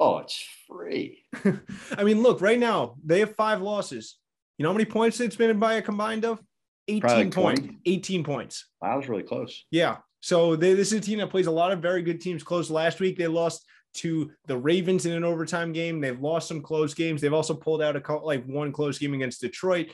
Oh, 0.00 0.18
it's 0.18 0.44
free. 0.66 1.24
I 1.96 2.04
mean, 2.04 2.22
look, 2.22 2.40
right 2.40 2.58
now 2.58 2.96
they 3.04 3.20
have 3.20 3.34
five 3.36 3.60
losses. 3.60 4.16
You 4.56 4.64
know 4.64 4.70
how 4.70 4.74
many 4.74 4.84
points 4.84 5.20
it's 5.20 5.36
been 5.36 5.58
by 5.58 5.74
a 5.74 5.82
combined 5.82 6.24
of? 6.24 6.40
18 6.88 7.30
points. 7.30 7.62
18 7.84 8.24
points. 8.24 8.66
Wow, 8.80 8.90
that 8.90 8.96
was 8.96 9.08
really 9.08 9.22
close. 9.22 9.64
Yeah. 9.70 9.98
So 10.20 10.56
they, 10.56 10.74
this 10.74 10.92
is 10.92 10.98
a 10.98 11.00
team 11.02 11.18
that 11.18 11.30
plays 11.30 11.46
a 11.46 11.50
lot 11.50 11.70
of 11.70 11.80
very 11.80 12.02
good 12.02 12.20
teams 12.20 12.42
close. 12.42 12.70
Last 12.70 12.98
week 12.98 13.18
they 13.18 13.26
lost 13.26 13.66
to 13.94 14.30
the 14.46 14.56
Ravens 14.56 15.06
in 15.06 15.12
an 15.12 15.24
overtime 15.24 15.72
game. 15.72 16.00
They've 16.00 16.20
lost 16.20 16.48
some 16.48 16.62
close 16.62 16.94
games. 16.94 17.20
They've 17.20 17.32
also 17.32 17.54
pulled 17.54 17.82
out 17.82 17.96
a 17.96 18.14
like 18.16 18.44
one 18.46 18.72
close 18.72 18.98
game 18.98 19.14
against 19.14 19.40
Detroit 19.40 19.88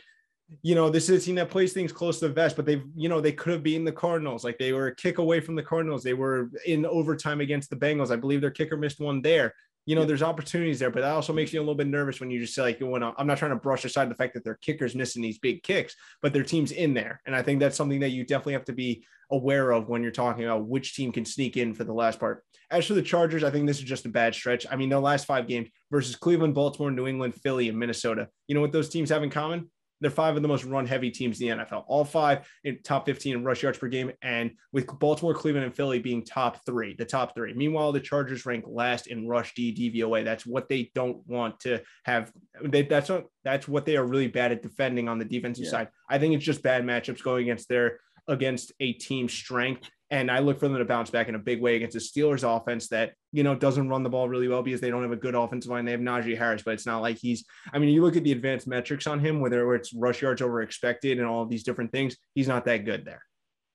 you 0.62 0.74
know, 0.74 0.90
this 0.90 1.08
is 1.08 1.22
a 1.22 1.24
team 1.24 1.34
that 1.36 1.50
plays 1.50 1.72
things 1.72 1.92
close 1.92 2.18
to 2.20 2.28
the 2.28 2.34
vest, 2.34 2.56
but 2.56 2.66
they've, 2.66 2.84
you 2.94 3.08
know, 3.08 3.20
they 3.20 3.32
could 3.32 3.52
have 3.52 3.62
beaten 3.62 3.84
the 3.84 3.92
Cardinals. 3.92 4.44
Like 4.44 4.58
they 4.58 4.72
were 4.72 4.88
a 4.88 4.94
kick 4.94 5.18
away 5.18 5.40
from 5.40 5.54
the 5.54 5.62
Cardinals. 5.62 6.02
They 6.02 6.14
were 6.14 6.50
in 6.66 6.84
overtime 6.86 7.40
against 7.40 7.70
the 7.70 7.76
Bengals. 7.76 8.10
I 8.10 8.16
believe 8.16 8.40
their 8.40 8.50
kicker 8.50 8.76
missed 8.76 9.00
one 9.00 9.22
there. 9.22 9.54
You 9.86 9.94
know, 9.94 10.02
yeah. 10.02 10.08
there's 10.08 10.22
opportunities 10.22 10.78
there, 10.78 10.90
but 10.90 11.00
that 11.00 11.12
also 11.12 11.32
makes 11.32 11.52
you 11.52 11.60
a 11.60 11.62
little 11.62 11.74
bit 11.74 11.86
nervous 11.86 12.18
when 12.18 12.30
you 12.30 12.40
just 12.40 12.54
say, 12.54 12.62
like, 12.62 12.78
when 12.80 13.02
I'm 13.02 13.26
not 13.26 13.36
trying 13.36 13.50
to 13.50 13.56
brush 13.56 13.84
aside 13.84 14.10
the 14.10 14.14
fact 14.14 14.32
that 14.34 14.44
their 14.44 14.58
kicker's 14.62 14.94
missing 14.94 15.22
these 15.22 15.38
big 15.38 15.62
kicks, 15.62 15.94
but 16.22 16.32
their 16.32 16.42
team's 16.42 16.72
in 16.72 16.94
there. 16.94 17.20
And 17.26 17.36
I 17.36 17.42
think 17.42 17.60
that's 17.60 17.76
something 17.76 18.00
that 18.00 18.10
you 18.10 18.24
definitely 18.24 18.54
have 18.54 18.64
to 18.66 18.72
be 18.72 19.04
aware 19.30 19.72
of 19.72 19.88
when 19.88 20.02
you're 20.02 20.12
talking 20.12 20.44
about 20.44 20.66
which 20.66 20.94
team 20.94 21.12
can 21.12 21.24
sneak 21.24 21.56
in 21.56 21.74
for 21.74 21.84
the 21.84 21.92
last 21.92 22.18
part. 22.18 22.44
As 22.70 22.86
for 22.86 22.94
the 22.94 23.02
Chargers, 23.02 23.44
I 23.44 23.50
think 23.50 23.66
this 23.66 23.78
is 23.78 23.84
just 23.84 24.06
a 24.06 24.10
bad 24.10 24.34
stretch. 24.34 24.66
I 24.70 24.76
mean, 24.76 24.88
the 24.88 24.98
last 25.00 25.26
five 25.26 25.46
games 25.46 25.68
versus 25.90 26.16
Cleveland, 26.16 26.54
Baltimore, 26.54 26.90
New 26.90 27.06
England, 27.06 27.34
Philly, 27.34 27.68
and 27.68 27.78
Minnesota. 27.78 28.28
You 28.48 28.54
know 28.54 28.62
what 28.62 28.72
those 28.72 28.88
teams 28.88 29.10
have 29.10 29.22
in 29.22 29.30
common? 29.30 29.70
They're 30.04 30.10
five 30.10 30.36
of 30.36 30.42
the 30.42 30.48
most 30.48 30.64
run 30.64 30.86
heavy 30.86 31.10
teams 31.10 31.40
in 31.40 31.48
the 31.48 31.64
NFL, 31.64 31.84
all 31.86 32.04
five 32.04 32.46
in 32.62 32.78
top 32.82 33.06
15 33.06 33.36
in 33.36 33.42
rush 33.42 33.62
yards 33.62 33.78
per 33.78 33.88
game. 33.88 34.12
And 34.20 34.50
with 34.70 34.86
Baltimore, 34.98 35.32
Cleveland, 35.32 35.64
and 35.64 35.74
Philly 35.74 35.98
being 35.98 36.22
top 36.22 36.62
three, 36.66 36.94
the 36.94 37.06
top 37.06 37.34
three. 37.34 37.54
Meanwhile, 37.54 37.92
the 37.92 38.00
Chargers 38.00 38.44
rank 38.44 38.66
last 38.68 39.06
in 39.06 39.26
rush 39.26 39.54
D 39.54 39.72
DVOA. 39.74 40.22
That's 40.22 40.44
what 40.44 40.68
they 40.68 40.90
don't 40.94 41.26
want 41.26 41.58
to 41.60 41.80
have. 42.04 42.30
They, 42.62 42.82
that's 42.82 43.08
what 43.08 43.28
that's 43.44 43.66
what 43.66 43.86
they 43.86 43.96
are 43.96 44.04
really 44.04 44.28
bad 44.28 44.52
at 44.52 44.62
defending 44.62 45.08
on 45.08 45.18
the 45.18 45.24
defensive 45.24 45.64
yeah. 45.64 45.70
side. 45.70 45.88
I 46.10 46.18
think 46.18 46.34
it's 46.34 46.44
just 46.44 46.62
bad 46.62 46.84
matchups 46.84 47.22
going 47.22 47.44
against 47.44 47.70
their 47.70 48.00
against 48.28 48.72
a 48.80 48.92
team 48.92 49.26
strength. 49.30 49.88
And 50.14 50.30
I 50.30 50.38
look 50.38 50.60
for 50.60 50.68
them 50.68 50.78
to 50.78 50.84
bounce 50.84 51.10
back 51.10 51.28
in 51.28 51.34
a 51.34 51.40
big 51.40 51.60
way 51.60 51.74
against 51.74 51.94
the 51.94 51.98
Steelers 51.98 52.44
offense 52.44 52.86
that, 52.90 53.14
you 53.32 53.42
know, 53.42 53.56
doesn't 53.56 53.88
run 53.88 54.04
the 54.04 54.08
ball 54.08 54.28
really 54.28 54.46
well 54.46 54.62
because 54.62 54.80
they 54.80 54.88
don't 54.88 55.02
have 55.02 55.10
a 55.10 55.16
good 55.16 55.34
offensive 55.34 55.72
line. 55.72 55.84
They 55.84 55.90
have 55.90 55.98
Najee 55.98 56.38
Harris, 56.38 56.62
but 56.62 56.74
it's 56.74 56.86
not 56.86 57.02
like 57.02 57.18
he's, 57.18 57.44
I 57.72 57.80
mean, 57.80 57.88
you 57.88 58.00
look 58.00 58.14
at 58.14 58.22
the 58.22 58.30
advanced 58.30 58.68
metrics 58.68 59.08
on 59.08 59.18
him, 59.18 59.40
whether 59.40 59.74
it's 59.74 59.92
rush 59.92 60.22
yards 60.22 60.40
over 60.40 60.62
expected 60.62 61.18
and 61.18 61.26
all 61.26 61.42
of 61.42 61.48
these 61.48 61.64
different 61.64 61.90
things, 61.90 62.16
he's 62.32 62.46
not 62.46 62.64
that 62.66 62.84
good 62.84 63.04
there. 63.04 63.24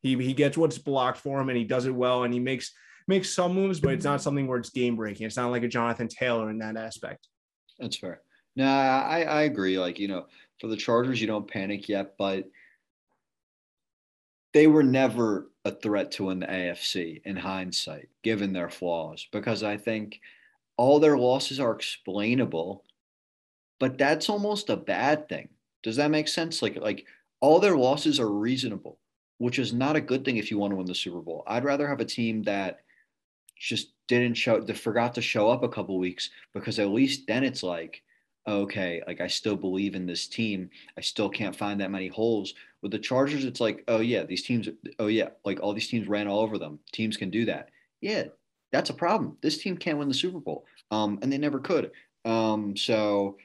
He, 0.02 0.16
he 0.16 0.32
gets 0.32 0.58
what's 0.58 0.78
blocked 0.78 1.18
for 1.18 1.42
him 1.42 1.50
and 1.50 1.58
he 1.58 1.66
does 1.66 1.88
it 1.88 1.94
well 1.94 2.24
and 2.24 2.34
he 2.34 2.40
makes 2.40 2.72
makes 3.06 3.32
some 3.32 3.54
moves, 3.54 3.82
but 3.82 3.92
it's 3.92 4.06
not 4.06 4.22
something 4.22 4.48
where 4.48 4.60
it's 4.60 4.70
game 4.70 4.96
breaking. 4.96 5.28
It's 5.28 5.36
not 5.36 5.52
like 5.52 5.64
a 5.64 5.68
Jonathan 5.68 6.08
Taylor 6.08 6.50
in 6.50 6.60
that 6.60 6.78
aspect. 6.78 7.28
That's 7.80 7.98
fair. 7.98 8.22
No, 8.56 8.66
I, 8.66 9.24
I 9.24 9.42
agree. 9.42 9.78
Like, 9.78 10.00
you 10.00 10.08
know, 10.08 10.28
for 10.62 10.68
the 10.68 10.78
Chargers, 10.78 11.20
you 11.20 11.28
don't 11.28 11.52
panic 11.52 11.90
yet, 11.90 12.14
but 12.18 12.46
they 14.54 14.68
were 14.68 14.84
never 14.84 15.50
a 15.66 15.72
threat 15.72 16.12
to 16.12 16.26
win 16.26 16.40
the 16.40 16.48
AFC 16.48 17.22
in 17.26 17.36
hindsight, 17.36 18.10
given 18.24 18.54
their 18.54 18.70
flaws, 18.70 19.28
because 19.32 19.64
I 19.64 19.78
think 19.78 20.20
all 20.78 21.00
their 21.00 21.18
losses 21.18 21.60
are 21.60 21.74
explainable, 21.74 22.84
but 23.80 23.98
that's 23.98 24.30
almost 24.30 24.70
a 24.70 24.78
bad 24.78 25.30
thing. 25.30 25.50
Does 25.84 25.98
that 25.98 26.12
make 26.12 26.28
sense? 26.28 26.62
Like, 26.62 26.78
like 26.78 27.06
all 27.42 27.60
their 27.60 27.78
losses 27.78 28.20
are 28.20 28.30
reasonable, 28.30 28.98
which 29.38 29.60
is 29.60 29.74
not 29.74 29.96
a 29.96 30.02
good 30.02 30.26
thing 30.26 30.38
if 30.38 30.50
you 30.50 30.58
want 30.58 30.72
to 30.72 30.78
win 30.78 30.86
the 30.86 30.96
Super 30.96 31.22
Bowl. 31.22 31.44
I'd 31.48 31.64
rather 31.64 31.88
have 31.88 32.00
a 32.00 32.06
team 32.06 32.44
that 32.44 32.80
just 33.58 33.92
didn't 34.08 34.36
show, 34.36 34.62
that 34.62 34.78
forgot 34.78 35.14
to 35.16 35.22
show 35.22 35.50
up 35.50 35.64
a 35.64 35.70
couple 35.70 35.98
weeks, 36.00 36.30
because 36.54 36.80
at 36.80 36.90
least 36.90 37.28
then 37.28 37.44
it's 37.44 37.62
like, 37.62 38.02
okay, 38.50 39.02
like 39.08 39.22
I 39.22 39.28
still 39.28 39.56
believe 39.56 39.96
in 39.96 40.06
this 40.06 40.28
team. 40.28 40.70
I 40.98 41.02
still 41.02 41.30
can't 41.30 41.56
find 41.56 41.80
that 41.82 41.92
many 41.92 42.08
holes. 42.08 42.54
With 42.82 42.92
the 42.92 43.00
Chargers, 43.00 43.46
it's 43.46 43.60
like, 43.60 43.84
oh 43.88 44.00
yeah, 44.00 44.24
these 44.24 44.44
teams, 44.44 44.70
oh 45.00 45.08
yeah, 45.08 45.30
like 45.46 45.60
all 45.62 45.74
these 45.74 45.88
teams 45.88 46.08
ran 46.08 46.28
all 46.28 46.40
over 46.40 46.58
them. 46.58 46.80
Teams 46.92 47.18
can 47.18 47.30
do 47.30 47.46
that. 47.46 47.70
Yeah, 48.02 48.26
that's 48.72 48.90
a 48.90 48.94
problem. 48.94 49.38
This 49.42 49.58
team 49.58 49.78
can't 49.78 49.98
win 49.98 50.08
the 50.08 50.14
Super 50.14 50.40
Bowl, 50.40 50.66
um, 50.92 51.20
and 51.22 51.32
they 51.32 51.38
never 51.38 51.60
could. 51.60 51.92
Um, 52.26 52.76
so 52.76 53.38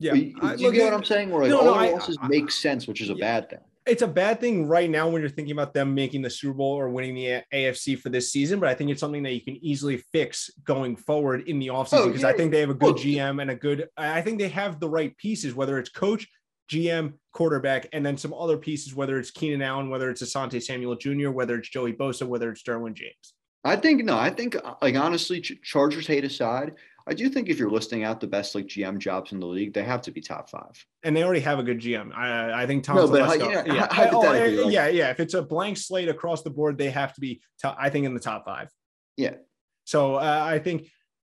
yeah, 0.00 0.14
you, 0.14 0.34
I, 0.40 0.54
you 0.54 0.72
get 0.72 0.84
what 0.84 0.94
I'm 0.94 1.04
saying? 1.04 1.30
Where 1.30 1.42
like 1.42 1.50
no, 1.50 1.58
all 1.60 1.64
no, 1.64 1.92
losses 1.92 2.16
I, 2.20 2.26
I, 2.26 2.28
make 2.28 2.50
sense, 2.50 2.86
which 2.86 3.00
is 3.00 3.10
a 3.10 3.14
yeah. 3.14 3.40
bad 3.40 3.50
thing 3.50 3.60
it's 3.88 4.02
a 4.02 4.08
bad 4.08 4.40
thing 4.40 4.66
right 4.66 4.88
now 4.88 5.08
when 5.08 5.22
you're 5.22 5.30
thinking 5.30 5.52
about 5.52 5.74
them 5.74 5.94
making 5.94 6.22
the 6.22 6.30
Super 6.30 6.54
Bowl 6.54 6.78
or 6.78 6.88
winning 6.88 7.14
the 7.14 7.42
AFC 7.52 7.98
for 7.98 8.10
this 8.10 8.30
season, 8.30 8.60
but 8.60 8.68
I 8.68 8.74
think 8.74 8.90
it's 8.90 9.00
something 9.00 9.22
that 9.22 9.32
you 9.32 9.40
can 9.40 9.56
easily 9.64 10.04
fix 10.12 10.50
going 10.64 10.96
forward 10.96 11.48
in 11.48 11.58
the 11.58 11.68
offseason 11.68 12.00
oh, 12.00 12.06
because 12.06 12.22
yeah. 12.22 12.28
I 12.28 12.32
think 12.34 12.52
they 12.52 12.60
have 12.60 12.70
a 12.70 12.74
good 12.74 12.96
GM 12.96 13.40
and 13.40 13.50
a 13.50 13.54
good 13.54 13.88
I 13.96 14.20
think 14.20 14.38
they 14.38 14.48
have 14.48 14.80
the 14.80 14.88
right 14.88 15.16
pieces, 15.16 15.54
whether 15.54 15.78
it's 15.78 15.88
coach, 15.88 16.28
GM, 16.70 17.14
quarterback, 17.32 17.88
and 17.92 18.04
then 18.04 18.16
some 18.16 18.34
other 18.34 18.58
pieces, 18.58 18.94
whether 18.94 19.18
it's 19.18 19.30
Keenan 19.30 19.62
Allen, 19.62 19.88
whether 19.88 20.10
it's 20.10 20.22
Asante 20.22 20.62
Samuel 20.62 20.96
Jr., 20.96 21.30
whether 21.30 21.56
it's 21.56 21.68
Joey 21.68 21.94
Bosa, 21.94 22.26
whether 22.26 22.50
it's 22.50 22.62
Derwin 22.62 22.94
James. 22.94 23.34
I 23.64 23.76
think 23.76 24.04
no, 24.04 24.18
I 24.18 24.30
think 24.30 24.56
uh, 24.56 24.74
like 24.80 24.96
honestly, 24.96 25.40
Chargers 25.40 26.06
hate 26.06 26.24
aside, 26.24 26.74
I 27.08 27.14
do 27.14 27.30
think 27.30 27.48
if 27.48 27.58
you're 27.58 27.70
listing 27.70 28.04
out 28.04 28.20
the 28.20 28.26
best 28.26 28.54
like 28.54 28.66
GM 28.66 28.98
jobs 28.98 29.32
in 29.32 29.40
the 29.40 29.46
league, 29.46 29.72
they 29.72 29.82
have 29.82 30.02
to 30.02 30.10
be 30.10 30.20
top 30.20 30.50
five. 30.50 30.84
And 31.02 31.16
they 31.16 31.24
already 31.24 31.40
have 31.40 31.58
a 31.58 31.62
good 31.62 31.80
GM. 31.80 32.14
I, 32.14 32.62
I 32.62 32.66
think 32.66 32.84
Tom. 32.84 32.96
No, 32.96 33.08
but 33.08 33.38
yeah, 33.38 33.64
yeah. 33.66 33.88
hypothetically, 33.90 34.64
oh, 34.64 34.68
yeah, 34.68 34.88
yeah. 34.88 35.10
If 35.10 35.18
it's 35.18 35.32
a 35.32 35.40
blank 35.40 35.78
slate 35.78 36.10
across 36.10 36.42
the 36.42 36.50
board, 36.50 36.76
they 36.76 36.90
have 36.90 37.14
to 37.14 37.20
be. 37.20 37.40
Top, 37.62 37.76
I 37.80 37.88
think 37.88 38.04
in 38.04 38.12
the 38.12 38.20
top 38.20 38.44
five. 38.44 38.68
Yeah. 39.16 39.36
So 39.84 40.16
uh, 40.16 40.42
I 40.44 40.58
think, 40.58 40.90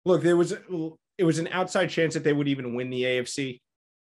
look, 0.05 0.23
there 0.23 0.37
was 0.37 0.53
it 0.53 1.25
was 1.25 1.39
an 1.39 1.49
outside 1.53 1.89
chance 1.89 2.15
that 2.15 2.25
they 2.25 2.33
would 2.33 2.49
even 2.49 2.75
win 2.75 2.91
the 2.91 3.05
AFC 3.05 3.61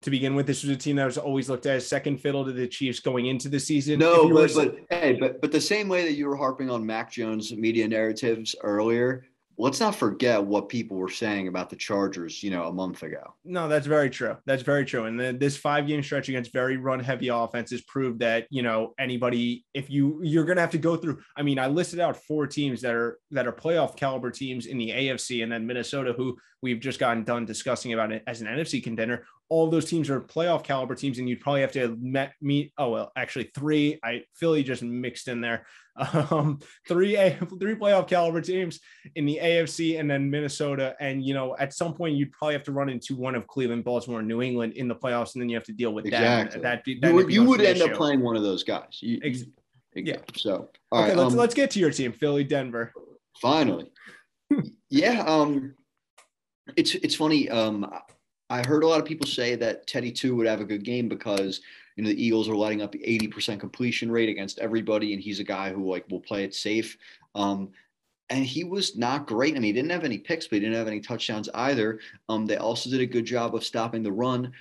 to 0.04 0.12
begin 0.12 0.36
with. 0.36 0.46
This 0.46 0.62
was 0.64 0.72
a 0.72 0.78
team 0.78 0.98
that 0.98 1.06
was 1.06 1.18
always 1.18 1.50
looked 1.50 1.66
at 1.66 1.78
as 1.78 1.88
second 1.88 2.18
fiddle 2.18 2.46
to 2.46 2.52
the 2.52 2.68
Chiefs 2.68 3.00
going 3.00 3.26
into 3.26 3.50
the 3.50 3.60
season. 3.60 3.98
No, 3.98 4.32
but, 4.32 4.54
but 4.54 4.76
hey, 4.92 5.14
but 5.14 5.42
but 5.42 5.52
the 5.52 5.62
same 5.62 5.90
way 5.90 6.04
that 6.04 6.14
you 6.14 6.28
were 6.28 6.36
harping 6.36 6.70
on 6.70 6.86
Mac 6.86 7.12
Jones 7.12 7.52
media 7.52 7.88
narratives 7.88 8.56
earlier, 8.62 9.26
let's 9.58 9.80
not 9.80 9.96
forget 9.96 10.44
what 10.44 10.70
people 10.70 10.98
were 10.98 11.10
saying 11.10 11.48
about 11.48 11.70
the 11.70 11.76
Chargers, 11.76 12.44
you 12.44 12.52
know, 12.52 12.66
a 12.66 12.74
month 12.74 13.02
ago. 13.02 13.34
No, 13.44 13.68
that's 13.68 13.88
very 13.88 14.10
true. 14.10 14.38
That's 14.46 14.62
very 14.62 14.86
true. 14.86 15.06
And 15.06 15.20
then 15.20 15.40
this 15.40 15.58
five 15.58 15.88
game 15.88 16.04
stretch 16.04 16.30
against 16.30 16.54
very 16.54 16.78
run 16.78 17.00
heavy 17.00 17.30
offenses 17.30 17.82
proved 17.82 18.20
that, 18.20 18.46
you 18.52 18.62
know, 18.62 18.94
anybody, 19.00 19.66
if 19.74 19.90
you, 19.90 20.20
you're 20.24 20.46
going 20.46 20.58
to 20.58 20.62
have 20.62 20.72
to 20.72 20.78
go 20.78 20.96
through, 20.96 21.20
I 21.36 21.42
mean, 21.42 21.58
I 21.58 21.68
listed 21.68 22.00
out 22.00 22.18
four 22.18 22.46
teams 22.46 22.82
that 22.82 22.94
are, 22.94 23.20
that 23.32 23.48
are 23.48 23.54
playoff 23.54 23.96
caliber 23.96 24.30
teams 24.30 24.68
in 24.68 24.78
the 24.78 24.92
AFC 24.92 25.42
and 25.42 25.52
then 25.52 25.66
Minnesota, 25.66 26.14
who 26.16 26.38
we've 26.62 26.80
just 26.80 27.00
gotten 27.00 27.24
done 27.24 27.46
discussing 27.46 27.94
about 27.94 28.12
it 28.12 28.24
as 28.28 28.42
an 28.42 28.48
NFC 28.48 28.84
contender. 28.84 29.26
All 29.50 29.70
those 29.70 29.86
teams 29.86 30.10
are 30.10 30.20
playoff 30.20 30.64
caliber 30.64 30.96
teams, 30.96 31.20
and 31.20 31.30
you'd 31.30 31.40
probably 31.40 31.62
have 31.62 31.72
to 31.74 31.96
met, 32.00 32.34
meet. 32.42 32.74
Oh 32.78 32.90
well, 32.90 33.12
actually 33.16 33.50
three. 33.56 34.00
I 34.04 34.24
Philly 34.36 34.64
just 34.64 34.84
mixed 34.84 35.28
in 35.28 35.42
there. 35.42 35.66
Um, 36.14 36.60
three 36.88 37.16
a 37.16 37.32
three 37.60 37.74
playoff 37.74 38.08
caliber 38.08 38.40
teams 38.40 38.80
in 39.16 39.26
the 39.26 39.40
AFC, 39.42 40.00
and 40.00 40.08
then 40.08 40.30
Minnesota. 40.30 40.96
And 41.00 41.26
you 41.26 41.34
know, 41.34 41.56
at 41.58 41.74
some 41.74 41.96
point, 41.96 42.16
you'd 42.16 42.32
probably 42.32 42.54
have 42.54 42.62
to 42.66 42.72
run 42.72 42.88
into 42.88 43.16
one 43.16 43.34
of 43.34 43.48
Cleveland, 43.48 43.84
Baltimore, 43.84 44.22
New 44.22 44.44
England 44.44 44.74
in 44.74 44.88
the 44.88 44.94
playoffs, 44.94 45.34
and 45.34 45.42
then 45.42 45.50
you 45.50 45.56
have 45.56 45.64
to 45.64 45.74
deal 45.74 45.96
with 45.96 46.06
exactly. 46.06 46.62
that. 46.62 46.84
That, 46.86 47.02
that 47.02 47.08
you 47.10 47.16
would, 47.16 47.34
you 47.34 47.44
would 47.46 47.62
end 47.62 47.78
issue. 47.78 47.90
up 47.92 47.98
playing 47.98 48.22
one 48.22 48.36
of 48.36 48.44
those 48.44 48.64
guys. 48.64 49.00
You, 49.02 49.20
exactly. 49.24 49.54
Yeah. 49.96 50.18
So 50.36 50.70
okay, 50.94 51.08
right, 51.10 51.18
let's 51.18 51.32
um, 51.32 51.40
let's 51.40 51.56
get 51.56 51.72
to 51.72 51.80
your 51.80 51.90
team, 51.90 52.12
Philly, 52.12 52.44
Denver. 52.44 52.94
Finally. 53.42 53.90
yeah. 54.92 55.24
Um 55.26 55.74
it's 56.76 56.96
it's 56.96 57.16
funny. 57.16 57.50
Um, 57.50 57.90
I 58.50 58.66
heard 58.66 58.84
a 58.84 58.88
lot 58.88 59.00
of 59.00 59.06
people 59.06 59.28
say 59.28 59.56
that 59.56 59.88
Teddy 59.88 60.12
two 60.12 60.36
would 60.36 60.48
have 60.48 60.62
a 60.62 60.66
good 60.66 60.84
game 60.84 61.10
because 61.10 61.62
you 61.96 62.04
know 62.04 62.10
the 62.10 62.24
Eagles 62.24 62.48
are 62.48 62.56
letting 62.56 62.82
up 62.82 62.96
eighty 62.96 63.28
percent 63.28 63.60
completion 63.60 64.12
rate 64.12 64.30
against 64.30 64.60
everybody, 64.60 65.14
and 65.14 65.22
he's 65.22 65.40
a 65.40 65.44
guy 65.44 65.72
who 65.72 65.90
like 65.90 66.06
will 66.10 66.22
play 66.22 66.44
it 66.44 66.56
safe. 66.56 66.98
Um, 67.36 67.70
and 68.30 68.46
he 68.46 68.64
was 68.64 68.98
not 68.98 69.28
great. 69.28 69.56
I 69.56 69.60
mean, 69.60 69.64
he 69.64 69.74
didn't 69.74 69.92
have 69.92 70.04
any 70.04 70.18
picks, 70.18 70.48
but 70.48 70.56
he 70.56 70.60
didn't 70.62 70.76
have 70.76 70.88
any 70.88 71.00
touchdowns 71.00 71.50
either. 71.54 72.00
Um, 72.28 72.46
they 72.46 72.58
also 72.58 72.90
did 72.90 73.02
a 73.02 73.06
good 73.06 73.26
job 73.26 73.56
of 73.56 73.64
stopping 73.64 74.04
the 74.04 74.12
run. 74.12 74.52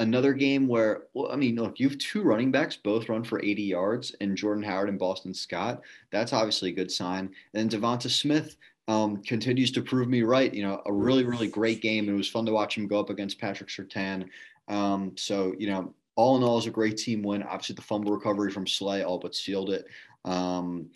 Another 0.00 0.32
game 0.32 0.66
where, 0.66 1.04
well, 1.12 1.30
I 1.30 1.36
mean, 1.36 1.56
look, 1.56 1.78
you 1.78 1.88
have 1.88 1.98
two 1.98 2.22
running 2.22 2.50
backs, 2.50 2.76
both 2.76 3.08
run 3.08 3.22
for 3.22 3.40
80 3.42 3.62
yards, 3.62 4.16
and 4.20 4.36
Jordan 4.36 4.64
Howard 4.64 4.88
and 4.88 4.98
Boston 4.98 5.34
Scott. 5.34 5.82
That's 6.10 6.32
obviously 6.32 6.70
a 6.70 6.74
good 6.74 6.90
sign. 6.90 7.30
And 7.54 7.70
then 7.70 7.80
Devonta 7.80 8.10
Smith, 8.10 8.56
um, 8.88 9.22
continues 9.22 9.70
to 9.72 9.82
prove 9.82 10.08
me 10.08 10.22
right. 10.22 10.52
You 10.52 10.64
know, 10.64 10.82
a 10.86 10.92
really, 10.92 11.24
really 11.24 11.48
great 11.48 11.80
game. 11.80 12.08
It 12.08 12.12
was 12.12 12.28
fun 12.28 12.46
to 12.46 12.52
watch 12.52 12.76
him 12.76 12.86
go 12.86 13.00
up 13.00 13.10
against 13.10 13.38
Patrick 13.38 13.70
Surtain. 13.70 14.28
Um, 14.68 15.12
so, 15.16 15.54
you 15.58 15.68
know, 15.68 15.94
all 16.16 16.36
in 16.36 16.42
all, 16.42 16.58
is 16.58 16.66
a 16.66 16.70
great 16.70 16.96
team 16.96 17.22
win. 17.22 17.42
Obviously, 17.42 17.74
the 17.74 17.82
fumble 17.82 18.12
recovery 18.12 18.50
from 18.50 18.66
Slay 18.66 19.02
all 19.02 19.18
but 19.18 19.34
sealed 19.34 19.70
it. 19.70 19.86
Um, 20.24 20.90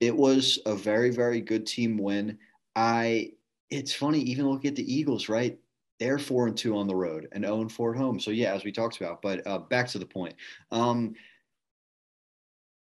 it 0.00 0.16
was 0.16 0.58
a 0.66 0.74
very, 0.74 1.10
very 1.10 1.40
good 1.40 1.66
team 1.66 1.98
win. 1.98 2.38
I, 2.74 3.32
it's 3.70 3.94
funny, 3.94 4.20
even 4.20 4.48
looking 4.48 4.70
at 4.70 4.76
the 4.76 4.92
Eagles, 4.92 5.28
right? 5.28 5.58
They're 5.98 6.18
four 6.18 6.46
and 6.46 6.56
two 6.56 6.76
on 6.76 6.88
the 6.88 6.96
road 6.96 7.28
and 7.32 7.44
0 7.44 7.60
and 7.60 7.72
four 7.72 7.94
at 7.94 8.00
home. 8.00 8.18
So 8.18 8.30
yeah, 8.30 8.54
as 8.54 8.64
we 8.64 8.72
talked 8.72 9.00
about, 9.00 9.20
but 9.20 9.46
uh, 9.46 9.58
back 9.58 9.86
to 9.88 9.98
the 9.98 10.06
point. 10.06 10.34
Um, 10.72 11.14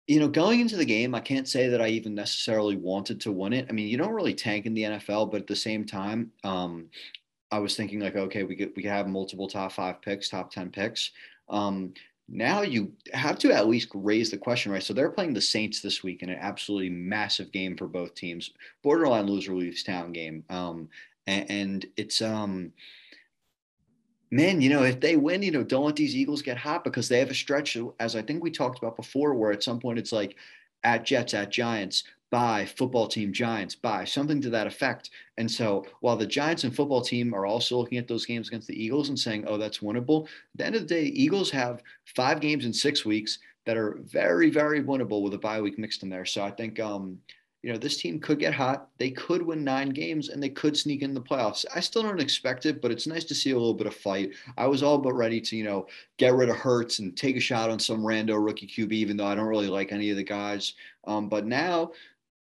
you 0.06 0.20
know, 0.20 0.28
going 0.28 0.60
into 0.60 0.76
the 0.76 0.84
game, 0.84 1.14
I 1.14 1.20
can't 1.20 1.48
say 1.48 1.68
that 1.68 1.82
I 1.82 1.88
even 1.88 2.14
necessarily 2.14 2.76
wanted 2.76 3.20
to 3.22 3.32
win 3.32 3.52
it. 3.52 3.66
I 3.68 3.72
mean, 3.72 3.88
you 3.88 3.98
don't 3.98 4.14
really 4.14 4.34
tank 4.34 4.66
in 4.66 4.74
the 4.74 4.84
NFL, 4.84 5.30
but 5.30 5.40
at 5.40 5.46
the 5.46 5.56
same 5.56 5.84
time, 5.84 6.30
um, 6.44 6.86
I 7.50 7.58
was 7.58 7.76
thinking 7.76 8.00
like, 8.00 8.16
okay, 8.16 8.44
we 8.44 8.56
could 8.56 8.72
we 8.76 8.82
could 8.82 8.92
have 8.92 9.08
multiple 9.08 9.48
top 9.48 9.72
five 9.72 10.00
picks, 10.02 10.28
top 10.28 10.50
ten 10.50 10.70
picks. 10.70 11.10
Um, 11.48 11.92
now 12.28 12.62
you 12.62 12.92
have 13.12 13.38
to 13.38 13.52
at 13.52 13.68
least 13.68 13.88
raise 13.94 14.30
the 14.30 14.38
question, 14.38 14.72
right? 14.72 14.82
So 14.82 14.92
they're 14.92 15.10
playing 15.10 15.34
the 15.34 15.40
Saints 15.40 15.80
this 15.80 16.02
week 16.02 16.22
in 16.22 16.30
an 16.30 16.38
absolutely 16.40 16.90
massive 16.90 17.52
game 17.52 17.76
for 17.76 17.86
both 17.86 18.14
teams, 18.14 18.50
borderline 18.82 19.26
loser 19.26 19.54
leaves 19.54 19.84
town 19.84 20.12
game, 20.12 20.44
um, 20.50 20.88
and, 21.26 21.50
and 21.50 21.86
it's 21.96 22.22
um 22.22 22.72
man, 24.30 24.60
you 24.60 24.68
know, 24.68 24.82
if 24.82 25.00
they 25.00 25.16
win, 25.16 25.42
you 25.42 25.50
know, 25.50 25.62
don't 25.62 25.84
let 25.84 25.96
these 25.96 26.16
Eagles 26.16 26.42
get 26.42 26.56
hot 26.56 26.84
because 26.84 27.08
they 27.08 27.18
have 27.18 27.30
a 27.30 27.34
stretch, 27.34 27.76
as 28.00 28.16
I 28.16 28.22
think 28.22 28.42
we 28.42 28.50
talked 28.50 28.78
about 28.78 28.96
before, 28.96 29.34
where 29.34 29.52
at 29.52 29.62
some 29.62 29.78
point 29.78 29.98
it's 29.98 30.12
like 30.12 30.36
at 30.82 31.04
Jets, 31.04 31.34
at 31.34 31.50
Giants, 31.50 32.04
by 32.30 32.66
football 32.66 33.06
team, 33.06 33.32
Giants, 33.32 33.76
by 33.76 34.04
something 34.04 34.40
to 34.40 34.50
that 34.50 34.66
effect. 34.66 35.10
And 35.38 35.50
so 35.50 35.86
while 36.00 36.16
the 36.16 36.26
Giants 36.26 36.64
and 36.64 36.74
football 36.74 37.00
team 37.00 37.32
are 37.34 37.46
also 37.46 37.78
looking 37.78 37.98
at 37.98 38.08
those 38.08 38.26
games 38.26 38.48
against 38.48 38.66
the 38.66 38.82
Eagles 38.82 39.08
and 39.08 39.18
saying, 39.18 39.44
oh, 39.46 39.56
that's 39.56 39.78
winnable, 39.78 40.24
at 40.24 40.30
the 40.56 40.66
end 40.66 40.74
of 40.74 40.82
the 40.82 40.88
day, 40.88 41.04
Eagles 41.04 41.50
have 41.50 41.82
five 42.16 42.40
games 42.40 42.64
in 42.64 42.72
six 42.72 43.04
weeks 43.04 43.38
that 43.64 43.76
are 43.76 43.98
very, 44.02 44.50
very 44.50 44.82
winnable 44.82 45.22
with 45.22 45.34
a 45.34 45.38
bye 45.38 45.60
week 45.60 45.78
mixed 45.78 46.02
in 46.02 46.08
there. 46.08 46.24
So 46.24 46.42
I 46.42 46.50
think, 46.50 46.80
um, 46.80 47.18
you 47.66 47.72
know, 47.72 47.78
this 47.78 47.96
team 47.96 48.20
could 48.20 48.38
get 48.38 48.54
hot. 48.54 48.90
They 48.96 49.10
could 49.10 49.42
win 49.42 49.64
nine 49.64 49.88
games 49.88 50.28
and 50.28 50.40
they 50.40 50.50
could 50.50 50.76
sneak 50.76 51.02
in 51.02 51.14
the 51.14 51.20
playoffs. 51.20 51.64
I 51.74 51.80
still 51.80 52.04
don't 52.04 52.20
expect 52.20 52.64
it, 52.64 52.80
but 52.80 52.92
it's 52.92 53.08
nice 53.08 53.24
to 53.24 53.34
see 53.34 53.50
a 53.50 53.56
little 53.56 53.74
bit 53.74 53.88
of 53.88 53.94
fight. 53.96 54.34
I 54.56 54.68
was 54.68 54.84
all 54.84 54.98
but 54.98 55.14
ready 55.14 55.40
to, 55.40 55.56
you 55.56 55.64
know, 55.64 55.88
get 56.16 56.34
rid 56.34 56.48
of 56.48 56.54
Hurts 56.54 57.00
and 57.00 57.16
take 57.16 57.36
a 57.36 57.40
shot 57.40 57.68
on 57.68 57.80
some 57.80 58.02
rando 58.02 58.36
rookie 58.42 58.68
QB, 58.68 58.92
even 58.92 59.16
though 59.16 59.26
I 59.26 59.34
don't 59.34 59.48
really 59.48 59.66
like 59.66 59.90
any 59.90 60.10
of 60.10 60.16
the 60.16 60.22
guys. 60.22 60.74
Um, 61.08 61.28
but 61.28 61.44
now, 61.44 61.90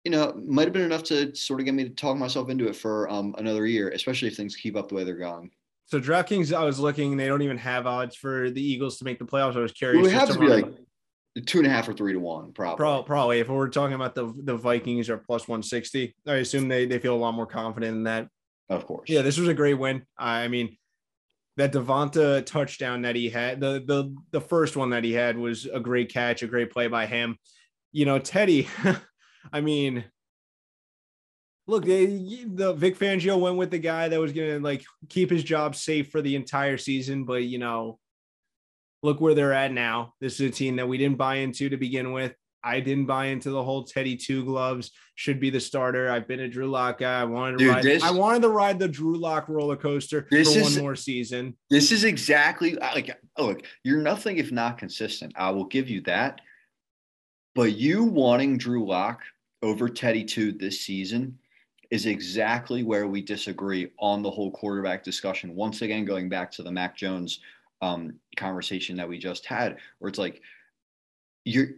you 0.05 0.11
know, 0.11 0.39
might 0.45 0.65
have 0.65 0.75
been 0.75 0.83
enough 0.83 1.05
to 1.05 1.35
sort 1.35 1.61
of 1.61 1.65
get 1.65 1.73
me 1.73 1.85
to 1.85 1.91
talk 1.95 2.19
myself 2.19 2.51
into 2.51 2.69
it 2.69 2.77
for 2.77 3.11
um, 3.11 3.35
another 3.39 3.67
year, 3.67 3.89
especially 3.89 4.29
if 4.29 4.37
things 4.37 4.55
keep 4.55 4.77
up 4.77 4.91
the 4.91 4.97
way 4.97 5.05
they're 5.05 5.17
going. 5.17 5.51
So 5.87 5.99
DraftKings, 5.99 6.55
I 6.55 6.65
was 6.65 6.79
looking; 6.79 7.17
they 7.17 7.27
don't 7.27 7.43
even 7.43 7.57
have 7.57 7.87
odds 7.87 8.17
for 8.17 8.51
the 8.51 8.61
Eagles 8.61 8.99
to 8.99 9.05
make 9.05 9.19
the 9.19 9.25
playoffs. 9.25 9.57
I 9.57 9.61
was 9.61 9.73
curious. 9.73 10.03
Well, 10.03 10.11
we 10.11 10.19
have 10.19 10.31
to 10.31 10.39
be 10.39 10.47
like 10.47 10.67
two 11.45 11.59
and 11.59 11.67
a 11.67 11.71
half 11.71 11.89
or 11.89 11.93
three 11.93 12.13
to 12.13 12.19
one, 12.21 12.53
probably. 12.53 13.05
Probably, 13.05 13.41
if 13.41 13.49
we're 13.49 13.69
talking 13.69 13.95
about 13.95 14.15
the 14.15 14.33
the 14.45 14.57
Vikings 14.57 15.11
are 15.11 15.19
plus 15.19 15.47
one 15.47 15.63
sixty, 15.63 16.15
I 16.27 16.37
assume 16.37 16.69
they 16.69 16.87
they 16.87 16.99
feel 16.99 17.15
a 17.15 17.17
lot 17.17 17.33
more 17.33 17.47
confident 17.47 17.97
in 17.97 18.03
that. 18.05 18.29
Of 18.69 18.87
course. 18.87 19.09
Yeah, 19.09 19.23
this 19.23 19.39
was 19.39 19.49
a 19.49 19.55
great 19.55 19.75
win. 19.75 20.05
I 20.19 20.49
mean, 20.49 20.77
that 21.57 21.73
Devonta 21.73 22.45
touchdown 22.45 23.03
that 23.03 23.17
he 23.17 23.29
had, 23.29 23.61
the 23.61 23.83
the 23.87 24.15
the 24.33 24.41
first 24.41 24.77
one 24.77 24.91
that 24.91 25.05
he 25.05 25.13
had 25.13 25.37
was 25.37 25.67
a 25.67 25.81
great 25.81 26.13
catch, 26.13 26.43
a 26.43 26.47
great 26.47 26.71
play 26.71 26.89
by 26.89 27.07
him. 27.07 27.37
You 27.93 28.07
know, 28.07 28.19
Teddy. 28.19 28.69
I 29.53 29.61
mean, 29.61 30.05
look, 31.67 31.85
they, 31.85 32.07
the 32.47 32.73
Vic 32.75 32.99
Fangio 32.99 33.39
went 33.39 33.57
with 33.57 33.71
the 33.71 33.79
guy 33.79 34.09
that 34.09 34.21
was 34.21 34.33
going 34.33 34.51
to 34.51 34.61
like 34.61 34.85
keep 35.09 35.31
his 35.31 35.45
job 35.45 35.77
safe 35.77 36.11
for 36.11 36.21
the 36.21 36.37
entire 36.37 36.79
season, 36.79 37.25
but 37.25 37.45
you 37.45 37.59
know, 37.59 37.99
look 39.07 39.21
where 39.21 39.35
they're 39.35 39.55
at 39.55 39.73
now. 39.73 40.13
This 40.21 40.35
is 40.35 40.51
a 40.51 40.51
team 40.51 40.77
that 40.77 40.87
we 40.87 40.99
didn't 40.99 41.17
buy 41.17 41.37
into 41.37 41.71
to 41.71 41.79
begin 41.79 42.13
with. 42.13 42.35
I 42.63 42.81
didn't 42.81 43.07
buy 43.07 43.27
into 43.27 43.51
the 43.51 43.63
whole 43.63 43.85
Teddy 43.85 44.17
two 44.17 44.45
gloves 44.45 44.91
should 45.15 45.39
be 45.39 45.51
the 45.51 45.61
starter. 45.61 46.11
I've 46.11 46.27
been 46.27 46.41
a 46.41 46.49
Drew 46.49 46.69
Lock 46.69 46.99
guy. 46.99 47.21
I 47.21 47.25
wanted 47.25 47.53
to 47.53 47.65
Dude, 47.65 47.75
ride. 47.75 47.85
This, 47.85 48.03
I 48.03 48.11
wanted 48.11 48.43
to 48.43 48.49
ride 48.49 48.81
the 48.81 48.89
Drew 48.89 49.17
Lock 49.17 49.49
roller 49.49 49.77
coaster 49.77 50.27
for 50.29 50.35
is, 50.35 50.61
one 50.61 50.83
more 50.83 50.97
season. 50.97 51.57
This 51.71 51.93
is 51.93 52.03
exactly 52.03 52.75
like 52.75 53.17
look. 53.39 53.63
You're 53.85 54.03
nothing 54.03 54.39
if 54.39 54.51
not 54.51 54.79
consistent. 54.79 55.33
I 55.37 55.51
will 55.51 55.67
give 55.67 55.89
you 55.89 56.01
that. 56.03 56.41
But 57.55 57.77
you 57.77 58.03
wanting 58.03 58.59
Drew 58.59 58.85
Lock 58.85 59.21
over 59.63 59.89
Teddy 59.89 60.25
two 60.25 60.51
this 60.51 60.81
season 60.81 61.39
is 61.93 62.07
exactly 62.07 62.83
where 62.83 63.07
we 63.07 63.23
disagree 63.23 63.93
on 64.01 64.23
the 64.23 64.31
whole 64.31 64.51
quarterback 64.51 65.05
discussion. 65.05 65.55
Once 65.55 65.83
again, 65.83 66.05
going 66.05 66.29
back 66.29 66.51
to 66.51 66.65
the 66.65 66.73
Mac 66.73 66.97
Jones 66.97 67.39
um, 67.83 68.15
conversation 68.37 68.97
that 68.97 69.09
we 69.09 69.19
just 69.19 69.47
had, 69.47 69.77
where 69.99 70.09
it's 70.09 70.19
like 70.19 70.43
you're 71.45 71.69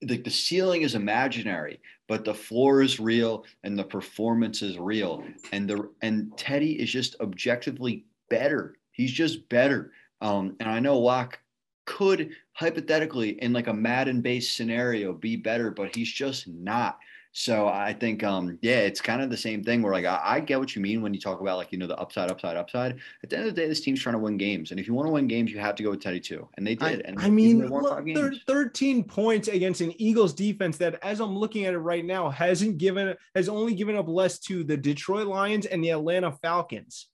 the, 0.00 0.18
the 0.18 0.30
ceiling 0.30 0.82
is 0.82 0.94
imaginary, 0.94 1.80
but 2.08 2.24
the 2.24 2.34
floor 2.34 2.82
is 2.82 3.00
real 3.00 3.44
and 3.62 3.78
the 3.78 3.84
performance 3.84 4.62
is 4.62 4.78
real. 4.78 5.24
And 5.52 5.68
the 5.68 5.90
and 6.02 6.36
Teddy 6.36 6.72
is 6.72 6.90
just 6.90 7.16
objectively 7.20 8.04
better. 8.28 8.76
He's 8.92 9.12
just 9.12 9.48
better. 9.48 9.92
Um, 10.20 10.56
and 10.60 10.68
I 10.68 10.80
know 10.80 10.98
Lock 10.98 11.38
could 11.86 12.30
hypothetically 12.52 13.30
in 13.42 13.52
like 13.52 13.66
a 13.66 13.74
Madden 13.74 14.20
based 14.20 14.56
scenario 14.56 15.12
be 15.12 15.36
better, 15.36 15.70
but 15.70 15.94
he's 15.94 16.10
just 16.10 16.48
not. 16.48 16.98
So 17.36 17.66
I 17.66 17.92
think, 17.92 18.22
um, 18.22 18.60
yeah, 18.62 18.78
it's 18.78 19.00
kind 19.00 19.20
of 19.20 19.28
the 19.28 19.36
same 19.36 19.64
thing 19.64 19.82
where 19.82 19.92
like 19.92 20.04
I, 20.04 20.20
I, 20.22 20.40
get 20.40 20.60
what 20.60 20.76
you 20.76 20.80
mean 20.80 21.02
when 21.02 21.12
you 21.12 21.18
talk 21.18 21.40
about 21.40 21.56
like 21.56 21.72
you 21.72 21.78
know 21.78 21.88
the 21.88 21.98
upside, 21.98 22.30
upside, 22.30 22.56
upside. 22.56 23.00
At 23.24 23.30
the 23.30 23.36
end 23.36 23.48
of 23.48 23.54
the 23.56 23.60
day, 23.60 23.66
this 23.66 23.80
team's 23.80 24.00
trying 24.00 24.12
to 24.12 24.20
win 24.20 24.36
games, 24.36 24.70
and 24.70 24.78
if 24.78 24.86
you 24.86 24.94
want 24.94 25.08
to 25.08 25.10
win 25.10 25.26
games, 25.26 25.50
you 25.50 25.58
have 25.58 25.74
to 25.74 25.82
go 25.82 25.90
with 25.90 26.00
Teddy 26.00 26.20
too, 26.20 26.48
and 26.56 26.64
they 26.64 26.76
did. 26.76 27.04
I, 27.04 27.08
and 27.08 27.20
I 27.20 27.28
mean, 27.30 27.66
look, 27.66 28.06
thirteen 28.46 29.02
points 29.02 29.48
against 29.48 29.80
an 29.80 30.00
Eagles 30.00 30.32
defense 30.32 30.76
that, 30.76 31.02
as 31.02 31.18
I'm 31.18 31.36
looking 31.36 31.64
at 31.64 31.74
it 31.74 31.78
right 31.78 32.04
now, 32.04 32.30
hasn't 32.30 32.78
given 32.78 33.16
has 33.34 33.48
only 33.48 33.74
given 33.74 33.96
up 33.96 34.06
less 34.06 34.38
to 34.40 34.62
the 34.62 34.76
Detroit 34.76 35.26
Lions 35.26 35.66
and 35.66 35.82
the 35.82 35.90
Atlanta 35.90 36.30
Falcons. 36.30 37.08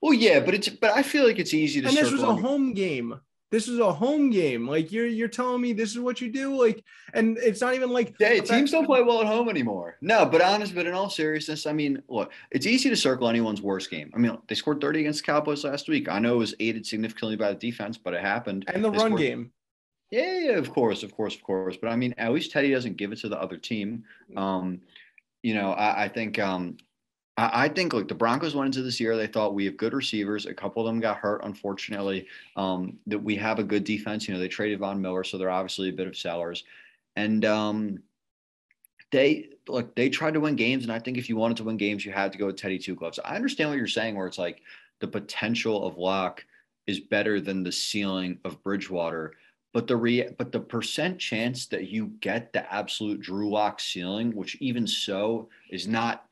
Well, 0.00 0.14
yeah, 0.14 0.40
but 0.40 0.54
it's 0.54 0.70
but 0.70 0.92
I 0.92 1.02
feel 1.02 1.26
like 1.26 1.38
it's 1.38 1.52
easy 1.52 1.82
to. 1.82 1.88
And 1.88 1.96
this 1.96 2.10
was 2.10 2.22
a 2.22 2.34
home 2.34 2.72
game. 2.72 3.20
This 3.52 3.68
is 3.68 3.78
a 3.80 3.92
home 3.92 4.30
game. 4.30 4.66
Like 4.66 4.90
you're 4.90 5.06
you're 5.06 5.28
telling 5.28 5.60
me 5.60 5.74
this 5.74 5.90
is 5.90 5.98
what 5.98 6.22
you 6.22 6.32
do. 6.32 6.58
Like, 6.58 6.82
and 7.12 7.36
it's 7.36 7.60
not 7.60 7.74
even 7.74 7.90
like 7.90 8.14
yeah, 8.18 8.40
teams 8.40 8.70
don't 8.70 8.86
play 8.86 9.02
well 9.02 9.20
at 9.20 9.26
home 9.26 9.50
anymore. 9.50 9.98
No, 10.00 10.24
but 10.24 10.40
honest, 10.40 10.74
but 10.74 10.86
in 10.86 10.94
all 10.94 11.10
seriousness, 11.10 11.66
I 11.66 11.74
mean, 11.74 12.02
look, 12.08 12.32
it's 12.50 12.66
easy 12.66 12.88
to 12.88 12.96
circle 12.96 13.28
anyone's 13.28 13.60
worst 13.60 13.90
game. 13.90 14.10
I 14.14 14.18
mean, 14.18 14.38
they 14.48 14.54
scored 14.54 14.80
30 14.80 15.00
against 15.00 15.20
the 15.20 15.26
Cowboys 15.30 15.64
last 15.64 15.86
week. 15.86 16.08
I 16.08 16.18
know 16.18 16.32
it 16.32 16.38
was 16.38 16.54
aided 16.60 16.86
significantly 16.86 17.36
by 17.36 17.50
the 17.50 17.58
defense, 17.58 17.98
but 17.98 18.14
it 18.14 18.22
happened. 18.22 18.64
And 18.68 18.82
the 18.82 18.90
they 18.90 18.96
run 18.96 19.06
scored- 19.08 19.20
game. 19.20 19.52
Yeah, 20.10 20.38
yeah, 20.38 20.58
of 20.58 20.70
course, 20.70 21.02
of 21.02 21.14
course, 21.14 21.34
of 21.34 21.42
course. 21.42 21.76
But 21.76 21.88
I 21.88 21.96
mean, 21.96 22.14
at 22.16 22.32
least 22.32 22.52
Teddy 22.52 22.70
doesn't 22.70 22.96
give 22.96 23.12
it 23.12 23.18
to 23.20 23.28
the 23.28 23.40
other 23.40 23.58
team. 23.58 24.04
Um, 24.34 24.80
you 25.42 25.54
know, 25.54 25.72
I, 25.72 26.04
I 26.04 26.08
think 26.08 26.38
um, 26.38 26.78
I, 27.38 27.68
think 27.68 27.94
like 27.94 28.08
the 28.08 28.14
Broncos 28.14 28.54
went 28.54 28.66
into 28.66 28.82
this 28.82 29.00
year, 29.00 29.16
they 29.16 29.26
thought 29.26 29.54
we 29.54 29.64
have 29.64 29.78
good 29.78 29.94
receivers. 29.94 30.44
A 30.44 30.52
couple 30.52 30.82
of 30.82 30.86
them 30.86 31.00
got 31.00 31.16
hurt, 31.16 31.42
unfortunately. 31.44 32.26
Um, 32.56 32.98
that 33.06 33.18
we 33.18 33.36
have 33.36 33.58
a 33.58 33.64
good 33.64 33.84
defense. 33.84 34.28
You 34.28 34.34
know, 34.34 34.40
they 34.40 34.48
traded 34.48 34.80
Von 34.80 35.00
Miller, 35.00 35.24
so 35.24 35.38
they're 35.38 35.50
obviously 35.50 35.88
a 35.88 35.92
bit 35.92 36.06
of 36.06 36.16
sellers. 36.16 36.64
And 37.16 37.44
um, 37.46 38.02
they 39.10 39.48
look, 39.66 39.94
they 39.94 40.10
tried 40.10 40.34
to 40.34 40.40
win 40.40 40.56
games, 40.56 40.84
and 40.84 40.92
I 40.92 40.98
think 40.98 41.16
if 41.16 41.28
you 41.28 41.36
wanted 41.36 41.56
to 41.58 41.64
win 41.64 41.78
games, 41.78 42.04
you 42.04 42.12
had 42.12 42.32
to 42.32 42.38
go 42.38 42.46
with 42.46 42.56
Teddy 42.56 42.78
Two 42.78 42.94
Gloves. 42.94 43.18
I 43.24 43.34
understand 43.34 43.70
what 43.70 43.78
you're 43.78 43.86
saying, 43.86 44.14
where 44.14 44.26
it's 44.26 44.38
like 44.38 44.60
the 45.00 45.08
potential 45.08 45.86
of 45.86 45.96
Lock 45.96 46.44
is 46.86 47.00
better 47.00 47.40
than 47.40 47.62
the 47.62 47.72
ceiling 47.72 48.38
of 48.44 48.62
Bridgewater. 48.62 49.32
But 49.72 49.86
the 49.86 49.96
re- 49.96 50.34
but 50.36 50.52
the 50.52 50.60
percent 50.60 51.18
chance 51.18 51.64
that 51.66 51.88
you 51.88 52.08
get 52.20 52.52
the 52.52 52.70
absolute 52.72 53.20
Drew 53.20 53.50
Lock 53.50 53.80
ceiling, 53.80 54.36
which 54.36 54.56
even 54.60 54.86
so 54.86 55.48
is 55.70 55.88
not 55.88 56.26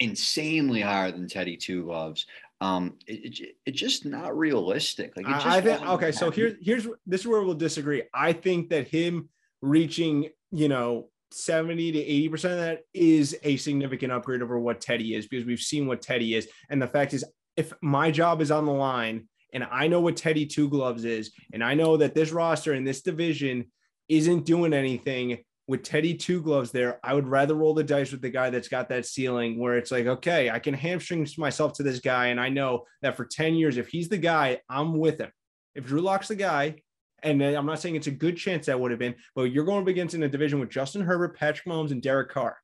insanely 0.00 0.80
higher 0.80 1.10
than 1.12 1.28
Teddy 1.28 1.56
Two 1.56 1.84
Gloves. 1.84 2.26
Um, 2.60 2.94
it, 3.06 3.40
it, 3.40 3.56
it's 3.66 3.78
just 3.78 4.06
not 4.06 4.36
realistic. 4.36 5.16
Like 5.16 5.26
I 5.26 5.60
think 5.60 5.82
okay, 5.82 6.12
so 6.12 6.30
here's 6.30 6.54
here's 6.60 6.86
this 7.06 7.22
is 7.22 7.26
where 7.26 7.42
we'll 7.42 7.54
disagree. 7.54 8.02
I 8.14 8.32
think 8.32 8.70
that 8.70 8.88
him 8.88 9.28
reaching, 9.60 10.30
you 10.50 10.68
know, 10.68 11.08
70 11.32 11.92
to 11.92 11.98
80 11.98 12.28
percent 12.28 12.54
of 12.54 12.60
that 12.60 12.80
is 12.94 13.36
a 13.42 13.56
significant 13.56 14.12
upgrade 14.12 14.42
over 14.42 14.58
what 14.58 14.80
Teddy 14.80 15.14
is 15.14 15.26
because 15.26 15.46
we've 15.46 15.60
seen 15.60 15.86
what 15.86 16.02
Teddy 16.02 16.34
is, 16.34 16.48
and 16.70 16.80
the 16.80 16.86
fact 16.86 17.12
is, 17.12 17.24
if 17.56 17.72
my 17.82 18.10
job 18.10 18.40
is 18.40 18.50
on 18.50 18.64
the 18.64 18.72
line 18.72 19.28
and 19.52 19.66
I 19.70 19.86
know 19.86 20.00
what 20.00 20.16
Teddy 20.16 20.46
Two 20.46 20.68
Gloves 20.68 21.04
is, 21.04 21.32
and 21.52 21.62
I 21.62 21.74
know 21.74 21.96
that 21.98 22.14
this 22.14 22.32
roster 22.32 22.74
in 22.74 22.84
this 22.84 23.02
division 23.02 23.70
isn't 24.08 24.46
doing 24.46 24.72
anything 24.72 25.38
with 25.68 25.82
Teddy 25.82 26.14
Two 26.14 26.42
Gloves 26.42 26.70
there, 26.70 27.00
I 27.02 27.14
would 27.14 27.26
rather 27.26 27.54
roll 27.54 27.74
the 27.74 27.82
dice 27.84 28.12
with 28.12 28.22
the 28.22 28.30
guy 28.30 28.50
that's 28.50 28.68
got 28.68 28.88
that 28.90 29.06
ceiling 29.06 29.58
where 29.58 29.76
it's 29.76 29.90
like, 29.90 30.06
okay, 30.06 30.50
I 30.50 30.58
can 30.58 30.74
hamstring 30.74 31.26
myself 31.38 31.74
to 31.74 31.82
this 31.82 32.00
guy. 32.00 32.28
And 32.28 32.40
I 32.40 32.48
know 32.48 32.84
that 33.02 33.16
for 33.16 33.24
10 33.24 33.54
years, 33.54 33.76
if 33.76 33.88
he's 33.88 34.08
the 34.08 34.18
guy, 34.18 34.60
I'm 34.68 34.96
with 34.98 35.18
him. 35.18 35.32
If 35.74 35.86
Drew 35.86 36.00
Lock's 36.00 36.28
the 36.28 36.36
guy, 36.36 36.76
and 37.22 37.42
I'm 37.42 37.66
not 37.66 37.80
saying 37.80 37.96
it's 37.96 38.06
a 38.06 38.12
good 38.12 38.36
chance 38.36 38.66
that 38.66 38.78
would 38.78 38.90
have 38.90 39.00
been, 39.00 39.16
but 39.34 39.44
you're 39.44 39.64
going 39.64 39.82
up 39.82 39.88
against 39.88 40.14
in 40.14 40.22
a 40.22 40.28
division 40.28 40.60
with 40.60 40.70
Justin 40.70 41.02
Herbert, 41.02 41.36
Patrick 41.36 41.66
Mahomes, 41.66 41.90
and 41.90 42.02
Derek 42.02 42.30
Carr. 42.30 42.56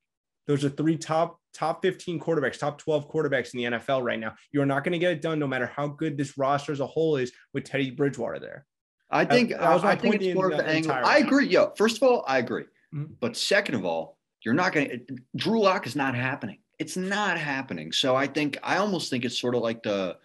Those 0.47 0.65
are 0.65 0.69
three 0.69 0.97
top 0.97 1.39
top 1.55 1.83
15 1.83 2.19
quarterbacks, 2.19 2.59
top 2.59 2.79
12 2.79 3.11
quarterbacks 3.11 3.55
in 3.55 3.59
the 3.59 3.79
NFL 3.79 4.03
right 4.03 4.19
now. 4.19 4.35
You're 4.53 4.67
not 4.67 4.85
going 4.85 4.93
to 4.93 4.99
get 4.99 5.13
it 5.13 5.23
done 5.23 5.39
no 5.39 5.47
matter 5.47 5.67
how 5.67 5.89
good 5.89 6.17
this 6.17 6.39
roster 6.39 6.73
as 6.73 6.81
a 6.81 6.87
whole 6.87 7.17
is 7.17 7.33
with 7.53 7.65
Teddy 7.65 7.91
Bridgewater 7.91 8.39
there. 8.39 8.67
I 9.11 9.25
think 9.25 9.51
that, 9.51 9.61
that 9.61 9.85
I 9.85 9.95
think 9.95 10.15
it's 10.17 10.35
more 10.35 10.51
of 10.51 10.57
the 10.57 10.67
angle. 10.67 10.93
I 10.93 11.19
agree. 11.19 11.47
Yo, 11.47 11.73
first 11.77 11.99
of 11.99 12.03
all, 12.03 12.25
I 12.27 12.39
agree. 12.39 12.65
Mm-hmm. 12.95 13.15
But 13.21 13.37
second 13.37 13.75
of 13.75 13.85
all, 13.85 14.19
you're 14.45 14.55
not 14.55 14.73
going 14.73 14.89
to, 14.89 15.17
Drew 15.37 15.61
Lock 15.61 15.87
is 15.87 15.97
not 15.97 16.15
happening. 16.15 16.59
It's 16.79 16.97
not 16.97 17.39
happening. 17.39 17.93
So 17.93 18.17
I 18.17 18.27
think, 18.27 18.59
I 18.63 18.79
almost 18.79 19.11
think 19.11 19.25
it's 19.25 19.41
sort 19.41 19.55
of 19.55 19.63
like 19.63 19.83
the, 19.83 20.17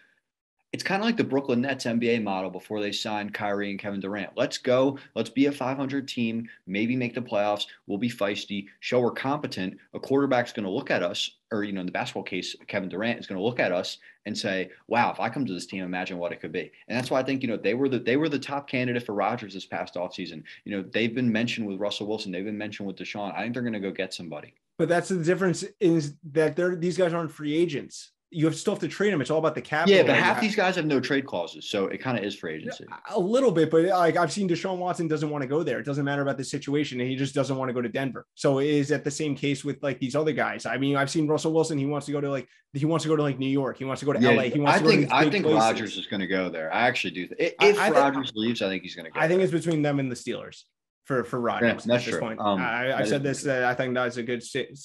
it's 0.74 0.84
kind 0.84 1.02
of 1.02 1.06
like 1.06 1.16
the 1.16 1.24
Brooklyn 1.24 1.62
Nets 1.62 1.86
NBA 1.86 2.24
model 2.24 2.50
before 2.50 2.82
they 2.82 2.92
signed 2.92 3.34
Kyrie 3.34 3.72
and 3.72 3.80
Kevin 3.80 4.02
Durant. 4.02 4.32
Let's 4.36 4.58
go. 4.58 4.98
Let's 5.16 5.30
be 5.30 5.46
a 5.46 5.52
500 5.52 6.08
team, 6.08 6.48
maybe 6.66 6.96
make 6.96 7.16
the 7.16 7.22
playoffs. 7.22 7.68
We'll 7.88 7.98
be 7.98 8.10
feisty, 8.10 8.68
show 8.82 9.00
we're 9.00 9.12
competent. 9.12 9.78
A 9.94 10.00
quarterback's 10.00 10.52
going 10.52 10.66
to 10.66 10.72
look 10.72 10.92
at 10.92 11.04
us, 11.04 11.38
or, 11.52 11.64
you 11.64 11.72
know, 11.72 11.80
in 11.80 11.86
the 11.86 11.92
basketball 11.92 12.24
case, 12.24 12.54
Kevin 12.68 12.90
Durant 12.90 13.20
is 13.20 13.28
going 13.28 13.40
to 13.40 13.44
look 13.44 13.62
at 13.62 13.72
us 13.72 13.98
and 14.26 14.38
say, 14.38 14.70
wow, 14.88 15.10
if 15.10 15.22
I 15.22 15.30
come 15.30 15.46
to 15.46 15.54
this 15.54 15.66
team, 15.66 15.84
imagine 15.84 16.18
what 16.18 16.34
it 16.34 16.42
could 16.42 16.52
be. 16.52 16.70
And 16.90 16.98
that's 16.98 17.10
why 17.10 17.22
I 17.22 17.24
think, 17.24 17.44
you 17.44 17.48
know, 17.48 17.58
they 17.58 17.74
were 17.74 17.88
the, 17.88 18.00
they 18.00 18.18
were 18.18 18.30
the 18.30 18.38
top 18.38 18.70
candidate 18.70 19.04
for 19.04 19.16
Rodgers 19.16 19.54
this 19.54 19.66
past 19.66 19.96
offseason. 19.96 20.44
You 20.66 20.76
know, 20.76 20.86
they've 20.92 21.16
been 21.16 21.32
mentioned 21.32 21.66
with 21.66 21.80
Russell 21.80 22.08
Wilson. 22.08 22.34
They've 22.34 22.44
been 22.44 22.58
mentioned 22.58 22.88
with 22.88 22.98
Deshaun. 22.98 23.34
I 23.34 23.44
think 23.44 23.54
they're 23.54 23.64
going 23.64 23.72
to 23.74 23.80
go 23.80 23.92
get 23.92 24.14
somebody. 24.14 24.54
But 24.78 24.90
that's 24.90 25.10
the 25.10 25.24
difference 25.24 25.64
is 25.80 26.16
that 26.34 26.58
they're, 26.58 26.76
these 26.76 26.98
guys 26.98 27.14
aren't 27.14 27.32
free 27.32 27.56
agents 27.56 28.12
you 28.30 28.46
have 28.46 28.56
still 28.56 28.74
have 28.74 28.82
to 28.82 28.90
trade 28.90 29.14
them. 29.14 29.22
It's 29.22 29.32
all 29.32 29.40
about 29.40 29.56
the 29.56 29.62
cap. 29.62 29.88
Yeah, 29.88 30.04
but 30.04 30.16
half 30.16 30.42
these 30.42 30.56
guys 30.56 30.76
have 30.76 30.86
no 30.86 31.00
trade 31.00 31.26
clauses, 31.26 31.70
so 31.70 31.88
it 31.88 32.00
kind 32.00 32.18
of 32.18 32.26
is 32.26 32.36
for 32.36 32.50
agency. 32.50 32.86
A 33.12 33.20
little 33.20 33.52
bit, 33.52 33.72
but 33.72 33.86
like 33.86 34.18
I've 34.18 34.34
seen 34.34 34.50
Deshaun 34.50 34.78
Watson 34.78 35.08
doesn't 35.08 35.30
want 35.30 35.44
to 35.44 35.48
go 35.48 35.64
there. 35.64 35.80
It 35.80 35.86
doesn't 35.86 36.04
matter 36.04 36.24
about 36.24 36.38
the 36.38 36.44
situation, 36.44 37.00
and 37.00 37.10
he 37.10 37.16
just 37.16 37.34
doesn't 37.34 37.56
want 37.56 37.70
to 37.70 37.74
go 37.74 37.82
to 37.82 37.88
Denver. 37.88 38.26
So 38.36 38.60
is 38.60 38.90
that 38.90 39.06
the 39.06 39.12
same 39.12 39.34
case 39.34 39.64
with 39.64 39.82
like 39.82 40.00
these 40.00 40.16
other 40.16 40.34
guys? 40.34 40.66
I 40.66 40.78
mean, 40.78 40.98
I've 40.98 41.10
seen 41.10 41.26
Russell 41.26 41.54
Wilson. 41.54 41.78
He 41.78 41.86
wants 41.86 42.06
to 42.08 42.12
go 42.12 42.20
to 42.20 42.30
like 42.30 42.50
he 42.74 42.86
wants 42.86 43.04
to 43.04 43.10
go 43.10 43.16
to 43.16 43.24
like 43.24 43.40
New 43.40 43.50
York. 43.50 43.78
He 43.78 43.86
wants 43.86 44.02
to 44.02 44.06
go 44.06 44.14
to 44.14 44.20
yeah, 44.20 44.32
LA. 44.32 44.44
He 44.44 44.60
wants. 44.60 44.82
I 44.82 44.86
think 44.86 45.14
I 45.14 45.30
think 45.30 45.46
Rodgers 45.46 45.98
is 45.98 46.08
going 46.08 46.22
to 46.22 46.28
go 46.28 46.50
there. 46.50 46.74
I 46.74 46.88
actually 46.88 47.12
do. 47.12 47.28
Th- 47.28 47.54
if 47.62 47.80
I, 47.80 47.88
I 47.88 47.92
Rodgers 47.92 48.34
leaves, 48.36 48.62
I 48.62 48.68
think 48.68 48.84
he's 48.84 48.96
going 48.96 49.06
to 49.06 49.12
go. 49.12 49.20
I 49.20 49.30
think 49.30 49.40
there. 49.40 49.46
it's 49.46 49.66
between 49.66 49.82
them 49.82 50.00
and 50.00 50.12
the 50.12 50.16
Steelers 50.16 50.64
for 51.06 51.24
for 51.24 51.40
Rodgers 51.40 51.86
yeah, 51.86 51.94
at 51.94 52.04
this 52.04 52.10
true. 52.10 52.20
point. 52.20 52.42
Um, 52.42 52.60
I, 52.60 53.00
I 53.00 53.04
said 53.06 53.24
this. 53.24 53.48
Uh, 53.48 53.66
I 53.70 53.74
think 53.74 53.94
that's 53.94 54.18
a 54.18 54.24
good 54.24 54.44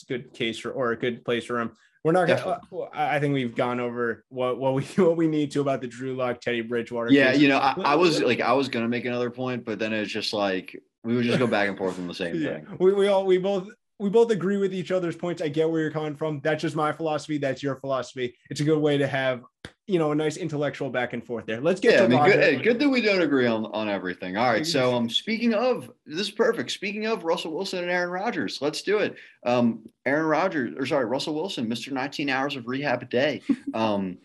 good 0.08 0.32
case 0.32 0.60
for 0.60 0.70
or 0.70 0.92
a 0.92 0.96
good 0.96 1.24
place 1.24 1.44
for 1.44 1.58
him 1.58 1.72
we're 2.04 2.12
not 2.12 2.26
gonna. 2.26 2.60
Uh, 2.72 2.88
I 2.92 3.20
think 3.20 3.34
we've 3.34 3.54
gone 3.54 3.78
over 3.78 4.24
what 4.28 4.58
what 4.58 4.74
we 4.74 4.82
what 4.96 5.16
we 5.16 5.28
need 5.28 5.50
to 5.52 5.60
about 5.60 5.80
the 5.80 5.86
Drew 5.86 6.14
Lock 6.14 6.40
Teddy 6.40 6.60
Bridgewater. 6.60 7.12
Yeah, 7.12 7.32
you 7.32 7.48
know, 7.48 7.58
I, 7.58 7.74
I, 7.84 7.94
was 7.94 8.20
like, 8.20 8.40
I 8.40 8.52
was 8.52 8.68
gonna 8.68 8.88
make 8.88 9.04
another 9.04 9.30
point, 9.30 9.64
but 9.64 9.78
then 9.78 9.92
it's 9.92 10.10
just 10.10 10.32
like 10.32 10.80
we 11.04 11.14
would 11.14 11.24
just 11.24 11.38
go 11.38 11.46
back 11.46 11.68
and 11.68 11.78
forth 11.78 11.98
on 11.98 12.08
the 12.08 12.14
same 12.14 12.34
yeah. 12.40 12.54
thing. 12.54 12.66
We 12.78 12.92
we 12.92 13.08
all 13.08 13.24
we 13.24 13.38
both 13.38 13.68
we 14.02 14.10
both 14.10 14.32
agree 14.32 14.56
with 14.56 14.74
each 14.74 14.90
other's 14.90 15.14
points. 15.14 15.40
I 15.40 15.48
get 15.48 15.70
where 15.70 15.80
you're 15.80 15.92
coming 15.92 16.16
from. 16.16 16.40
That's 16.42 16.60
just 16.60 16.74
my 16.74 16.90
philosophy. 16.90 17.38
That's 17.38 17.62
your 17.62 17.76
philosophy. 17.76 18.34
It's 18.50 18.60
a 18.60 18.64
good 18.64 18.80
way 18.80 18.98
to 18.98 19.06
have, 19.06 19.44
you 19.86 20.00
know, 20.00 20.10
a 20.10 20.14
nice 20.14 20.36
intellectual 20.36 20.90
back 20.90 21.12
and 21.12 21.24
forth 21.24 21.46
there. 21.46 21.60
Let's 21.60 21.80
get 21.80 21.94
yeah, 21.94 22.04
I 22.04 22.08
mean, 22.08 22.24
good, 22.24 22.62
good 22.64 22.78
that 22.80 22.88
we 22.88 23.00
don't 23.00 23.22
agree 23.22 23.46
on, 23.46 23.66
on 23.66 23.88
everything. 23.88 24.36
All 24.36 24.50
right. 24.50 24.66
So 24.66 24.92
um 24.96 25.08
speaking 25.08 25.54
of 25.54 25.88
this 26.04 26.18
is 26.18 26.30
perfect. 26.32 26.72
Speaking 26.72 27.06
of 27.06 27.22
Russell 27.22 27.54
Wilson 27.54 27.78
and 27.78 27.90
Aaron 27.90 28.10
Rodgers, 28.10 28.58
let's 28.60 28.82
do 28.82 28.98
it. 28.98 29.14
Um 29.46 29.88
Aaron 30.04 30.26
Rodgers, 30.26 30.74
or 30.76 30.84
sorry, 30.84 31.04
Russell 31.04 31.36
Wilson, 31.36 31.68
Mr. 31.68 31.92
19 31.92 32.28
hours 32.28 32.56
of 32.56 32.66
rehab 32.66 33.02
a 33.02 33.06
day. 33.06 33.40
Um 33.74 34.18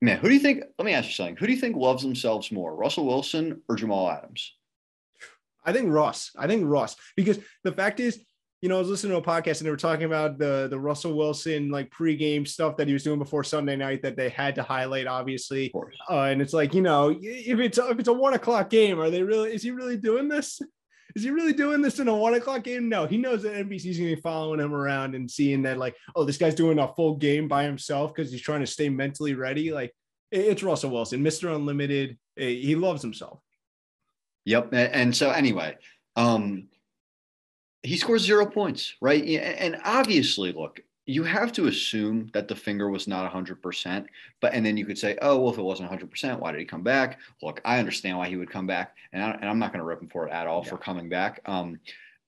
man, 0.00 0.18
who 0.18 0.28
do 0.28 0.34
you 0.34 0.40
think? 0.40 0.62
Let 0.78 0.86
me 0.86 0.92
ask 0.92 1.08
you 1.08 1.14
something. 1.14 1.36
Who 1.36 1.46
do 1.46 1.52
you 1.52 1.58
think 1.58 1.76
loves 1.76 2.04
themselves 2.04 2.52
more, 2.52 2.74
Russell 2.76 3.06
Wilson 3.06 3.62
or 3.68 3.74
Jamal 3.74 4.08
Adams? 4.08 4.52
I 5.64 5.72
think 5.72 5.92
Ross. 5.92 6.30
I 6.38 6.46
think 6.46 6.62
Ross, 6.64 6.94
because 7.16 7.40
the 7.64 7.72
fact 7.72 7.98
is 7.98 8.24
you 8.62 8.68
know, 8.68 8.76
I 8.76 8.78
was 8.78 8.88
listening 8.88 9.12
to 9.12 9.18
a 9.18 9.22
podcast 9.22 9.58
and 9.58 9.66
they 9.66 9.70
were 9.70 9.76
talking 9.76 10.06
about 10.06 10.38
the 10.38 10.66
the 10.70 10.78
Russell 10.78 11.14
Wilson 11.14 11.70
like 11.70 11.90
pregame 11.90 12.48
stuff 12.48 12.76
that 12.78 12.86
he 12.86 12.94
was 12.94 13.02
doing 13.02 13.18
before 13.18 13.44
Sunday 13.44 13.76
night 13.76 14.02
that 14.02 14.16
they 14.16 14.30
had 14.30 14.54
to 14.54 14.62
highlight, 14.62 15.06
obviously. 15.06 15.70
Uh, 16.10 16.22
and 16.22 16.40
it's 16.40 16.54
like, 16.54 16.72
you 16.74 16.80
know, 16.80 17.10
if 17.20 17.58
it's 17.58 17.78
if 17.78 17.98
it's 17.98 18.08
a 18.08 18.12
one 18.12 18.34
o'clock 18.34 18.70
game, 18.70 18.98
are 18.98 19.10
they 19.10 19.22
really? 19.22 19.54
Is 19.54 19.62
he 19.62 19.70
really 19.70 19.96
doing 19.96 20.28
this? 20.28 20.60
Is 21.14 21.22
he 21.22 21.30
really 21.30 21.54
doing 21.54 21.80
this 21.80 21.98
in 21.98 22.08
a 22.08 22.14
one 22.14 22.34
o'clock 22.34 22.62
game? 22.62 22.90
No, 22.90 23.06
he 23.06 23.16
knows 23.16 23.42
that 23.42 23.54
NBC's 23.54 23.96
gonna 23.96 24.14
be 24.14 24.20
following 24.20 24.60
him 24.60 24.74
around 24.74 25.14
and 25.14 25.30
seeing 25.30 25.62
that, 25.62 25.78
like, 25.78 25.96
oh, 26.14 26.24
this 26.24 26.36
guy's 26.36 26.54
doing 26.54 26.78
a 26.78 26.92
full 26.94 27.16
game 27.16 27.48
by 27.48 27.64
himself 27.64 28.12
because 28.14 28.30
he's 28.30 28.42
trying 28.42 28.60
to 28.60 28.66
stay 28.66 28.90
mentally 28.90 29.32
ready. 29.32 29.72
Like, 29.72 29.94
it's 30.30 30.62
Russell 30.62 30.90
Wilson, 30.90 31.24
Mr. 31.24 31.54
Unlimited. 31.54 32.18
He 32.36 32.76
loves 32.76 33.00
himself. 33.00 33.40
Yep. 34.44 34.68
And 34.72 35.16
so 35.16 35.30
anyway, 35.30 35.76
um, 36.16 36.68
he 37.82 37.96
scores 37.96 38.22
zero 38.22 38.46
points, 38.46 38.94
right? 39.00 39.22
And 39.24 39.78
obviously, 39.84 40.52
look, 40.52 40.80
you 41.06 41.22
have 41.22 41.52
to 41.52 41.68
assume 41.68 42.28
that 42.34 42.48
the 42.48 42.56
finger 42.56 42.90
was 42.90 43.06
not 43.06 43.32
100%. 43.32 44.06
But, 44.40 44.54
and 44.54 44.66
then 44.66 44.76
you 44.76 44.84
could 44.84 44.98
say, 44.98 45.16
oh, 45.22 45.38
well, 45.38 45.52
if 45.52 45.58
it 45.58 45.62
wasn't 45.62 45.90
100%, 45.90 46.40
why 46.40 46.50
did 46.50 46.58
he 46.58 46.66
come 46.66 46.82
back? 46.82 47.20
Look, 47.42 47.60
I 47.64 47.78
understand 47.78 48.18
why 48.18 48.28
he 48.28 48.36
would 48.36 48.50
come 48.50 48.66
back. 48.66 48.96
And, 49.12 49.22
I, 49.22 49.38
am 49.40 49.60
not 49.60 49.72
going 49.72 49.80
to 49.80 49.86
rip 49.86 50.02
him 50.02 50.08
for 50.08 50.26
it 50.26 50.32
at 50.32 50.48
all 50.48 50.62
yeah. 50.64 50.70
for 50.70 50.78
coming 50.78 51.08
back. 51.08 51.40
Um, 51.46 51.78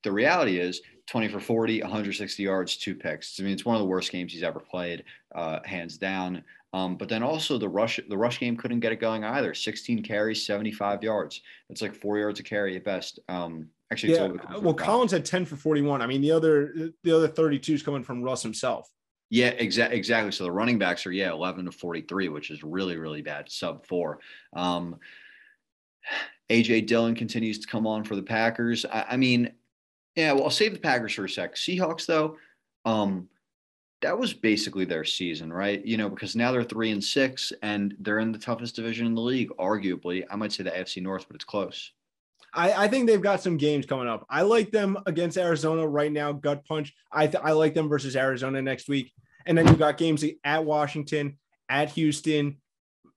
the 0.05 0.13
reality 0.13 0.61
is 0.61 0.81
20 1.09 1.29
for 1.29 1.41
40, 1.41 1.83
160 1.83 2.43
yards, 2.43 2.77
two 2.77 2.95
picks. 2.95 3.41
I 3.41 3.43
mean, 3.43 3.53
it's 3.53 3.65
one 3.65 3.75
of 3.75 3.81
the 3.81 3.89
worst 3.89 4.13
games 4.13 4.33
he's 4.33 4.45
ever 4.45 4.61
played, 4.61 5.03
uh, 5.35 5.59
hands 5.65 5.99
down. 5.99 6.45
Um, 6.73 6.97
but 6.97 7.09
then 7.09 7.23
also 7.25 7.59
the 7.59 7.69
rush, 7.69 7.99
the 8.09 8.17
rush 8.17 8.39
game 8.39 8.57
couldn't 8.57 8.81
get 8.81 8.93
it 8.93 9.01
going 9.01 9.25
either. 9.25 9.55
16 9.55 10.03
carries, 10.05 10.47
75 10.47 11.03
yards. 11.03 11.41
It's 11.69 11.83
like 11.83 11.95
four 11.95 12.19
yards 12.19 12.39
a 12.39 12.43
carry 12.45 12.77
at 12.77 12.85
best. 12.85 13.19
Um, 13.29 13.69
Actually, 13.91 14.15
yeah. 14.15 14.59
well, 14.59 14.75
Collins 14.75 15.13
had 15.13 15.25
10 15.25 15.47
for 15.47 15.57
41. 15.57 16.03
I 16.03 16.07
mean, 16.07 16.21
the 16.21 16.31
other 16.31 16.93
the 17.03 17.17
other 17.17 17.29
32 17.29 17.75
is 17.75 17.83
coming 17.83 18.03
from 18.03 18.23
Russ 18.23 18.43
himself. 18.43 18.91
Yeah, 19.31 19.49
exactly. 19.49 19.97
Exactly. 19.97 20.33
So 20.33 20.45
the 20.45 20.53
running 20.53 20.79
backs 20.79 21.07
are 21.07 21.13
yeah 21.13 21.31
11 21.31 21.65
to 21.65 21.73
43, 21.73 22.29
which 22.29 22.51
is 22.51 22.63
really 22.63 22.97
really 22.97 23.23
bad. 23.23 23.51
Sub 23.51 23.87
four. 23.87 24.21
Um, 24.55 24.97
AJ 26.51 26.87
Dillon 26.87 27.15
continues 27.15 27.59
to 27.59 27.67
come 27.67 27.87
on 27.87 28.05
for 28.05 28.17
the 28.17 28.23
Packers. 28.23 28.87
I, 28.87 29.07
I, 29.11 29.17
mean, 29.17 29.53
yeah. 30.17 30.33
Well, 30.33 30.45
I'll 30.45 30.51
save 30.51 30.73
the 30.73 30.79
Packers 30.79 31.13
for 31.15 31.25
a 31.25 31.29
sec. 31.29 31.55
Seahawks 31.57 32.07
though, 32.07 32.37
um, 32.87 33.29
that 34.01 34.19
was 34.19 34.33
basically 34.33 34.85
their 34.85 35.05
season, 35.05 35.53
right? 35.53 35.85
You 35.85 35.97
know, 35.97 36.09
because 36.09 36.37
now 36.37 36.53
they're 36.53 36.63
three 36.63 36.91
and 36.91 37.03
six, 37.03 37.53
and 37.63 37.95
they're 38.01 38.21
in 38.21 38.33
the 38.33 38.39
toughest 38.39 38.77
division 38.77 39.07
in 39.07 39.15
the 39.15 39.21
league, 39.21 39.51
arguably. 39.59 40.25
I 40.31 40.37
might 40.37 40.53
say 40.53 40.63
the 40.63 40.71
AFC 40.71 41.03
North, 41.03 41.27
but 41.27 41.35
it's 41.35 41.45
close. 41.45 41.93
I, 42.55 42.85
I, 42.85 42.89
think 42.89 43.07
they've 43.07 43.21
got 43.21 43.43
some 43.43 43.57
games 43.57 43.87
coming 43.87 44.09
up. 44.09 44.27
I 44.31 44.43
like 44.43 44.71
them 44.71 44.99
against 45.07 45.37
Arizona 45.37 45.87
right 45.87 46.11
now, 46.11 46.33
gut 46.33 46.65
punch. 46.65 46.95
I, 47.13 47.27
th- 47.27 47.43
I 47.45 47.53
like 47.53 47.75
them 47.75 47.89
versus 47.89 48.17
Arizona 48.17 48.63
next 48.63 48.89
week. 48.89 49.13
And 49.47 49.57
then 49.57 49.67
you've 49.67 49.79
got 49.79 49.99
games 49.99 50.25
at 50.45 50.65
Washington, 50.65 51.39
at 51.69 51.91
Houston, 51.91 52.59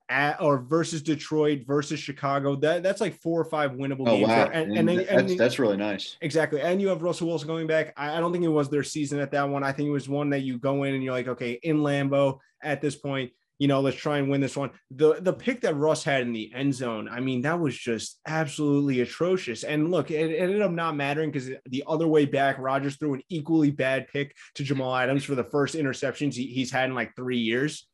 at 0.09 0.41
or 0.41 0.59
versus 0.59 1.01
Detroit 1.01 1.63
versus 1.65 1.99
Chicago. 1.99 2.55
That 2.57 2.83
that's 2.83 3.01
like 3.01 3.15
four 3.21 3.39
or 3.39 3.45
five 3.45 3.71
winnable 3.71 4.07
Oh 4.07 4.17
games. 4.17 4.27
wow. 4.27 4.49
And, 4.51 4.77
And 4.77 4.89
and, 4.89 4.99
that's, 4.99 5.09
and 5.09 5.39
that's 5.39 5.59
really 5.59 5.77
nice. 5.77 6.17
exactly. 6.21 6.61
And 6.61 6.81
you 6.81 6.89
have 6.89 7.01
Russell 7.01 7.27
Wilson 7.27 7.47
going 7.47 7.67
back. 7.67 7.93
I, 7.97 8.17
I 8.17 8.19
don't 8.19 8.31
think 8.31 8.43
it 8.43 8.49
was 8.49 8.69
their 8.69 8.83
season 8.83 9.19
at 9.19 9.31
that 9.31 9.47
one. 9.47 9.63
I 9.63 9.71
think 9.71 9.87
it 9.87 9.91
was 9.91 10.09
one 10.09 10.29
that 10.31 10.41
you 10.41 10.59
go 10.59 10.83
in 10.83 10.93
and 10.93 11.03
you're 11.03 11.13
like, 11.13 11.29
okay, 11.29 11.53
in 11.63 11.77
Lambeau 11.77 12.39
at 12.61 12.81
this 12.81 12.95
point, 12.95 13.31
you 13.61 13.67
know, 13.67 13.79
let's 13.79 13.95
try 13.95 14.17
and 14.17 14.27
win 14.27 14.41
this 14.41 14.57
one. 14.57 14.71
The 14.89 15.21
the 15.21 15.31
pick 15.33 15.61
that 15.61 15.75
Russ 15.75 16.03
had 16.03 16.23
in 16.23 16.33
the 16.33 16.51
end 16.55 16.73
zone, 16.73 17.07
I 17.07 17.19
mean, 17.19 17.43
that 17.43 17.59
was 17.59 17.77
just 17.77 18.19
absolutely 18.25 19.01
atrocious. 19.01 19.63
And 19.63 19.91
look, 19.91 20.09
it, 20.09 20.31
it 20.31 20.37
ended 20.37 20.63
up 20.63 20.71
not 20.71 20.95
mattering 20.95 21.29
because 21.29 21.51
the 21.69 21.83
other 21.85 22.07
way 22.07 22.25
back, 22.25 22.57
Rodgers 22.57 22.95
threw 22.95 23.13
an 23.13 23.21
equally 23.29 23.69
bad 23.69 24.07
pick 24.07 24.35
to 24.55 24.63
Jamal 24.63 24.95
Adams 24.95 25.23
for 25.23 25.35
the 25.35 25.43
first 25.43 25.75
interceptions 25.75 26.33
he, 26.33 26.47
he's 26.47 26.71
had 26.71 26.89
in 26.89 26.95
like 26.95 27.15
three 27.15 27.37
years. 27.37 27.87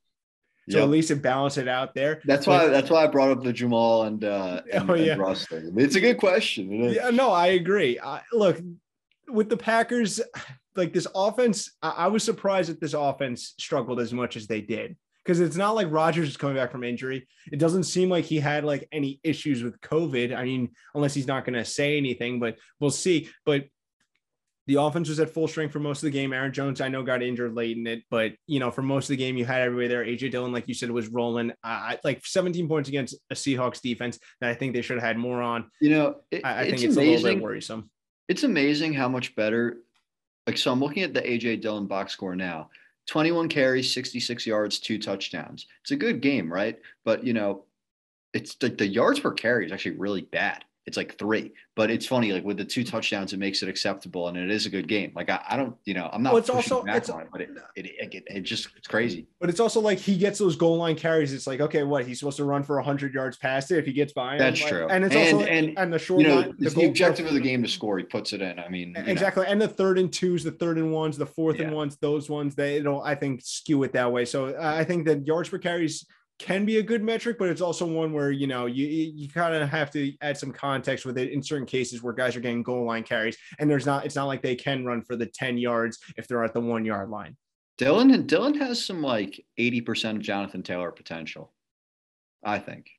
So 0.69 0.77
Yep. 0.77 0.83
at 0.85 0.89
least 0.89 1.11
it 1.11 1.21
balanced 1.21 1.57
it 1.57 1.67
out 1.67 1.93
there. 1.93 2.21
That's 2.23 2.45
But- 2.45 2.67
why 2.67 2.67
that's 2.69 2.89
why 2.89 3.03
I 3.03 3.07
brought 3.07 3.31
up 3.31 3.43
the 3.43 3.51
Jamal 3.51 4.03
and 4.03 4.23
uh 4.23 4.61
and, 4.71 4.89
Oh, 4.89 4.93
and. 4.93 5.19
Russ 5.19 5.47
thing. 5.47 5.73
It's 5.75 5.95
a 5.97 6.01
good 6.01 6.17
question. 6.17 6.71
Yeah, 6.93 7.09
no, 7.09 7.31
I 7.31 7.47
agree. 7.47 7.99
I, 7.99 8.21
look, 8.31 8.57
with 9.27 9.49
the 9.49 9.57
Packers, 9.57 10.21
like 10.77 10.93
this 10.93 11.07
offense, 11.13 11.73
I, 11.81 11.89
I 11.89 12.07
was 12.07 12.23
surprised 12.23 12.69
that 12.69 12.79
this 12.79 12.93
offense 12.93 13.53
struggled 13.59 13.99
as 13.99 14.13
much 14.13 14.37
as 14.37 14.47
they 14.47 14.61
did 14.61 14.95
because 15.27 15.41
it's 15.41 15.57
not 15.57 15.75
like 15.75 15.91
Rodgers 15.91 16.29
is 16.29 16.37
coming 16.37 16.55
back 16.55 16.71
from 16.71 16.85
injury. 16.85 17.27
It 17.51 17.59
doesn't 17.59 17.83
seem 17.83 18.09
like 18.09 18.23
he 18.23 18.39
had 18.39 18.63
like 18.63 18.87
any 18.93 19.19
issues 19.25 19.61
with 19.61 19.81
COVID. 19.81 20.33
I 20.33 20.45
mean, 20.45 20.69
unless 20.95 21.13
he's 21.13 21.27
not 21.27 21.43
going 21.43 21.55
to 21.55 21.65
say 21.65 21.97
anything, 21.97 22.39
but 22.39 22.55
we'll 22.79 22.91
see. 22.91 23.29
But 23.45 23.65
the 24.67 24.75
offense 24.75 25.09
was 25.09 25.19
at 25.19 25.29
full 25.29 25.49
strength 25.49 25.73
for 25.73 25.81
most 25.81 25.97
of 25.97 26.03
the 26.03 26.11
game. 26.11 26.31
Aaron 26.31 26.53
Jones, 26.53 26.79
I 26.79 26.87
know, 26.87 27.03
got 27.03 27.21
injured 27.21 27.53
late 27.55 27.75
in 27.75 27.85
it, 27.87 28.03
but 28.09 28.35
you 28.47 28.61
know, 28.61 28.71
for 28.71 28.81
most 28.81 29.05
of 29.05 29.09
the 29.09 29.17
game, 29.17 29.35
you 29.35 29.43
had 29.43 29.61
everybody 29.63 29.89
there. 29.89 30.05
AJ 30.05 30.31
Dillon, 30.31 30.53
like 30.53 30.69
you 30.69 30.73
said, 30.73 30.89
was 30.89 31.09
rolling. 31.09 31.51
I 31.61 31.99
like 32.05 32.25
17 32.25 32.65
points 32.69 32.87
against 32.87 33.15
a 33.29 33.33
Seahawks 33.35 33.81
defense 33.81 34.19
that 34.39 34.49
I 34.49 34.53
think 34.53 34.73
they 34.73 34.81
should 34.81 34.95
have 34.95 35.05
had 35.05 35.17
more 35.17 35.41
on. 35.41 35.69
You 35.81 35.89
know, 35.89 36.15
it, 36.31 36.45
I, 36.45 36.53
I 36.53 36.61
it's 36.61 36.69
think 36.69 36.83
it's 36.83 36.95
a 36.95 36.99
little 36.99 37.13
amazing. 37.15 37.37
bit 37.39 37.43
worrisome. 37.43 37.89
it's 38.29 38.43
amazing 38.43 38.93
how 38.93 39.09
much 39.09 39.35
better. 39.35 39.79
Like, 40.45 40.57
so 40.57 40.71
I'm 40.71 40.79
looking 40.79 41.03
at 41.03 41.13
the 41.13 41.21
AJ 41.21 41.59
Dillon 41.61 41.87
box 41.87 42.13
score 42.13 42.33
now 42.33 42.69
21 43.07 43.47
carries, 43.49 43.93
66 43.93 44.45
yards, 44.45 44.79
two 44.79 44.99
touchdowns. 44.99 45.67
It's 45.81 45.91
a 45.91 45.95
good 45.95 46.21
game, 46.21 46.51
right? 46.51 46.77
But, 47.05 47.25
you 47.25 47.33
know, 47.33 47.63
it's 48.33 48.55
like 48.61 48.77
the 48.77 48.87
yards 48.87 49.19
per 49.19 49.31
carry 49.31 49.65
is 49.65 49.71
actually 49.71 49.97
really 49.97 50.21
bad. 50.21 50.63
It's 50.87 50.95
like 50.95 51.17
three, 51.19 51.51
but 51.75 51.91
it's 51.91 52.05
funny. 52.05 52.31
Like 52.31 52.45
with 52.45 52.55
the 52.55 52.63
two 52.63 52.85
touchdowns, 52.85 53.33
it 53.33 53.39
makes 53.39 53.61
it 53.61 53.67
acceptable, 53.67 54.29
and 54.29 54.37
it 54.37 54.49
is 54.49 54.65
a 54.65 54.69
good 54.69 54.87
game. 54.87 55.11
Like 55.13 55.29
I, 55.29 55.43
I 55.49 55.57
don't, 55.57 55.75
you 55.83 55.93
know, 55.93 56.09
I'm 56.13 56.23
not 56.23 56.31
Well, 56.31 56.39
it's 56.39 56.49
also- 56.49 56.81
it's- 56.85 57.09
on 57.09 57.23
it, 57.23 57.27
but 57.29 57.41
it, 57.41 57.49
it, 57.75 57.85
it, 58.13 58.23
it, 58.25 58.41
just 58.43 58.69
it's 58.77 58.87
crazy. 58.87 59.27
But 59.41 59.49
it's 59.49 59.59
also 59.59 59.81
like 59.81 59.99
he 59.99 60.17
gets 60.17 60.39
those 60.39 60.55
goal 60.55 60.77
line 60.77 60.95
carries. 60.95 61.33
It's 61.33 61.45
like, 61.45 61.59
okay, 61.59 61.83
what 61.83 62.07
he's 62.07 62.19
supposed 62.19 62.37
to 62.37 62.45
run 62.45 62.63
for 62.63 62.77
100 62.77 63.13
yards 63.13 63.35
past 63.35 63.69
it 63.71 63.79
if 63.79 63.85
he 63.85 63.91
gets 63.91 64.13
by. 64.13 64.33
him? 64.35 64.39
That's 64.39 64.61
Like, 64.61 64.69
true. 64.71 64.87
And 64.87 65.03
it's 65.03 65.13
And- 65.13 65.33
also 65.35 65.45
and, 65.45 65.77
and 65.77 65.91
the 65.93 65.99
short 65.99 66.21
You 66.21 66.27
know, 66.29 66.35
line, 66.37 66.55
the 66.57 66.69
goal- 66.71 66.85
objective 66.85 67.25
of 67.25 67.33
the 67.33 67.41
game 67.41 67.61
to 67.63 67.67
score. 67.69 67.97
He 67.97 68.05
puts 68.05 68.31
it 68.31 68.41
in. 68.41 68.57
I 68.57 68.69
mean, 68.69 68.93
you 68.95 69.03
know. 69.03 69.11
Exactly. 69.11 69.45
And 69.45 69.61
the 69.61 69.67
third 69.67 69.99
and 69.99 70.11
twos, 70.11 70.45
the 70.45 70.51
third 70.51 70.77
and 70.77 70.93
ones, 70.93 71.17
the 71.17 71.25
fourth 71.25 71.59
and 71.59 71.73
ones, 71.73 71.97
those 71.97 72.29
ones, 72.29 72.55
they 72.55 72.77
it'll 72.77 73.01
I 73.01 73.13
think, 73.15 73.41
skew 73.43 73.83
it 73.83 73.91
that 73.91 74.09
way. 74.09 74.23
So 74.23 74.55
uh, 74.55 74.73
I 74.79 74.85
think 74.85 75.05
that 75.07 75.27
yards 75.27 75.49
per 75.49 75.57
carries 75.57 76.05
can 76.39 76.65
be 76.65 76.77
a 76.77 76.83
good 76.83 77.03
metric, 77.03 77.37
but 77.39 77.49
it's 77.49 77.61
also 77.61 77.85
one 77.85 78.13
where, 78.13 78.31
you 78.31 78.45
know, 78.47 78.67
you, 78.67 78.85
you 78.85 79.27
kind 79.27 79.55
of 79.55 79.67
have 79.69 79.89
to 79.91 80.13
add 80.21 80.37
some 80.37 80.51
context 80.51 81.05
with 81.05 81.17
it 81.17 81.31
in 81.31 81.41
certain 81.41 81.65
cases 81.65 82.03
where 82.03 82.13
guys 82.13 82.35
are 82.35 82.39
getting 82.39 82.61
goal 82.61 82.85
line 82.85 83.03
carries 83.03 83.37
and 83.59 83.69
there's 83.69 83.85
not, 83.85 84.05
it's 84.05 84.15
not 84.15 84.25
like 84.25 84.41
they 84.43 84.55
can 84.55 84.85
run 84.85 85.01
for 85.01 85.15
the 85.15 85.25
10 85.25 85.57
yards 85.57 85.97
if 86.15 86.27
they're 86.27 86.43
at 86.43 86.53
the 86.53 86.61
one 86.61 86.85
yard 86.85 87.09
line. 87.09 87.35
Dillon 87.77 88.11
and 88.11 88.27
Dillon 88.27 88.55
has 88.55 88.83
some 88.85 89.01
like 89.01 89.43
80% 89.59 90.17
of 90.17 90.21
Jonathan 90.21 90.63
Taylor 90.63 90.91
potential. 90.91 91.53
I 92.43 92.59
think. 92.59 92.89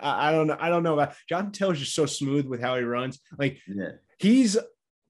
I, 0.00 0.28
I 0.28 0.32
don't 0.32 0.46
know. 0.46 0.56
I 0.58 0.68
don't 0.68 0.82
know 0.82 0.94
about 0.94 1.14
Jonathan 1.28 1.52
Taylor's 1.52 1.80
just 1.80 1.94
so 1.94 2.06
smooth 2.06 2.46
with 2.46 2.60
how 2.60 2.76
he 2.76 2.82
runs. 2.82 3.20
Like 3.38 3.58
Yeah. 3.68 3.90
he's 4.18 4.56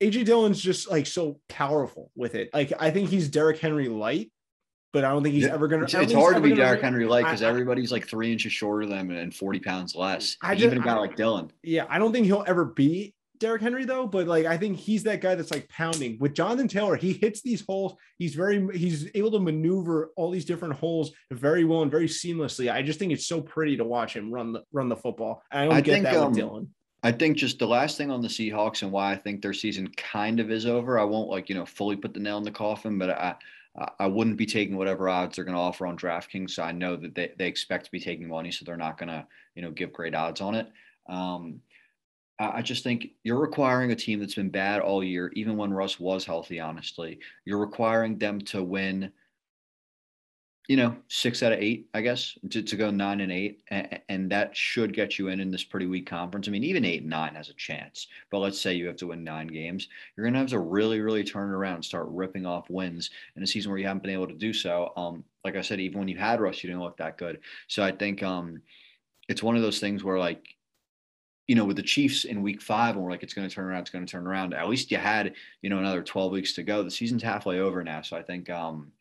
AJ 0.00 0.24
Dillon's 0.26 0.60
just 0.60 0.90
like 0.90 1.06
so 1.06 1.40
powerful 1.48 2.10
with 2.16 2.34
it. 2.34 2.50
Like 2.52 2.72
I 2.78 2.90
think 2.90 3.08
he's 3.08 3.28
Derrick 3.28 3.58
Henry 3.58 3.88
light, 3.88 4.30
but 4.94 5.04
I 5.04 5.10
don't 5.10 5.24
think 5.24 5.34
he's 5.34 5.44
ever 5.46 5.66
gonna. 5.66 5.82
It's, 5.82 5.94
I 5.94 6.02
it's 6.02 6.12
hard 6.12 6.36
to 6.36 6.40
be 6.40 6.54
Derrick 6.54 6.80
Henry 6.80 7.04
I- 7.10 7.22
because 7.22 7.42
everybody's 7.42 7.90
like 7.90 8.06
three 8.06 8.30
inches 8.32 8.52
shorter 8.52 8.86
than 8.86 8.98
him 8.98 9.10
and 9.10 9.34
40 9.34 9.58
pounds 9.58 9.94
less. 9.96 10.36
I 10.40 10.54
Even 10.54 10.70
just- 10.70 10.76
a 10.76 10.84
guy 10.88 10.94
I- 10.94 11.00
like 11.00 11.16
Dillon. 11.16 11.50
Yeah, 11.64 11.84
I 11.90 11.98
don't 11.98 12.12
think 12.12 12.26
he'll 12.26 12.44
ever 12.46 12.64
be 12.64 13.12
Derrick 13.40 13.60
Henry 13.60 13.84
though. 13.84 14.06
But 14.06 14.28
like 14.28 14.46
I 14.46 14.56
think 14.56 14.78
he's 14.78 15.02
that 15.02 15.20
guy 15.20 15.34
that's 15.34 15.50
like 15.50 15.68
pounding 15.68 16.16
with 16.20 16.32
Jonathan 16.32 16.68
Taylor. 16.68 16.94
He 16.94 17.12
hits 17.12 17.42
these 17.42 17.64
holes. 17.66 17.94
He's 18.18 18.36
very 18.36 18.64
he's 18.78 19.10
able 19.16 19.32
to 19.32 19.40
maneuver 19.40 20.12
all 20.14 20.30
these 20.30 20.44
different 20.44 20.74
holes 20.74 21.10
very 21.32 21.64
well 21.64 21.82
and 21.82 21.90
very 21.90 22.06
seamlessly. 22.06 22.72
I 22.72 22.80
just 22.80 23.00
think 23.00 23.12
it's 23.12 23.26
so 23.26 23.40
pretty 23.40 23.76
to 23.78 23.84
watch 23.84 24.14
him 24.14 24.30
run 24.32 24.52
the 24.52 24.62
run 24.72 24.88
the 24.88 24.96
football. 24.96 25.42
I 25.50 25.64
don't 25.64 25.74
I 25.74 25.80
get 25.80 25.92
think, 25.92 26.04
that 26.04 26.16
um, 26.16 26.28
with 26.28 26.36
Dillon. 26.38 26.72
I 27.02 27.10
think 27.10 27.36
just 27.36 27.58
the 27.58 27.66
last 27.66 27.98
thing 27.98 28.12
on 28.12 28.22
the 28.22 28.28
Seahawks 28.28 28.82
and 28.82 28.92
why 28.92 29.12
I 29.12 29.16
think 29.16 29.42
their 29.42 29.52
season 29.52 29.88
kind 29.96 30.38
of 30.38 30.52
is 30.52 30.64
over. 30.64 30.98
I 31.00 31.04
won't 31.04 31.28
like, 31.28 31.48
you 31.50 31.56
know, 31.56 31.66
fully 31.66 31.96
put 31.96 32.14
the 32.14 32.20
nail 32.20 32.38
in 32.38 32.44
the 32.44 32.50
coffin, 32.52 32.96
but 32.96 33.10
I 33.10 33.34
I- 33.76 34.06
wouldn't 34.06 34.36
be 34.36 34.46
taking 34.46 34.76
whatever 34.76 35.08
odds 35.08 35.36
they're 35.36 35.44
going 35.44 35.56
to 35.56 35.60
offer 35.60 35.86
on 35.86 35.98
DraftKings. 35.98 36.50
So 36.50 36.62
I 36.62 36.72
know 36.72 36.96
that 36.96 37.14
they, 37.14 37.32
they 37.38 37.48
expect 37.48 37.86
to 37.86 37.90
be 37.90 38.00
taking 38.00 38.28
money, 38.28 38.50
so 38.50 38.64
they're 38.64 38.76
not 38.76 38.98
going 38.98 39.08
to, 39.08 39.26
you 39.54 39.62
know, 39.62 39.70
give 39.70 39.92
great 39.92 40.14
odds 40.14 40.40
on 40.40 40.54
it. 40.54 40.68
Um, 41.08 41.60
I 42.38 42.58
I 42.58 42.62
just 42.62 42.84
think 42.84 43.08
you're 43.22 43.40
requiring 43.40 43.90
a 43.90 43.96
team 43.96 44.20
that's 44.20 44.34
been 44.34 44.50
bad 44.50 44.80
all 44.80 45.02
year, 45.02 45.30
even 45.34 45.56
when 45.56 45.72
Russ 45.72 45.98
was 45.98 46.24
healthy, 46.24 46.60
honestly. 46.60 47.18
You're 47.44 47.58
requiring 47.58 48.18
them 48.18 48.40
to 48.42 48.62
win, 48.62 49.12
you 50.66 50.78
know, 50.78 50.96
six 51.08 51.42
out 51.42 51.52
of 51.52 51.58
eight, 51.58 51.88
I 51.92 52.00
guess, 52.00 52.38
to, 52.50 52.62
to 52.62 52.76
go 52.76 52.90
nine 52.90 53.20
and 53.20 53.30
eight. 53.30 53.60
And, 53.68 54.00
and 54.08 54.30
that 54.32 54.56
should 54.56 54.94
get 54.94 55.18
you 55.18 55.28
in 55.28 55.40
in 55.40 55.50
this 55.50 55.64
pretty 55.64 55.86
weak 55.86 56.06
conference. 56.06 56.48
I 56.48 56.52
mean, 56.52 56.64
even 56.64 56.86
eight 56.86 57.02
and 57.02 57.10
nine 57.10 57.34
has 57.34 57.50
a 57.50 57.54
chance. 57.54 58.06
But 58.30 58.38
let's 58.38 58.58
say 58.58 58.72
you 58.72 58.86
have 58.86 58.96
to 58.96 59.08
win 59.08 59.22
nine 59.22 59.46
games. 59.46 59.88
You're 60.16 60.24
going 60.24 60.32
to 60.32 60.40
have 60.40 60.48
to 60.50 60.60
really, 60.60 61.00
really 61.00 61.22
turn 61.22 61.50
it 61.50 61.54
around 61.54 61.76
and 61.76 61.84
start 61.84 62.06
ripping 62.08 62.46
off 62.46 62.70
wins 62.70 63.10
in 63.36 63.42
a 63.42 63.46
season 63.46 63.70
where 63.70 63.78
you 63.78 63.86
haven't 63.86 64.02
been 64.02 64.12
able 64.12 64.28
to 64.28 64.34
do 64.34 64.54
so. 64.54 64.92
Um, 64.96 65.22
like 65.44 65.56
I 65.56 65.60
said, 65.60 65.80
even 65.80 65.98
when 65.98 66.08
you 66.08 66.16
had 66.16 66.40
Russ, 66.40 66.64
you 66.64 66.70
didn't 66.70 66.82
look 66.82 66.96
that 66.96 67.18
good. 67.18 67.40
So 67.68 67.82
I 67.82 67.92
think 67.92 68.22
um, 68.22 68.62
it's 69.28 69.42
one 69.42 69.56
of 69.56 69.62
those 69.62 69.80
things 69.80 70.02
where, 70.02 70.18
like, 70.18 70.46
you 71.46 71.56
know, 71.56 71.66
with 71.66 71.76
the 71.76 71.82
Chiefs 71.82 72.24
in 72.24 72.40
week 72.40 72.62
five, 72.62 72.94
and 72.94 73.04
we're 73.04 73.10
like, 73.10 73.22
it's 73.22 73.34
going 73.34 73.46
to 73.46 73.54
turn 73.54 73.66
around, 73.66 73.82
it's 73.82 73.90
going 73.90 74.06
to 74.06 74.10
turn 74.10 74.26
around. 74.26 74.54
At 74.54 74.66
least 74.66 74.90
you 74.90 74.96
had, 74.96 75.34
you 75.60 75.68
know, 75.68 75.78
another 75.78 76.02
12 76.02 76.32
weeks 76.32 76.54
to 76.54 76.62
go. 76.62 76.82
The 76.82 76.90
season's 76.90 77.22
halfway 77.22 77.60
over 77.60 77.84
now. 77.84 78.00
So 78.00 78.16
I 78.16 78.22
think, 78.22 78.48
um, 78.48 78.92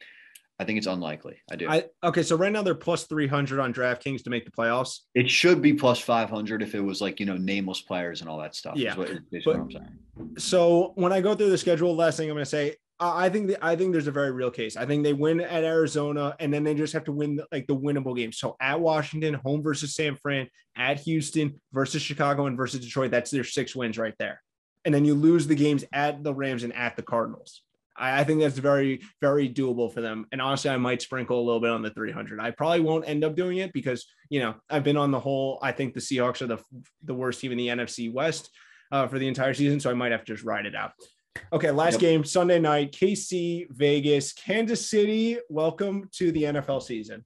I 0.64 0.66
think 0.66 0.78
it's 0.78 0.88
unlikely. 0.88 1.42
I 1.52 1.58
do. 1.58 1.68
I 1.70 1.84
okay, 2.06 2.24
so 2.24 2.38
right 2.38 2.52
now 2.52 2.62
they're 2.62 2.74
plus 2.74 3.04
three 3.04 3.28
hundred 3.28 3.60
on 3.60 3.74
DraftKings 3.74 4.24
to 4.24 4.30
make 4.30 4.46
the 4.46 4.52
playoffs. 4.52 5.00
it 5.14 5.30
should 5.30 5.62
be 5.62 5.74
plus 5.74 6.00
500 6.00 6.62
if 6.62 6.74
it 6.74 6.80
was 6.80 7.02
like, 7.02 7.20
you 7.20 7.26
know, 7.26 7.36
nameless 7.36 7.82
players 7.82 8.22
and 8.22 8.30
all 8.30 8.40
that 8.40 8.56
stuff. 8.56 8.78
Yeah, 8.78 8.96
what, 8.96 9.10
is 9.10 9.44
but- 9.44 9.58
I'm 9.58 9.70
saying. 9.70 10.00
So 10.38 10.94
when 10.96 11.12
I 11.12 11.20
go 11.20 11.36
through 11.36 11.50
the 11.50 11.58
schedule, 11.58 11.94
last 11.94 12.16
thing 12.16 12.30
I'm 12.30 12.36
going 12.36 12.46
to 12.46 12.50
say, 12.50 12.78
I 12.98 13.26
I 13.26 13.30
think 13.30 13.48
the, 13.48 13.66
I 13.66 13.76
think 13.76 13.92
there's 13.92 14.08
a 14.08 14.12
very 14.12 14.32
real 14.32 14.52
case. 14.52 14.78
I 14.78 14.86
think 14.86 15.04
they 15.04 15.12
win 15.12 15.42
at 15.42 15.66
Arizona, 15.66 16.34
and 16.40 16.54
then 16.54 16.64
they 16.64 16.76
just 16.76 16.94
have 16.94 17.04
to 17.06 17.12
win 17.12 17.42
like 17.52 17.68
the 17.68 17.76
winnable 17.76 18.16
games. 18.16 18.38
So 18.38 18.56
at 18.62 18.80
Washington, 18.80 19.34
home 19.34 19.62
versus 19.62 19.96
San 19.96 20.16
Fran, 20.16 20.48
at 20.78 21.02
Houston 21.02 21.60
versus 21.74 22.02
Chicago, 22.02 22.46
and 22.46 22.56
versus 22.56 22.80
Detroit. 22.80 23.12
That's 23.12 23.32
their 23.32 23.44
six 23.44 23.76
wins 23.76 23.98
right 23.98 24.16
there. 24.18 24.42
And 24.86 24.96
then 24.96 25.04
you 25.04 25.14
lose 25.14 25.46
the 25.46 25.56
games 25.56 25.84
at 25.92 26.24
the 26.24 26.34
Rams 26.34 26.64
and 26.64 26.74
at 26.74 26.96
the 26.96 27.04
Cardinals. 27.04 27.64
I, 27.98 28.22
I 28.22 28.24
think 28.24 28.40
that's 28.40 28.58
very 28.58 29.02
very 29.22 29.50
doable 29.50 29.94
for 29.94 30.02
them. 30.02 30.26
And 30.32 30.42
honestly, 30.42 30.70
I 30.72 30.78
might 30.78 31.02
sprinkle 31.02 31.40
a 31.40 31.44
little 31.44 31.60
bit 31.62 31.70
on 31.72 31.82
the 31.82 31.90
300. 31.92 32.40
I 32.40 32.52
probably 32.52 32.82
won't 32.82 33.08
end 33.08 33.24
up 33.24 33.36
doing 33.36 33.58
it 33.58 33.74
because 33.74 34.06
you 34.30 34.40
know 34.40 34.56
I've 34.70 34.84
been 34.84 34.98
on 34.98 35.12
the 35.12 35.20
whole. 35.20 35.60
I 35.62 35.72
think 35.72 35.94
the 35.94 36.00
Seahawks 36.00 36.42
are 36.42 36.48
the 36.48 36.60
the 37.04 37.14
worst 37.14 37.40
team 37.42 37.52
in 37.52 37.58
the 37.58 37.68
NFC 37.68 38.12
West 38.12 38.50
uh, 38.92 39.08
for 39.08 39.20
the 39.20 39.28
entire 39.28 39.54
season, 39.54 39.80
so 39.80 39.90
I 39.90 39.94
might 39.94 40.12
have 40.12 40.26
to 40.26 40.34
just 40.34 40.46
ride 40.46 40.66
it 40.66 40.76
out. 40.76 40.92
Okay, 41.52 41.72
last 41.72 41.94
Yep. 41.94 42.02
game 42.02 42.24
Sunday 42.24 42.60
night, 42.60 42.92
KC, 42.92 43.68
Vegas, 43.72 44.34
Kansas 44.34 44.88
City. 44.88 45.38
Welcome 45.50 46.10
to 46.14 46.32
the 46.32 46.44
NFL 46.44 46.84
season. 46.84 47.26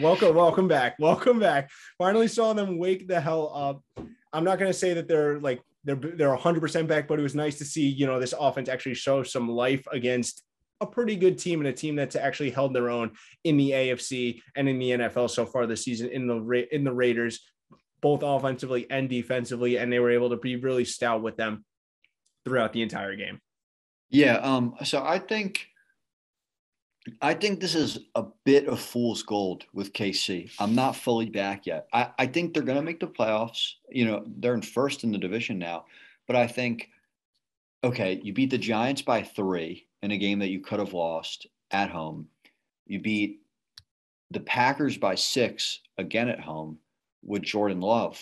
Welcome, 0.00 0.34
welcome 0.34 0.68
back, 0.68 0.96
welcome 0.98 1.38
back. 1.38 1.70
Finally 1.98 2.28
saw 2.28 2.52
them 2.52 2.78
wake 2.78 3.08
the 3.08 3.20
hell 3.20 3.52
up. 3.54 4.06
I'm 4.32 4.44
not 4.44 4.58
going 4.58 4.70
to 4.70 4.78
say 4.78 4.94
that 4.94 5.08
they're 5.08 5.40
like 5.40 5.60
they're 5.84 5.96
they're 5.96 6.30
100 6.30 6.60
percent 6.60 6.88
back, 6.88 7.08
but 7.08 7.18
it 7.18 7.22
was 7.22 7.34
nice 7.34 7.58
to 7.58 7.64
see 7.64 7.88
you 7.88 8.06
know 8.06 8.20
this 8.20 8.34
offense 8.38 8.68
actually 8.68 8.94
show 8.94 9.22
some 9.22 9.48
life 9.48 9.86
against 9.92 10.42
a 10.80 10.86
pretty 10.86 11.16
good 11.16 11.38
team 11.38 11.60
and 11.60 11.68
a 11.68 11.72
team 11.72 11.94
that's 11.94 12.16
actually 12.16 12.50
held 12.50 12.74
their 12.74 12.88
own 12.88 13.12
in 13.44 13.56
the 13.56 13.70
AFC 13.70 14.40
and 14.56 14.68
in 14.68 14.78
the 14.78 14.90
NFL 14.90 15.28
so 15.28 15.44
far 15.44 15.66
this 15.66 15.84
season 15.84 16.08
in 16.08 16.26
the 16.26 16.66
in 16.74 16.84
the 16.84 16.92
Raiders, 16.92 17.40
both 18.00 18.22
offensively 18.22 18.86
and 18.90 19.08
defensively, 19.08 19.76
and 19.76 19.92
they 19.92 19.98
were 19.98 20.10
able 20.10 20.30
to 20.30 20.36
be 20.36 20.56
really 20.56 20.84
stout 20.84 21.22
with 21.22 21.36
them 21.36 21.64
throughout 22.44 22.72
the 22.72 22.82
entire 22.82 23.14
game. 23.16 23.40
Yeah. 24.08 24.36
Um, 24.36 24.74
so 24.84 25.04
I 25.04 25.18
think 25.18 25.66
I 27.22 27.34
think 27.34 27.60
this 27.60 27.74
is 27.74 27.98
a 28.14 28.24
bit 28.44 28.66
of 28.68 28.80
fool's 28.80 29.22
gold 29.22 29.64
with 29.72 29.92
KC. 29.92 30.50
I'm 30.58 30.74
not 30.74 30.96
fully 30.96 31.30
back 31.30 31.66
yet. 31.66 31.88
I, 31.92 32.10
I 32.18 32.26
think 32.26 32.52
they're 32.52 32.62
gonna 32.62 32.82
make 32.82 33.00
the 33.00 33.06
playoffs. 33.06 33.72
You 33.88 34.04
know, 34.04 34.24
they're 34.26 34.54
in 34.54 34.62
first 34.62 35.02
in 35.02 35.12
the 35.12 35.18
division 35.18 35.58
now. 35.58 35.86
But 36.26 36.36
I 36.36 36.46
think 36.46 36.90
okay, 37.82 38.20
you 38.22 38.32
beat 38.32 38.50
the 38.50 38.58
Giants 38.58 39.02
by 39.02 39.22
three 39.22 39.86
in 40.02 40.10
a 40.10 40.18
game 40.18 40.38
that 40.40 40.50
you 40.50 40.60
could 40.60 40.78
have 40.78 40.92
lost 40.92 41.46
at 41.70 41.90
home. 41.90 42.28
You 42.86 43.00
beat 43.00 43.40
the 44.30 44.40
Packers 44.40 44.98
by 44.98 45.14
six 45.14 45.80
again 45.98 46.28
at 46.28 46.40
home 46.40 46.78
with 47.22 47.42
Jordan 47.42 47.80
Love, 47.80 48.20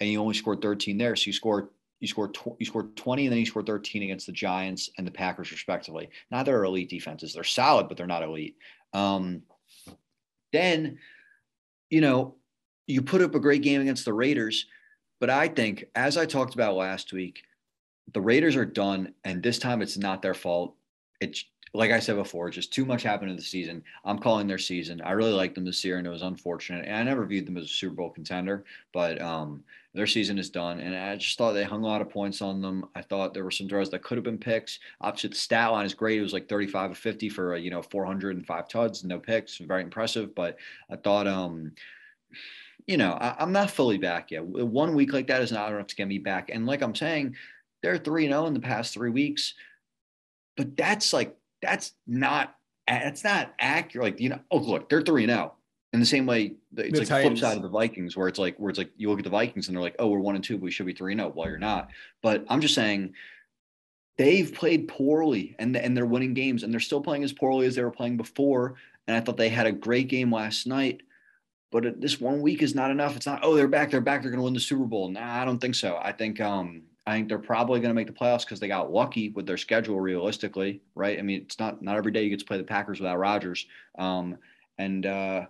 and 0.00 0.08
you 0.08 0.20
only 0.20 0.34
scored 0.34 0.62
13 0.62 0.98
there. 0.98 1.16
So 1.16 1.26
you 1.26 1.32
scored 1.32 1.68
you 2.00 2.08
scored 2.08 2.34
tw- 2.34 2.64
scored 2.64 2.96
20 2.96 3.26
and 3.26 3.32
then 3.32 3.40
you 3.40 3.46
scored 3.46 3.66
13 3.66 4.02
against 4.02 4.26
the 4.26 4.32
Giants 4.32 4.90
and 4.98 5.06
the 5.06 5.10
Packers 5.10 5.50
respectively. 5.50 6.08
Neither 6.30 6.56
are 6.58 6.64
elite 6.64 6.90
defenses. 6.90 7.32
They're 7.32 7.44
solid, 7.44 7.88
but 7.88 7.96
they're 7.96 8.06
not 8.06 8.22
elite. 8.22 8.56
Um, 8.92 9.42
then, 10.52 10.98
you 11.90 12.00
know, 12.00 12.36
you 12.86 13.02
put 13.02 13.22
up 13.22 13.34
a 13.34 13.40
great 13.40 13.62
game 13.62 13.80
against 13.80 14.04
the 14.04 14.12
Raiders, 14.12 14.66
but 15.20 15.30
I 15.30 15.48
think, 15.48 15.84
as 15.94 16.16
I 16.16 16.26
talked 16.26 16.54
about 16.54 16.76
last 16.76 17.12
week, 17.12 17.42
the 18.12 18.20
Raiders 18.20 18.56
are 18.56 18.66
done, 18.66 19.14
and 19.24 19.42
this 19.42 19.58
time 19.58 19.82
it's 19.82 19.96
not 19.96 20.22
their 20.22 20.34
fault. 20.34 20.74
It's 21.20 21.44
like 21.76 21.90
I 21.90 22.00
said 22.00 22.16
before, 22.16 22.48
just 22.48 22.72
too 22.72 22.86
much 22.86 23.02
happened 23.02 23.30
in 23.30 23.36
the 23.36 23.42
season. 23.42 23.84
I'm 24.04 24.18
calling 24.18 24.46
their 24.46 24.56
season. 24.56 25.02
I 25.02 25.12
really 25.12 25.32
liked 25.32 25.54
them 25.54 25.64
this 25.64 25.84
year, 25.84 25.98
and 25.98 26.06
it 26.06 26.10
was 26.10 26.22
unfortunate. 26.22 26.86
And 26.86 26.96
I 26.96 27.02
never 27.02 27.26
viewed 27.26 27.46
them 27.46 27.58
as 27.58 27.64
a 27.64 27.68
Super 27.68 27.94
Bowl 27.94 28.10
contender, 28.10 28.64
but 28.94 29.20
um, 29.20 29.62
their 29.92 30.06
season 30.06 30.38
is 30.38 30.48
done. 30.48 30.80
And 30.80 30.96
I 30.96 31.16
just 31.16 31.36
thought 31.36 31.52
they 31.52 31.64
hung 31.64 31.84
a 31.84 31.86
lot 31.86 32.00
of 32.00 32.08
points 32.08 32.40
on 32.40 32.62
them. 32.62 32.86
I 32.94 33.02
thought 33.02 33.34
there 33.34 33.44
were 33.44 33.50
some 33.50 33.68
throws 33.68 33.90
that 33.90 34.02
could 34.02 34.16
have 34.16 34.24
been 34.24 34.38
picks. 34.38 34.78
Obviously, 35.02 35.30
the 35.30 35.36
stat 35.36 35.70
line 35.70 35.84
is 35.84 35.92
great. 35.92 36.18
It 36.18 36.22
was 36.22 36.32
like 36.32 36.48
35 36.48 36.92
of 36.92 36.98
50 36.98 37.28
for 37.28 37.56
you 37.56 37.70
know 37.70 37.82
405 37.82 38.68
tuds, 38.68 39.04
no 39.04 39.18
picks, 39.18 39.58
very 39.58 39.82
impressive. 39.82 40.34
But 40.34 40.56
I 40.90 40.96
thought, 40.96 41.26
um, 41.26 41.72
you 42.86 42.96
know, 42.96 43.12
I, 43.12 43.42
am 43.42 43.52
not 43.52 43.70
fully 43.70 43.98
back 43.98 44.30
yet. 44.30 44.44
One 44.44 44.94
week 44.94 45.12
like 45.12 45.26
that 45.26 45.42
is 45.42 45.52
not 45.52 45.72
enough 45.72 45.88
to 45.88 45.96
get 45.96 46.08
me 46.08 46.18
back. 46.18 46.48
And 46.50 46.64
like 46.64 46.80
I'm 46.80 46.94
saying, 46.94 47.36
they're 47.82 47.98
three 47.98 48.26
zero 48.28 48.44
oh 48.44 48.46
in 48.46 48.54
the 48.54 48.60
past 48.60 48.94
three 48.94 49.10
weeks, 49.10 49.52
but 50.56 50.74
that's 50.74 51.12
like 51.12 51.36
that's 51.62 51.92
not 52.06 52.54
that's 52.86 53.24
not 53.24 53.54
accurate. 53.58 54.04
Like 54.04 54.20
you 54.20 54.28
know, 54.28 54.40
oh 54.50 54.58
look, 54.58 54.88
they're 54.88 55.02
three 55.02 55.26
now. 55.26 55.54
In 55.92 56.00
the 56.00 56.06
same 56.06 56.26
way, 56.26 56.56
it's 56.76 56.92
the 56.92 56.98
like 57.00 57.08
Titans. 57.08 57.08
the 57.08 57.22
flip 57.22 57.38
side 57.38 57.56
of 57.56 57.62
the 57.62 57.68
Vikings, 57.68 58.16
where 58.16 58.28
it's 58.28 58.38
like 58.38 58.56
where 58.58 58.70
it's 58.70 58.78
like 58.78 58.90
you 58.96 59.08
look 59.08 59.18
at 59.18 59.24
the 59.24 59.30
Vikings 59.30 59.68
and 59.68 59.76
they're 59.76 59.82
like, 59.82 59.96
oh, 59.98 60.08
we're 60.08 60.18
one 60.18 60.34
and 60.34 60.44
two, 60.44 60.56
but 60.56 60.64
we 60.64 60.70
should 60.70 60.86
be 60.86 60.92
three 60.92 61.12
and 61.12 61.20
zero. 61.20 61.32
Well, 61.34 61.48
you're 61.48 61.58
not. 61.58 61.90
But 62.22 62.44
I'm 62.48 62.60
just 62.60 62.74
saying, 62.74 63.14
they've 64.18 64.52
played 64.52 64.88
poorly 64.88 65.56
and 65.58 65.76
and 65.76 65.96
they're 65.96 66.06
winning 66.06 66.34
games, 66.34 66.62
and 66.62 66.72
they're 66.72 66.80
still 66.80 67.00
playing 67.00 67.24
as 67.24 67.32
poorly 67.32 67.66
as 67.66 67.74
they 67.74 67.82
were 67.82 67.90
playing 67.90 68.16
before. 68.16 68.74
And 69.06 69.16
I 69.16 69.20
thought 69.20 69.36
they 69.36 69.48
had 69.48 69.66
a 69.66 69.72
great 69.72 70.08
game 70.08 70.32
last 70.32 70.66
night. 70.66 71.02
But 71.72 72.00
this 72.00 72.20
one 72.20 72.40
week 72.42 72.62
is 72.62 72.74
not 72.74 72.90
enough. 72.90 73.16
It's 73.16 73.26
not, 73.26 73.40
oh, 73.42 73.54
they're 73.54 73.68
back, 73.68 73.90
they're 73.90 74.00
back, 74.00 74.22
they're 74.22 74.30
going 74.30 74.38
to 74.38 74.44
win 74.44 74.54
the 74.54 74.60
Super 74.60 74.84
Bowl. 74.84 75.08
Nah, 75.08 75.42
I 75.42 75.44
don't 75.44 75.58
think 75.58 75.74
so. 75.74 75.98
I 76.00 76.12
think 76.12 76.40
um, 76.40 76.82
I 77.06 77.12
think 77.12 77.28
they're 77.28 77.38
probably 77.38 77.78
going 77.80 77.90
to 77.90 77.94
make 77.94 78.08
the 78.08 78.12
playoffs 78.12 78.40
because 78.40 78.58
they 78.58 78.68
got 78.68 78.92
lucky 78.92 79.28
with 79.30 79.46
their 79.46 79.56
schedule. 79.56 80.00
Realistically, 80.00 80.82
right? 80.94 81.18
I 81.18 81.22
mean, 81.22 81.42
it's 81.42 81.58
not 81.58 81.80
not 81.82 81.96
every 81.96 82.12
day 82.12 82.24
you 82.24 82.30
get 82.30 82.40
to 82.40 82.44
play 82.44 82.58
the 82.58 82.64
Packers 82.64 82.98
without 82.98 83.18
Rodgers. 83.18 83.66
Um, 83.98 84.38
and 84.78 85.06
uh, 85.06 85.46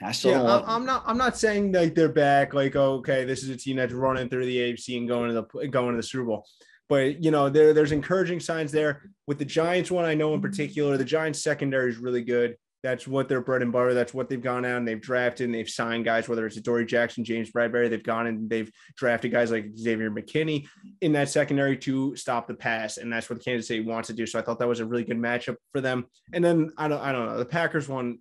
I 0.00 0.12
still 0.12 0.32
yeah, 0.32 0.62
I'm 0.66 0.84
not. 0.84 1.04
I'm 1.06 1.18
not 1.18 1.36
saying 1.36 1.72
like 1.72 1.94
they're 1.94 2.08
back. 2.08 2.54
Like, 2.54 2.74
okay, 2.74 3.24
this 3.24 3.42
is 3.42 3.50
a 3.50 3.56
team 3.56 3.76
that's 3.76 3.92
running 3.92 4.28
through 4.28 4.46
the 4.46 4.56
AFC 4.56 4.96
and 4.96 5.08
going 5.08 5.28
to 5.28 5.34
the 5.34 5.68
going 5.68 5.92
to 5.92 5.96
the 5.96 6.02
Super 6.02 6.24
Bowl. 6.24 6.46
But 6.88 7.22
you 7.22 7.30
know, 7.30 7.48
there 7.48 7.72
there's 7.72 7.92
encouraging 7.92 8.40
signs 8.40 8.72
there 8.72 9.02
with 9.26 9.38
the 9.38 9.44
Giants. 9.44 9.90
One 9.90 10.04
I 10.04 10.14
know 10.14 10.34
in 10.34 10.42
particular, 10.42 10.96
the 10.96 11.04
Giants 11.04 11.42
secondary 11.42 11.90
is 11.90 11.98
really 11.98 12.22
good. 12.22 12.56
That's 12.82 13.06
what 13.06 13.28
their 13.28 13.40
bread 13.40 13.62
and 13.62 13.70
butter. 13.70 13.94
That's 13.94 14.12
what 14.12 14.28
they've 14.28 14.42
gone 14.42 14.64
out 14.64 14.78
and 14.78 14.88
they've 14.88 15.00
drafted 15.00 15.44
and 15.44 15.54
they've 15.54 15.68
signed 15.68 16.04
guys, 16.04 16.28
whether 16.28 16.46
it's 16.46 16.60
Dory 16.60 16.84
Jackson, 16.84 17.24
James 17.24 17.52
Bradberry. 17.52 17.88
They've 17.88 18.02
gone 18.02 18.26
and 18.26 18.50
they've 18.50 18.70
drafted 18.96 19.30
guys 19.30 19.52
like 19.52 19.76
Xavier 19.76 20.10
McKinney 20.10 20.66
in 21.00 21.12
that 21.12 21.28
secondary 21.28 21.76
to 21.78 22.16
stop 22.16 22.48
the 22.48 22.54
pass. 22.54 22.96
And 22.96 23.12
that's 23.12 23.30
what 23.30 23.44
Kansas 23.44 23.68
City 23.68 23.80
wants 23.80 24.08
to 24.08 24.12
do. 24.12 24.26
So 24.26 24.38
I 24.38 24.42
thought 24.42 24.58
that 24.58 24.66
was 24.66 24.80
a 24.80 24.86
really 24.86 25.04
good 25.04 25.18
matchup 25.18 25.56
for 25.70 25.80
them. 25.80 26.06
And 26.32 26.44
then 26.44 26.72
I 26.76 26.88
don't, 26.88 27.00
I 27.00 27.12
don't 27.12 27.26
know. 27.26 27.38
The 27.38 27.44
Packers 27.44 27.88
one, 27.88 28.18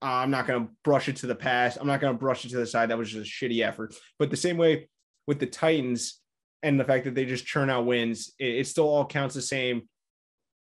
uh, 0.00 0.06
I'm 0.06 0.30
not 0.30 0.46
going 0.46 0.64
to 0.64 0.72
brush 0.84 1.08
it 1.08 1.16
to 1.16 1.26
the 1.26 1.34
past. 1.34 1.78
I'm 1.80 1.88
not 1.88 2.00
going 2.00 2.12
to 2.12 2.18
brush 2.18 2.44
it 2.44 2.50
to 2.50 2.56
the 2.56 2.66
side. 2.66 2.90
That 2.90 2.98
was 2.98 3.10
just 3.10 3.26
a 3.26 3.44
shitty 3.44 3.66
effort. 3.66 3.96
But 4.20 4.30
the 4.30 4.36
same 4.36 4.58
way 4.58 4.88
with 5.26 5.40
the 5.40 5.46
Titans 5.46 6.20
and 6.62 6.78
the 6.78 6.84
fact 6.84 7.04
that 7.04 7.16
they 7.16 7.24
just 7.24 7.46
churn 7.46 7.68
out 7.68 7.84
wins, 7.84 8.32
it, 8.38 8.58
it 8.58 8.66
still 8.68 8.88
all 8.88 9.04
counts 9.04 9.34
the 9.34 9.42
same 9.42 9.88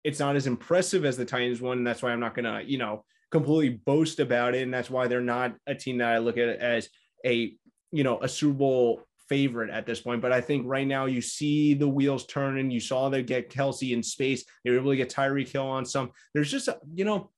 it's 0.03 0.19
not 0.19 0.35
as 0.35 0.47
impressive 0.47 1.05
as 1.05 1.17
the 1.17 1.25
Titans 1.25 1.61
one. 1.61 1.83
That's 1.83 2.01
why 2.01 2.11
I'm 2.11 2.19
not 2.19 2.35
going 2.35 2.45
to, 2.45 2.63
you 2.69 2.77
know, 2.77 3.05
completely 3.31 3.77
boast 3.85 4.19
about 4.19 4.55
it. 4.55 4.63
And 4.63 4.73
that's 4.73 4.89
why 4.89 5.07
they're 5.07 5.21
not 5.21 5.55
a 5.67 5.75
team 5.75 5.97
that 5.99 6.13
I 6.13 6.17
look 6.17 6.37
at 6.37 6.49
as 6.49 6.89
a, 7.25 7.53
you 7.91 8.03
know, 8.03 8.19
a 8.21 8.27
Super 8.27 8.53
Bowl 8.53 9.03
favorite 9.29 9.69
at 9.69 9.85
this 9.85 10.01
point. 10.01 10.21
But 10.21 10.33
I 10.33 10.41
think 10.41 10.65
right 10.67 10.87
now 10.87 11.05
you 11.05 11.21
see 11.21 11.73
the 11.73 11.87
wheels 11.87 12.25
turning. 12.25 12.71
You 12.71 12.79
saw 12.79 13.09
them 13.09 13.25
get 13.25 13.49
Kelce 13.49 13.93
in 13.93 14.03
space. 14.03 14.43
They 14.63 14.71
were 14.71 14.77
able 14.77 14.91
to 14.91 14.97
get 14.97 15.09
Tyreek 15.09 15.49
Hill 15.49 15.67
on 15.67 15.85
some. 15.85 16.11
There's 16.33 16.51
just, 16.51 16.67
you 16.93 17.05
know, 17.05 17.29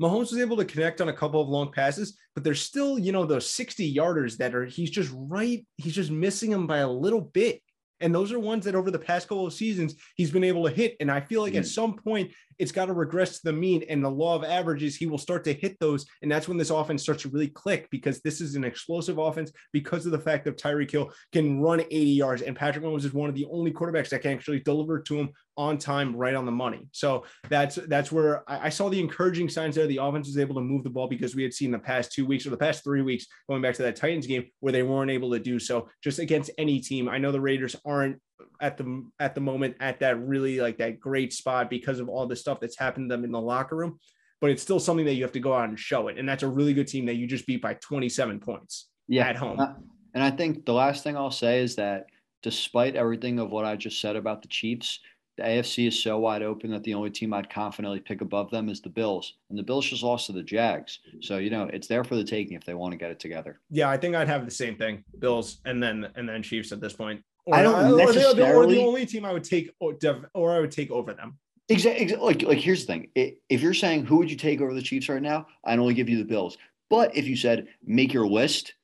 Mahomes 0.00 0.30
was 0.30 0.38
able 0.38 0.56
to 0.56 0.64
connect 0.64 1.00
on 1.00 1.08
a 1.08 1.12
couple 1.12 1.40
of 1.40 1.48
long 1.48 1.70
passes, 1.70 2.18
but 2.34 2.44
there's 2.44 2.60
still, 2.60 2.98
you 2.98 3.12
know, 3.12 3.24
those 3.24 3.48
60 3.50 3.94
yarders 3.94 4.36
that 4.38 4.54
are, 4.54 4.64
he's 4.64 4.90
just 4.90 5.12
right. 5.14 5.64
He's 5.76 5.94
just 5.94 6.10
missing 6.10 6.50
them 6.50 6.66
by 6.66 6.78
a 6.78 6.90
little 6.90 7.20
bit. 7.20 7.62
And 8.02 8.14
those 8.14 8.32
are 8.32 8.38
ones 8.38 8.64
that 8.64 8.74
over 8.74 8.90
the 8.90 8.98
past 8.98 9.28
couple 9.28 9.46
of 9.46 9.52
seasons 9.52 9.94
he's 10.14 10.30
been 10.30 10.44
able 10.44 10.64
to 10.64 10.74
hit. 10.74 10.96
And 11.00 11.10
I 11.10 11.20
feel 11.20 11.40
like 11.40 11.54
mm. 11.54 11.58
at 11.58 11.66
some 11.66 11.94
point 11.94 12.32
it's 12.58 12.72
got 12.72 12.86
to 12.86 12.92
regress 12.92 13.38
to 13.38 13.44
the 13.44 13.52
mean 13.52 13.84
and 13.88 14.04
the 14.04 14.10
law 14.10 14.34
of 14.36 14.44
averages, 14.44 14.96
he 14.96 15.06
will 15.06 15.18
start 15.18 15.44
to 15.44 15.52
hit 15.52 15.78
those. 15.80 16.06
And 16.22 16.30
that's 16.30 16.48
when 16.48 16.58
this 16.58 16.70
offense 16.70 17.02
starts 17.02 17.22
to 17.22 17.28
really 17.28 17.48
click 17.48 17.88
because 17.90 18.20
this 18.20 18.40
is 18.40 18.54
an 18.54 18.64
explosive 18.64 19.18
offense 19.18 19.52
because 19.72 20.06
of 20.06 20.12
the 20.12 20.18
fact 20.18 20.44
that 20.44 20.58
Tyreek 20.58 20.90
Hill 20.90 21.12
can 21.32 21.60
run 21.60 21.80
80 21.80 21.96
yards. 21.96 22.42
And 22.42 22.56
Patrick 22.56 22.84
Mahomes 22.84 23.04
is 23.04 23.12
one 23.12 23.28
of 23.28 23.34
the 23.34 23.46
only 23.50 23.72
quarterbacks 23.72 24.10
that 24.10 24.22
can 24.22 24.32
actually 24.32 24.60
deliver 24.60 25.00
to 25.00 25.16
him 25.16 25.30
on 25.56 25.76
time, 25.76 26.16
right 26.16 26.34
on 26.34 26.46
the 26.46 26.52
money. 26.52 26.88
So 26.92 27.24
that's 27.48 27.76
that's 27.76 28.10
where 28.10 28.48
I, 28.50 28.66
I 28.66 28.68
saw 28.68 28.88
the 28.88 29.00
encouraging 29.00 29.48
signs 29.48 29.74
there. 29.74 29.86
The 29.86 29.98
offense 29.98 30.26
was 30.26 30.38
able 30.38 30.54
to 30.54 30.60
move 30.60 30.82
the 30.82 30.90
ball 30.90 31.08
because 31.08 31.34
we 31.34 31.42
had 31.42 31.52
seen 31.52 31.70
the 31.70 31.78
past 31.78 32.12
two 32.12 32.24
weeks 32.24 32.46
or 32.46 32.50
the 32.50 32.56
past 32.56 32.82
three 32.84 33.02
weeks 33.02 33.26
going 33.48 33.62
back 33.62 33.74
to 33.74 33.82
that 33.82 33.96
Titans 33.96 34.26
game 34.26 34.46
where 34.60 34.72
they 34.72 34.82
weren't 34.82 35.10
able 35.10 35.30
to 35.32 35.38
do 35.38 35.58
so 35.58 35.88
just 36.02 36.18
against 36.18 36.50
any 36.58 36.80
team. 36.80 37.08
I 37.08 37.18
know 37.18 37.32
the 37.32 37.40
Raiders 37.40 37.76
aren't 37.84 38.20
at 38.62 38.76
the 38.78 39.04
at 39.18 39.34
the 39.34 39.40
moment 39.40 39.76
at 39.80 39.98
that 40.00 40.18
really 40.20 40.60
like 40.60 40.78
that 40.78 41.00
great 41.00 41.32
spot 41.32 41.68
because 41.68 41.98
of 41.98 42.08
all 42.08 42.26
the 42.26 42.36
stuff 42.36 42.60
that's 42.60 42.78
happened 42.78 43.10
to 43.10 43.14
them 43.14 43.24
in 43.24 43.32
the 43.32 43.40
locker 43.40 43.76
room 43.76 43.98
but 44.40 44.50
it's 44.50 44.62
still 44.62 44.80
something 44.80 45.04
that 45.04 45.14
you 45.14 45.22
have 45.22 45.32
to 45.32 45.40
go 45.40 45.52
out 45.52 45.68
and 45.68 45.78
show 45.78 46.08
it 46.08 46.16
and 46.16 46.28
that's 46.28 46.44
a 46.44 46.48
really 46.48 46.72
good 46.72 46.88
team 46.88 47.04
that 47.04 47.16
you 47.16 47.26
just 47.26 47.46
beat 47.46 47.60
by 47.60 47.74
27 47.74 48.40
points 48.40 48.88
yeah 49.08 49.26
at 49.26 49.36
home 49.36 49.58
uh, 49.58 49.74
and 50.14 50.22
i 50.22 50.30
think 50.30 50.64
the 50.64 50.72
last 50.72 51.02
thing 51.02 51.16
i'll 51.16 51.30
say 51.30 51.60
is 51.60 51.76
that 51.76 52.06
despite 52.42 52.94
everything 52.94 53.40
of 53.40 53.50
what 53.50 53.64
i 53.64 53.74
just 53.76 54.00
said 54.00 54.16
about 54.16 54.40
the 54.40 54.48
chiefs 54.48 55.00
the 55.38 55.44
AFC 55.44 55.88
is 55.88 56.00
so 56.00 56.18
wide 56.18 56.42
open 56.42 56.70
that 56.72 56.84
the 56.84 56.92
only 56.92 57.10
team 57.10 57.32
I'd 57.32 57.48
confidently 57.48 58.00
pick 58.00 58.20
above 58.20 58.50
them 58.50 58.68
is 58.68 58.82
the 58.82 58.90
Bills. 58.90 59.38
And 59.48 59.58
the 59.58 59.62
Bills 59.62 59.86
just 59.86 60.02
lost 60.02 60.26
to 60.26 60.32
the 60.32 60.42
Jags. 60.42 60.98
So, 61.22 61.38
you 61.38 61.48
know, 61.48 61.70
it's 61.72 61.86
there 61.86 62.04
for 62.04 62.16
the 62.16 62.24
taking 62.24 62.54
if 62.54 62.64
they 62.64 62.74
want 62.74 62.92
to 62.92 62.98
get 62.98 63.10
it 63.10 63.18
together. 63.18 63.58
Yeah, 63.70 63.88
I 63.88 63.96
think 63.96 64.14
I'd 64.14 64.28
have 64.28 64.44
the 64.44 64.50
same 64.50 64.76
thing. 64.76 65.04
Bills 65.18 65.60
and 65.64 65.82
then 65.82 66.08
and 66.16 66.28
then 66.28 66.42
Chiefs 66.42 66.70
at 66.70 66.82
this 66.82 66.92
point. 66.92 67.22
Or, 67.46 67.54
I 67.54 67.62
don't 67.62 67.96
necessarily. 67.96 68.42
Or 68.42 68.66
the, 68.66 68.78
only 68.80 69.06
team 69.06 69.24
I 69.24 69.32
would 69.32 69.44
take, 69.44 69.72
or, 69.80 69.96
or 70.34 70.52
I 70.52 70.60
would 70.60 70.70
take 70.70 70.90
over 70.90 71.12
them. 71.12 71.38
Exactly. 71.68 72.14
Like, 72.14 72.42
like 72.42 72.58
here's 72.58 72.86
the 72.86 72.92
thing: 72.92 73.34
if 73.48 73.60
you're 73.60 73.74
saying 73.74 74.06
who 74.06 74.18
would 74.18 74.30
you 74.30 74.36
take 74.36 74.60
over 74.60 74.74
the 74.74 74.82
Chiefs 74.82 75.08
right 75.08 75.22
now, 75.22 75.46
I'd 75.64 75.78
only 75.78 75.94
give 75.94 76.08
you 76.08 76.18
the 76.18 76.24
Bills. 76.24 76.56
But 76.90 77.16
if 77.16 77.26
you 77.26 77.36
said 77.36 77.68
make 77.84 78.12
your 78.12 78.26
list, 78.26 78.74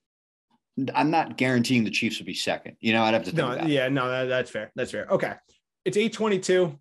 I'm 0.94 1.10
not 1.10 1.36
guaranteeing 1.36 1.85
the 1.85 1.90
Chiefs 1.90 2.18
would 2.18 2.26
be 2.26 2.35
second. 2.35 2.76
You 2.80 2.93
know, 2.93 3.02
I'd 3.02 3.14
have 3.14 3.24
to. 3.24 3.35
no, 3.35 3.66
yeah, 3.66 3.89
no, 3.89 4.09
that, 4.09 4.24
that's 4.24 4.51
fair. 4.51 4.72
That's 4.74 4.90
fair. 4.90 5.06
Okay, 5.06 5.35
it's 5.85 5.97
eight 5.97 6.12
twenty-two. 6.12 6.78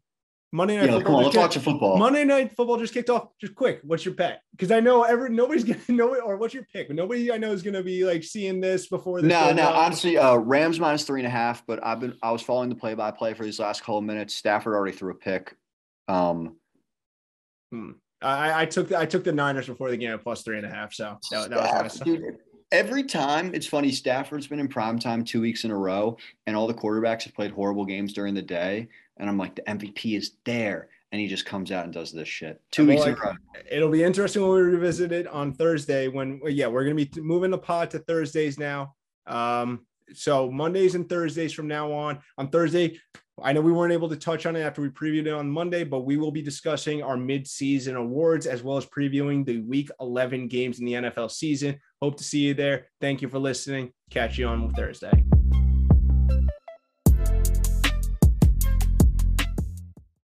Monday 0.54 0.78
night 0.78 0.86
yeah, 0.86 0.92
football. 0.94 1.04
Come 1.04 1.16
on, 1.16 1.24
let's 1.24 1.36
watch 1.36 1.58
football. 1.58 1.98
Monday 1.98 2.24
night 2.24 2.56
football 2.56 2.78
just 2.78 2.94
kicked 2.94 3.10
off. 3.10 3.30
Just 3.40 3.54
quick, 3.54 3.82
what's 3.84 4.06
your 4.06 4.14
pick? 4.14 4.38
Because 4.52 4.72
I 4.72 4.80
know 4.80 5.04
every 5.04 5.30
nobody's 5.30 5.64
gonna 5.66 5.80
know 5.90 6.14
it, 6.14 6.22
or 6.24 6.38
what's 6.38 6.54
your 6.54 6.66
pick? 6.72 6.90
Nobody 6.90 7.32
I 7.32 7.38
know 7.38 7.52
is 7.52 7.62
gonna 7.62 7.84
be 7.84 8.06
like 8.06 8.24
seeing 8.24 8.62
this 8.62 8.88
before. 8.88 9.22
This 9.22 9.30
no, 9.30 9.52
no. 9.52 9.68
Honestly, 9.68 10.18
uh, 10.18 10.38
Rams 10.38 10.80
minus 10.80 11.04
three 11.04 11.20
and 11.20 11.28
a 11.28 11.32
half. 11.32 11.66
But 11.66 11.86
I've 11.86 12.00
been 12.00 12.16
I 12.24 12.32
was 12.32 12.42
following 12.42 12.70
the 12.70 12.76
play-by-play 12.76 13.34
for 13.34 13.44
these 13.44 13.60
last 13.60 13.82
couple 13.82 13.98
of 13.98 14.06
minutes. 14.06 14.36
Stafford 14.36 14.74
already 14.74 14.96
threw 14.96 15.12
a 15.12 15.16
pick. 15.16 15.56
Um, 16.08 16.56
hmm. 17.72 17.92
I, 18.22 18.62
I 18.62 18.66
took 18.66 18.88
the, 18.90 18.98
I 18.98 19.06
took 19.06 19.24
the 19.24 19.32
Niners 19.32 19.68
before 19.68 19.92
the 19.92 19.98
game 19.98 20.12
at 20.12 20.24
plus 20.24 20.42
three 20.42 20.58
and 20.58 20.66
a 20.66 20.70
half. 20.70 20.94
So 20.94 21.18
that, 21.32 21.50
that 21.50 21.84
was. 21.84 22.00
Dude, 22.00 22.38
every 22.72 23.04
time 23.04 23.54
it's 23.54 23.68
funny. 23.68 23.92
Stafford's 23.92 24.48
been 24.48 24.60
in 24.60 24.68
prime 24.68 24.98
time 24.98 25.24
two 25.24 25.42
weeks 25.42 25.66
in 25.66 25.72
a 25.72 25.78
row, 25.78 26.18
and 26.46 26.56
all 26.56 26.68
the 26.68 26.74
quarterbacks 26.74 27.24
have 27.24 27.36
played 27.36 27.52
horrible 27.52 27.86
games 27.86 28.14
during 28.14 28.34
the 28.34 28.42
day. 28.42 28.88
And 29.20 29.30
I'm 29.30 29.38
like, 29.38 29.56
the 29.56 29.64
MVP 29.64 30.18
is 30.18 30.38
there 30.46 30.90
and 31.12 31.22
he 31.22 31.28
just 31.28 31.46
comes 31.46 31.72
out 31.72 31.86
and 31.86 31.94
does 31.94 32.12
this 32.12 32.28
shit. 32.28 32.62
Two 32.72 32.88
weeks 32.88 33.02
like. 33.02 33.18
It'll 33.72 33.90
be 33.90 34.04
interesting 34.04 34.42
when 34.42 34.52
we 34.52 34.62
revisit 34.62 35.12
it 35.12 35.28
on 35.28 35.54
Thursday. 35.54 36.08
When 36.08 36.42
yeah, 36.46 36.68
we're 36.68 36.84
gonna 36.84 36.96
be 36.96 37.10
moving 37.18 37.52
the 37.52 37.58
pod 37.58 37.92
to 37.92 38.00
Thursdays 38.00 38.60
now. 38.60 38.96
Um, 39.26 39.86
so 40.14 40.52
Mondays 40.52 40.96
and 40.96 41.08
Thursdays 41.08 41.54
from 41.54 41.68
now 41.68 41.92
on. 41.92 42.20
On 42.38 42.50
Thursday, 42.50 43.00
I 43.42 43.54
know 43.54 43.62
we 43.62 43.72
weren't 43.72 43.94
able 43.94 44.10
to 44.10 44.16
touch 44.16 44.46
on 44.46 44.56
it 44.56 44.62
after 44.62 44.82
we 44.82 44.90
previewed 44.90 45.28
it 45.28 45.34
on 45.34 45.50
Monday, 45.50 45.84
but 45.84 46.02
we 46.02 46.18
will 46.18 46.32
be 46.32 46.42
discussing 46.42 47.04
our 47.04 47.18
mid-season 47.18 47.96
awards 47.96 48.48
as 48.48 48.64
well 48.64 48.78
as 48.78 48.86
previewing 48.86 49.46
the 49.46 49.60
Week 49.60 49.90
11 50.00 50.48
games 50.48 50.80
in 50.80 50.86
the 50.86 50.94
NFL 50.94 51.30
season. 51.30 51.80
Hope 52.02 52.18
to 52.18 52.24
see 52.24 52.40
you 52.40 52.54
there. 52.54 52.88
Thank 53.00 53.22
you 53.22 53.30
for 53.30 53.40
listening. 53.40 53.92
Catch 54.10 54.38
you 54.38 54.48
on 54.48 54.74
Thursday. 54.74 55.24